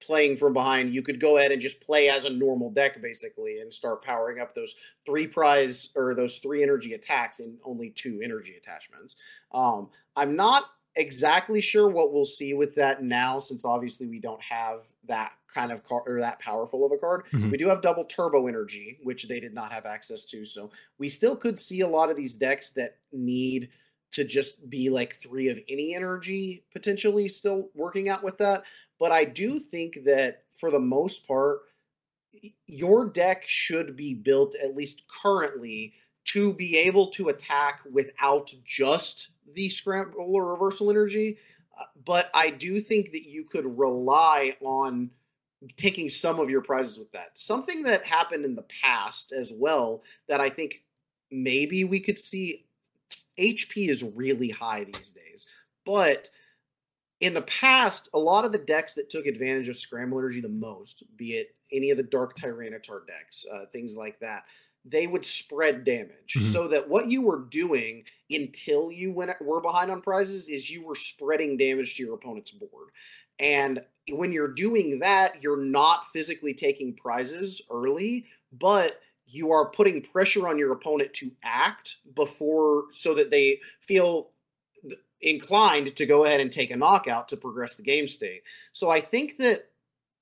playing 0.00 0.36
from 0.36 0.52
behind, 0.52 0.94
you 0.94 1.02
could 1.02 1.18
go 1.18 1.38
ahead 1.38 1.50
and 1.52 1.62
just 1.62 1.80
play 1.80 2.10
as 2.10 2.24
a 2.24 2.30
normal 2.30 2.70
deck 2.70 3.00
basically 3.00 3.60
and 3.60 3.72
start 3.72 4.02
powering 4.02 4.40
up 4.40 4.54
those 4.54 4.74
three 5.06 5.26
prize 5.26 5.88
or 5.96 6.14
those 6.14 6.38
three 6.38 6.62
energy 6.62 6.92
attacks 6.92 7.40
in 7.40 7.56
only 7.64 7.90
two 7.90 8.20
energy 8.22 8.54
attachments. 8.56 9.16
Um, 9.52 9.88
I'm 10.14 10.36
not 10.36 10.64
exactly 10.96 11.60
sure 11.60 11.88
what 11.88 12.12
we'll 12.12 12.24
see 12.24 12.54
with 12.54 12.74
that 12.74 13.02
now, 13.02 13.40
since 13.40 13.64
obviously 13.64 14.06
we 14.06 14.20
don't 14.20 14.42
have 14.42 14.86
that 15.08 15.32
kind 15.52 15.72
of 15.72 15.82
card 15.82 16.02
or 16.06 16.20
that 16.20 16.38
powerful 16.38 16.84
of 16.84 16.92
a 16.92 16.98
card. 16.98 17.24
Mhm. 17.32 17.50
We 17.50 17.56
do 17.56 17.68
have 17.68 17.80
double 17.80 18.04
turbo 18.04 18.46
energy, 18.46 18.98
which 19.02 19.26
they 19.26 19.40
did 19.40 19.54
not 19.54 19.72
have 19.72 19.86
access 19.86 20.24
to. 20.26 20.44
So 20.44 20.70
we 20.98 21.08
still 21.08 21.36
could 21.36 21.58
see 21.58 21.80
a 21.80 21.88
lot 21.88 22.10
of 22.10 22.16
these 22.16 22.34
decks 22.34 22.70
that 22.72 22.98
need 23.12 23.70
to 24.14 24.24
just 24.24 24.68
be 24.70 24.88
like 24.90 25.16
three 25.16 25.48
of 25.48 25.58
any 25.68 25.94
energy 25.94 26.64
potentially 26.72 27.28
still 27.28 27.70
working 27.74 28.08
out 28.08 28.22
with 28.22 28.38
that. 28.38 28.62
But 28.98 29.12
I 29.12 29.24
do 29.24 29.58
think 29.58 30.04
that 30.04 30.44
for 30.52 30.70
the 30.70 30.80
most 30.80 31.26
part, 31.26 31.62
your 32.66 33.06
deck 33.06 33.44
should 33.46 33.96
be 33.96 34.14
built 34.14 34.54
at 34.62 34.76
least 34.76 35.02
currently 35.22 35.94
to 36.26 36.52
be 36.52 36.76
able 36.78 37.08
to 37.08 37.28
attack 37.28 37.80
without 37.90 38.52
just 38.64 39.28
the 39.52 39.68
scramble 39.68 40.34
or 40.34 40.52
reversal 40.52 40.90
energy. 40.90 41.36
Uh, 41.78 41.84
but 42.04 42.30
I 42.34 42.50
do 42.50 42.80
think 42.80 43.10
that 43.12 43.28
you 43.28 43.44
could 43.44 43.78
rely 43.78 44.56
on 44.60 45.10
taking 45.76 46.08
some 46.08 46.38
of 46.38 46.50
your 46.50 46.62
prizes 46.62 46.98
with 46.98 47.10
that. 47.12 47.32
Something 47.34 47.82
that 47.82 48.06
happened 48.06 48.44
in 48.44 48.54
the 48.54 48.66
past 48.82 49.32
as 49.32 49.52
well 49.54 50.02
that 50.28 50.40
I 50.40 50.50
think 50.50 50.84
maybe 51.30 51.84
we 51.84 52.00
could 52.00 52.18
see 52.18 52.66
HP 53.38 53.88
is 53.88 54.02
really 54.02 54.50
high 54.50 54.84
these 54.84 55.10
days. 55.10 55.46
But 55.84 56.28
in 57.20 57.34
the 57.34 57.42
past, 57.42 58.08
a 58.12 58.18
lot 58.18 58.44
of 58.44 58.52
the 58.52 58.58
decks 58.58 58.94
that 58.94 59.10
took 59.10 59.26
advantage 59.26 59.68
of 59.68 59.76
scramble 59.76 60.18
energy 60.18 60.40
the 60.40 60.48
most, 60.48 61.04
be 61.16 61.32
it 61.32 61.54
any 61.72 61.90
of 61.90 61.96
the 61.96 62.02
Dark 62.02 62.36
Tyranitar 62.36 63.06
decks, 63.06 63.44
uh, 63.52 63.66
things 63.72 63.96
like 63.96 64.18
that, 64.20 64.44
they 64.84 65.06
would 65.06 65.24
spread 65.24 65.84
damage. 65.84 66.34
Mm-hmm. 66.36 66.50
So 66.52 66.68
that 66.68 66.88
what 66.88 67.06
you 67.06 67.22
were 67.22 67.46
doing 67.48 68.04
until 68.30 68.92
you 68.92 69.12
went 69.12 69.30
were 69.40 69.60
behind 69.60 69.90
on 69.90 70.02
prizes 70.02 70.48
is 70.48 70.70
you 70.70 70.84
were 70.84 70.94
spreading 70.94 71.56
damage 71.56 71.96
to 71.96 72.04
your 72.04 72.14
opponent's 72.14 72.50
board. 72.50 72.90
And 73.38 73.82
when 74.10 74.32
you're 74.32 74.52
doing 74.52 74.98
that, 75.00 75.42
you're 75.42 75.64
not 75.64 76.06
physically 76.12 76.54
taking 76.54 76.94
prizes 76.94 77.62
early, 77.70 78.26
but 78.52 79.00
you 79.26 79.50
are 79.52 79.70
putting 79.70 80.02
pressure 80.02 80.48
on 80.48 80.58
your 80.58 80.72
opponent 80.72 81.12
to 81.14 81.30
act 81.42 81.96
before 82.14 82.84
so 82.92 83.14
that 83.14 83.30
they 83.30 83.60
feel 83.80 84.30
inclined 85.20 85.96
to 85.96 86.06
go 86.06 86.24
ahead 86.24 86.40
and 86.40 86.52
take 86.52 86.70
a 86.70 86.76
knockout 86.76 87.28
to 87.28 87.36
progress 87.36 87.76
the 87.76 87.82
game 87.82 88.06
state. 88.06 88.42
So 88.72 88.90
I 88.90 89.00
think 89.00 89.38
that 89.38 89.70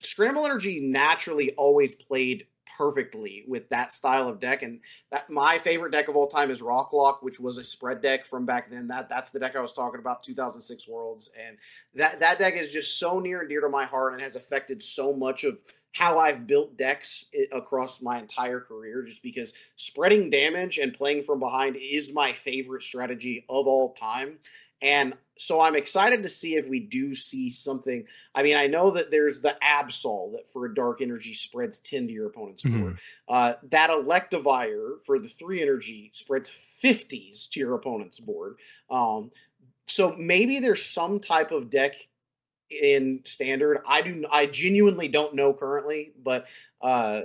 Scramble 0.01 0.45
Energy 0.45 0.81
naturally 0.81 1.53
always 1.53 1.95
played 1.95 2.47
perfectly 2.77 3.45
with 3.47 3.69
that 3.69 3.93
style 3.93 4.29
of 4.29 4.41
deck. 4.41 4.63
And 4.63 4.81
that 5.11 5.29
my 5.31 5.59
favorite 5.59 5.93
deck 5.93 6.09
of 6.09 6.17
all 6.17 6.29
time 6.29 6.51
is 6.51 6.61
Rocklock, 6.61 7.23
which 7.23 7.39
was 7.39 7.59
a 7.59 7.65
spread 7.65 8.03
deck 8.03 8.25
from 8.27 8.47
back 8.47 8.71
then. 8.71 8.89
That 8.89 9.09
that's 9.09 9.31
the 9.31 9.39
deck 9.39 9.57
I 9.57 9.61
was 9.61 9.73
talking 9.73 10.01
about, 10.01 10.23
2006 10.23 10.89
Worlds, 10.89 11.31
and 11.47 11.57
that 11.95 12.21
that 12.21 12.39
deck 12.39 12.55
is 12.55 12.71
just 12.71 12.99
so 12.99 13.21
near 13.21 13.41
and 13.41 13.49
dear 13.49 13.61
to 13.61 13.69
my 13.69 13.85
heart 13.85 14.15
and 14.15 14.23
has 14.23 14.37
affected 14.37 14.83
so 14.83 15.13
much 15.13 15.45
of 15.45 15.59
how 15.93 16.19
I've 16.19 16.47
built 16.47 16.77
decks 16.77 17.27
across 17.53 18.01
my 18.01 18.19
entire 18.19 18.61
career. 18.61 19.03
Just 19.03 19.23
because 19.23 19.53
spreading 19.77 20.31
damage 20.31 20.79
and 20.79 20.95
playing 20.95 21.23
from 21.23 21.39
behind 21.39 21.77
is 21.77 22.13
my 22.13 22.33
favorite 22.33 22.83
strategy 22.83 23.45
of 23.49 23.67
all 23.67 23.95
time. 23.95 24.39
And 24.81 25.15
so 25.39 25.61
I'm 25.61 25.77
excited 25.77 26.23
to 26.23 26.29
see 26.29 26.57
if 26.57 26.69
we 26.69 26.81
do 26.81 27.15
see 27.15 27.51
something. 27.51 28.05
I 28.35 28.43
mean, 28.43 28.57
I 28.57 28.67
know 28.67 28.91
that 28.93 29.11
there's 29.11 29.41
the 29.41 29.57
Absol 29.63 30.33
that 30.33 30.49
for 30.53 30.67
a 30.67 30.75
dark 30.75 31.01
energy 31.01 31.35
spreads 31.35 31.79
10 31.79 32.09
to 32.09 32.13
your 32.13 32.27
opponent's 32.27 32.65
mm-hmm. 32.65 32.81
board. 32.81 32.99
Uh, 33.29 33.55
that 33.71 33.91
Electivire 33.91 35.03
for 35.05 35.19
the 35.19 35.29
three 35.29 35.63
energy 35.63 36.11
spreads 36.15 36.51
50s 36.83 37.49
to 37.51 37.61
your 37.61 37.75
opponent's 37.75 38.19
board. 38.19 38.57
Um, 38.91 39.31
so 39.87 40.15
maybe 40.19 40.59
there's 40.59 40.85
some 40.85 41.21
type 41.21 41.53
of 41.53 41.71
deck 41.71 41.95
in 42.81 43.21
standard. 43.25 43.83
I 43.87 44.03
do 44.03 44.25
I 44.31 44.47
genuinely 44.47 45.09
don't 45.09 45.35
know 45.35 45.53
currently, 45.53 46.13
but 46.23 46.47
uh 46.81 47.23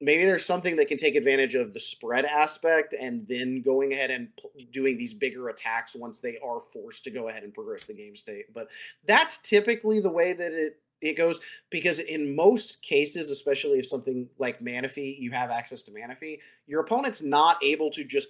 maybe 0.00 0.24
there's 0.24 0.44
something 0.44 0.76
that 0.76 0.88
can 0.88 0.96
take 0.96 1.14
advantage 1.14 1.54
of 1.54 1.74
the 1.74 1.80
spread 1.80 2.24
aspect 2.24 2.94
and 2.98 3.26
then 3.28 3.62
going 3.62 3.92
ahead 3.92 4.10
and 4.10 4.28
p- 4.36 4.64
doing 4.72 4.96
these 4.96 5.12
bigger 5.12 5.48
attacks 5.50 5.94
once 5.94 6.18
they 6.18 6.38
are 6.42 6.60
forced 6.72 7.04
to 7.04 7.10
go 7.10 7.28
ahead 7.28 7.42
and 7.42 7.52
progress 7.52 7.86
the 7.86 7.92
game 7.92 8.16
state. 8.16 8.46
But 8.54 8.68
that's 9.06 9.38
typically 9.38 10.00
the 10.00 10.10
way 10.10 10.32
that 10.32 10.52
it 10.52 10.80
it 11.00 11.16
goes 11.16 11.40
because 11.70 11.98
in 11.98 12.34
most 12.34 12.82
cases, 12.82 13.30
especially 13.30 13.78
if 13.78 13.86
something 13.86 14.28
like 14.38 14.60
Manaphy, 14.60 15.18
you 15.18 15.30
have 15.30 15.50
access 15.50 15.82
to 15.82 15.90
Manaphy, 15.90 16.38
your 16.66 16.80
opponent's 16.80 17.22
not 17.22 17.62
able 17.62 17.90
to 17.92 18.04
just 18.04 18.28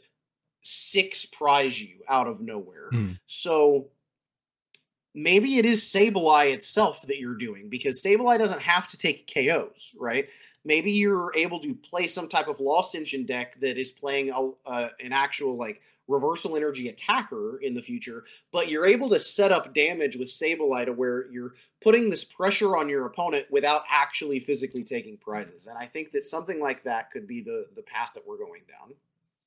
six 0.62 1.24
prize 1.24 1.80
you 1.80 1.96
out 2.08 2.26
of 2.26 2.40
nowhere. 2.40 2.90
Mm. 2.92 3.18
So 3.26 3.88
maybe 5.14 5.58
it 5.58 5.64
is 5.64 5.82
Sableye 5.82 6.52
itself 6.52 7.02
that 7.06 7.18
you're 7.18 7.34
doing 7.34 7.68
because 7.68 8.02
Sableye 8.02 8.38
doesn't 8.38 8.62
have 8.62 8.88
to 8.88 8.96
take 8.96 9.32
KOs, 9.32 9.92
right? 9.98 10.28
maybe 10.64 10.92
you're 10.92 11.32
able 11.34 11.60
to 11.60 11.74
play 11.74 12.06
some 12.06 12.28
type 12.28 12.48
of 12.48 12.60
lost 12.60 12.94
engine 12.94 13.26
deck 13.26 13.58
that 13.60 13.78
is 13.78 13.92
playing 13.92 14.30
a, 14.30 14.68
uh, 14.68 14.88
an 15.00 15.12
actual 15.12 15.56
like 15.56 15.80
reversal 16.08 16.56
energy 16.56 16.88
attacker 16.88 17.58
in 17.62 17.72
the 17.72 17.80
future, 17.80 18.24
but 18.52 18.68
you're 18.68 18.86
able 18.86 19.08
to 19.08 19.20
set 19.20 19.52
up 19.52 19.72
damage 19.74 20.16
with 20.16 20.28
Sableye 20.28 20.86
to 20.86 20.92
where 20.92 21.30
you're 21.30 21.54
putting 21.82 22.10
this 22.10 22.24
pressure 22.24 22.76
on 22.76 22.88
your 22.88 23.06
opponent 23.06 23.46
without 23.50 23.84
actually 23.88 24.40
physically 24.40 24.82
taking 24.82 25.16
prizes. 25.16 25.66
And 25.66 25.78
I 25.78 25.86
think 25.86 26.10
that 26.12 26.24
something 26.24 26.60
like 26.60 26.82
that 26.84 27.10
could 27.12 27.28
be 27.28 27.40
the 27.40 27.66
the 27.76 27.82
path 27.82 28.10
that 28.14 28.26
we're 28.26 28.38
going 28.38 28.62
down. 28.68 28.94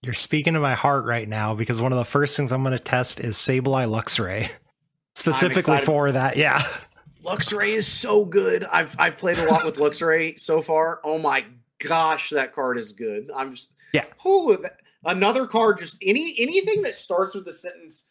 You're 0.04 0.14
speaking 0.14 0.54
to 0.54 0.60
my 0.60 0.74
heart 0.74 1.06
right 1.06 1.28
now 1.28 1.54
because 1.54 1.80
one 1.80 1.92
of 1.92 1.98
the 1.98 2.06
first 2.06 2.36
things 2.36 2.52
I'm 2.52 2.64
going 2.64 2.74
to 2.74 2.80
test 2.80 3.20
is 3.20 3.36
Sableye 3.36 3.88
Luxray. 3.88 4.52
Specifically 5.24 5.80
for 5.80 6.12
that, 6.12 6.36
yeah. 6.36 6.62
Luxray 7.24 7.70
is 7.70 7.88
so 7.88 8.26
good. 8.26 8.66
I've 8.66 8.94
I've 9.00 9.18
played 9.18 9.40
a 9.40 9.46
lot 9.46 9.64
with 9.64 9.78
Luxray 9.78 10.38
so 10.38 10.62
far. 10.62 11.00
Oh 11.06 11.18
my 11.18 11.46
gosh, 11.80 12.32
that 12.32 12.54
card 12.54 12.78
is 12.78 12.92
good. 12.92 13.32
I'm 13.34 13.56
just 13.56 13.72
yeah. 13.94 14.04
Who 14.24 14.58
another 15.06 15.48
card? 15.48 15.78
Just 15.78 15.96
any 16.02 16.36
anything 16.38 16.82
that 16.82 16.96
starts 16.96 17.34
with 17.34 17.46
the 17.46 17.54
sentence. 17.54 18.10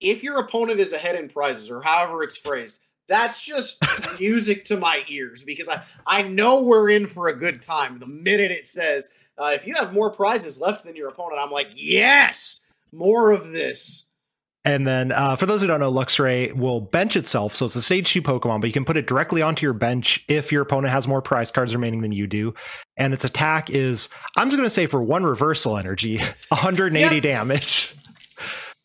If 0.00 0.22
your 0.22 0.38
opponent 0.38 0.78
is 0.78 0.92
ahead 0.92 1.16
in 1.16 1.28
prizes, 1.28 1.70
or 1.70 1.82
however 1.82 2.22
it's 2.22 2.36
phrased, 2.36 2.78
that's 3.08 3.44
just 3.44 3.82
music 4.20 4.64
to 4.66 4.76
my 4.76 5.02
ears 5.08 5.42
because 5.42 5.68
I 5.68 5.82
I 6.06 6.22
know 6.22 6.62
we're 6.62 6.90
in 6.90 7.08
for 7.08 7.26
a 7.26 7.36
good 7.36 7.60
time. 7.60 7.98
The 7.98 8.06
minute 8.06 8.52
it 8.52 8.66
says 8.66 9.10
uh, 9.36 9.50
if 9.54 9.66
you 9.66 9.74
have 9.74 9.92
more 9.92 10.10
prizes 10.10 10.60
left 10.60 10.84
than 10.84 10.94
your 10.94 11.08
opponent, 11.08 11.40
I'm 11.40 11.50
like 11.50 11.72
yes, 11.74 12.60
more 12.92 13.32
of 13.32 13.50
this. 13.50 14.03
And 14.66 14.86
then, 14.86 15.12
uh, 15.12 15.36
for 15.36 15.44
those 15.44 15.60
who 15.60 15.66
don't 15.66 15.80
know, 15.80 15.92
Luxray 15.92 16.52
will 16.54 16.80
bench 16.80 17.16
itself. 17.16 17.54
So 17.54 17.66
it's 17.66 17.76
a 17.76 17.82
stage 17.82 18.10
two 18.10 18.22
Pokemon, 18.22 18.62
but 18.62 18.68
you 18.68 18.72
can 18.72 18.86
put 18.86 18.96
it 18.96 19.06
directly 19.06 19.42
onto 19.42 19.66
your 19.66 19.74
bench 19.74 20.24
if 20.26 20.50
your 20.50 20.62
opponent 20.62 20.90
has 20.90 21.06
more 21.06 21.20
prize 21.20 21.50
cards 21.50 21.74
remaining 21.74 22.00
than 22.00 22.12
you 22.12 22.26
do. 22.26 22.54
And 22.96 23.12
its 23.12 23.24
attack 23.24 23.68
is, 23.68 24.08
I'm 24.36 24.48
just 24.48 24.56
going 24.56 24.66
to 24.66 24.70
say 24.70 24.86
for 24.86 25.02
one 25.02 25.24
reversal 25.24 25.76
energy, 25.76 26.16
180 26.48 27.14
yep. 27.14 27.22
damage. 27.22 27.94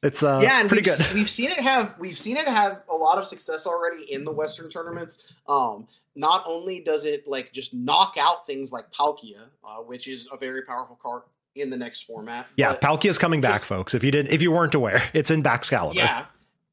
It's 0.01 0.23
uh, 0.23 0.39
yeah, 0.41 0.61
and 0.61 0.69
pretty 0.69 0.89
we've, 0.89 0.97
good. 0.97 1.13
We've 1.13 1.29
seen 1.29 1.51
it 1.51 1.59
have 1.59 1.93
we've 1.99 2.17
seen 2.17 2.37
it 2.37 2.47
have 2.47 2.83
a 2.89 2.95
lot 2.95 3.17
of 3.17 3.25
success 3.25 3.67
already 3.67 4.09
in 4.09 4.23
the 4.23 4.31
Western 4.31 4.69
tournaments. 4.69 5.17
Um, 5.45 5.89
not 6.15 6.45
only 6.47 6.79
does 6.79 7.03
it 7.03 7.27
like 7.27 7.51
just 7.51 7.73
knock 7.73 8.15
out 8.17 8.47
things 8.47 8.71
like 8.71 8.91
Palkia, 8.93 9.47
uh, 9.61 9.79
which 9.79 10.07
is 10.07 10.29
a 10.31 10.37
very 10.37 10.61
powerful 10.61 10.97
card 11.01 11.23
in 11.55 11.69
the 11.69 11.77
next 11.77 12.03
format. 12.03 12.47
Yeah, 12.55 12.75
Palkia 12.75 13.09
is 13.09 13.17
coming 13.17 13.41
back, 13.41 13.63
folks. 13.63 13.93
If 13.93 14.03
you 14.03 14.11
didn't, 14.11 14.31
if 14.31 14.41
you 14.41 14.51
weren't 14.51 14.75
aware, 14.75 15.03
it's 15.13 15.31
in 15.31 15.43
Baxcalibur. 15.43 15.95
Yeah, 15.95 16.25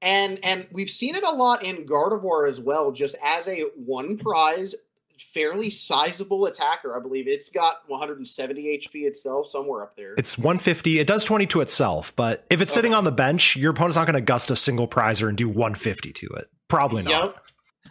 and 0.02 0.38
and 0.44 0.66
we've 0.70 0.90
seen 0.90 1.14
it 1.14 1.24
a 1.24 1.30
lot 1.30 1.62
in 1.64 1.86
Gardevoir 1.86 2.48
as 2.48 2.60
well, 2.60 2.92
just 2.92 3.16
as 3.22 3.48
a 3.48 3.62
one 3.74 4.18
prize, 4.18 4.74
fairly 5.18 5.70
sizable 5.70 6.46
attacker. 6.46 6.96
I 6.96 7.00
believe 7.00 7.26
it's 7.26 7.50
got 7.50 7.88
170 7.88 8.78
HP 8.78 9.06
itself, 9.06 9.48
somewhere 9.48 9.82
up 9.82 9.96
there. 9.96 10.14
It's 10.16 10.38
150. 10.38 10.98
It 10.98 11.06
does 11.06 11.24
20 11.24 11.46
to 11.46 11.60
itself, 11.60 12.14
but 12.16 12.44
if 12.50 12.60
it's 12.60 12.72
okay. 12.72 12.78
sitting 12.78 12.94
on 12.94 13.04
the 13.04 13.12
bench, 13.12 13.56
your 13.56 13.72
opponent's 13.72 13.96
not 13.96 14.06
going 14.06 14.14
to 14.14 14.20
gust 14.20 14.50
a 14.50 14.56
single 14.56 14.88
prizer 14.88 15.28
and 15.28 15.36
do 15.36 15.48
150 15.48 16.12
to 16.12 16.26
it. 16.36 16.48
Probably 16.68 17.02
not. 17.02 17.10
Yep. 17.10 17.36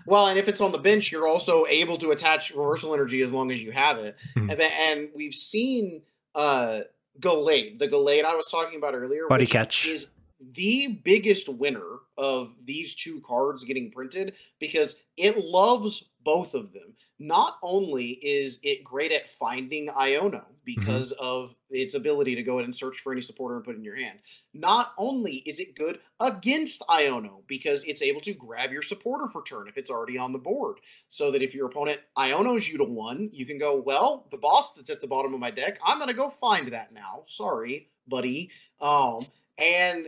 Well, 0.05 0.27
and 0.27 0.37
if 0.37 0.47
it's 0.47 0.61
on 0.61 0.71
the 0.71 0.77
bench, 0.77 1.11
you're 1.11 1.27
also 1.27 1.65
able 1.67 1.97
to 1.97 2.11
attach 2.11 2.53
reversal 2.53 2.93
energy 2.93 3.21
as 3.21 3.31
long 3.31 3.51
as 3.51 3.61
you 3.61 3.71
have 3.71 3.97
it. 3.97 4.15
Mm-hmm. 4.35 4.49
And, 4.51 4.61
and 4.61 5.09
we've 5.15 5.33
seen 5.33 6.03
uh 6.35 6.81
Gallade, 7.19 7.79
the 7.79 7.87
Gallade 7.87 8.25
I 8.25 8.35
was 8.35 8.45
talking 8.51 8.77
about 8.77 8.93
earlier, 8.93 9.27
Buddy 9.27 9.45
Catch 9.45 9.87
is 9.87 10.09
the 10.53 10.87
biggest 11.03 11.47
winner 11.47 11.99
of 12.17 12.53
these 12.63 12.93
two 12.95 13.21
cards 13.21 13.63
getting 13.63 13.91
printed 13.91 14.33
because 14.59 14.95
it 15.17 15.37
loves 15.37 16.05
both 16.23 16.53
of 16.53 16.73
them 16.73 16.94
not 17.19 17.57
only 17.63 18.09
is 18.09 18.59
it 18.61 18.83
great 18.83 19.11
at 19.11 19.29
finding 19.29 19.87
Iono 19.87 20.31
mm-hmm. 20.31 20.53
because 20.65 21.13
mm-hmm. 21.13 21.25
of 21.25 21.55
its 21.69 21.93
ability 21.93 22.35
to 22.35 22.43
go 22.43 22.55
ahead 22.55 22.65
and 22.65 22.75
search 22.75 22.99
for 22.99 23.11
any 23.11 23.21
supporter 23.21 23.55
and 23.55 23.63
put 23.63 23.75
in 23.75 23.83
your 23.83 23.95
hand, 23.95 24.19
not 24.53 24.93
only 24.97 25.37
is 25.45 25.59
it 25.59 25.75
good 25.75 25.99
against 26.19 26.81
Iono 26.89 27.41
because 27.47 27.83
it's 27.85 28.01
able 28.01 28.21
to 28.21 28.33
grab 28.33 28.71
your 28.71 28.81
supporter 28.81 29.27
for 29.27 29.43
turn 29.43 29.67
if 29.67 29.77
it's 29.77 29.89
already 29.89 30.17
on 30.17 30.33
the 30.33 30.39
board. 30.39 30.79
So 31.09 31.31
that 31.31 31.41
if 31.41 31.53
your 31.53 31.67
opponent 31.67 32.01
Ionos 32.17 32.67
you 32.67 32.77
to 32.77 32.83
one, 32.83 33.29
you 33.31 33.45
can 33.45 33.57
go, 33.57 33.77
well, 33.77 34.27
the 34.31 34.37
boss 34.37 34.73
that's 34.73 34.89
at 34.89 35.01
the 35.01 35.07
bottom 35.07 35.33
of 35.33 35.39
my 35.39 35.51
deck, 35.51 35.79
I'm 35.85 35.99
gonna 35.99 36.13
go 36.13 36.29
find 36.29 36.71
that 36.73 36.93
now. 36.93 37.23
Sorry, 37.27 37.89
buddy. 38.07 38.49
Um, 38.81 39.25
and 39.57 40.07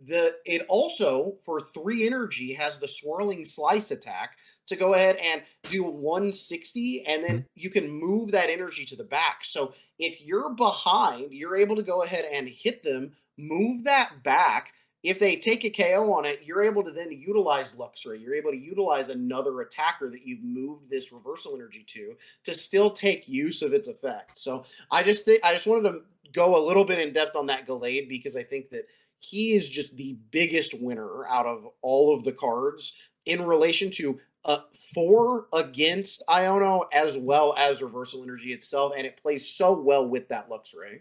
the 0.00 0.36
it 0.44 0.64
also 0.68 1.36
for 1.44 1.60
three 1.72 2.06
energy 2.06 2.52
has 2.54 2.78
the 2.78 2.88
swirling 2.88 3.44
slice 3.44 3.90
attack 3.90 4.36
to 4.66 4.76
go 4.76 4.94
ahead 4.94 5.16
and 5.16 5.42
do 5.64 5.82
160 5.82 7.04
and 7.06 7.24
then 7.24 7.30
mm-hmm. 7.30 7.46
you 7.54 7.70
can 7.70 7.90
move 7.90 8.32
that 8.32 8.50
energy 8.50 8.84
to 8.86 8.96
the 8.96 9.04
back. 9.04 9.44
So 9.44 9.74
if 9.98 10.20
you're 10.20 10.50
behind, 10.50 11.32
you're 11.32 11.56
able 11.56 11.76
to 11.76 11.82
go 11.82 12.02
ahead 12.02 12.24
and 12.30 12.48
hit 12.48 12.82
them, 12.82 13.12
move 13.36 13.84
that 13.84 14.22
back 14.22 14.72
if 15.06 15.20
they 15.20 15.36
take 15.36 15.64
a 15.64 15.70
KO 15.70 16.12
on 16.14 16.24
it, 16.24 16.40
you're 16.44 16.64
able 16.64 16.82
to 16.82 16.90
then 16.90 17.12
utilize 17.12 17.74
Luxray. 17.74 18.20
You're 18.20 18.34
able 18.34 18.50
to 18.50 18.56
utilize 18.56 19.08
another 19.08 19.60
attacker 19.60 20.10
that 20.10 20.26
you've 20.26 20.42
moved 20.42 20.90
this 20.90 21.12
reversal 21.12 21.54
energy 21.54 21.84
to 21.90 22.16
to 22.42 22.52
still 22.52 22.90
take 22.90 23.28
use 23.28 23.62
of 23.62 23.72
its 23.72 23.86
effect. 23.86 24.36
So 24.36 24.64
I 24.90 25.04
just 25.04 25.24
think 25.24 25.44
I 25.44 25.52
just 25.52 25.68
wanted 25.68 25.90
to 25.90 26.00
go 26.32 26.56
a 26.60 26.66
little 26.66 26.84
bit 26.84 26.98
in 26.98 27.12
depth 27.12 27.36
on 27.36 27.46
that 27.46 27.68
Gallade 27.68 28.08
because 28.08 28.36
I 28.36 28.42
think 28.42 28.70
that 28.70 28.88
he 29.20 29.54
is 29.54 29.68
just 29.68 29.96
the 29.96 30.18
biggest 30.32 30.74
winner 30.74 31.24
out 31.28 31.46
of 31.46 31.68
all 31.82 32.12
of 32.12 32.24
the 32.24 32.32
cards 32.32 32.94
in 33.26 33.44
relation 33.44 33.92
to 33.92 34.18
uh, 34.46 34.60
four 34.94 35.46
against 35.52 36.22
Iono 36.28 36.86
as 36.92 37.18
well 37.18 37.54
as 37.58 37.82
reversal 37.82 38.22
energy 38.22 38.52
itself, 38.52 38.92
and 38.96 39.06
it 39.06 39.20
plays 39.20 39.46
so 39.46 39.72
well 39.72 40.08
with 40.08 40.28
that 40.28 40.48
Luxray 40.48 41.00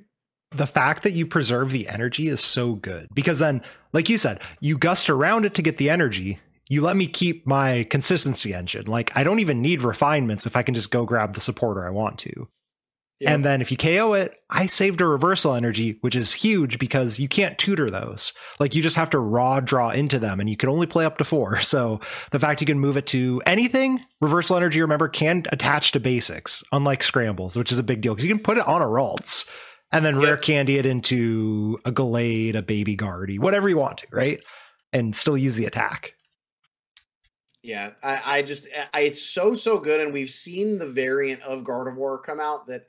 the 0.51 0.67
fact 0.67 1.03
that 1.03 1.11
you 1.11 1.25
preserve 1.25 1.71
the 1.71 1.87
energy 1.87 2.27
is 2.27 2.39
so 2.39 2.75
good 2.75 3.07
because 3.13 3.39
then, 3.39 3.61
like 3.93 4.09
you 4.09 4.17
said, 4.17 4.39
you 4.59 4.77
gust 4.77 5.09
around 5.09 5.45
it 5.45 5.53
to 5.55 5.61
get 5.61 5.77
the 5.77 5.89
energy. 5.89 6.39
You 6.69 6.81
let 6.81 6.95
me 6.95 7.07
keep 7.07 7.45
my 7.45 7.85
consistency 7.89 8.53
engine. 8.53 8.85
Like 8.85 9.11
I 9.15 9.23
don't 9.23 9.39
even 9.39 9.61
need 9.61 9.81
refinements 9.81 10.45
if 10.45 10.55
I 10.55 10.63
can 10.63 10.73
just 10.73 10.91
go 10.91 11.05
grab 11.05 11.33
the 11.33 11.41
supporter 11.41 11.85
I 11.85 11.91
want 11.91 12.17
to. 12.19 12.47
Yep. 13.21 13.33
And 13.33 13.45
then 13.45 13.61
if 13.61 13.71
you 13.71 13.77
KO 13.77 14.13
it, 14.13 14.35
I 14.49 14.65
saved 14.65 14.99
a 14.99 15.05
reversal 15.05 15.53
energy, 15.53 15.97
which 16.01 16.17
is 16.17 16.33
huge 16.33 16.79
because 16.79 17.17
you 17.17 17.29
can't 17.29 17.57
tutor 17.57 17.89
those. 17.89 18.33
Like 18.59 18.75
you 18.75 18.83
just 18.83 18.97
have 18.97 19.09
to 19.11 19.19
raw 19.19 19.61
draw 19.61 19.91
into 19.91 20.19
them 20.19 20.41
and 20.41 20.49
you 20.49 20.57
can 20.57 20.67
only 20.67 20.85
play 20.85 21.05
up 21.05 21.17
to 21.19 21.23
four. 21.23 21.59
So 21.75 21.99
the 22.31 22.39
fact 22.39 22.61
you 22.61 22.67
can 22.67 22.79
move 22.79 22.95
it 22.95 23.07
to 23.07 23.41
anything, 23.45 23.99
reversal 24.21 24.55
energy, 24.55 24.81
remember, 24.81 25.09
can 25.09 25.43
attach 25.51 25.91
to 25.91 25.99
basics, 25.99 26.63
unlike 26.71 27.03
scrambles, 27.03 27.55
which 27.55 27.71
is 27.71 27.79
a 27.79 27.83
big 27.83 28.01
deal 28.01 28.13
because 28.13 28.25
you 28.25 28.33
can 28.33 28.43
put 28.43 28.57
it 28.57 28.67
on 28.67 28.81
a 28.81 28.85
Ralts 28.85 29.49
and 29.91 30.05
then 30.05 30.15
yep. 30.15 30.23
rare 30.23 30.37
candy 30.37 30.77
it 30.77 30.85
into 30.85 31.79
a 31.85 31.91
Gallade, 31.91 32.55
a 32.55 32.61
Baby 32.61 32.95
Guardy, 32.95 33.39
whatever 33.39 33.67
you 33.67 33.77
want 33.77 33.99
to, 33.99 34.07
right? 34.11 34.41
And 34.93 35.15
still 35.15 35.37
use 35.37 35.55
the 35.55 35.65
attack. 35.65 36.14
Yeah, 37.65 37.91
I, 38.03 38.21
I 38.25 38.41
just 38.43 38.67
I, 38.93 39.01
it's 39.01 39.23
so 39.23 39.55
so 39.55 39.79
good, 39.79 39.99
and 39.99 40.13
we've 40.13 40.29
seen 40.29 40.77
the 40.77 40.85
variant 40.85 41.41
of 41.41 41.63
Gardevoir 41.63 42.21
come 42.21 42.39
out 42.39 42.67
that 42.67 42.85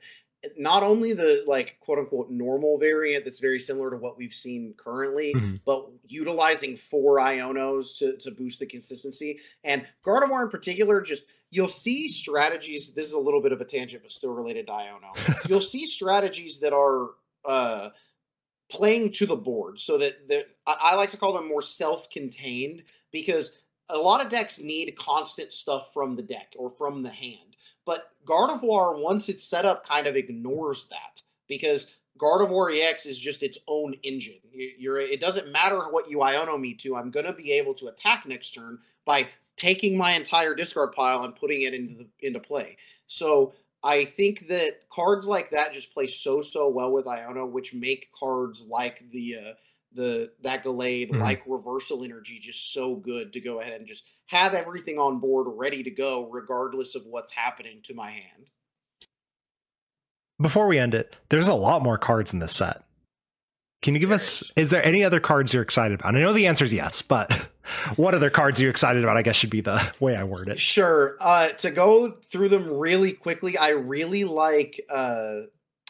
not 0.55 0.83
only 0.83 1.13
the 1.13 1.43
like 1.47 1.77
quote 1.79 1.97
unquote 1.97 2.29
normal 2.29 2.77
variant 2.77 3.25
that's 3.25 3.39
very 3.39 3.59
similar 3.59 3.89
to 3.89 3.97
what 3.97 4.19
we've 4.19 4.35
seen 4.35 4.75
currently, 4.77 5.33
mm-hmm. 5.33 5.55
but 5.65 5.89
utilizing 6.07 6.77
four 6.77 7.17
Ionos 7.17 7.97
to, 7.97 8.17
to 8.17 8.29
boost 8.29 8.59
the 8.59 8.67
consistency. 8.67 9.39
And 9.63 9.83
Gardevoir 10.05 10.43
in 10.43 10.49
particular, 10.49 11.01
just 11.01 11.23
you'll 11.49 11.67
see 11.69 12.07
strategies. 12.07 12.91
This 12.91 13.07
is 13.07 13.13
a 13.13 13.19
little 13.19 13.41
bit 13.41 13.53
of 13.53 13.61
a 13.61 13.65
tangent, 13.65 14.03
but 14.03 14.11
still 14.11 14.31
related 14.31 14.67
to 14.67 14.73
Iono. 14.73 15.47
you'll 15.49 15.59
see 15.59 15.87
strategies 15.87 16.59
that 16.59 16.73
are 16.73 17.09
uh, 17.45 17.89
playing 18.69 19.11
to 19.13 19.25
the 19.25 19.35
board, 19.35 19.79
so 19.79 19.97
that 19.97 20.19
I, 20.67 20.77
I 20.79 20.95
like 20.95 21.09
to 21.11 21.17
call 21.17 21.33
them 21.33 21.47
more 21.47 21.63
self-contained 21.63 22.83
because 23.11 23.53
a 23.89 23.97
lot 23.97 24.23
of 24.23 24.29
decks 24.29 24.59
need 24.59 24.95
constant 24.97 25.51
stuff 25.51 25.93
from 25.93 26.15
the 26.15 26.21
deck 26.21 26.53
or 26.57 26.69
from 26.69 27.03
the 27.03 27.09
hand. 27.09 27.55
But 27.85 28.11
Gardevoir, 28.25 29.01
once 29.01 29.29
it's 29.29 29.45
set 29.45 29.65
up, 29.65 29.87
kind 29.87 30.07
of 30.07 30.15
ignores 30.15 30.87
that 30.89 31.21
because 31.47 31.87
Gardevoir 32.17 32.75
EX 32.77 33.05
is 33.05 33.17
just 33.17 33.43
its 33.43 33.57
own 33.67 33.95
engine. 34.03 34.39
You're, 34.51 34.99
it 34.99 35.21
doesn't 35.21 35.51
matter 35.51 35.79
what 35.89 36.09
you 36.09 36.17
Iono 36.17 36.59
me 36.59 36.73
to. 36.75 36.95
I'm 36.95 37.11
going 37.11 37.25
to 37.25 37.33
be 37.33 37.51
able 37.53 37.73
to 37.75 37.87
attack 37.87 38.25
next 38.25 38.51
turn 38.51 38.79
by 39.05 39.29
taking 39.55 39.97
my 39.97 40.11
entire 40.13 40.53
discard 40.53 40.93
pile 40.93 41.23
and 41.23 41.35
putting 41.35 41.61
it 41.61 41.73
into 41.73 41.95
the, 41.95 42.27
into 42.27 42.39
play. 42.39 42.77
So 43.07 43.53
I 43.83 44.05
think 44.05 44.47
that 44.47 44.89
cards 44.89 45.25
like 45.25 45.51
that 45.51 45.73
just 45.73 45.93
play 45.93 46.07
so 46.07 46.41
so 46.41 46.67
well 46.67 46.91
with 46.91 47.05
Iono, 47.05 47.49
which 47.49 47.73
make 47.73 48.09
cards 48.17 48.61
like 48.67 49.03
the 49.11 49.35
uh, 49.35 49.53
the 49.97 50.31
that 50.43 50.63
Gallade, 50.63 51.09
mm-hmm. 51.09 51.21
like 51.21 51.43
Reversal 51.45 52.05
Energy, 52.05 52.39
just 52.39 52.73
so 52.73 52.95
good 52.95 53.33
to 53.33 53.41
go 53.41 53.59
ahead 53.59 53.79
and 53.79 53.87
just 53.87 54.03
have 54.27 54.53
everything 54.53 54.97
on 54.97 55.19
board 55.19 55.47
ready 55.49 55.83
to 55.83 55.91
go, 55.91 56.29
regardless 56.29 56.95
of 56.95 57.03
what's 57.05 57.33
happening 57.33 57.81
to 57.83 57.93
my 57.93 58.11
hand. 58.11 58.47
Before 60.39 60.67
we 60.67 60.77
end 60.77 60.93
it, 60.93 61.15
there's 61.29 61.47
a 61.47 61.55
lot 61.55 61.81
more 61.81 61.97
cards 61.97 62.31
in 62.31 62.39
this 62.39 62.55
set. 62.55 62.83
Can 63.81 63.93
you 63.93 63.99
give 63.99 64.09
there 64.09 64.15
us? 64.15 64.43
Is. 64.43 64.51
is 64.55 64.69
there 64.69 64.85
any 64.85 65.03
other 65.03 65.19
cards 65.19 65.53
you're 65.53 65.63
excited 65.63 65.99
about? 65.99 66.15
I 66.15 66.19
know 66.19 66.33
the 66.33 66.47
answer 66.47 66.63
is 66.63 66.73
yes, 66.73 67.01
but 67.01 67.33
what 67.95 68.13
other 68.13 68.29
cards 68.29 68.59
are 68.59 68.63
you 68.63 68.69
excited 68.69 69.03
about? 69.03 69.17
I 69.17 69.23
guess 69.23 69.35
should 69.35 69.49
be 69.49 69.61
the 69.61 69.93
way 69.99 70.15
I 70.15 70.23
word 70.23 70.49
it. 70.49 70.59
Sure. 70.59 71.17
Uh, 71.19 71.49
to 71.49 71.71
go 71.71 72.17
through 72.31 72.49
them 72.49 72.71
really 72.77 73.13
quickly, 73.13 73.57
I 73.57 73.69
really 73.69 74.23
like. 74.23 74.79
Uh, 74.89 75.41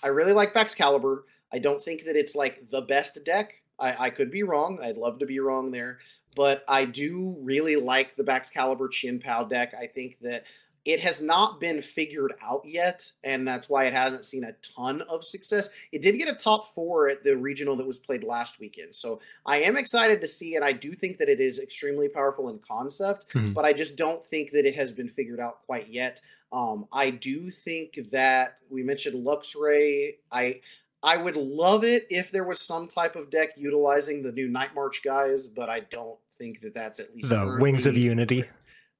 I 0.04 0.10
really 0.10 0.34
like 0.34 0.54
Baxcalibur. 0.54 1.22
I 1.52 1.60
don't 1.60 1.82
think 1.82 2.06
that 2.06 2.16
it's 2.16 2.36
like 2.36 2.70
the 2.70 2.82
best 2.82 3.24
deck. 3.24 3.62
I, 3.80 4.06
I 4.06 4.10
could 4.10 4.32
be 4.32 4.44
wrong. 4.44 4.80
I'd 4.82 4.98
love 4.98 5.20
to 5.20 5.26
be 5.26 5.40
wrong 5.40 5.72
there, 5.72 6.00
but 6.36 6.64
I 6.68 6.86
do 6.86 7.36
really 7.42 7.76
like 7.76 8.16
the 8.16 8.24
Baxcalibur 8.24 8.92
Chien-Pao 8.92 9.46
deck. 9.46 9.74
I 9.80 9.88
think 9.88 10.18
that 10.22 10.44
it 10.86 11.02
has 11.02 11.22
not 11.22 11.60
been 11.60 11.82
figured 11.82 12.34
out 12.42 12.62
yet, 12.64 13.12
and 13.22 13.46
that's 13.46 13.68
why 13.68 13.84
it 13.86 13.94
hasn't 13.94 14.26
seen 14.26 14.46
a 14.46 14.56
ton 14.76 15.02
of 15.02 15.26
success. 15.26 15.68
It 15.92 16.02
did 16.02 16.18
get 16.18 16.30
a 16.30 16.34
top 16.34 16.66
four 16.68 17.10
at 17.10 17.26
the 17.26 17.36
regional 17.36 17.76
that 17.76 17.86
was 17.86 17.98
played 17.98 18.24
last 18.24 18.58
weekend, 18.58 18.96
so 18.96 19.20
I 19.46 19.58
am 19.64 19.76
excited 19.76 20.22
to 20.22 20.28
see 20.28 20.56
it. 20.56 20.64
I 20.64 20.72
do 20.72 20.94
think 20.94 21.18
that 21.18 21.28
it 21.28 21.42
is 21.42 21.60
extremely 21.60 22.08
powerful 22.08 22.48
in 22.48 22.60
concept, 22.60 23.34
mm-hmm. 23.34 23.52
but 23.52 23.66
I 23.66 23.74
just 23.74 23.98
don't 23.98 24.26
think 24.26 24.52
that 24.52 24.66
it 24.66 24.76
has 24.76 24.94
been 24.94 25.10
figured 25.10 25.42
out 25.42 25.66
quite 25.66 25.90
yet. 25.90 26.22
Um, 26.54 26.86
I 26.94 27.10
do 27.10 27.52
think 27.52 28.00
that 28.12 28.60
we 28.70 28.82
mentioned 28.82 29.26
Luxray. 29.26 30.16
I 30.32 30.62
I 31.04 31.18
would 31.18 31.36
love 31.38 31.84
it 31.84 32.08
if 32.10 32.32
there 32.32 32.44
was 32.44 32.60
some 32.60 32.88
type 32.88 33.16
of 33.16 33.30
deck 33.30 33.50
utilizing 33.56 34.24
the 34.24 34.32
new 34.32 34.48
Night 34.48 34.74
March 34.74 35.02
guys, 35.04 35.48
but 35.48 35.70
I 35.70 35.80
don't 35.80 36.18
think 36.38 36.62
that 36.62 36.74
that's 36.74 37.00
at 37.00 37.16
least 37.16 37.30
the 37.30 37.58
Wings 37.60 37.86
of 37.86 37.96
Unity. 37.96 38.46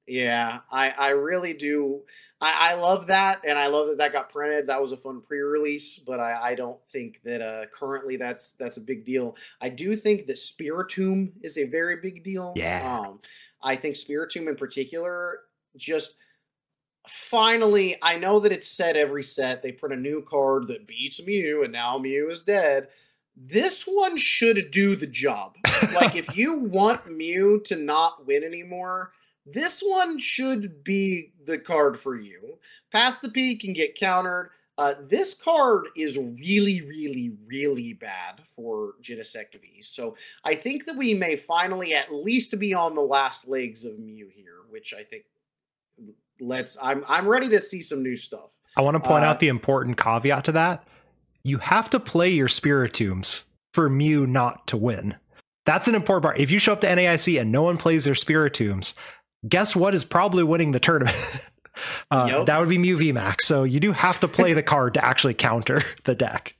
Yeah, 0.06 0.60
I 0.70 0.90
I 0.90 1.08
really 1.10 1.54
do. 1.54 2.02
I, 2.40 2.70
I 2.70 2.74
love 2.74 3.08
that, 3.08 3.42
and 3.44 3.58
I 3.58 3.66
love 3.66 3.88
that 3.88 3.98
that 3.98 4.12
got 4.12 4.30
printed. 4.30 4.68
That 4.68 4.80
was 4.80 4.92
a 4.92 4.96
fun 4.96 5.20
pre-release, 5.20 5.98
but 5.98 6.20
I, 6.20 6.50
I 6.50 6.54
don't 6.54 6.78
think 6.92 7.20
that 7.24 7.42
uh, 7.42 7.66
currently 7.74 8.16
that's 8.16 8.52
that's 8.52 8.76
a 8.76 8.80
big 8.80 9.04
deal. 9.04 9.36
I 9.60 9.68
do 9.68 9.96
think 9.96 10.26
that 10.28 10.36
Spiritomb 10.36 11.32
is 11.42 11.58
a 11.58 11.64
very 11.64 11.96
big 11.96 12.22
deal. 12.22 12.52
Yeah. 12.56 13.00
Um, 13.00 13.20
I 13.60 13.74
think 13.74 13.96
Spiritomb 13.96 14.48
in 14.48 14.56
particular 14.56 15.40
just 15.76 16.14
finally 17.08 17.96
I 18.02 18.18
know 18.18 18.40
that 18.40 18.52
it's 18.52 18.68
set 18.68 18.96
every 18.96 19.22
set 19.22 19.62
they 19.62 19.72
print 19.72 19.98
a 19.98 20.02
new 20.02 20.22
card 20.22 20.68
that 20.68 20.86
beats 20.86 21.22
Mew 21.22 21.62
and 21.62 21.72
now 21.72 21.98
Mew 21.98 22.30
is 22.30 22.42
dead. 22.42 22.88
This 23.36 23.84
one 23.84 24.16
should 24.16 24.70
do 24.70 24.96
the 24.96 25.06
job. 25.06 25.56
like 25.94 26.16
if 26.16 26.36
you 26.36 26.54
want 26.58 27.10
Mew 27.10 27.60
to 27.66 27.76
not 27.76 28.26
win 28.26 28.42
anymore, 28.42 29.12
this 29.46 29.80
one 29.80 30.18
should 30.18 30.84
be 30.84 31.32
the 31.44 31.58
card 31.58 31.98
for 31.98 32.16
you. 32.16 32.58
Path 32.92 33.20
to 33.22 33.28
P 33.28 33.56
can 33.56 33.72
get 33.72 33.98
countered. 33.98 34.50
Uh, 34.76 34.94
this 35.08 35.34
card 35.34 35.88
is 35.96 36.16
really, 36.16 36.82
really, 36.82 37.32
really 37.46 37.94
bad 37.94 38.40
for 38.46 38.94
Genesect 39.02 39.60
V. 39.60 39.82
So 39.82 40.16
I 40.44 40.54
think 40.54 40.86
that 40.86 40.96
we 40.96 41.14
may 41.14 41.34
finally 41.34 41.94
at 41.94 42.12
least 42.12 42.56
be 42.58 42.74
on 42.74 42.94
the 42.94 43.00
last 43.00 43.48
legs 43.48 43.84
of 43.84 43.98
Mew 43.98 44.28
here, 44.32 44.58
which 44.70 44.94
I 44.94 45.02
think 45.02 45.24
let's 46.40 46.76
I'm 46.80 47.04
I'm 47.08 47.26
ready 47.26 47.48
to 47.50 47.60
see 47.60 47.82
some 47.82 48.02
new 48.02 48.16
stuff. 48.16 48.50
I 48.76 48.82
want 48.82 48.94
to 48.94 49.00
point 49.00 49.24
uh, 49.24 49.28
out 49.28 49.40
the 49.40 49.48
important 49.48 49.96
caveat 49.96 50.44
to 50.44 50.52
that. 50.52 50.86
You 51.44 51.58
have 51.58 51.90
to 51.90 52.00
play 52.00 52.30
your 52.30 52.48
Spiritombs 52.48 53.44
for 53.72 53.88
Mew 53.88 54.26
not 54.26 54.66
to 54.68 54.76
win. 54.76 55.16
That's 55.66 55.88
an 55.88 55.94
important 55.94 56.22
part. 56.22 56.38
If 56.38 56.50
you 56.50 56.58
show 56.58 56.72
up 56.72 56.80
to 56.82 56.86
NAIC 56.86 57.40
and 57.40 57.52
no 57.52 57.62
one 57.62 57.76
plays 57.76 58.04
their 58.04 58.14
Spiritombs, 58.14 58.94
guess 59.46 59.76
what 59.76 59.94
is 59.94 60.04
probably 60.04 60.42
winning 60.42 60.72
the 60.72 60.80
tournament? 60.80 61.16
uh, 62.10 62.26
yep. 62.30 62.46
That 62.46 62.60
would 62.60 62.68
be 62.68 62.78
Mew 62.78 62.96
VMAX. 62.96 63.42
So 63.42 63.64
you 63.64 63.80
do 63.80 63.92
have 63.92 64.20
to 64.20 64.28
play 64.28 64.52
the 64.52 64.62
card 64.62 64.94
to 64.94 65.04
actually 65.04 65.34
counter 65.34 65.82
the 66.04 66.14
deck. 66.14 66.54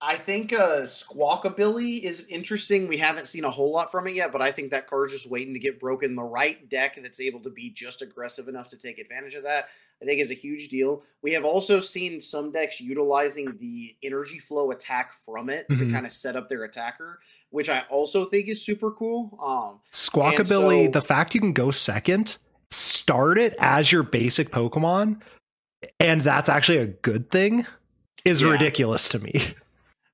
I 0.00 0.16
think 0.16 0.52
uh, 0.52 0.82
Squawkabilly 0.82 2.00
is 2.02 2.24
interesting. 2.28 2.86
We 2.86 2.98
haven't 2.98 3.26
seen 3.26 3.44
a 3.44 3.50
whole 3.50 3.72
lot 3.72 3.90
from 3.90 4.06
it 4.06 4.14
yet, 4.14 4.30
but 4.30 4.40
I 4.40 4.52
think 4.52 4.70
that 4.70 4.86
card's 4.86 5.12
just 5.12 5.28
waiting 5.28 5.54
to 5.54 5.60
get 5.60 5.80
broken. 5.80 6.14
The 6.14 6.22
right 6.22 6.68
deck 6.68 6.98
that's 7.02 7.20
able 7.20 7.40
to 7.40 7.50
be 7.50 7.70
just 7.70 8.00
aggressive 8.00 8.46
enough 8.46 8.68
to 8.68 8.76
take 8.76 8.98
advantage 8.98 9.34
of 9.34 9.42
that, 9.42 9.66
I 10.00 10.04
think, 10.04 10.20
is 10.20 10.30
a 10.30 10.34
huge 10.34 10.68
deal. 10.68 11.02
We 11.20 11.32
have 11.32 11.44
also 11.44 11.80
seen 11.80 12.20
some 12.20 12.52
decks 12.52 12.80
utilizing 12.80 13.58
the 13.58 13.96
energy 14.04 14.38
flow 14.38 14.70
attack 14.70 15.12
from 15.24 15.50
it 15.50 15.68
mm-hmm. 15.68 15.88
to 15.88 15.92
kind 15.92 16.06
of 16.06 16.12
set 16.12 16.36
up 16.36 16.48
their 16.48 16.62
attacker 16.62 17.18
which 17.50 17.68
I 17.68 17.84
also 17.88 18.26
think 18.26 18.48
is 18.48 18.64
super 18.64 18.90
cool. 18.90 19.38
Um, 19.42 19.80
Squawkabilly, 19.92 20.86
so, 20.86 20.90
the 20.90 21.02
fact 21.02 21.34
you 21.34 21.40
can 21.40 21.52
go 21.52 21.70
second, 21.70 22.36
start 22.70 23.38
it 23.38 23.54
as 23.58 23.90
your 23.90 24.02
basic 24.02 24.50
Pokemon, 24.50 25.22
and 25.98 26.22
that's 26.22 26.48
actually 26.48 26.78
a 26.78 26.86
good 26.86 27.30
thing, 27.30 27.66
is 28.24 28.42
yeah. 28.42 28.50
ridiculous 28.50 29.08
to 29.10 29.18
me. 29.18 29.54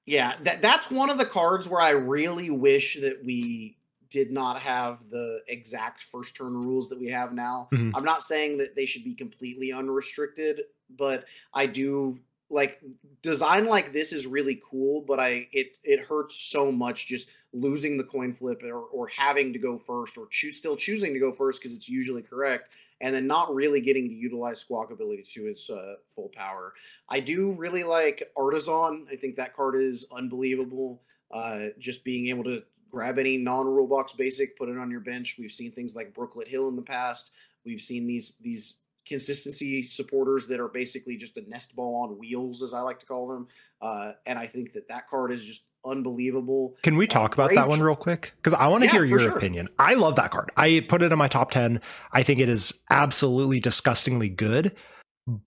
Yeah, 0.06 0.34
that 0.42 0.60
that's 0.60 0.90
one 0.90 1.10
of 1.10 1.18
the 1.18 1.24
cards 1.24 1.68
where 1.68 1.80
I 1.80 1.90
really 1.90 2.50
wish 2.50 2.98
that 3.00 3.24
we 3.24 3.78
did 4.10 4.30
not 4.30 4.60
have 4.60 5.10
the 5.10 5.40
exact 5.48 6.02
first 6.02 6.36
turn 6.36 6.52
rules 6.52 6.88
that 6.88 7.00
we 7.00 7.08
have 7.08 7.32
now. 7.32 7.68
Mm-hmm. 7.72 7.96
I'm 7.96 8.04
not 8.04 8.22
saying 8.22 8.58
that 8.58 8.76
they 8.76 8.86
should 8.86 9.02
be 9.02 9.14
completely 9.14 9.72
unrestricted, 9.72 10.62
but 10.90 11.24
I 11.52 11.66
do 11.66 12.18
like 12.50 12.80
design 13.22 13.64
like 13.64 13.92
this 13.92 14.12
is 14.12 14.26
really 14.26 14.60
cool, 14.70 15.00
but 15.00 15.18
I 15.18 15.48
it 15.52 15.78
it 15.82 16.00
hurts 16.00 16.36
so 16.36 16.70
much 16.70 17.06
just 17.06 17.28
losing 17.52 17.96
the 17.96 18.04
coin 18.04 18.32
flip 18.32 18.62
or, 18.62 18.78
or 18.78 19.08
having 19.08 19.52
to 19.52 19.58
go 19.58 19.78
first 19.78 20.18
or 20.18 20.26
choose 20.30 20.58
still 20.58 20.76
choosing 20.76 21.14
to 21.14 21.20
go 21.20 21.32
first 21.32 21.60
because 21.60 21.76
it's 21.76 21.88
usually 21.88 22.22
correct 22.22 22.70
and 23.00 23.14
then 23.14 23.26
not 23.26 23.54
really 23.54 23.80
getting 23.80 24.08
to 24.08 24.14
utilize 24.14 24.64
Squawkabilly 24.64 25.28
to 25.34 25.46
its 25.46 25.68
uh, 25.68 25.94
full 26.14 26.30
power. 26.34 26.72
I 27.08 27.20
do 27.20 27.52
really 27.52 27.84
like 27.84 28.30
Artazon. 28.36 29.04
I 29.12 29.16
think 29.16 29.36
that 29.36 29.54
card 29.54 29.76
is 29.76 30.06
unbelievable. 30.14 31.02
Uh, 31.30 31.66
just 31.78 32.04
being 32.04 32.28
able 32.28 32.44
to 32.44 32.62
grab 32.90 33.18
any 33.18 33.36
non-rule 33.36 33.88
box 33.88 34.12
basic, 34.12 34.56
put 34.56 34.68
it 34.68 34.78
on 34.78 34.90
your 34.90 35.00
bench. 35.00 35.36
We've 35.38 35.50
seen 35.50 35.72
things 35.72 35.96
like 35.96 36.14
Brooklet 36.14 36.46
Hill 36.46 36.68
in 36.68 36.76
the 36.76 36.82
past. 36.82 37.32
We've 37.64 37.80
seen 37.80 38.06
these 38.06 38.36
these 38.40 38.78
consistency 39.06 39.82
supporters 39.82 40.46
that 40.46 40.60
are 40.60 40.68
basically 40.68 41.16
just 41.16 41.36
a 41.36 41.48
nest 41.48 41.74
ball 41.76 42.04
on 42.04 42.18
wheels, 42.18 42.62
as 42.62 42.72
I 42.72 42.80
like 42.80 42.98
to 43.00 43.06
call 43.06 43.28
them. 43.28 43.48
Uh, 43.82 44.12
and 44.26 44.38
I 44.38 44.46
think 44.46 44.72
that 44.72 44.88
that 44.88 45.08
card 45.08 45.32
is 45.32 45.44
just 45.44 45.66
unbelievable. 45.84 46.76
Can 46.82 46.96
we 46.96 47.06
talk 47.06 47.32
uh, 47.32 47.42
about 47.42 47.54
that 47.54 47.68
one 47.68 47.80
real 47.80 47.96
quick? 47.96 48.32
Because 48.36 48.54
I 48.54 48.68
want 48.68 48.82
to 48.82 48.86
yeah, 48.86 48.92
hear 48.92 49.04
your 49.04 49.20
sure. 49.20 49.36
opinion. 49.36 49.68
I 49.78 49.94
love 49.94 50.16
that 50.16 50.30
card. 50.30 50.50
I 50.56 50.84
put 50.88 51.02
it 51.02 51.12
in 51.12 51.18
my 51.18 51.28
top 51.28 51.50
10. 51.50 51.80
I 52.12 52.22
think 52.22 52.40
it 52.40 52.48
is 52.48 52.80
absolutely 52.90 53.60
disgustingly 53.60 54.28
good, 54.28 54.74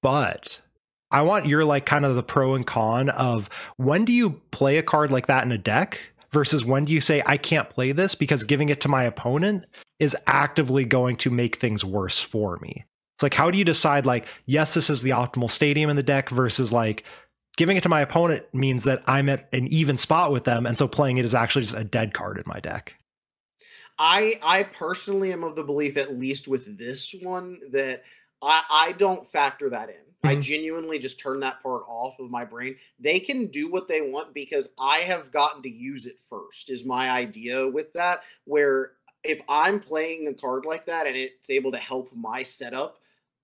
but 0.01 0.61
I 1.11 1.21
want 1.21 1.47
your 1.47 1.63
like 1.65 1.85
kind 1.85 2.05
of 2.05 2.15
the 2.15 2.23
pro 2.23 2.55
and 2.55 2.65
con 2.65 3.09
of 3.09 3.49
when 3.77 4.05
do 4.05 4.11
you 4.11 4.41
play 4.51 4.77
a 4.77 4.83
card 4.83 5.11
like 5.11 5.27
that 5.27 5.45
in 5.45 5.51
a 5.51 5.57
deck 5.57 5.99
versus 6.31 6.65
when 6.65 6.85
do 6.85 6.93
you 6.93 7.01
say 7.01 7.23
I 7.25 7.38
can't 7.38 7.69
play 7.69 7.91
this 7.91 8.15
because 8.15 8.43
giving 8.43 8.69
it 8.69 8.81
to 8.81 8.89
my 8.89 9.03
opponent 9.03 9.65
is 9.99 10.15
actively 10.27 10.85
going 10.85 11.15
to 11.17 11.29
make 11.29 11.55
things 11.55 11.85
worse 11.85 12.21
for 12.21 12.57
me. 12.61 12.85
It's 13.15 13.23
like 13.23 13.33
how 13.33 13.49
do 13.49 13.57
you 13.57 13.65
decide 13.65 14.05
like 14.05 14.25
yes 14.45 14.73
this 14.73 14.89
is 14.89 15.01
the 15.01 15.11
optimal 15.11 15.49
stadium 15.49 15.89
in 15.89 15.95
the 15.95 16.03
deck 16.03 16.29
versus 16.29 16.73
like 16.73 17.03
giving 17.57 17.75
it 17.75 17.83
to 17.83 17.89
my 17.89 17.99
opponent 17.99 18.45
means 18.53 18.85
that 18.85 19.03
I'm 19.05 19.27
at 19.27 19.49
an 19.51 19.67
even 19.67 19.97
spot 19.97 20.31
with 20.31 20.45
them, 20.45 20.65
and 20.65 20.77
so 20.77 20.87
playing 20.87 21.17
it 21.17 21.25
is 21.25 21.35
actually 21.35 21.63
just 21.63 21.75
a 21.75 21.83
dead 21.83 22.13
card 22.13 22.37
in 22.37 22.43
my 22.45 22.59
deck. 22.59 22.95
I 23.99 24.39
I 24.41 24.63
personally 24.63 25.33
am 25.33 25.43
of 25.43 25.55
the 25.55 25.63
belief, 25.63 25.97
at 25.97 26.17
least 26.17 26.47
with 26.47 26.77
this 26.77 27.13
one, 27.21 27.59
that 27.71 28.03
I, 28.41 28.63
I 28.69 28.91
don't 28.93 29.27
factor 29.27 29.69
that 29.71 29.89
in. 29.89 29.95
Mm-hmm. 29.95 30.27
I 30.27 30.35
genuinely 30.35 30.99
just 30.99 31.19
turn 31.19 31.39
that 31.41 31.61
part 31.61 31.83
off 31.87 32.19
of 32.19 32.29
my 32.29 32.45
brain. 32.45 32.75
They 32.99 33.19
can 33.19 33.47
do 33.47 33.69
what 33.69 33.87
they 33.87 34.01
want 34.01 34.33
because 34.33 34.69
I 34.79 34.97
have 34.99 35.31
gotten 35.31 35.63
to 35.63 35.69
use 35.69 36.05
it 36.05 36.19
first, 36.29 36.69
is 36.69 36.85
my 36.85 37.09
idea 37.09 37.67
with 37.67 37.91
that. 37.93 38.21
Where 38.45 38.91
if 39.23 39.41
I'm 39.49 39.79
playing 39.79 40.27
a 40.27 40.33
card 40.33 40.65
like 40.65 40.85
that 40.85 41.07
and 41.07 41.15
it's 41.15 41.49
able 41.49 41.71
to 41.71 41.77
help 41.77 42.09
my 42.15 42.43
setup, 42.43 42.99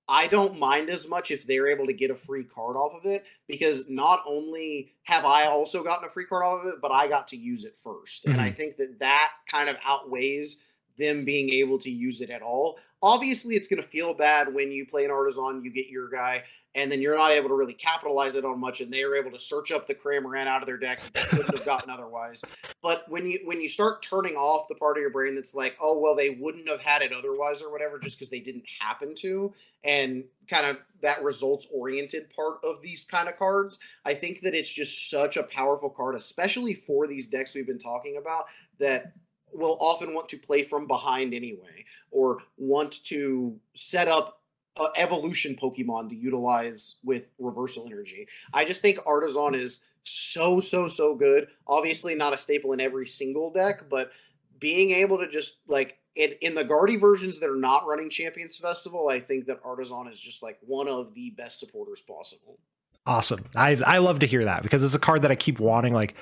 I 0.08 0.28
don't 0.28 0.60
mind 0.60 0.90
as 0.90 1.08
much 1.08 1.32
if 1.32 1.48
they're 1.48 1.68
able 1.68 1.86
to 1.86 1.94
get 1.94 2.12
a 2.12 2.16
free 2.16 2.44
card 2.44 2.76
off 2.76 2.94
of 2.94 3.06
it 3.10 3.24
because 3.48 3.90
not 3.90 4.22
only 4.28 4.92
have 5.04 5.24
I 5.24 5.46
also 5.46 5.84
gotten 5.84 6.06
a 6.06 6.10
free 6.10 6.26
card 6.26 6.44
off 6.44 6.66
of 6.66 6.74
it, 6.74 6.82
but 6.82 6.92
I 6.92 7.08
got 7.08 7.28
to 7.30 7.38
use 7.38 7.64
it 7.64 7.76
1st 7.76 7.86
mm-hmm. 7.86 8.32
And 8.32 8.42
I 8.42 8.48
mm-hmm. 8.48 8.58
think 8.58 8.78
that 8.78 9.00
that 9.00 9.30
kind 9.50 9.70
of 9.70 9.78
outweighs 9.86 10.58
them 10.98 11.26
being 11.26 11.50
able 11.50 11.80
to 11.80 11.90
use 11.90 12.22
it 12.22 12.30
at 12.30 12.42
all. 12.42 12.78
Obviously, 13.04 13.56
it's 13.56 13.68
going 13.68 13.82
to 13.82 13.88
feel 13.88 14.14
bad 14.14 14.54
when 14.54 14.72
you 14.72 14.86
play 14.86 15.04
an 15.04 15.12
Artazon, 15.12 15.64
you 15.64 15.70
get 15.70 15.88
your 15.88 16.10
guy, 16.10 16.44
and 16.74 16.92
then 16.92 17.02
you're 17.02 17.18
not 17.18 17.32
able 17.32 17.50
to 17.50 17.56
really 17.56 17.74
capitalize 17.74 18.36
it 18.36 18.46
on 18.46 18.60
much, 18.60 18.82
and 18.82 18.92
they 18.92 19.04
are 19.04 19.16
able 19.16 19.30
to 19.32 19.40
search 19.40 19.72
up 19.72 19.88
the 19.88 19.94
Cramorant 19.94 20.48
out 20.48 20.62
of 20.62 20.68
their 20.68 20.78
deck 20.78 21.02
that 21.02 21.14
they 21.14 21.38
couldn't 21.38 21.56
have 21.56 21.66
gotten 21.66 21.90
otherwise. 21.90 22.42
But 22.82 23.04
when 23.10 23.28
you 23.28 23.42
when 23.44 23.62
you 23.62 23.70
start 23.70 24.02
turning 24.02 24.36
off 24.36 24.68
the 24.68 24.76
part 24.76 24.98
of 24.98 25.02
your 25.02 25.12
brain 25.12 25.36
that's 25.36 25.54
like, 25.54 25.76
oh 25.82 26.00
well, 26.00 26.16
they 26.16 26.32
wouldn't 26.32 26.68
have 26.70 26.82
had 26.82 27.02
it 27.02 27.12
otherwise 27.14 27.62
or 27.62 27.72
whatever, 27.72 28.00
just 28.00 28.18
because 28.18 28.30
they 28.30 28.40
didn't 28.40 28.66
happen 28.80 29.14
to, 29.16 29.54
and 29.84 30.24
kind 30.50 30.66
of 30.66 30.78
that 31.02 31.22
results 31.24 31.68
oriented 31.74 32.34
part 32.34 32.58
of 32.64 32.82
these 32.82 33.04
kind 33.04 33.28
of 33.28 33.38
cards, 33.38 33.78
I 34.06 34.14
think 34.14 34.42
that 34.42 34.56
it's 34.56 34.72
just 34.72 35.10
such 35.10 35.38
a 35.38 35.44
powerful 35.44 35.90
card, 35.90 36.16
especially 36.16 36.74
for 36.74 37.06
these 37.06 37.28
decks 37.28 37.54
we've 37.54 37.68
been 37.68 37.78
talking 37.78 38.18
about 38.18 38.46
that 38.80 39.14
will 39.54 39.78
often 39.80 40.14
want 40.14 40.30
to 40.30 40.38
play 40.38 40.64
from 40.64 40.88
behind 40.88 41.34
anyway, 41.34 41.86
or 42.12 42.40
want 42.58 43.04
to 43.06 43.60
set 43.76 44.08
up 44.08 44.42
uh, 44.78 44.88
evolution 44.96 45.56
Pokemon 45.56 46.10
to 46.10 46.16
utilize 46.16 46.96
with 47.04 47.24
reversal 47.38 47.86
energy. 47.86 48.28
I 48.54 48.66
just 48.66 48.82
think 48.82 48.98
Artazon 49.00 49.60
is 49.60 49.82
so 50.04 50.60
so 50.60 50.88
so 50.88 51.16
good. 51.16 51.48
Obviously, 51.68 52.16
not 52.16 52.34
a 52.34 52.38
staple 52.38 52.74
in 52.74 52.82
every 52.82 53.08
single 53.08 53.52
deck, 53.52 53.90
but 53.90 54.12
being 54.60 54.92
able 54.92 55.18
to 55.20 55.30
just 55.30 55.58
like 55.68 55.98
in, 56.16 56.34
in 56.42 56.56
the 56.56 56.64
Guardy 56.64 56.98
versions 56.98 57.40
that 57.40 57.50
are 57.50 57.56
not 57.56 57.88
running 57.88 58.10
Champions 58.10 58.58
Festival, 58.58 59.10
I 59.10 59.20
think 59.20 59.46
that 59.48 59.64
Artazon 59.64 60.12
is 60.12 60.20
just 60.20 60.44
like 60.44 60.58
one 60.62 60.88
of 60.88 61.14
the 61.14 61.32
best 61.32 61.60
supporters 61.60 62.02
possible. 62.02 62.60
Awesome. 63.06 63.44
I 63.56 63.80
I 63.86 63.98
love 63.98 64.20
to 64.20 64.26
hear 64.26 64.46
that 64.46 64.64
because 64.64 64.84
it's 64.84 64.96
a 64.96 65.00
card 65.00 65.22
that 65.24 65.32
I 65.32 65.36
keep 65.36 65.60
wanting. 65.60 65.94
Like 65.94 66.16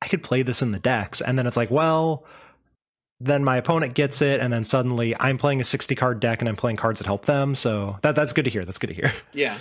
I 0.00 0.08
could 0.08 0.22
play 0.22 0.42
this 0.42 0.62
in 0.62 0.72
the 0.72 0.78
decks, 0.78 1.20
and 1.20 1.38
then 1.38 1.46
it's 1.46 1.56
like, 1.56 1.70
well, 1.70 2.24
then 3.24 3.44
my 3.44 3.56
opponent 3.56 3.94
gets 3.94 4.20
it, 4.22 4.40
and 4.40 4.52
then 4.52 4.64
suddenly 4.64 5.14
I'm 5.20 5.38
playing 5.38 5.60
a 5.60 5.64
60 5.64 5.94
card 5.94 6.20
deck 6.20 6.40
and 6.40 6.48
I'm 6.48 6.56
playing 6.56 6.76
cards 6.76 6.98
that 6.98 7.06
help 7.06 7.26
them. 7.26 7.54
So 7.54 7.98
that 8.02 8.14
that's 8.16 8.32
good 8.32 8.44
to 8.44 8.50
hear. 8.50 8.64
That's 8.64 8.78
good 8.78 8.88
to 8.88 8.94
hear. 8.94 9.12
Yeah. 9.32 9.58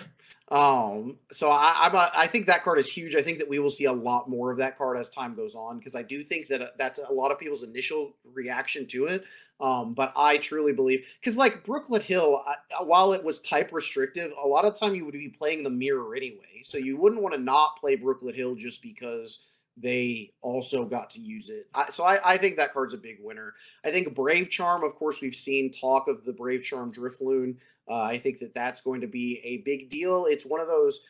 Um, 0.51 1.15
so 1.31 1.49
I, 1.49 1.73
I'm 1.83 1.95
a, 1.95 2.11
I 2.13 2.27
think 2.27 2.47
that 2.47 2.61
card 2.61 2.77
is 2.77 2.89
huge. 2.89 3.15
I 3.15 3.21
think 3.21 3.37
that 3.37 3.47
we 3.47 3.59
will 3.59 3.69
see 3.69 3.85
a 3.85 3.93
lot 3.93 4.29
more 4.29 4.51
of 4.51 4.57
that 4.57 4.77
card 4.77 4.97
as 4.97 5.09
time 5.09 5.33
goes 5.33 5.55
on 5.55 5.77
because 5.77 5.95
I 5.95 6.03
do 6.03 6.25
think 6.25 6.47
that 6.47 6.77
that's 6.77 6.99
a 6.99 7.13
lot 7.13 7.31
of 7.31 7.39
people's 7.39 7.63
initial 7.63 8.17
reaction 8.33 8.85
to 8.87 9.05
it. 9.05 9.23
Um, 9.61 9.93
but 9.93 10.11
I 10.17 10.37
truly 10.37 10.73
believe 10.73 11.05
because 11.21 11.37
like 11.37 11.63
Brooklet 11.63 12.01
Hill, 12.01 12.43
I, 12.45 12.83
while 12.83 13.13
it 13.13 13.23
was 13.23 13.39
type 13.39 13.71
restrictive, 13.71 14.33
a 14.43 14.45
lot 14.45 14.65
of 14.65 14.75
time 14.77 14.93
you 14.93 15.05
would 15.05 15.13
be 15.13 15.29
playing 15.29 15.63
the 15.63 15.69
mirror 15.69 16.15
anyway, 16.15 16.63
so 16.65 16.77
you 16.77 16.97
wouldn't 16.97 17.21
want 17.21 17.33
to 17.33 17.39
not 17.39 17.77
play 17.79 17.95
Brooklet 17.95 18.35
Hill 18.35 18.55
just 18.55 18.81
because 18.81 19.45
they 19.77 20.33
also 20.41 20.85
got 20.85 21.09
to 21.11 21.19
use 21.19 21.49
it. 21.49 21.67
I, 21.73 21.89
so 21.91 22.03
I, 22.03 22.33
I, 22.33 22.37
think 22.37 22.57
that 22.57 22.73
card's 22.73 22.93
a 22.93 22.97
big 22.97 23.17
winner. 23.21 23.53
I 23.85 23.91
think 23.91 24.13
Brave 24.13 24.49
Charm, 24.49 24.83
of 24.83 24.95
course, 24.95 25.21
we've 25.21 25.35
seen 25.35 25.71
talk 25.71 26.07
of 26.07 26.25
the 26.25 26.33
Brave 26.33 26.63
Charm 26.63 26.91
Drifloon. 26.91 27.55
Uh, 27.89 28.01
I 28.01 28.19
think 28.19 28.39
that 28.39 28.53
that's 28.53 28.81
going 28.81 29.01
to 29.01 29.07
be 29.07 29.41
a 29.43 29.57
big 29.57 29.89
deal. 29.89 30.25
It's 30.25 30.45
one 30.45 30.61
of 30.61 30.67
those. 30.67 31.01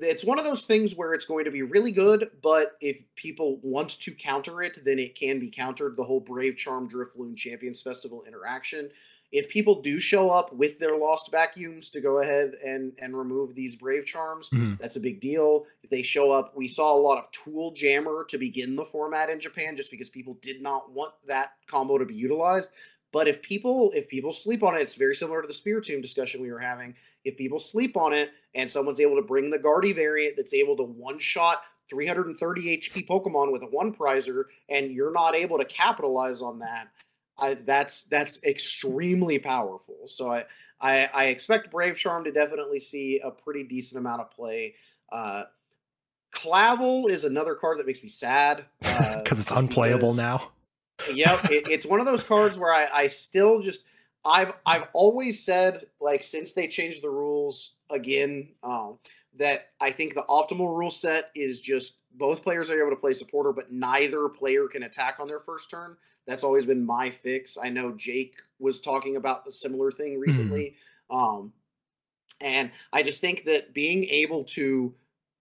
It's 0.00 0.24
one 0.24 0.40
of 0.40 0.44
those 0.44 0.64
things 0.64 0.96
where 0.96 1.14
it's 1.14 1.24
going 1.24 1.44
to 1.44 1.52
be 1.52 1.62
really 1.62 1.92
good, 1.92 2.30
but 2.42 2.72
if 2.80 3.04
people 3.14 3.60
want 3.62 3.90
to 4.00 4.10
counter 4.10 4.60
it, 4.60 4.84
then 4.84 4.98
it 4.98 5.14
can 5.14 5.38
be 5.38 5.50
countered. 5.50 5.96
The 5.96 6.02
whole 6.02 6.18
Brave 6.18 6.56
Charm 6.56 6.90
Drifloon 6.90 7.36
Champions 7.36 7.80
Festival 7.80 8.24
interaction 8.26 8.90
if 9.30 9.48
people 9.48 9.80
do 9.82 10.00
show 10.00 10.30
up 10.30 10.52
with 10.54 10.78
their 10.78 10.96
lost 10.96 11.30
vacuums 11.30 11.90
to 11.90 12.00
go 12.00 12.20
ahead 12.20 12.52
and 12.64 12.92
and 12.98 13.16
remove 13.16 13.54
these 13.54 13.76
brave 13.76 14.06
charms 14.06 14.48
mm-hmm. 14.50 14.74
that's 14.80 14.96
a 14.96 15.00
big 15.00 15.20
deal. 15.20 15.66
If 15.82 15.90
they 15.90 16.02
show 16.02 16.32
up 16.32 16.56
we 16.56 16.68
saw 16.68 16.94
a 16.94 17.00
lot 17.00 17.18
of 17.18 17.30
tool 17.30 17.72
jammer 17.72 18.24
to 18.28 18.38
begin 18.38 18.76
the 18.76 18.84
format 18.84 19.30
in 19.30 19.40
japan 19.40 19.76
just 19.76 19.90
because 19.90 20.08
people 20.08 20.38
did 20.40 20.62
not 20.62 20.92
want 20.92 21.12
that 21.26 21.52
combo 21.66 21.98
to 21.98 22.06
be 22.06 22.14
utilized. 22.14 22.70
But 23.12 23.28
if 23.28 23.42
people 23.42 23.92
if 23.94 24.08
people 24.08 24.32
sleep 24.32 24.62
on 24.62 24.74
it 24.74 24.80
it's 24.80 24.94
very 24.94 25.14
similar 25.14 25.42
to 25.42 25.48
the 25.48 25.54
Spiritomb 25.54 26.02
discussion 26.02 26.40
we 26.40 26.52
were 26.52 26.58
having. 26.58 26.94
If 27.24 27.36
people 27.36 27.60
sleep 27.60 27.96
on 27.96 28.12
it 28.12 28.30
and 28.54 28.70
someone's 28.70 29.00
able 29.00 29.16
to 29.16 29.22
bring 29.22 29.50
the 29.50 29.58
guardy 29.58 29.92
variant 29.92 30.36
that's 30.36 30.54
able 30.54 30.76
to 30.76 30.84
one 30.84 31.18
shot 31.18 31.62
330 31.90 32.78
hp 32.78 33.06
pokemon 33.06 33.50
with 33.50 33.62
a 33.62 33.66
one 33.66 33.94
prizer 33.94 34.44
and 34.68 34.92
you're 34.92 35.12
not 35.12 35.34
able 35.34 35.56
to 35.56 35.64
capitalize 35.64 36.42
on 36.42 36.58
that 36.58 36.88
I, 37.38 37.54
that's 37.54 38.02
that's 38.02 38.42
extremely 38.42 39.38
powerful. 39.38 39.96
So 40.06 40.32
I, 40.32 40.44
I, 40.80 41.10
I 41.12 41.24
expect 41.26 41.70
Brave 41.70 41.96
Charm 41.96 42.24
to 42.24 42.32
definitely 42.32 42.80
see 42.80 43.20
a 43.22 43.30
pretty 43.30 43.64
decent 43.64 44.00
amount 44.00 44.22
of 44.22 44.30
play. 44.30 44.74
Uh, 45.10 45.44
Clavel 46.32 47.06
is 47.06 47.24
another 47.24 47.54
card 47.54 47.78
that 47.78 47.86
makes 47.86 48.02
me 48.02 48.08
sad 48.08 48.66
because 48.80 49.32
uh, 49.32 49.40
it's 49.40 49.50
unplayable 49.50 50.12
because, 50.12 50.18
now. 50.18 50.52
yep, 51.12 51.44
it, 51.50 51.68
it's 51.68 51.86
one 51.86 52.00
of 52.00 52.06
those 52.06 52.22
cards 52.22 52.58
where 52.58 52.72
I, 52.72 52.88
I 52.92 53.06
still 53.06 53.60
just 53.60 53.84
I've 54.24 54.52
I've 54.66 54.88
always 54.92 55.44
said 55.44 55.86
like 56.00 56.22
since 56.22 56.52
they 56.52 56.68
changed 56.68 57.02
the 57.02 57.10
rules 57.10 57.76
again 57.90 58.50
um, 58.62 58.98
that 59.38 59.68
I 59.80 59.90
think 59.90 60.14
the 60.14 60.24
optimal 60.28 60.76
rule 60.76 60.90
set 60.90 61.30
is 61.34 61.60
just 61.60 61.94
both 62.14 62.42
players 62.42 62.70
are 62.70 62.78
able 62.80 62.90
to 62.90 63.00
play 63.00 63.14
supporter, 63.14 63.52
but 63.52 63.72
neither 63.72 64.28
player 64.28 64.66
can 64.68 64.82
attack 64.82 65.18
on 65.20 65.28
their 65.28 65.38
first 65.38 65.70
turn. 65.70 65.96
That's 66.28 66.44
always 66.44 66.66
been 66.66 66.84
my 66.84 67.10
fix. 67.10 67.56
I 67.60 67.70
know 67.70 67.92
Jake 67.92 68.36
was 68.58 68.80
talking 68.80 69.16
about 69.16 69.46
a 69.48 69.50
similar 69.50 69.90
thing 69.90 70.12
mm-hmm. 70.12 70.20
recently. 70.20 70.76
Mm-hmm. 71.10 71.16
Um, 71.16 71.52
and 72.40 72.70
I 72.92 73.02
just 73.02 73.20
think 73.20 73.44
that 73.46 73.72
being 73.72 74.04
able 74.04 74.44
to 74.44 74.94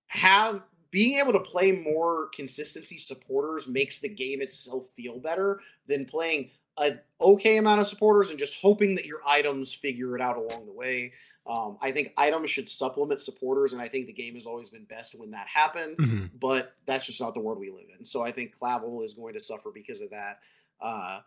have 0.08 0.64
being 0.90 1.20
able 1.20 1.34
to 1.34 1.40
play 1.42 1.74
more 1.74 2.30
consistency 2.34 2.98
supporters 2.98 3.68
makes 3.68 4.00
the 4.00 4.08
game 4.08 4.42
itself 4.42 4.88
feel 4.96 5.20
better 5.20 5.60
than 5.86 6.06
playing 6.06 6.50
an 6.78 7.02
okay 7.20 7.58
amount 7.58 7.82
of 7.82 7.88
supporters 7.88 8.30
and 8.30 8.40
just 8.40 8.56
hoping 8.62 8.96
that 8.96 9.06
your 9.06 9.20
items 9.28 9.74
figure 9.74 10.16
it 10.16 10.22
out 10.22 10.38
along 10.38 10.66
the 10.66 10.72
way. 10.72 11.12
Um, 11.46 11.78
I 11.82 11.92
think 11.92 12.14
items 12.18 12.50
should 12.50 12.70
supplement 12.70 13.22
supporters, 13.22 13.74
and 13.74 13.82
I 13.82 13.88
think 13.88 14.08
the 14.08 14.14
game 14.14 14.36
has 14.36 14.46
always 14.46 14.70
been 14.70 14.84
best 14.86 15.16
when 15.16 15.32
that 15.32 15.48
happened. 15.48 15.98
Mm-hmm. 15.98 16.26
But 16.40 16.74
that's 16.86 17.06
just 17.06 17.22
not 17.22 17.34
the 17.34 17.40
world 17.40 17.60
we 17.60 17.72
live 17.72 17.88
in. 17.98 18.06
So 18.06 18.24
I 18.24 18.32
think 18.32 18.58
Clavel 18.58 19.02
is 19.04 19.14
going 19.14 19.34
to 19.34 19.40
suffer 19.40 19.72
because 19.74 20.02
of 20.02 20.10
that. 20.12 20.40
Uh, 20.82 21.20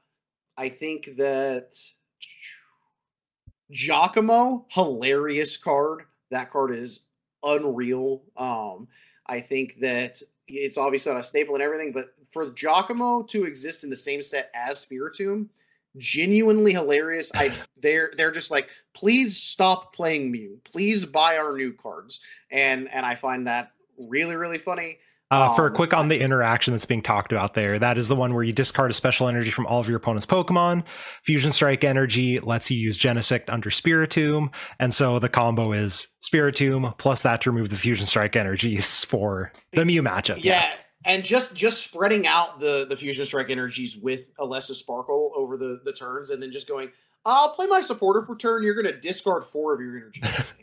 I 0.56 0.68
think 0.68 1.16
that 1.16 1.74
Giacomo, 3.70 4.66
hilarious 4.68 5.56
card. 5.56 6.02
That 6.30 6.50
card 6.50 6.74
is 6.74 7.00
unreal. 7.42 8.22
Um, 8.36 8.88
I 9.26 9.40
think 9.40 9.80
that 9.80 10.20
it's 10.46 10.78
obviously 10.78 11.12
not 11.12 11.20
a 11.20 11.24
staple 11.24 11.54
and 11.54 11.62
everything, 11.62 11.92
but 11.92 12.14
for 12.30 12.50
Giacomo 12.50 13.22
to 13.24 13.44
exist 13.44 13.84
in 13.84 13.90
the 13.90 13.96
same 13.96 14.22
set 14.22 14.50
as 14.54 14.84
Spiritomb, 14.84 15.48
genuinely 15.96 16.72
hilarious. 16.72 17.30
I 17.34 17.52
they're 17.80 18.10
they're 18.16 18.32
just 18.32 18.50
like, 18.50 18.68
please 18.92 19.36
stop 19.36 19.94
playing 19.94 20.30
Mew. 20.30 20.60
Please 20.64 21.04
buy 21.04 21.36
our 21.38 21.56
new 21.56 21.72
cards. 21.72 22.20
And 22.50 22.88
and 22.90 23.06
I 23.06 23.14
find 23.14 23.46
that 23.46 23.72
really, 23.98 24.36
really 24.36 24.58
funny. 24.58 24.98
Uh, 25.30 25.54
for 25.54 25.66
a 25.66 25.70
quick 25.70 25.94
on 25.94 26.08
the 26.08 26.20
interaction 26.20 26.74
that's 26.74 26.86
being 26.86 27.02
talked 27.02 27.30
about 27.30 27.54
there, 27.54 27.78
that 27.78 27.96
is 27.96 28.08
the 28.08 28.16
one 28.16 28.34
where 28.34 28.42
you 28.42 28.52
discard 28.52 28.90
a 28.90 28.94
special 28.94 29.28
energy 29.28 29.50
from 29.50 29.64
all 29.66 29.78
of 29.78 29.88
your 29.88 29.96
opponent's 29.96 30.26
Pokemon. 30.26 30.82
Fusion 31.22 31.52
Strike 31.52 31.84
energy 31.84 32.40
lets 32.40 32.68
you 32.68 32.76
use 32.76 32.98
Genesect 32.98 33.44
under 33.48 33.70
Spiritomb, 33.70 34.52
and 34.80 34.92
so 34.92 35.20
the 35.20 35.28
combo 35.28 35.72
is 35.72 36.08
Spiritomb 36.20 36.98
plus 36.98 37.22
that 37.22 37.42
to 37.42 37.52
remove 37.52 37.68
the 37.70 37.76
Fusion 37.76 38.06
Strike 38.06 38.34
energies 38.34 39.04
for 39.04 39.52
the 39.72 39.84
Mew 39.84 40.02
matchup. 40.02 40.42
Yeah. 40.42 40.64
yeah. 40.64 40.72
And 41.04 41.24
just 41.24 41.54
just 41.54 41.82
spreading 41.84 42.26
out 42.26 42.58
the 42.58 42.84
the 42.88 42.96
Fusion 42.96 43.24
Strike 43.24 43.50
energies 43.50 43.96
with 43.96 44.32
Elesa's 44.40 44.78
Sparkle 44.78 45.32
over 45.36 45.56
the 45.56 45.80
the 45.84 45.92
turns, 45.92 46.30
and 46.30 46.42
then 46.42 46.50
just 46.50 46.66
going, 46.66 46.90
I'll 47.24 47.50
play 47.50 47.66
my 47.66 47.82
supporter 47.82 48.22
for 48.22 48.36
turn. 48.36 48.64
You're 48.64 48.74
going 48.74 48.92
to 48.92 49.00
discard 49.00 49.44
four 49.44 49.74
of 49.74 49.80
your 49.80 49.96
energy. 49.96 50.22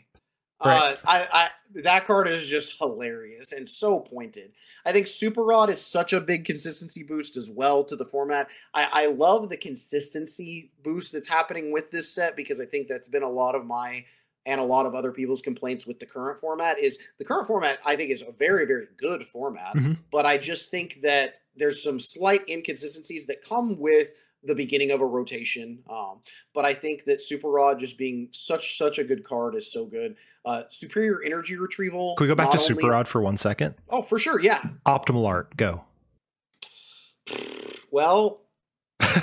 Right. 0.64 0.94
Uh, 0.94 0.96
I, 1.06 1.28
I 1.32 1.50
that 1.74 2.06
card 2.06 2.28
is 2.28 2.46
just 2.46 2.76
hilarious 2.78 3.52
and 3.52 3.68
so 3.68 4.00
pointed. 4.00 4.52
I 4.84 4.92
think 4.92 5.06
Super 5.06 5.42
Rod 5.42 5.70
is 5.70 5.84
such 5.84 6.12
a 6.12 6.20
big 6.20 6.44
consistency 6.44 7.02
boost 7.02 7.36
as 7.36 7.50
well 7.50 7.84
to 7.84 7.96
the 7.96 8.04
format. 8.04 8.48
I, 8.72 8.88
I 8.92 9.06
love 9.06 9.48
the 9.48 9.56
consistency 9.56 10.70
boost 10.82 11.12
that's 11.12 11.28
happening 11.28 11.70
with 11.72 11.90
this 11.90 12.10
set 12.10 12.36
because 12.36 12.60
I 12.60 12.66
think 12.66 12.88
that's 12.88 13.08
been 13.08 13.22
a 13.22 13.28
lot 13.28 13.54
of 13.54 13.66
my 13.66 14.04
and 14.46 14.60
a 14.60 14.64
lot 14.64 14.86
of 14.86 14.94
other 14.94 15.12
people's 15.12 15.42
complaints 15.42 15.86
with 15.86 16.00
the 16.00 16.06
current 16.06 16.40
format 16.40 16.78
is 16.78 16.98
the 17.18 17.24
current 17.24 17.46
format 17.46 17.80
I 17.84 17.96
think 17.96 18.10
is 18.10 18.22
a 18.22 18.32
very 18.32 18.64
very 18.66 18.86
good 18.96 19.24
format, 19.24 19.74
mm-hmm. 19.76 19.94
but 20.10 20.24
I 20.24 20.38
just 20.38 20.70
think 20.70 21.00
that 21.02 21.38
there's 21.54 21.82
some 21.82 22.00
slight 22.00 22.48
inconsistencies 22.48 23.26
that 23.26 23.44
come 23.44 23.78
with 23.78 24.08
the 24.42 24.54
beginning 24.54 24.90
of 24.90 25.00
a 25.00 25.06
rotation. 25.06 25.80
Um, 25.90 26.20
but 26.54 26.64
I 26.64 26.74
think 26.74 27.04
that 27.04 27.22
Super 27.22 27.48
Rod 27.48 27.78
just 27.80 27.98
being 27.98 28.28
such 28.32 28.78
such 28.78 28.98
a 28.98 29.04
good 29.04 29.24
card 29.24 29.54
is 29.54 29.72
so 29.72 29.86
good. 29.86 30.16
Uh, 30.44 30.62
superior 30.70 31.22
energy 31.22 31.56
retrieval. 31.56 32.14
Can 32.16 32.24
we 32.24 32.28
go 32.28 32.34
back 32.34 32.50
to 32.52 32.58
Super 32.58 32.88
Rod 32.88 33.08
for 33.08 33.20
one 33.20 33.36
second? 33.36 33.74
Oh, 33.88 34.02
for 34.02 34.18
sure. 34.18 34.40
Yeah. 34.40 34.62
Optimal 34.86 35.26
art. 35.26 35.56
Go. 35.56 35.84
Well, 37.90 38.42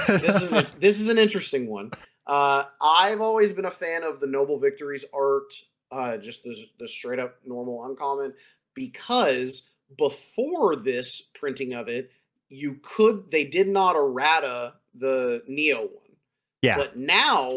this 0.08 0.42
is 0.42 0.52
an, 0.52 0.68
this 0.80 1.00
is 1.00 1.10
an 1.10 1.18
interesting 1.18 1.68
one. 1.68 1.92
Uh, 2.28 2.66
I've 2.82 3.22
always 3.22 3.54
been 3.54 3.66
a 3.66 3.72
fan 3.72 4.04
of 4.04 4.20
the 4.20 4.28
Noble 4.28 4.60
Victories 4.60 5.06
art, 5.14 5.54
uh, 5.92 6.18
just 6.18 6.44
the, 6.44 6.56
the 6.80 6.88
straight 6.88 7.20
up 7.20 7.36
normal 7.46 7.86
uncommon, 7.86 8.34
because 8.74 9.64
before 9.98 10.76
this 10.76 11.22
printing 11.22 11.74
of 11.74 11.88
it, 11.88 12.12
you 12.50 12.80
could 12.82 13.32
they 13.32 13.44
did 13.44 13.68
not 13.68 13.96
errata 13.96 14.74
the 14.98 15.44
Neo 15.48 15.82
one. 15.82 16.16
Yeah. 16.62 16.78
But 16.78 16.98
now 16.98 17.52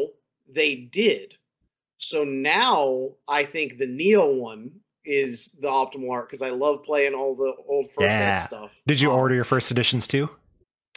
they 0.49 0.74
did. 0.74 1.36
So 1.99 2.24
now 2.24 3.11
I 3.28 3.45
think 3.45 3.78
the 3.78 3.86
Neo 3.86 4.32
one 4.32 4.72
is 5.05 5.53
the 5.61 5.68
optimal 5.68 6.11
art 6.12 6.28
because 6.28 6.43
I 6.43 6.51
love 6.51 6.84
playing 6.84 7.14
all 7.14 7.34
the 7.34 7.55
old 7.68 7.86
first 7.86 8.03
yeah. 8.03 8.39
stuff. 8.41 8.72
Did 8.86 9.01
you 9.01 9.11
um, 9.11 9.18
order 9.18 9.34
your 9.34 9.45
first 9.45 9.70
editions 9.70 10.07
too? 10.07 10.30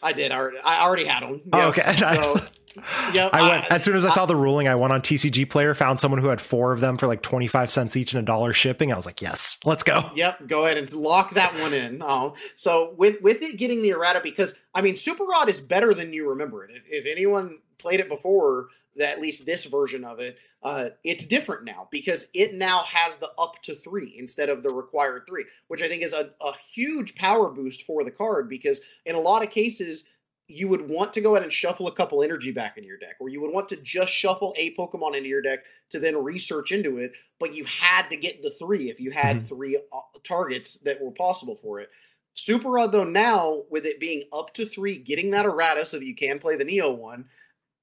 I 0.02 0.14
did. 0.14 0.32
I 0.32 0.38
already, 0.38 0.58
I 0.60 0.84
already 0.84 1.06
had 1.06 1.24
them. 1.24 1.42
Oh, 1.54 1.68
okay. 1.70 1.84
So, 2.74 2.82
yeah. 3.14 3.30
I 3.34 3.42
went 3.42 3.66
I, 3.66 3.76
as 3.76 3.84
soon 3.84 3.98
as 3.98 4.06
I, 4.06 4.08
I 4.08 4.12
saw 4.12 4.26
the 4.26 4.36
ruling. 4.36 4.70
I 4.70 4.76
went 4.76 4.94
on 4.94 5.02
TCG 5.02 5.50
Player, 5.50 5.74
found 5.74 6.00
someone 6.00 6.22
who 6.22 6.30
had 6.30 6.40
four 6.40 6.72
of 6.72 6.80
them 6.80 6.98
for 6.98 7.06
like 7.06 7.22
twenty 7.22 7.48
five 7.48 7.70
cents 7.70 7.98
each 7.98 8.14
and 8.14 8.24
a 8.24 8.26
dollar 8.26 8.54
shipping. 8.54 8.94
I 8.94 8.96
was 8.96 9.06
like, 9.06 9.22
yes, 9.22 9.60
let's 9.66 9.84
go. 9.84 10.10
Yep, 10.16 10.48
go 10.48 10.66
ahead 10.66 10.78
and 10.78 10.92
lock 10.94 11.34
that 11.34 11.54
one 11.60 11.74
in. 11.74 12.02
Um, 12.02 12.32
so 12.56 12.94
with 12.98 13.22
with 13.22 13.42
it 13.42 13.58
getting 13.58 13.82
the 13.82 13.90
errata, 13.90 14.22
because 14.24 14.54
I 14.74 14.82
mean, 14.82 14.96
Super 14.96 15.26
Rod 15.26 15.50
is 15.50 15.60
better 15.60 15.94
than 15.94 16.14
you 16.14 16.30
remember 16.30 16.64
it. 16.64 16.72
If, 16.74 16.84
if 16.88 17.12
anyone 17.12 17.58
played 17.78 18.00
it 18.00 18.08
before, 18.08 18.68
at 19.00 19.22
least 19.22 19.46
this 19.46 19.66
version 19.66 20.04
of 20.04 20.20
it, 20.20 20.38
uh, 20.64 20.90
it's 21.04 21.26
different 21.26 21.64
now 21.64 21.88
because 21.92 22.28
it 22.34 22.54
now 22.54 22.84
has 22.84 23.18
the 23.18 23.32
up 23.40 23.62
to 23.64 23.76
three 23.76 24.16
instead 24.18 24.50
of 24.50 24.64
the 24.64 24.70
required 24.70 25.24
three, 25.28 25.46
which 25.68 25.82
I 25.82 25.88
think 25.88 26.04
is 26.04 26.14
a, 26.14 26.32
a 26.42 26.54
huge 26.74 27.16
power 27.16 27.50
boost 27.50 27.84
for 27.84 28.04
the 28.04 28.12
card 28.12 28.50
because 28.50 28.82
in 29.06 29.16
a 29.16 29.20
lot 29.20 29.44
of 29.44 29.50
cases, 29.50 30.06
you 30.48 30.68
would 30.68 30.90
want 30.90 31.14
to 31.14 31.22
go 31.22 31.36
ahead 31.36 31.44
and 31.44 31.52
shuffle 31.52 31.88
a 31.88 31.96
couple 31.96 32.22
energy 32.22 32.52
back 32.52 32.78
into 32.78 32.88
your 32.88 32.98
deck, 32.98 33.16
or 33.20 33.30
you 33.30 33.42
would 33.42 33.54
want 33.54 33.70
to 33.70 33.78
just 33.78 34.12
shuffle 34.12 34.54
a 34.58 34.76
Pokemon 34.76 35.16
into 35.16 35.30
your 35.30 35.42
deck 35.42 35.60
to 35.90 36.00
then 36.00 36.22
research 36.22 36.72
into 36.72 36.98
it, 36.98 37.14
but 37.40 37.56
you 37.56 37.64
had 37.64 38.10
to 38.10 38.18
get 38.18 38.42
the 38.42 38.52
three 38.52 38.90
if 38.90 39.00
you 39.00 39.12
had 39.12 39.38
mm-hmm. 39.38 39.46
three 39.46 39.78
uh, 39.78 40.00
targets 40.24 40.76
that 40.80 41.02
were 41.02 41.12
possible 41.12 41.56
for 41.56 41.80
it. 41.80 41.90
Super 42.34 42.70
Rod, 42.70 42.92
though, 42.92 43.04
now 43.04 43.64
with 43.70 43.86
it 43.86 44.00
being 44.00 44.24
up 44.34 44.54
to 44.56 44.66
three, 44.66 44.98
getting 44.98 45.32
that 45.32 45.46
errata 45.46 45.86
so 45.86 46.00
that 46.00 46.06
you 46.06 46.16
can 46.16 46.40
play 46.40 46.56
the 46.56 46.64
Neo 46.64 46.92
one, 46.92 47.26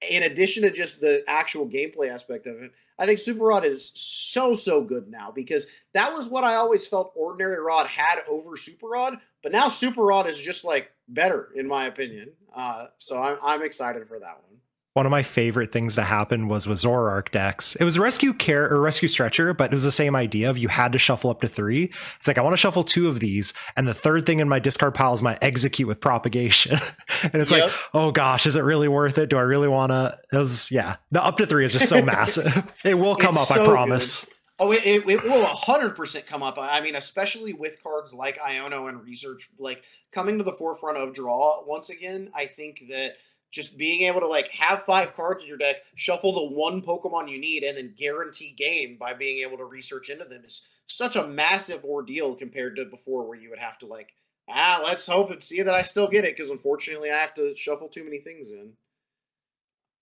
in 0.08 0.22
addition 0.22 0.62
to 0.62 0.70
just 0.70 1.00
the 1.00 1.24
actual 1.26 1.68
gameplay 1.68 2.10
aspect 2.10 2.46
of 2.46 2.60
it, 2.62 2.72
I 2.98 3.06
think 3.06 3.18
Super 3.18 3.44
Rod 3.44 3.64
is 3.64 3.92
so, 3.94 4.54
so 4.54 4.82
good 4.82 5.08
now 5.08 5.30
because 5.30 5.66
that 5.94 6.12
was 6.12 6.28
what 6.28 6.44
I 6.44 6.56
always 6.56 6.86
felt 6.86 7.12
Ordinary 7.14 7.60
Rod 7.60 7.86
had 7.86 8.20
over 8.28 8.56
Super 8.56 8.88
Rod. 8.88 9.18
But 9.42 9.52
now 9.52 9.68
Super 9.68 10.02
Rod 10.02 10.28
is 10.28 10.38
just 10.38 10.64
like 10.64 10.90
better, 11.08 11.50
in 11.54 11.68
my 11.68 11.86
opinion. 11.86 12.32
Uh, 12.54 12.88
so 12.98 13.20
I'm, 13.20 13.38
I'm 13.42 13.62
excited 13.62 14.08
for 14.08 14.18
that 14.18 14.42
one 14.48 14.58
one 14.98 15.06
of 15.06 15.10
my 15.10 15.22
favorite 15.22 15.70
things 15.70 15.94
to 15.94 16.02
happen 16.02 16.48
was 16.48 16.66
with 16.66 16.76
Zoroark 16.78 17.30
decks. 17.30 17.76
It 17.76 17.84
was 17.84 18.00
rescue 18.00 18.32
care 18.32 18.68
or 18.68 18.80
rescue 18.80 19.06
stretcher, 19.06 19.54
but 19.54 19.70
it 19.70 19.72
was 19.72 19.84
the 19.84 19.92
same 19.92 20.16
idea 20.16 20.50
of 20.50 20.58
you 20.58 20.66
had 20.66 20.90
to 20.90 20.98
shuffle 20.98 21.30
up 21.30 21.40
to 21.42 21.46
three. 21.46 21.92
It's 22.18 22.26
like 22.26 22.36
I 22.36 22.40
want 22.40 22.54
to 22.54 22.56
shuffle 22.56 22.82
two 22.82 23.06
of 23.06 23.20
these, 23.20 23.54
and 23.76 23.86
the 23.86 23.94
third 23.94 24.26
thing 24.26 24.40
in 24.40 24.48
my 24.48 24.58
discard 24.58 24.96
pile 24.96 25.14
is 25.14 25.22
my 25.22 25.36
Exeggcute 25.36 25.84
with 25.84 26.00
propagation. 26.00 26.80
and 27.22 27.40
it's 27.40 27.52
yep. 27.52 27.66
like, 27.66 27.72
oh 27.94 28.10
gosh, 28.10 28.44
is 28.44 28.56
it 28.56 28.62
really 28.62 28.88
worth 28.88 29.18
it? 29.18 29.30
Do 29.30 29.38
I 29.38 29.42
really 29.42 29.68
want 29.68 29.92
to? 29.92 30.18
It 30.32 30.36
was 30.36 30.68
yeah. 30.72 30.96
The 31.12 31.24
up 31.24 31.36
to 31.36 31.46
three 31.46 31.64
is 31.64 31.72
just 31.72 31.88
so 31.88 32.02
massive. 32.04 32.72
It 32.84 32.94
will 32.94 33.14
come 33.14 33.36
it's 33.36 33.52
up, 33.52 33.56
so 33.56 33.62
I 33.62 33.68
promise. 33.68 34.24
Good. 34.24 34.34
Oh, 34.60 34.72
it, 34.72 34.84
it, 34.84 35.08
it 35.08 35.22
will 35.22 35.44
100% 35.44 36.26
come 36.26 36.42
up. 36.42 36.58
I 36.58 36.80
mean, 36.80 36.96
especially 36.96 37.52
with 37.52 37.80
cards 37.80 38.12
like 38.12 38.40
Iono 38.40 38.88
and 38.88 39.00
Research, 39.00 39.48
like 39.60 39.84
coming 40.10 40.38
to 40.38 40.42
the 40.42 40.52
forefront 40.52 40.98
of 40.98 41.14
draw 41.14 41.62
once 41.64 41.88
again. 41.88 42.32
I 42.34 42.46
think 42.46 42.82
that 42.90 43.14
just 43.50 43.78
being 43.78 44.02
able 44.02 44.20
to 44.20 44.26
like 44.26 44.48
have 44.52 44.82
five 44.82 45.14
cards 45.14 45.42
in 45.42 45.48
your 45.48 45.58
deck, 45.58 45.76
shuffle 45.94 46.32
the 46.32 46.54
one 46.54 46.82
Pokemon 46.82 47.30
you 47.30 47.38
need, 47.38 47.62
and 47.62 47.76
then 47.76 47.94
guarantee 47.96 48.54
game 48.56 48.96
by 48.98 49.14
being 49.14 49.42
able 49.42 49.56
to 49.56 49.64
research 49.64 50.10
into 50.10 50.24
them 50.24 50.42
is 50.44 50.62
such 50.86 51.16
a 51.16 51.26
massive 51.26 51.84
ordeal 51.84 52.34
compared 52.34 52.76
to 52.76 52.84
before, 52.84 53.26
where 53.26 53.38
you 53.38 53.50
would 53.50 53.58
have 53.58 53.78
to 53.78 53.86
like, 53.86 54.12
ah, 54.48 54.80
let's 54.84 55.06
hope 55.06 55.30
and 55.30 55.42
see 55.42 55.62
that 55.62 55.74
I 55.74 55.82
still 55.82 56.08
get 56.08 56.24
it 56.24 56.36
because 56.36 56.50
unfortunately 56.50 57.10
I 57.10 57.16
have 57.16 57.34
to 57.34 57.54
shuffle 57.54 57.88
too 57.88 58.04
many 58.04 58.18
things 58.18 58.52
in. 58.52 58.72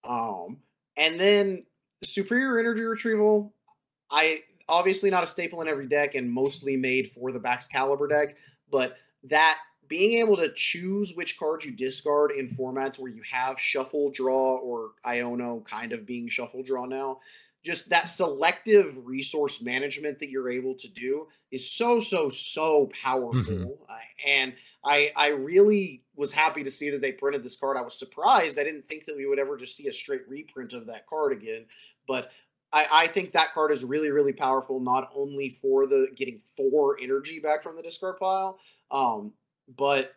Um, 0.05 0.59
and 0.97 1.21
then 1.21 1.65
superior 2.05 2.59
energy 2.59 2.83
retrieval, 2.83 3.53
I 4.11 4.43
obviously 4.69 5.11
not 5.11 5.23
a 5.23 5.27
staple 5.27 5.63
in 5.63 5.69
every 5.69 5.87
deck 5.87 6.15
and 6.15 6.31
mostly 6.31 6.77
made 6.77 7.11
for 7.11 7.33
the 7.33 7.41
Baxcalibur 7.41 8.09
deck, 8.09 8.37
but 8.71 8.97
that 9.25 9.59
being 9.89 10.19
able 10.19 10.37
to 10.37 10.53
choose 10.55 11.15
which 11.15 11.39
cards 11.39 11.65
you 11.65 11.73
discard 11.73 12.33
in 12.33 12.49
formats 12.49 12.99
where 12.99 13.11
you 13.11 13.23
have 13.31 13.59
shuffle 13.59 14.11
draw 14.11 14.59
or 14.59 14.91
Iono 15.05 15.65
kind 15.65 15.93
of 15.93 16.07
being 16.07 16.29
shuffle 16.29 16.63
draw 16.63 16.85
now, 16.87 17.21
just 17.65 17.89
that 17.89 18.09
selective 18.09 19.07
resource 19.07 19.61
management 19.61 20.19
that 20.21 20.31
you're 20.31 20.51
able 20.51 20.75
to 20.75 20.89
do 20.89 21.27
is 21.51 21.71
so 21.71 22.01
so 22.01 22.29
so 22.29 22.91
powerful. 23.03 23.41
Mm-hmm. 23.43 23.95
And 24.27 24.55
I 24.85 25.13
I 25.17 25.29
really 25.29 26.05
was 26.15 26.33
happy 26.33 26.63
to 26.65 26.71
see 26.71 26.91
that 26.91 27.01
they 27.01 27.13
printed 27.13 27.43
this 27.43 27.57
card. 27.57 27.77
I 27.77 27.83
was 27.83 27.99
surprised. 27.99 28.59
I 28.59 28.65
didn't 28.65 28.89
think 28.89 29.07
that 29.07 29.17
we 29.17 29.27
would 29.27 29.39
ever 29.39 29.57
just 29.57 29.77
see 29.77 29.89
a 29.89 29.93
straight 29.93 30.29
reprint 30.29 30.73
of 30.73 30.87
that 30.87 31.07
card 31.07 31.33
again, 31.33 31.67
but 32.07 32.31
I, 32.73 32.89
I, 32.91 33.07
think 33.07 33.33
that 33.33 33.55
card 33.55 33.71
is 33.73 33.85
really, 33.85 34.11
really 34.11 34.33
powerful, 34.33 34.81
not 34.81 35.11
only 35.15 35.49
for 35.49 35.87
the 35.87 36.09
getting 36.17 36.41
four 36.57 36.99
energy 37.01 37.39
back 37.39 37.63
from 37.63 37.77
the 37.77 37.83
discard 37.83 38.19
pile, 38.19 38.59
um, 38.91 39.33
but 39.75 40.15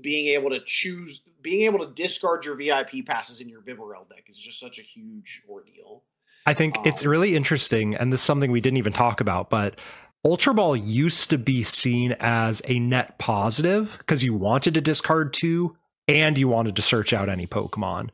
being 0.00 0.28
able 0.28 0.50
to 0.50 0.60
choose, 0.64 1.22
being 1.42 1.62
able 1.62 1.86
to 1.86 1.92
discard 1.92 2.44
your 2.44 2.54
VIP 2.54 3.06
passes 3.06 3.40
in 3.40 3.48
your 3.48 3.62
Bibarel 3.62 4.08
deck 4.08 4.24
is 4.28 4.38
just 4.38 4.58
such 4.58 4.78
a 4.78 4.82
huge 4.82 5.42
ordeal. 5.48 6.02
I 6.46 6.54
think 6.54 6.78
um, 6.78 6.84
it's 6.86 7.04
really 7.04 7.36
interesting, 7.36 7.94
and 7.94 8.12
this 8.12 8.20
is 8.20 8.24
something 8.24 8.50
we 8.50 8.60
didn't 8.60 8.78
even 8.78 8.92
talk 8.92 9.20
about, 9.20 9.50
but 9.50 9.78
Ultra 10.24 10.54
Ball 10.54 10.76
used 10.76 11.30
to 11.30 11.38
be 11.38 11.62
seen 11.62 12.12
as 12.20 12.60
a 12.66 12.78
net 12.78 13.18
positive 13.18 13.96
because 13.98 14.22
you 14.22 14.34
wanted 14.34 14.74
to 14.74 14.80
discard 14.80 15.32
two 15.32 15.76
and 16.08 16.36
you 16.36 16.48
wanted 16.48 16.76
to 16.76 16.82
search 16.82 17.12
out 17.12 17.28
any 17.28 17.46
Pokemon. 17.46 18.10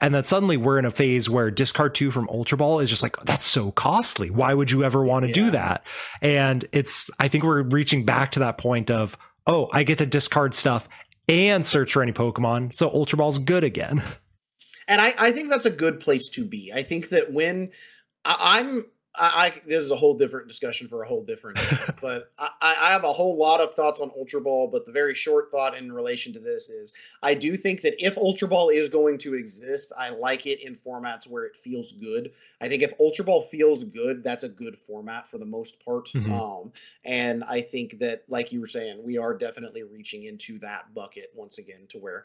And 0.00 0.14
then 0.14 0.24
suddenly 0.24 0.56
we're 0.56 0.78
in 0.78 0.86
a 0.86 0.90
phase 0.90 1.28
where 1.28 1.50
discard 1.50 1.94
two 1.94 2.10
from 2.10 2.28
Ultra 2.30 2.56
Ball 2.56 2.80
is 2.80 2.88
just 2.88 3.02
like, 3.02 3.16
that's 3.24 3.44
so 3.44 3.70
costly. 3.70 4.30
Why 4.30 4.54
would 4.54 4.70
you 4.70 4.82
ever 4.82 5.04
want 5.04 5.24
to 5.24 5.28
yeah. 5.28 5.34
do 5.34 5.50
that? 5.50 5.84
And 6.22 6.66
it's, 6.72 7.10
I 7.20 7.28
think 7.28 7.44
we're 7.44 7.62
reaching 7.62 8.06
back 8.06 8.30
to 8.32 8.38
that 8.38 8.56
point 8.56 8.90
of, 8.90 9.18
oh, 9.50 9.68
I 9.72 9.82
get 9.82 9.98
to 9.98 10.06
discard 10.06 10.54
stuff 10.54 10.88
and 11.28 11.66
search 11.66 11.92
for 11.92 12.02
any 12.02 12.12
Pokemon. 12.12 12.74
So 12.74 12.88
Ultra 12.88 13.18
Ball's 13.18 13.38
good 13.38 13.64
again. 13.64 14.02
And 14.86 15.00
I, 15.00 15.14
I 15.18 15.32
think 15.32 15.50
that's 15.50 15.66
a 15.66 15.70
good 15.70 16.00
place 16.00 16.28
to 16.30 16.44
be. 16.44 16.72
I 16.74 16.82
think 16.82 17.10
that 17.10 17.32
when 17.32 17.70
I, 18.24 18.58
I'm 18.58 18.86
I, 19.20 19.26
I, 19.26 19.52
this 19.66 19.84
is 19.84 19.90
a 19.90 19.96
whole 19.96 20.14
different 20.14 20.48
discussion 20.48 20.88
for 20.88 21.02
a 21.02 21.06
whole 21.06 21.22
different 21.22 21.58
but 22.00 22.32
I, 22.38 22.50
I 22.62 22.90
have 22.90 23.04
a 23.04 23.12
whole 23.12 23.36
lot 23.36 23.60
of 23.60 23.74
thoughts 23.74 24.00
on 24.00 24.10
Ultra 24.16 24.40
Ball. 24.40 24.68
But 24.68 24.86
the 24.86 24.92
very 24.92 25.14
short 25.14 25.50
thought 25.50 25.76
in 25.76 25.92
relation 25.92 26.32
to 26.32 26.40
this 26.40 26.70
is 26.70 26.92
I 27.22 27.34
do 27.34 27.56
think 27.56 27.82
that 27.82 27.94
if 28.04 28.16
Ultra 28.16 28.48
Ball 28.48 28.70
is 28.70 28.88
going 28.88 29.18
to 29.18 29.34
exist, 29.34 29.92
I 29.96 30.08
like 30.08 30.46
it 30.46 30.64
in 30.64 30.76
formats 30.76 31.28
where 31.28 31.44
it 31.44 31.54
feels 31.54 31.92
good. 31.92 32.32
I 32.62 32.68
think 32.68 32.82
if 32.82 32.94
Ultra 32.98 33.26
Ball 33.26 33.42
feels 33.42 33.84
good, 33.84 34.24
that's 34.24 34.44
a 34.44 34.48
good 34.48 34.78
format 34.78 35.28
for 35.28 35.36
the 35.36 35.44
most 35.44 35.84
part. 35.84 36.08
Mm-hmm. 36.08 36.32
Um, 36.32 36.72
and 37.04 37.44
I 37.44 37.60
think 37.60 37.98
that, 37.98 38.24
like 38.28 38.52
you 38.52 38.60
were 38.60 38.66
saying, 38.66 39.02
we 39.04 39.18
are 39.18 39.36
definitely 39.36 39.82
reaching 39.82 40.24
into 40.24 40.58
that 40.60 40.94
bucket 40.94 41.30
once 41.34 41.58
again 41.58 41.86
to 41.90 41.98
where 41.98 42.24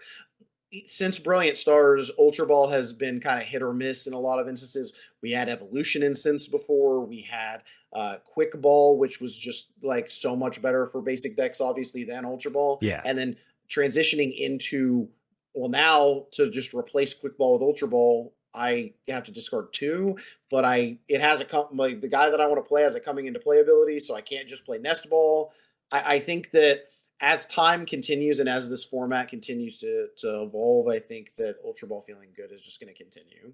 since 0.88 1.20
Brilliant 1.20 1.58
Stars, 1.58 2.12
Ultra 2.18 2.46
Ball 2.46 2.70
has 2.70 2.94
been 2.94 3.20
kind 3.20 3.42
of 3.42 3.48
hit 3.48 3.62
or 3.62 3.74
miss 3.74 4.08
in 4.08 4.14
a 4.14 4.20
lot 4.20 4.40
of 4.40 4.48
instances. 4.48 4.94
We 5.22 5.32
had 5.32 5.50
Evolution 5.50 6.04
Incense 6.04 6.48
before. 6.48 7.06
We 7.06 7.22
had 7.22 7.62
uh, 7.94 8.18
Quick 8.26 8.60
Ball, 8.62 8.98
which 8.98 9.22
was 9.22 9.38
just 9.38 9.68
like 9.82 10.12
so 10.12 10.36
much 10.36 10.62
better 10.62 10.86
for 10.86 11.02
basic 11.02 11.38
decks, 11.38 11.62
obviously, 11.62 12.04
than 12.04 12.26
Ultra 12.26 12.52
Ball. 12.52 12.80
Yeah. 12.82 13.02
And 13.06 13.18
then 13.18 13.38
transitioning 13.70 14.38
into, 14.38 15.08
well, 15.54 15.70
now 15.70 16.26
to 16.34 16.50
just 16.50 16.74
replace 16.74 17.14
Quick 17.14 17.38
Ball 17.38 17.54
with 17.54 17.62
Ultra 17.62 17.88
Ball, 17.88 18.34
I 18.54 18.94
have 19.08 19.26
to 19.26 19.32
discard 19.32 19.74
two, 19.74 20.18
but 20.50 20.64
I 20.64 20.98
it 21.08 21.20
has 21.20 21.42
a 21.42 21.68
like 21.74 22.02
the 22.02 22.08
guy 22.08 22.30
that 22.30 22.40
I 22.40 22.48
want 22.48 22.64
to 22.64 22.68
play 22.68 22.84
has 22.84 22.96
a 22.96 23.00
coming 23.00 23.28
into 23.28 23.40
play 23.40 23.60
ability, 23.60 24.00
so 24.00 24.16
I 24.16 24.22
can't 24.22 24.48
just 24.48 24.66
play 24.66 24.78
Nest 24.78 25.10
Ball. 25.10 25.52
I, 25.92 26.16
I 26.16 26.20
think 26.20 26.52
that 26.52 26.86
as 27.22 27.46
time 27.46 27.86
continues 27.86 28.40
and 28.40 28.50
as 28.50 28.70
this 28.70 28.84
format 28.84 29.30
continues 29.30 29.78
to 29.78 30.08
to 30.18 30.44
evolve, 30.44 30.88
I 30.88 31.00
think 31.00 31.32
that 31.38 31.56
Ultra 31.64 31.88
Ball 31.88 32.02
feeling 32.02 32.30
good 32.36 32.52
is 32.52 32.62
just 32.62 32.80
going 32.80 32.94
to 32.94 33.04
continue. 33.04 33.54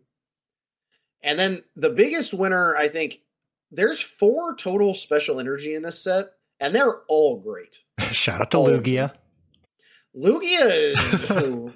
And 1.24 1.38
then 1.38 1.64
the 1.76 1.89
biggest 1.89 2.34
winner, 2.34 2.76
I 2.76 2.88
think, 2.88 3.22
there's 3.70 4.01
four 4.01 4.55
total 4.55 4.93
special 4.93 5.39
energy 5.39 5.76
in 5.76 5.84
this 5.84 6.03
set, 6.03 6.32
and 6.59 6.74
they're 6.74 7.01
all 7.07 7.39
great. 7.39 7.80
Shout 8.12 8.41
out 8.41 8.51
to 8.51 8.57
all 8.57 8.68
Lugia. 8.68 9.14
Lugia 10.16 10.91
is 10.91 10.95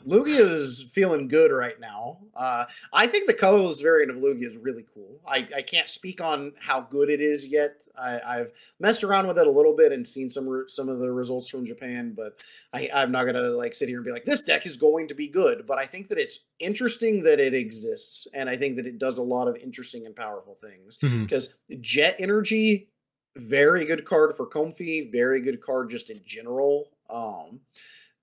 Lugia 0.05 0.39
is 0.39 0.85
feeling 0.91 1.29
good 1.29 1.51
right 1.51 1.79
now. 1.79 2.17
Uh, 2.35 2.65
I 2.91 3.07
think 3.07 3.27
the 3.27 3.33
colorless 3.33 3.79
variant 3.79 4.11
of 4.11 4.17
Lugia 4.17 4.45
is 4.45 4.57
really 4.57 4.85
cool. 4.93 5.21
I, 5.25 5.47
I 5.55 5.61
can't 5.61 5.87
speak 5.87 6.19
on 6.19 6.51
how 6.59 6.81
good 6.81 7.09
it 7.09 7.21
is 7.21 7.47
yet. 7.47 7.83
I, 7.97 8.37
have 8.37 8.51
messed 8.77 9.05
around 9.05 9.27
with 9.27 9.37
it 9.37 9.47
a 9.47 9.51
little 9.51 9.73
bit 9.73 9.93
and 9.93 10.05
seen 10.05 10.29
some 10.29 10.65
some 10.67 10.89
of 10.89 10.99
the 10.99 11.11
results 11.13 11.47
from 11.47 11.65
Japan, 11.65 12.13
but 12.15 12.37
I, 12.73 12.89
I'm 12.93 13.09
not 13.09 13.23
gonna 13.23 13.49
like 13.51 13.73
sit 13.73 13.87
here 13.87 13.99
and 13.99 14.05
be 14.05 14.11
like 14.11 14.25
this 14.25 14.41
deck 14.41 14.65
is 14.65 14.75
going 14.75 15.07
to 15.07 15.13
be 15.13 15.29
good. 15.29 15.65
But 15.65 15.77
I 15.77 15.85
think 15.85 16.09
that 16.09 16.17
it's 16.17 16.39
interesting 16.59 17.23
that 17.23 17.39
it 17.39 17.53
exists, 17.53 18.27
and 18.33 18.49
I 18.49 18.57
think 18.57 18.75
that 18.75 18.85
it 18.85 18.99
does 18.99 19.17
a 19.17 19.23
lot 19.23 19.47
of 19.47 19.55
interesting 19.55 20.05
and 20.05 20.15
powerful 20.15 20.57
things. 20.61 20.97
Because 20.97 21.49
mm-hmm. 21.71 21.81
Jet 21.81 22.17
Energy, 22.19 22.89
very 23.37 23.85
good 23.85 24.03
card 24.03 24.35
for 24.35 24.45
Comfey, 24.45 25.09
very 25.09 25.39
good 25.39 25.61
card 25.61 25.89
just 25.89 26.09
in 26.09 26.19
general. 26.25 26.89
Um, 27.09 27.61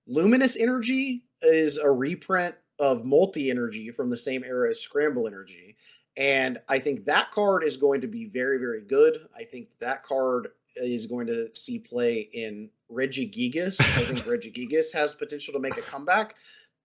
Luminous 0.07 0.57
Energy 0.57 1.23
is 1.41 1.77
a 1.77 1.89
reprint 1.89 2.55
of 2.79 3.05
Multi 3.05 3.49
Energy 3.49 3.89
from 3.89 4.09
the 4.09 4.17
same 4.17 4.43
era 4.43 4.69
as 4.69 4.81
Scramble 4.81 5.27
Energy. 5.27 5.77
And 6.17 6.59
I 6.67 6.79
think 6.79 7.05
that 7.05 7.31
card 7.31 7.63
is 7.63 7.77
going 7.77 8.01
to 8.01 8.07
be 8.07 8.25
very, 8.25 8.57
very 8.57 8.81
good. 8.81 9.27
I 9.35 9.43
think 9.43 9.69
that 9.79 10.03
card 10.03 10.49
is 10.75 11.05
going 11.05 11.27
to 11.27 11.49
see 11.53 11.79
play 11.79 12.29
in 12.33 12.69
Regigigas. 12.91 13.79
I 13.79 14.03
think 14.03 14.19
Regigigas 14.25 14.93
has 14.93 15.15
potential 15.15 15.53
to 15.53 15.59
make 15.59 15.77
a 15.77 15.81
comeback 15.81 16.35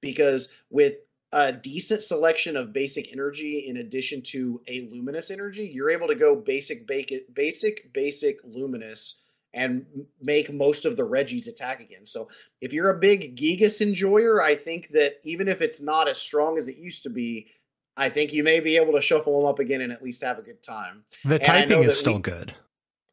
because 0.00 0.48
with 0.70 0.94
a 1.32 1.52
decent 1.52 2.02
selection 2.02 2.56
of 2.56 2.72
basic 2.72 3.12
energy 3.12 3.66
in 3.68 3.76
addition 3.76 4.22
to 4.22 4.62
a 4.66 4.88
luminous 4.90 5.30
energy, 5.30 5.70
you're 5.72 5.90
able 5.90 6.08
to 6.08 6.14
go 6.14 6.36
basic, 6.36 6.86
basic, 6.86 7.34
basic, 7.34 7.92
basic, 7.92 8.38
luminous 8.44 9.20
and 9.58 9.84
make 10.22 10.52
most 10.52 10.84
of 10.84 10.96
the 10.96 11.04
Regi's 11.04 11.48
attack 11.48 11.80
again. 11.80 12.06
So 12.06 12.28
if 12.60 12.72
you're 12.72 12.90
a 12.90 12.98
big 12.98 13.36
Gigas 13.36 13.80
enjoyer, 13.80 14.40
I 14.40 14.54
think 14.54 14.90
that 14.90 15.16
even 15.24 15.48
if 15.48 15.60
it's 15.60 15.80
not 15.80 16.06
as 16.06 16.16
strong 16.16 16.56
as 16.56 16.68
it 16.68 16.76
used 16.76 17.02
to 17.02 17.10
be, 17.10 17.48
I 17.96 18.08
think 18.08 18.32
you 18.32 18.44
may 18.44 18.60
be 18.60 18.76
able 18.76 18.92
to 18.92 19.02
shuffle 19.02 19.40
them 19.40 19.48
up 19.48 19.58
again 19.58 19.80
and 19.80 19.92
at 19.92 20.00
least 20.00 20.22
have 20.22 20.38
a 20.38 20.42
good 20.42 20.62
time. 20.62 21.02
The 21.24 21.34
and 21.34 21.44
typing 21.44 21.82
is 21.82 21.98
still 21.98 22.14
we, 22.14 22.20
good. 22.20 22.54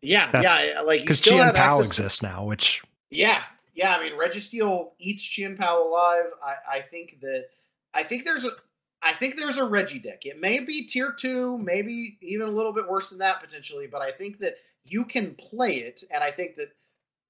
Yeah, 0.03 0.29
That's, 0.29 0.67
yeah, 0.67 0.81
like 0.81 1.01
because 1.01 1.19
Chien 1.19 1.51
Pao 1.51 1.79
exists 1.79 2.21
now, 2.21 2.45
which 2.45 2.83
yeah, 3.09 3.41
yeah. 3.73 3.97
I 3.97 4.03
mean, 4.03 4.13
Registeel 4.13 4.91
eats 4.99 5.23
Chien 5.23 5.57
Pao 5.57 5.81
alive. 5.81 6.25
I, 6.43 6.77
I 6.77 6.81
think 6.81 7.21
that 7.21 7.45
I 7.95 8.03
think 8.03 8.23
there's 8.23 8.45
a 8.45 8.51
I 9.01 9.13
think 9.13 9.35
there's 9.35 9.57
a 9.57 9.65
Reggie 9.65 9.97
deck. 9.97 10.27
It 10.27 10.39
may 10.39 10.59
be 10.59 10.85
tier 10.85 11.11
two, 11.11 11.57
maybe 11.57 12.19
even 12.21 12.47
a 12.47 12.51
little 12.51 12.71
bit 12.71 12.87
worse 12.87 13.09
than 13.09 13.17
that 13.17 13.41
potentially, 13.41 13.87
but 13.87 14.03
I 14.03 14.11
think 14.11 14.37
that 14.39 14.57
you 14.85 15.05
can 15.05 15.35
play 15.35 15.77
it. 15.77 16.03
And 16.11 16.23
I 16.23 16.31
think 16.31 16.55
that 16.57 16.69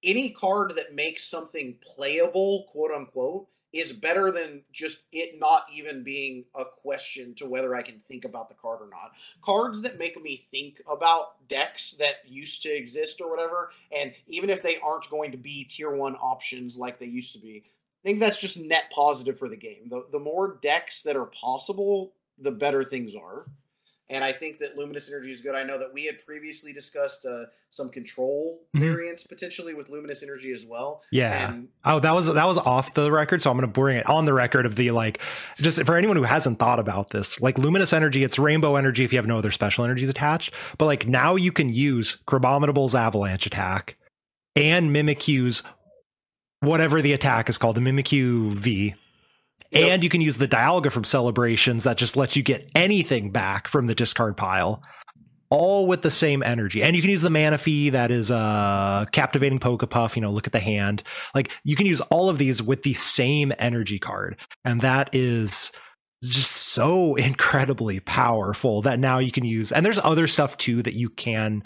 any 0.03 0.29
card 0.29 0.73
that 0.75 0.93
makes 0.93 1.25
something 1.25 1.77
playable, 1.95 2.67
quote 2.71 2.91
unquote, 2.91 3.47
is 3.73 3.91
better 3.91 4.31
than 4.31 4.61
just 4.71 4.99
it 5.11 5.37
not 5.37 5.65
even 5.73 6.01
being 6.01 6.45
a 6.55 6.63
question 6.63 7.35
to 7.35 7.45
whether 7.45 7.75
I 7.75 7.81
can 7.81 7.99
think 8.07 8.23
about 8.23 8.47
the 8.47 8.55
card 8.55 8.79
or 8.81 8.89
not. 8.89 9.11
Cards 9.43 9.81
that 9.81 9.99
make 9.99 10.21
me 10.21 10.47
think 10.49 10.81
about 10.89 11.47
decks 11.49 11.91
that 11.99 12.15
used 12.25 12.63
to 12.63 12.69
exist 12.73 13.19
or 13.19 13.29
whatever, 13.29 13.71
and 13.91 14.13
even 14.27 14.49
if 14.49 14.63
they 14.63 14.77
aren't 14.79 15.09
going 15.09 15.31
to 15.31 15.37
be 15.37 15.65
tier 15.65 15.91
one 15.91 16.15
options 16.15 16.77
like 16.77 16.99
they 16.99 17.05
used 17.05 17.33
to 17.33 17.39
be, 17.39 17.63
I 17.65 18.07
think 18.07 18.21
that's 18.21 18.39
just 18.39 18.57
net 18.57 18.85
positive 18.93 19.37
for 19.37 19.49
the 19.49 19.57
game. 19.57 19.89
The, 19.89 20.05
the 20.09 20.19
more 20.19 20.57
decks 20.61 21.01
that 21.01 21.17
are 21.17 21.25
possible, 21.25 22.13
the 22.37 22.51
better 22.51 22.83
things 22.83 23.13
are 23.13 23.45
and 24.09 24.23
I 24.23 24.33
think 24.33 24.59
that 24.59 24.77
luminous 24.77 25.09
energy 25.09 25.31
is 25.31 25.41
good. 25.41 25.55
I 25.55 25.63
know 25.63 25.79
that 25.79 25.91
we 25.93 26.05
had 26.05 26.23
previously 26.25 26.71
discussed 26.71 27.25
uh, 27.25 27.45
some 27.71 27.89
control 27.89 28.61
mm-hmm. 28.75 28.85
variants 28.85 29.23
potentially 29.23 29.73
with 29.73 29.89
luminous 29.89 30.21
energy 30.21 30.51
as 30.53 30.65
well. 30.65 31.01
Yeah. 31.11 31.53
And- 31.53 31.69
oh, 31.83 31.99
that 31.99 32.13
was 32.13 32.31
that 32.31 32.45
was 32.45 32.57
off 32.57 32.93
the 32.93 33.11
record, 33.11 33.41
so 33.41 33.49
I'm 33.49 33.57
going 33.57 33.67
to 33.67 33.73
bring 33.73 33.97
it 33.97 34.07
on 34.07 34.25
the 34.25 34.33
record 34.33 34.65
of 34.65 34.75
the 34.75 34.91
like 34.91 35.21
just 35.57 35.83
for 35.85 35.95
anyone 35.95 36.17
who 36.17 36.23
hasn't 36.23 36.59
thought 36.59 36.79
about 36.79 37.09
this, 37.09 37.41
like 37.41 37.57
luminous 37.57 37.93
energy, 37.93 38.23
it's 38.23 38.37
rainbow 38.37 38.75
energy 38.75 39.03
if 39.03 39.11
you 39.11 39.17
have 39.17 39.27
no 39.27 39.37
other 39.37 39.51
special 39.51 39.83
energies 39.83 40.09
attached. 40.09 40.53
But 40.77 40.85
like 40.85 41.07
now 41.07 41.35
you 41.35 41.51
can 41.51 41.69
use 41.69 42.17
Crabominable's 42.27 42.93
avalanche 42.93 43.45
attack 43.47 43.97
and 44.55 44.95
Mimikyu's 44.95 45.63
whatever 46.59 47.01
the 47.01 47.13
attack 47.13 47.49
is 47.49 47.57
called, 47.57 47.75
the 47.75 47.81
Mimikyu 47.81 48.53
V 48.53 48.95
And 49.75 50.03
you 50.03 50.09
can 50.09 50.21
use 50.21 50.37
the 50.37 50.47
Dialga 50.47 50.91
from 50.91 51.03
Celebrations 51.03 51.83
that 51.83 51.97
just 51.97 52.15
lets 52.15 52.35
you 52.35 52.43
get 52.43 52.69
anything 52.75 53.31
back 53.31 53.67
from 53.67 53.87
the 53.87 53.95
discard 53.95 54.37
pile, 54.37 54.81
all 55.49 55.87
with 55.87 56.01
the 56.01 56.11
same 56.11 56.41
energy. 56.43 56.81
And 56.81 56.95
you 56.95 57.01
can 57.01 57.11
use 57.11 57.21
the 57.21 57.29
Manaphy 57.29 57.91
that 57.91 58.11
is 58.11 58.31
uh 58.31 59.05
captivating 59.11 59.59
Pokepuff, 59.59 60.15
you 60.15 60.21
know, 60.21 60.31
look 60.31 60.47
at 60.47 60.53
the 60.53 60.59
hand. 60.59 61.03
Like 61.33 61.51
you 61.63 61.75
can 61.75 61.85
use 61.85 62.01
all 62.01 62.29
of 62.29 62.37
these 62.37 62.63
with 62.63 62.83
the 62.83 62.93
same 62.93 63.51
energy 63.59 63.99
card. 63.99 64.37
And 64.63 64.81
that 64.81 65.09
is 65.13 65.71
just 66.23 66.51
so 66.51 67.15
incredibly 67.15 67.99
powerful 67.99 68.81
that 68.83 68.99
now 68.99 69.19
you 69.19 69.31
can 69.31 69.45
use 69.45 69.71
and 69.71 69.85
there's 69.85 69.99
other 69.99 70.27
stuff 70.27 70.57
too 70.57 70.81
that 70.81 70.93
you 70.93 71.09
can 71.09 71.63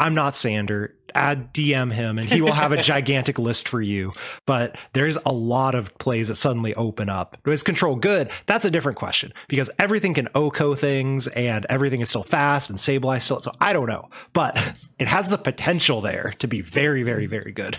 I'm 0.00 0.14
not 0.14 0.36
Sander. 0.36 0.96
Add 1.14 1.54
DM 1.54 1.92
him 1.92 2.18
and 2.18 2.28
he 2.28 2.40
will 2.40 2.52
have 2.52 2.72
a 2.72 2.82
gigantic 2.82 3.38
list 3.38 3.68
for 3.68 3.80
you. 3.80 4.12
But 4.46 4.76
there's 4.92 5.16
a 5.24 5.32
lot 5.32 5.74
of 5.76 5.96
plays 5.98 6.28
that 6.28 6.34
suddenly 6.34 6.74
open 6.74 7.08
up. 7.08 7.36
Is 7.46 7.62
control 7.62 7.94
good? 7.96 8.30
That's 8.46 8.64
a 8.64 8.70
different 8.70 8.98
question 8.98 9.32
because 9.46 9.70
everything 9.78 10.14
can 10.14 10.26
OHKO 10.34 10.76
things 10.76 11.28
and 11.28 11.66
everything 11.70 12.00
is 12.00 12.08
still 12.08 12.24
fast 12.24 12.68
and 12.68 12.78
Sableye 12.78 13.22
still. 13.22 13.40
So 13.40 13.52
I 13.60 13.72
don't 13.72 13.88
know, 13.88 14.08
but 14.32 14.56
it 14.98 15.06
has 15.06 15.28
the 15.28 15.38
potential 15.38 16.00
there 16.00 16.34
to 16.40 16.48
be 16.48 16.60
very, 16.60 17.04
very, 17.04 17.26
very 17.26 17.52
good. 17.52 17.76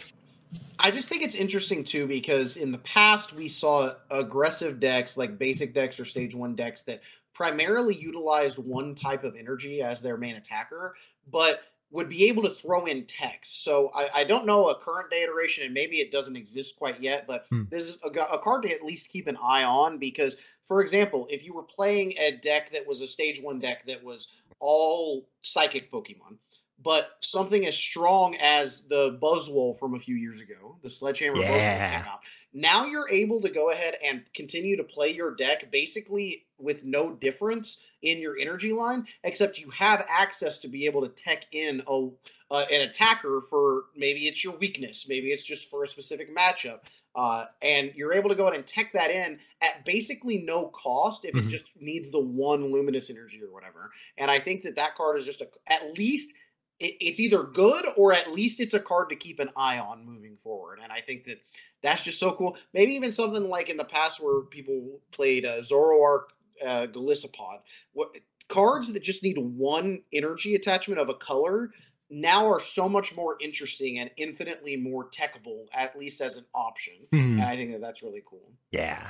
I 0.80 0.92
just 0.92 1.10
think 1.10 1.24
it's 1.24 1.36
interesting 1.36 1.84
too 1.84 2.08
because 2.08 2.58
in 2.58 2.72
the 2.72 2.78
past 2.80 3.34
we 3.34 3.50
saw 3.50 3.94
aggressive 4.10 4.80
decks 4.80 5.18
like 5.18 5.38
basic 5.38 5.74
decks 5.74 6.00
or 6.00 6.06
stage 6.06 6.36
one 6.36 6.56
decks 6.56 6.84
that 6.84 7.02
primarily 7.34 7.96
utilized 7.96 8.58
one 8.58 8.96
type 8.96 9.24
of 9.24 9.36
energy 9.36 9.82
as 9.82 10.02
their 10.02 10.18
main 10.18 10.36
attacker, 10.36 10.96
but 11.30 11.62
would 11.96 12.10
be 12.10 12.26
able 12.26 12.44
to 12.44 12.50
throw 12.50 12.86
in 12.86 13.06
text. 13.06 13.64
So 13.64 13.90
I, 13.96 14.10
I, 14.14 14.24
don't 14.26 14.46
know 14.46 14.68
a 14.68 14.76
current 14.76 15.10
day 15.10 15.24
iteration, 15.24 15.64
and 15.64 15.74
maybe 15.74 15.98
it 15.98 16.12
doesn't 16.12 16.36
exist 16.36 16.76
quite 16.76 17.02
yet, 17.02 17.26
but 17.26 17.46
hmm. 17.50 17.64
this 17.70 17.86
is 17.86 18.00
a, 18.04 18.10
a, 18.10 18.38
card 18.38 18.64
to 18.64 18.72
at 18.72 18.84
least 18.84 19.10
keep 19.10 19.28
an 19.28 19.38
eye 19.42 19.64
on 19.64 19.98
because, 19.98 20.36
for 20.66 20.82
example, 20.82 21.26
if 21.30 21.46
you 21.46 21.54
were 21.54 21.64
playing 21.64 22.14
a 22.20 22.32
deck 22.32 22.72
that 22.74 22.86
was 22.86 23.02
a 23.02 23.08
stage 23.08 23.42
one 23.42 23.60
deck 23.60 23.86
that 23.88 24.04
was 24.04 24.28
all 24.60 25.30
psychic 25.42 25.90
Pokemon, 25.90 26.38
but 26.84 27.12
something 27.22 27.66
as 27.66 27.78
strong 27.78 28.36
as 28.42 28.82
the 28.84 29.18
Buzzwole 29.22 29.80
from 29.80 29.96
a 29.96 30.00
few 30.00 30.16
years 30.16 30.42
ago, 30.42 30.78
the 30.84 30.90
Sledgehammer 30.90 31.38
yeah. 31.38 31.48
Buzzwole 31.48 31.98
came 31.98 32.12
out. 32.12 32.20
Now 32.54 32.86
you're 32.86 33.10
able 33.10 33.42
to 33.42 33.50
go 33.50 33.72
ahead 33.72 33.96
and 34.04 34.24
continue 34.34 34.78
to 34.78 34.84
play 34.84 35.14
your 35.14 35.36
deck 35.36 35.72
basically 35.72 36.46
with 36.58 36.84
no 36.84 37.12
difference 37.12 37.80
in 38.06 38.20
your 38.20 38.38
energy 38.38 38.72
line, 38.72 39.06
except 39.24 39.60
you 39.60 39.70
have 39.72 40.06
access 40.10 40.60
to 40.60 40.68
be 40.68 40.86
able 40.86 41.02
to 41.02 41.10
tech 41.10 41.46
in 41.52 41.82
a 41.88 42.08
uh, 42.52 42.66
an 42.72 42.82
attacker 42.82 43.42
for 43.42 43.86
maybe 43.96 44.28
it's 44.28 44.44
your 44.44 44.56
weakness, 44.58 45.08
maybe 45.10 45.32
it's 45.32 45.44
just 45.44 45.70
for 45.70 45.84
a 45.84 45.88
specific 45.88 46.36
matchup. 46.36 46.82
Uh, 47.16 47.46
and 47.62 47.92
you're 47.96 48.14
able 48.14 48.30
to 48.30 48.36
go 48.36 48.44
ahead 48.46 48.56
and 48.60 48.68
tech 48.68 48.92
that 48.94 49.10
in 49.10 49.40
at 49.62 49.84
basically 49.86 50.38
no 50.38 50.68
cost 50.68 51.26
if 51.26 51.34
Mhm. 51.34 51.46
it 51.46 51.50
just 51.50 51.66
needs 51.80 52.12
the 52.12 52.20
one 52.20 52.72
luminous 52.72 53.10
energy 53.10 53.42
or 53.42 53.52
whatever. 53.52 53.92
And 54.18 54.30
I 54.30 54.40
think 54.40 54.64
that 54.64 54.76
that 54.76 54.96
card 54.96 55.18
is 55.18 55.26
just 55.26 55.42
a, 55.42 55.48
at 55.68 55.98
least 55.98 56.34
it, 56.80 56.96
it's 57.00 57.20
either 57.22 57.42
good 57.44 57.86
or 57.96 58.12
at 58.14 58.32
least 58.34 58.60
it's 58.60 58.74
a 58.74 58.80
card 58.82 59.10
to 59.10 59.16
keep 59.16 59.40
an 59.40 59.50
eye 59.56 59.80
on 59.80 60.06
moving 60.06 60.36
forward. 60.38 60.80
And 60.84 60.92
I 60.92 61.00
think 61.02 61.24
that 61.24 61.42
that's 61.82 62.04
just 62.04 62.20
so 62.20 62.34
cool. 62.34 62.58
Maybe 62.74 62.94
even 62.96 63.12
something 63.14 63.50
like 63.50 63.70
in 63.70 63.78
the 63.78 63.86
past 63.86 64.20
where 64.20 64.42
people 64.42 65.00
played 65.12 65.46
uh, 65.46 65.62
Zoroark, 65.62 66.26
uh, 66.64 66.88
Golisopod. 66.88 67.60
What 67.94 68.16
cards 68.48 68.92
that 68.94 69.04
just 69.04 69.24
need 69.24 69.38
one 69.38 70.02
energy 70.14 70.56
attachment 70.56 71.00
of 71.00 71.10
a 71.10 71.16
color 71.16 71.72
now 72.10 72.48
are 72.48 72.60
so 72.60 72.88
much 72.88 73.16
more 73.16 73.36
interesting 73.42 74.00
and 74.00 74.12
infinitely 74.18 74.78
more 74.78 75.10
techable, 75.10 75.66
at 75.74 75.98
least 75.98 76.22
as 76.22 76.36
an 76.36 76.46
option. 76.54 76.94
Mhm. 77.12 77.34
And 77.34 77.44
I 77.44 77.56
think 77.56 77.72
that 77.72 77.82
that's 77.82 78.04
really 78.04 78.24
cool. 78.26 78.52
Yeah. 78.72 79.10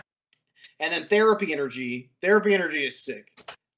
And 0.79 0.93
then 0.93 1.07
therapy 1.07 1.51
energy. 1.51 2.11
Therapy 2.21 2.53
energy 2.53 2.85
is 2.85 2.99
sick. 3.03 3.31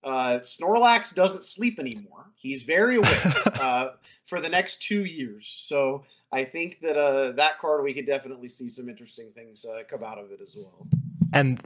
Uh, 0.03 0.39
Snorlax 0.39 1.13
doesn't 1.13 1.43
sleep 1.43 1.79
anymore. 1.79 2.31
He's 2.35 2.63
very 2.63 2.97
awake 2.97 3.25
uh, 3.59 3.89
for 4.25 4.39
the 4.39 4.49
next 4.49 4.81
two 4.81 5.05
years. 5.05 5.47
So 5.47 6.05
I 6.31 6.43
think 6.43 6.79
that 6.81 6.97
uh, 6.97 7.31
that 7.33 7.59
card 7.59 7.83
we 7.83 7.93
could 7.93 8.05
definitely 8.05 8.47
see 8.47 8.67
some 8.67 8.89
interesting 8.89 9.31
things 9.33 9.65
uh, 9.65 9.81
come 9.89 10.03
out 10.03 10.17
of 10.17 10.31
it 10.31 10.39
as 10.41 10.55
well. 10.55 10.87
And 11.33 11.59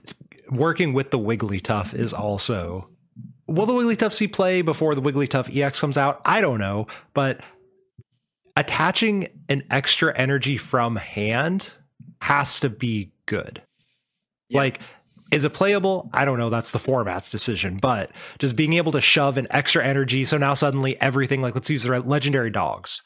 working 0.51 0.93
with 0.93 1.09
the 1.09 1.17
Wigglytuff 1.17 1.93
is 1.93 2.13
also. 2.13 2.89
Will 3.47 3.65
the 3.65 3.73
Wigglytuff 3.73 4.13
see 4.13 4.27
play 4.27 4.61
before 4.61 4.93
the 4.93 5.01
Wigglytuff 5.01 5.55
EX 5.55 5.81
comes 5.81 5.97
out? 5.97 6.21
I 6.25 6.41
don't 6.41 6.59
know, 6.59 6.87
but 7.13 7.41
attaching 8.55 9.27
an 9.49 9.63
extra 9.71 10.15
energy 10.15 10.57
from 10.57 10.97
hand 10.97 11.73
has 12.21 12.59
to 12.59 12.69
be 12.69 13.13
good. 13.25 13.61
Yeah. 14.49 14.59
Like, 14.59 14.79
is 15.31 15.45
it 15.45 15.53
playable? 15.53 16.09
I 16.13 16.25
don't 16.25 16.37
know. 16.37 16.49
That's 16.49 16.71
the 16.71 16.79
format's 16.79 17.29
decision, 17.29 17.77
but 17.77 18.11
just 18.39 18.55
being 18.55 18.73
able 18.73 18.91
to 18.91 19.01
shove 19.01 19.37
an 19.37 19.47
extra 19.49 19.83
energy. 19.83 20.25
So 20.25 20.37
now 20.37 20.53
suddenly 20.53 20.99
everything, 21.01 21.41
like, 21.41 21.55
let's 21.55 21.69
use 21.69 21.83
the 21.83 21.99
legendary 22.01 22.51
dogs. 22.51 23.01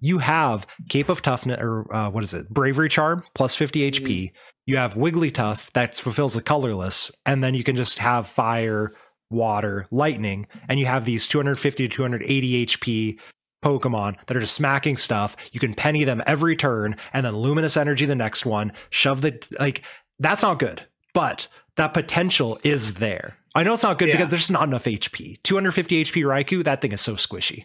You 0.00 0.18
have 0.18 0.66
Cape 0.88 1.08
of 1.08 1.22
Toughness, 1.22 1.60
or 1.60 1.92
uh, 1.94 2.10
what 2.10 2.24
is 2.24 2.34
it? 2.34 2.50
Bravery 2.50 2.88
Charm 2.88 3.22
plus 3.34 3.54
50 3.54 3.92
HP. 3.92 4.32
You 4.66 4.76
have 4.76 4.94
Wigglytuff 4.94 5.72
that 5.72 5.96
fulfills 5.96 6.34
the 6.34 6.42
colorless, 6.42 7.10
and 7.26 7.42
then 7.42 7.54
you 7.54 7.64
can 7.64 7.74
just 7.76 7.98
have 7.98 8.26
fire, 8.28 8.92
water, 9.30 9.86
lightning, 9.90 10.46
and 10.68 10.78
you 10.78 10.86
have 10.86 11.04
these 11.04 11.26
250 11.26 11.88
to 11.88 11.94
280 11.94 12.66
HP 12.66 13.18
Pokemon 13.64 14.16
that 14.26 14.36
are 14.36 14.40
just 14.40 14.54
smacking 14.54 14.96
stuff. 14.96 15.36
You 15.52 15.60
can 15.60 15.74
penny 15.74 16.04
them 16.04 16.22
every 16.26 16.56
turn, 16.56 16.96
and 17.12 17.26
then 17.26 17.36
luminous 17.36 17.76
energy 17.76 18.06
the 18.06 18.14
next 18.14 18.46
one. 18.46 18.72
Shove 18.90 19.20
the 19.20 19.40
like. 19.58 19.82
That's 20.18 20.42
not 20.42 20.58
good, 20.60 20.86
but 21.14 21.48
that 21.76 21.94
potential 21.94 22.58
is 22.62 22.94
there. 22.94 23.36
I 23.54 23.64
know 23.64 23.72
it's 23.72 23.82
not 23.82 23.98
good 23.98 24.08
Yeah. 24.08 24.14
because 24.16 24.30
there's 24.30 24.50
not 24.50 24.68
enough 24.68 24.84
HP. 24.84 25.38
250 25.42 26.04
HP 26.04 26.22
Raikou, 26.22 26.62
that 26.64 26.80
thing 26.80 26.92
is 26.92 27.00
so 27.00 27.14
squishy. 27.14 27.64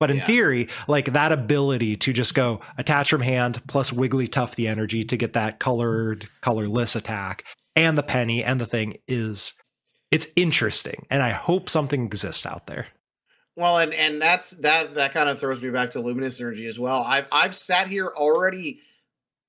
But 0.00 0.10
in 0.10 0.16
Yeah. 0.16 0.24
theory, 0.24 0.68
like 0.88 1.12
that 1.12 1.30
ability 1.30 1.96
to 1.98 2.12
just 2.12 2.34
go 2.34 2.60
attach 2.78 3.10
from 3.10 3.20
hand 3.20 3.62
plus 3.68 3.90
Wigglytuff 3.90 4.54
the 4.56 4.66
energy 4.66 5.04
to 5.04 5.16
get 5.16 5.34
that 5.34 5.60
colored, 5.60 6.28
colorless 6.40 6.96
attack 6.96 7.44
and 7.76 7.96
the 7.96 8.02
penny 8.02 8.42
and 8.42 8.60
the 8.60 8.66
thing 8.66 8.94
is 9.06 9.54
it's 10.10 10.28
interesting. 10.34 11.06
And 11.10 11.22
I 11.22 11.30
hope 11.30 11.68
something 11.68 12.04
exists 12.04 12.44
out 12.44 12.66
there. 12.66 12.88
Well, 13.56 13.78
and 13.78 13.92
and 13.92 14.20
that's 14.20 14.50
that 14.50 14.94
that 14.94 15.12
kind 15.12 15.28
of 15.28 15.38
throws 15.38 15.62
me 15.62 15.70
back 15.70 15.90
to 15.90 16.00
luminous 16.00 16.40
energy 16.40 16.66
as 16.66 16.78
well. 16.78 17.02
I've 17.02 17.26
I've 17.30 17.54
sat 17.54 17.88
here 17.88 18.08
already. 18.16 18.80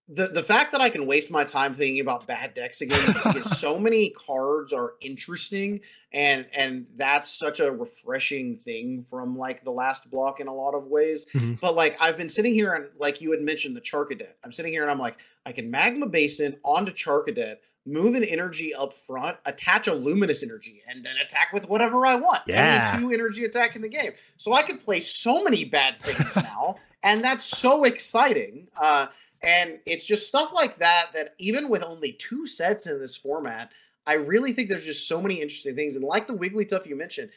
The 0.10 0.28
the 0.28 0.44
fact 0.44 0.74
that 0.74 0.82
I 0.82 0.90
can 0.90 1.06
waste 1.06 1.32
my 1.32 1.46
time 1.46 1.74
thinking 1.74 2.02
about 2.02 2.28
bad 2.28 2.54
decks 2.54 2.82
again 2.82 3.00
is 3.10 3.22
because 3.22 3.58
so 3.60 3.80
many 3.80 4.10
cards 4.10 4.74
are 4.74 4.94
interesting 5.02 5.80
and 6.14 6.46
and 6.54 6.86
that's 6.96 7.30
such 7.30 7.60
a 7.60 7.72
refreshing 7.72 8.58
thing 8.58 9.06
from 9.10 9.38
like 9.38 9.64
the 9.64 9.72
last 9.72 10.10
block 10.12 10.40
in 10.40 10.48
a 10.48 10.54
lot 10.54 10.74
of 10.76 10.86
ways. 10.88 11.26
Mhm. 11.34 11.60
But 11.60 11.76
like 11.76 11.98
I've 12.02 12.18
been 12.18 12.30
sitting 12.30 12.54
here 12.54 12.74
and 12.74 12.86
like 13.00 13.22
you 13.22 13.32
had 13.32 13.42
mentioned 13.42 13.76
the 13.76 13.82
Charcadet. 13.82 14.34
I'm 14.44 14.52
sitting 14.52 14.74
here 14.74 14.82
and 14.82 14.92
I'm 14.92 15.00
like, 15.00 15.18
I 15.46 15.52
can 15.52 15.72
magma 15.72 16.08
basin 16.08 16.58
onto 16.64 16.92
Charcadet, 16.92 17.58
move 17.86 18.14
an 18.16 18.24
energy 18.24 18.74
up 18.76 18.94
front, 18.96 19.38
attach 19.46 19.88
a 19.88 19.94
luminous 19.94 20.44
energy, 20.44 20.84
and 20.88 21.06
then 21.06 21.16
attack 21.18 21.54
with 21.54 21.70
whatever 21.70 22.06
I 22.06 22.16
want. 22.16 22.42
Yeah. 22.46 22.92
Only 22.94 23.08
two 23.08 23.14
energy 23.14 23.46
attack 23.46 23.76
in 23.76 23.82
the 23.82 23.90
game. 23.90 24.12
So 24.38 24.54
I 24.54 24.64
could 24.64 24.84
play 24.84 25.00
so 25.00 25.44
many 25.44 25.64
bad 25.66 25.98
things 25.98 26.36
now, 26.36 26.76
and 27.04 27.24
that's 27.24 27.46
so 27.46 27.86
exciting. 27.86 28.68
Uh, 28.80 29.08
and 29.42 29.80
it's 29.88 30.04
just 30.04 30.28
stuff 30.28 30.52
like 30.54 30.78
that 30.80 31.08
that 31.16 31.34
even 31.40 31.70
with 31.70 31.82
only 31.84 32.12
two 32.14 32.46
sets 32.46 32.86
in 32.86 33.00
this 33.00 33.16
format, 33.18 33.72
I 34.06 34.14
really 34.14 34.54
think 34.54 34.70
there's 34.70 34.86
just 34.86 35.08
so 35.08 35.22
many 35.22 35.36
interesting 35.42 35.76
things. 35.76 35.96
And 35.96 36.04
like 36.04 36.28
the 36.28 36.34
Wigglytuff 36.34 36.86
you 36.86 36.96
mentioned, 36.96 37.30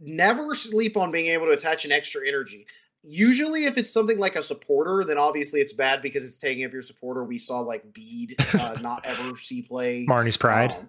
never 0.00 0.54
sleep 0.54 0.96
on 0.96 1.10
being 1.10 1.26
able 1.30 1.46
to 1.46 1.52
attach 1.52 1.84
an 1.84 1.92
extra 1.92 2.26
energy. 2.26 2.66
Usually, 3.02 3.66
if 3.66 3.78
it's 3.78 3.92
something 3.92 4.18
like 4.18 4.34
a 4.36 4.42
supporter, 4.42 5.04
then 5.04 5.16
obviously 5.18 5.60
it's 5.60 5.72
bad 5.72 6.02
because 6.02 6.24
it's 6.24 6.38
taking 6.40 6.64
up 6.64 6.72
your 6.72 6.82
supporter. 6.82 7.22
We 7.24 7.38
saw 7.38 7.60
like 7.60 7.92
Bede 7.92 8.34
uh, 8.54 8.76
not 8.82 9.04
ever 9.04 9.36
see 9.36 9.62
play. 9.62 10.06
Marnie's 10.08 10.36
pride. 10.36 10.72
Um, 10.72 10.88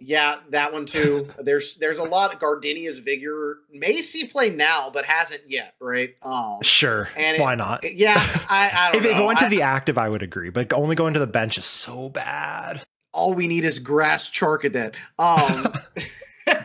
yeah, 0.00 0.40
that 0.50 0.72
one 0.74 0.84
too. 0.84 1.30
There's 1.40 1.76
there's 1.76 1.96
a 1.98 2.02
lot. 2.02 2.34
of 2.34 2.40
Gardenia's 2.40 2.98
vigor 2.98 3.60
may 3.72 4.02
see 4.02 4.26
play 4.26 4.50
now, 4.50 4.90
but 4.92 5.06
hasn't 5.06 5.42
yet, 5.48 5.74
right? 5.80 6.14
Um, 6.22 6.58
sure. 6.62 7.08
and 7.16 7.36
it- 7.36 7.40
Why 7.40 7.54
not? 7.54 7.82
yeah, 7.90 8.16
I, 8.50 8.70
I 8.74 8.90
don't 8.92 9.02
If, 9.04 9.10
if 9.10 9.16
know. 9.16 9.22
it 9.22 9.26
went 9.26 9.38
to 9.38 9.48
the 9.48 9.62
active, 9.62 9.96
I 9.96 10.08
would 10.10 10.22
agree, 10.22 10.50
but 10.50 10.70
only 10.74 10.96
going 10.96 11.14
to 11.14 11.20
the 11.20 11.26
bench 11.26 11.56
is 11.56 11.64
so 11.64 12.10
bad. 12.10 12.82
All 13.14 13.32
we 13.32 13.46
need 13.48 13.64
is 13.64 13.78
grass 13.78 14.28
charcadet. 14.28 14.94
Um, 15.18 15.72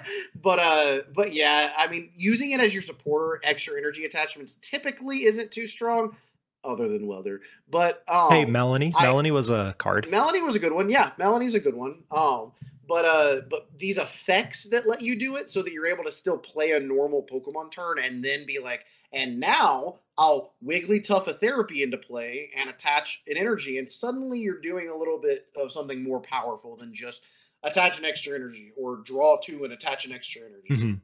but 0.41 0.59
uh, 0.59 1.01
but 1.13 1.33
yeah, 1.33 1.71
I 1.77 1.87
mean, 1.87 2.11
using 2.15 2.51
it 2.51 2.59
as 2.59 2.73
your 2.73 2.81
supporter, 2.81 3.39
extra 3.43 3.77
energy 3.77 4.05
attachments 4.05 4.55
typically 4.55 5.25
isn't 5.25 5.51
too 5.51 5.67
strong, 5.67 6.15
other 6.63 6.87
than 6.87 7.07
welder. 7.07 7.41
But 7.69 8.03
um, 8.07 8.31
hey, 8.31 8.45
Melony. 8.45 8.91
I- 8.95 9.05
Melony 9.05 9.31
was 9.31 9.49
a 9.49 9.75
card. 9.77 10.07
Melony 10.09 10.43
was 10.43 10.55
a 10.55 10.59
good 10.59 10.73
one. 10.73 10.89
Yeah, 10.89 11.11
Melony's 11.19 11.55
a 11.55 11.59
good 11.59 11.75
one. 11.75 12.03
Um, 12.11 12.51
but 12.87 13.05
uh, 13.05 13.41
but 13.49 13.67
these 13.77 13.97
effects 13.97 14.65
that 14.69 14.87
let 14.87 15.01
you 15.01 15.17
do 15.17 15.35
it 15.35 15.49
so 15.49 15.61
that 15.61 15.71
you're 15.71 15.87
able 15.87 16.03
to 16.03 16.11
still 16.11 16.37
play 16.37 16.71
a 16.71 16.79
normal 16.79 17.23
Pokemon 17.23 17.71
turn 17.71 17.99
and 17.99 18.23
then 18.23 18.45
be 18.45 18.59
like, 18.59 18.85
and 19.11 19.39
now 19.39 19.99
I'll 20.17 20.53
Wiggly 20.61 20.99
Wigglytuff 20.99 21.27
a 21.27 21.33
therapy 21.33 21.81
into 21.81 21.97
play 21.97 22.51
and 22.55 22.69
attach 22.69 23.23
an 23.27 23.37
energy, 23.37 23.77
and 23.77 23.89
suddenly 23.89 24.39
you're 24.39 24.59
doing 24.59 24.89
a 24.89 24.95
little 24.95 25.19
bit 25.19 25.47
of 25.55 25.71
something 25.71 26.03
more 26.03 26.21
powerful 26.21 26.75
than 26.75 26.93
just 26.93 27.21
attach 27.63 27.97
an 27.99 28.05
extra 28.05 28.35
energy 28.35 28.71
or 28.77 28.97
draw 28.97 29.37
two 29.41 29.63
and 29.63 29.73
attach 29.73 30.05
an 30.05 30.11
extra 30.11 30.41
energy. 30.41 30.69
Mhm. 30.69 31.01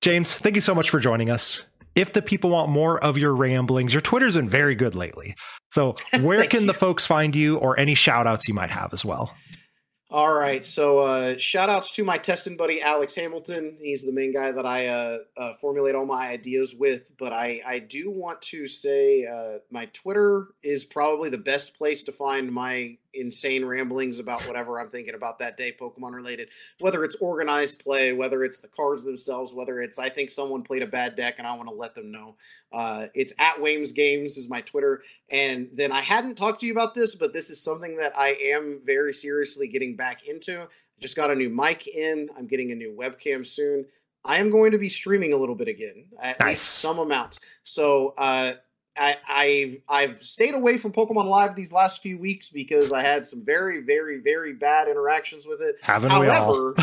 James, 0.00 0.34
thank 0.34 0.56
you 0.56 0.60
so 0.60 0.74
much 0.74 0.90
for 0.90 0.98
joining 0.98 1.30
us. 1.30 1.64
If 1.94 2.12
the 2.12 2.22
people 2.22 2.50
want 2.50 2.70
more 2.70 3.02
of 3.02 3.18
your 3.18 3.34
ramblings, 3.34 3.94
your 3.94 4.00
Twitter's 4.00 4.34
been 4.34 4.48
very 4.48 4.74
good 4.74 4.94
lately. 4.94 5.36
So, 5.70 5.94
where 6.20 6.46
can 6.46 6.66
the 6.66 6.74
folks 6.74 7.06
find 7.06 7.36
you 7.36 7.58
or 7.58 7.78
any 7.78 7.94
shout 7.94 8.26
outs 8.26 8.48
you 8.48 8.54
might 8.54 8.70
have 8.70 8.92
as 8.92 9.04
well? 9.04 9.36
All 10.12 10.34
right. 10.34 10.66
So 10.66 10.98
uh 10.98 11.38
shout 11.38 11.70
outs 11.70 11.94
to 11.94 12.04
my 12.04 12.18
testing 12.18 12.54
buddy 12.54 12.82
Alex 12.82 13.14
Hamilton. 13.14 13.78
He's 13.80 14.04
the 14.04 14.12
main 14.12 14.30
guy 14.34 14.52
that 14.52 14.66
I 14.66 14.88
uh, 14.88 15.18
uh 15.38 15.54
formulate 15.54 15.94
all 15.94 16.04
my 16.04 16.28
ideas 16.28 16.74
with, 16.74 17.10
but 17.18 17.32
I 17.32 17.62
I 17.66 17.78
do 17.78 18.10
want 18.10 18.42
to 18.42 18.68
say 18.68 19.24
uh 19.24 19.60
my 19.70 19.86
Twitter 19.86 20.48
is 20.62 20.84
probably 20.84 21.30
the 21.30 21.38
best 21.38 21.74
place 21.78 22.02
to 22.02 22.12
find 22.12 22.52
my 22.52 22.98
insane 23.14 23.64
ramblings 23.64 24.18
about 24.18 24.46
whatever 24.46 24.80
I'm 24.80 24.90
thinking 24.90 25.14
about 25.14 25.38
that 25.40 25.56
day 25.56 25.74
Pokemon 25.78 26.14
related. 26.14 26.48
Whether 26.80 27.04
it's 27.04 27.16
organized 27.16 27.78
play, 27.78 28.12
whether 28.12 28.44
it's 28.44 28.60
the 28.60 28.68
cards 28.68 29.04
themselves, 29.04 29.54
whether 29.54 29.80
it's 29.80 29.98
I 29.98 30.08
think 30.08 30.30
someone 30.30 30.62
played 30.62 30.82
a 30.82 30.86
bad 30.86 31.16
deck 31.16 31.36
and 31.38 31.46
I 31.46 31.54
want 31.54 31.68
to 31.68 31.74
let 31.74 31.94
them 31.94 32.10
know. 32.10 32.36
Uh 32.72 33.06
it's 33.14 33.32
at 33.38 33.60
Wames 33.60 33.92
Games 33.92 34.36
is 34.36 34.48
my 34.48 34.60
Twitter. 34.60 35.02
And 35.28 35.68
then 35.74 35.92
I 35.92 36.00
hadn't 36.00 36.36
talked 36.36 36.60
to 36.60 36.66
you 36.66 36.72
about 36.72 36.94
this, 36.94 37.14
but 37.14 37.32
this 37.32 37.50
is 37.50 37.62
something 37.62 37.96
that 37.98 38.12
I 38.16 38.36
am 38.52 38.80
very 38.84 39.12
seriously 39.12 39.68
getting 39.68 39.96
back 39.96 40.26
into. 40.26 40.62
I 40.62 40.66
just 41.00 41.16
got 41.16 41.30
a 41.30 41.34
new 41.34 41.50
mic 41.50 41.86
in. 41.86 42.28
I'm 42.36 42.46
getting 42.46 42.70
a 42.72 42.74
new 42.74 42.96
webcam 42.98 43.46
soon. 43.46 43.86
I 44.24 44.36
am 44.38 44.50
going 44.50 44.70
to 44.70 44.78
be 44.78 44.88
streaming 44.88 45.32
a 45.32 45.36
little 45.36 45.56
bit 45.56 45.66
again, 45.66 46.04
at 46.20 46.38
Nice. 46.38 46.48
least 46.48 46.64
some 46.78 47.00
amount. 47.00 47.40
So 47.64 48.14
uh, 48.16 48.52
I, 48.96 49.16
I've 49.28 49.76
I've 49.88 50.22
stayed 50.22 50.54
away 50.54 50.76
from 50.78 50.92
Pokemon 50.92 51.26
Live 51.26 51.56
these 51.56 51.72
last 51.72 52.02
few 52.02 52.18
weeks 52.18 52.50
because 52.50 52.92
I 52.92 53.02
had 53.02 53.26
some 53.26 53.44
very 53.44 53.80
very 53.80 54.20
very 54.20 54.52
bad 54.52 54.88
interactions 54.88 55.46
with 55.46 55.62
it. 55.62 55.76
Haven't 55.80 56.10
However, 56.10 56.74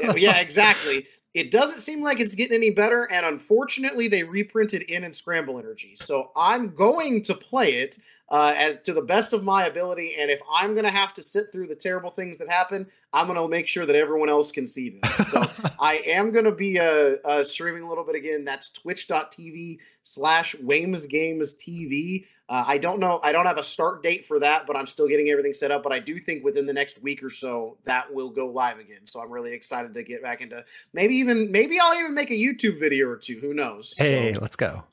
we 0.00 0.10
all? 0.10 0.16
yeah, 0.18 0.38
exactly. 0.38 1.06
It 1.34 1.50
doesn't 1.50 1.80
seem 1.80 2.02
like 2.02 2.20
it's 2.20 2.34
getting 2.34 2.56
any 2.56 2.70
better, 2.70 3.04
and 3.04 3.26
unfortunately, 3.26 4.08
they 4.08 4.22
reprinted 4.22 4.84
N 4.88 5.04
and 5.04 5.14
Scramble 5.14 5.58
Energy. 5.58 5.94
So 5.96 6.30
I'm 6.34 6.74
going 6.74 7.22
to 7.24 7.34
play 7.34 7.74
it 7.74 7.98
uh, 8.30 8.54
as 8.56 8.80
to 8.82 8.92
the 8.92 9.02
best 9.02 9.32
of 9.32 9.44
my 9.44 9.66
ability, 9.66 10.16
and 10.18 10.30
if 10.30 10.40
I'm 10.52 10.72
going 10.72 10.84
to 10.84 10.90
have 10.90 11.14
to 11.14 11.22
sit 11.22 11.52
through 11.52 11.68
the 11.68 11.74
terrible 11.74 12.10
things 12.10 12.38
that 12.38 12.50
happen, 12.50 12.86
I'm 13.12 13.26
going 13.26 13.38
to 13.38 13.48
make 13.48 13.68
sure 13.68 13.86
that 13.86 13.96
everyone 13.96 14.28
else 14.28 14.52
can 14.52 14.66
see 14.66 14.90
them. 14.90 15.10
So 15.24 15.44
I 15.80 15.96
am 16.06 16.32
going 16.32 16.44
to 16.44 16.52
be 16.52 16.78
uh, 16.78 17.16
uh, 17.24 17.44
streaming 17.44 17.82
a 17.82 17.88
little 17.88 18.04
bit 18.04 18.16
again. 18.16 18.44
That's 18.44 18.70
twitch.tv 18.70 19.78
slash 20.08 20.54
Wames 20.56 21.06
Games 21.06 21.54
TV. 21.54 22.24
Uh, 22.48 22.64
I 22.66 22.78
don't 22.78 22.98
know. 22.98 23.20
I 23.22 23.32
don't 23.32 23.44
have 23.44 23.58
a 23.58 23.62
start 23.62 24.02
date 24.02 24.24
for 24.24 24.40
that, 24.40 24.66
but 24.66 24.74
I'm 24.74 24.86
still 24.86 25.06
getting 25.06 25.28
everything 25.28 25.52
set 25.52 25.70
up. 25.70 25.82
But 25.82 25.92
I 25.92 25.98
do 25.98 26.18
think 26.18 26.42
within 26.42 26.64
the 26.64 26.72
next 26.72 27.02
week 27.02 27.22
or 27.22 27.28
so 27.28 27.76
that 27.84 28.12
will 28.12 28.30
go 28.30 28.46
live 28.46 28.78
again. 28.78 29.04
So 29.04 29.20
I'm 29.20 29.30
really 29.30 29.52
excited 29.52 29.92
to 29.94 30.02
get 30.02 30.22
back 30.22 30.40
into 30.40 30.64
maybe 30.94 31.14
even 31.16 31.52
maybe 31.52 31.78
I'll 31.78 31.94
even 31.98 32.14
make 32.14 32.30
a 32.30 32.34
YouTube 32.34 32.80
video 32.80 33.06
or 33.08 33.16
two. 33.16 33.38
Who 33.40 33.52
knows? 33.52 33.94
Hey, 33.98 34.32
so. 34.32 34.40
let's 34.40 34.56
go. 34.56 34.84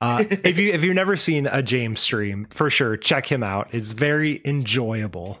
Uh, 0.00 0.24
if 0.30 0.58
you 0.58 0.72
if 0.72 0.82
you've 0.82 0.94
never 0.94 1.16
seen 1.16 1.46
a 1.46 1.62
James 1.62 2.00
stream, 2.00 2.46
for 2.50 2.70
sure 2.70 2.96
check 2.96 3.30
him 3.30 3.42
out. 3.42 3.68
It's 3.72 3.92
very 3.92 4.40
enjoyable. 4.44 5.40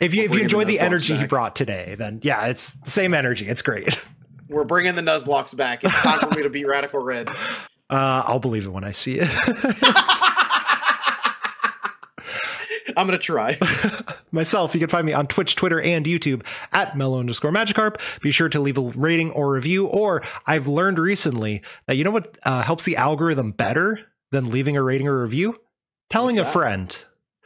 If 0.00 0.14
you 0.14 0.22
we'll 0.22 0.32
if 0.32 0.36
you 0.36 0.42
enjoy 0.42 0.64
the 0.64 0.78
energy 0.78 1.14
back. 1.14 1.22
he 1.22 1.26
brought 1.26 1.56
today, 1.56 1.96
then 1.98 2.20
yeah, 2.22 2.46
it's 2.46 2.72
the 2.72 2.90
same 2.90 3.14
energy. 3.14 3.48
It's 3.48 3.62
great. 3.62 3.98
We're 4.48 4.64
bringing 4.64 4.94
the 4.94 5.02
Nuzlockes 5.02 5.56
back. 5.56 5.84
It's 5.84 5.98
time 5.98 6.20
for 6.20 6.34
me 6.34 6.42
to 6.42 6.50
beat 6.50 6.66
Radical 6.68 7.00
Red. 7.00 7.28
Uh, 7.90 8.22
I'll 8.26 8.40
believe 8.40 8.66
it 8.66 8.70
when 8.70 8.84
I 8.84 8.92
see 8.92 9.18
it. 9.20 9.28
I'm 12.96 13.06
gonna 13.06 13.18
try. 13.18 13.58
Myself, 14.32 14.74
you 14.74 14.80
can 14.80 14.88
find 14.88 15.06
me 15.06 15.12
on 15.12 15.28
Twitch, 15.28 15.54
Twitter, 15.54 15.80
and 15.80 16.04
YouTube 16.04 16.44
at 16.72 16.96
mellow 16.96 17.20
underscore 17.20 17.52
Magikarp. 17.52 18.00
Be 18.20 18.32
sure 18.32 18.48
to 18.48 18.60
leave 18.60 18.76
a 18.76 18.80
rating 18.80 19.30
or 19.30 19.52
review. 19.52 19.86
Or 19.86 20.22
I've 20.46 20.66
learned 20.66 20.98
recently 20.98 21.62
that 21.86 21.96
you 21.96 22.02
know 22.02 22.10
what 22.10 22.36
uh, 22.42 22.62
helps 22.62 22.84
the 22.84 22.96
algorithm 22.96 23.52
better 23.52 24.00
than 24.32 24.50
leaving 24.50 24.76
a 24.76 24.82
rating 24.82 25.06
or 25.06 25.22
review? 25.22 25.60
Telling 26.10 26.38
a 26.38 26.44
friend. 26.44 26.96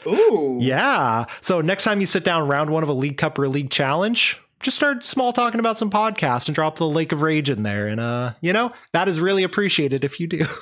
Ooh. 0.06 0.58
Yeah. 0.60 1.26
So 1.40 1.60
next 1.60 1.84
time 1.84 2.00
you 2.00 2.06
sit 2.06 2.24
down 2.24 2.48
round 2.48 2.70
one 2.70 2.82
of 2.82 2.88
a 2.88 2.94
League 2.94 3.18
Cup 3.18 3.38
or 3.38 3.44
a 3.44 3.48
League 3.48 3.70
Challenge, 3.70 4.40
just 4.62 4.76
start 4.76 5.04
small 5.04 5.32
talking 5.32 5.60
about 5.60 5.76
some 5.76 5.90
podcasts 5.90 6.48
and 6.48 6.54
drop 6.54 6.76
the 6.76 6.88
Lake 6.88 7.12
of 7.12 7.22
Rage 7.22 7.50
in 7.50 7.62
there. 7.62 7.88
And 7.88 8.00
uh, 8.00 8.34
you 8.40 8.52
know, 8.52 8.72
that 8.92 9.08
is 9.08 9.20
really 9.20 9.42
appreciated 9.42 10.04
if 10.04 10.18
you 10.18 10.26
do. 10.26 10.46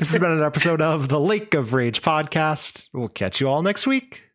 This 0.00 0.12
has 0.12 0.20
been 0.20 0.30
an 0.30 0.42
episode 0.42 0.80
of 0.80 1.10
the 1.10 1.20
Lake 1.20 1.52
of 1.52 1.74
Rage 1.74 2.00
podcast. 2.00 2.84
We'll 2.94 3.08
catch 3.08 3.38
you 3.38 3.50
all 3.50 3.60
next 3.60 3.86
week. 3.86 4.29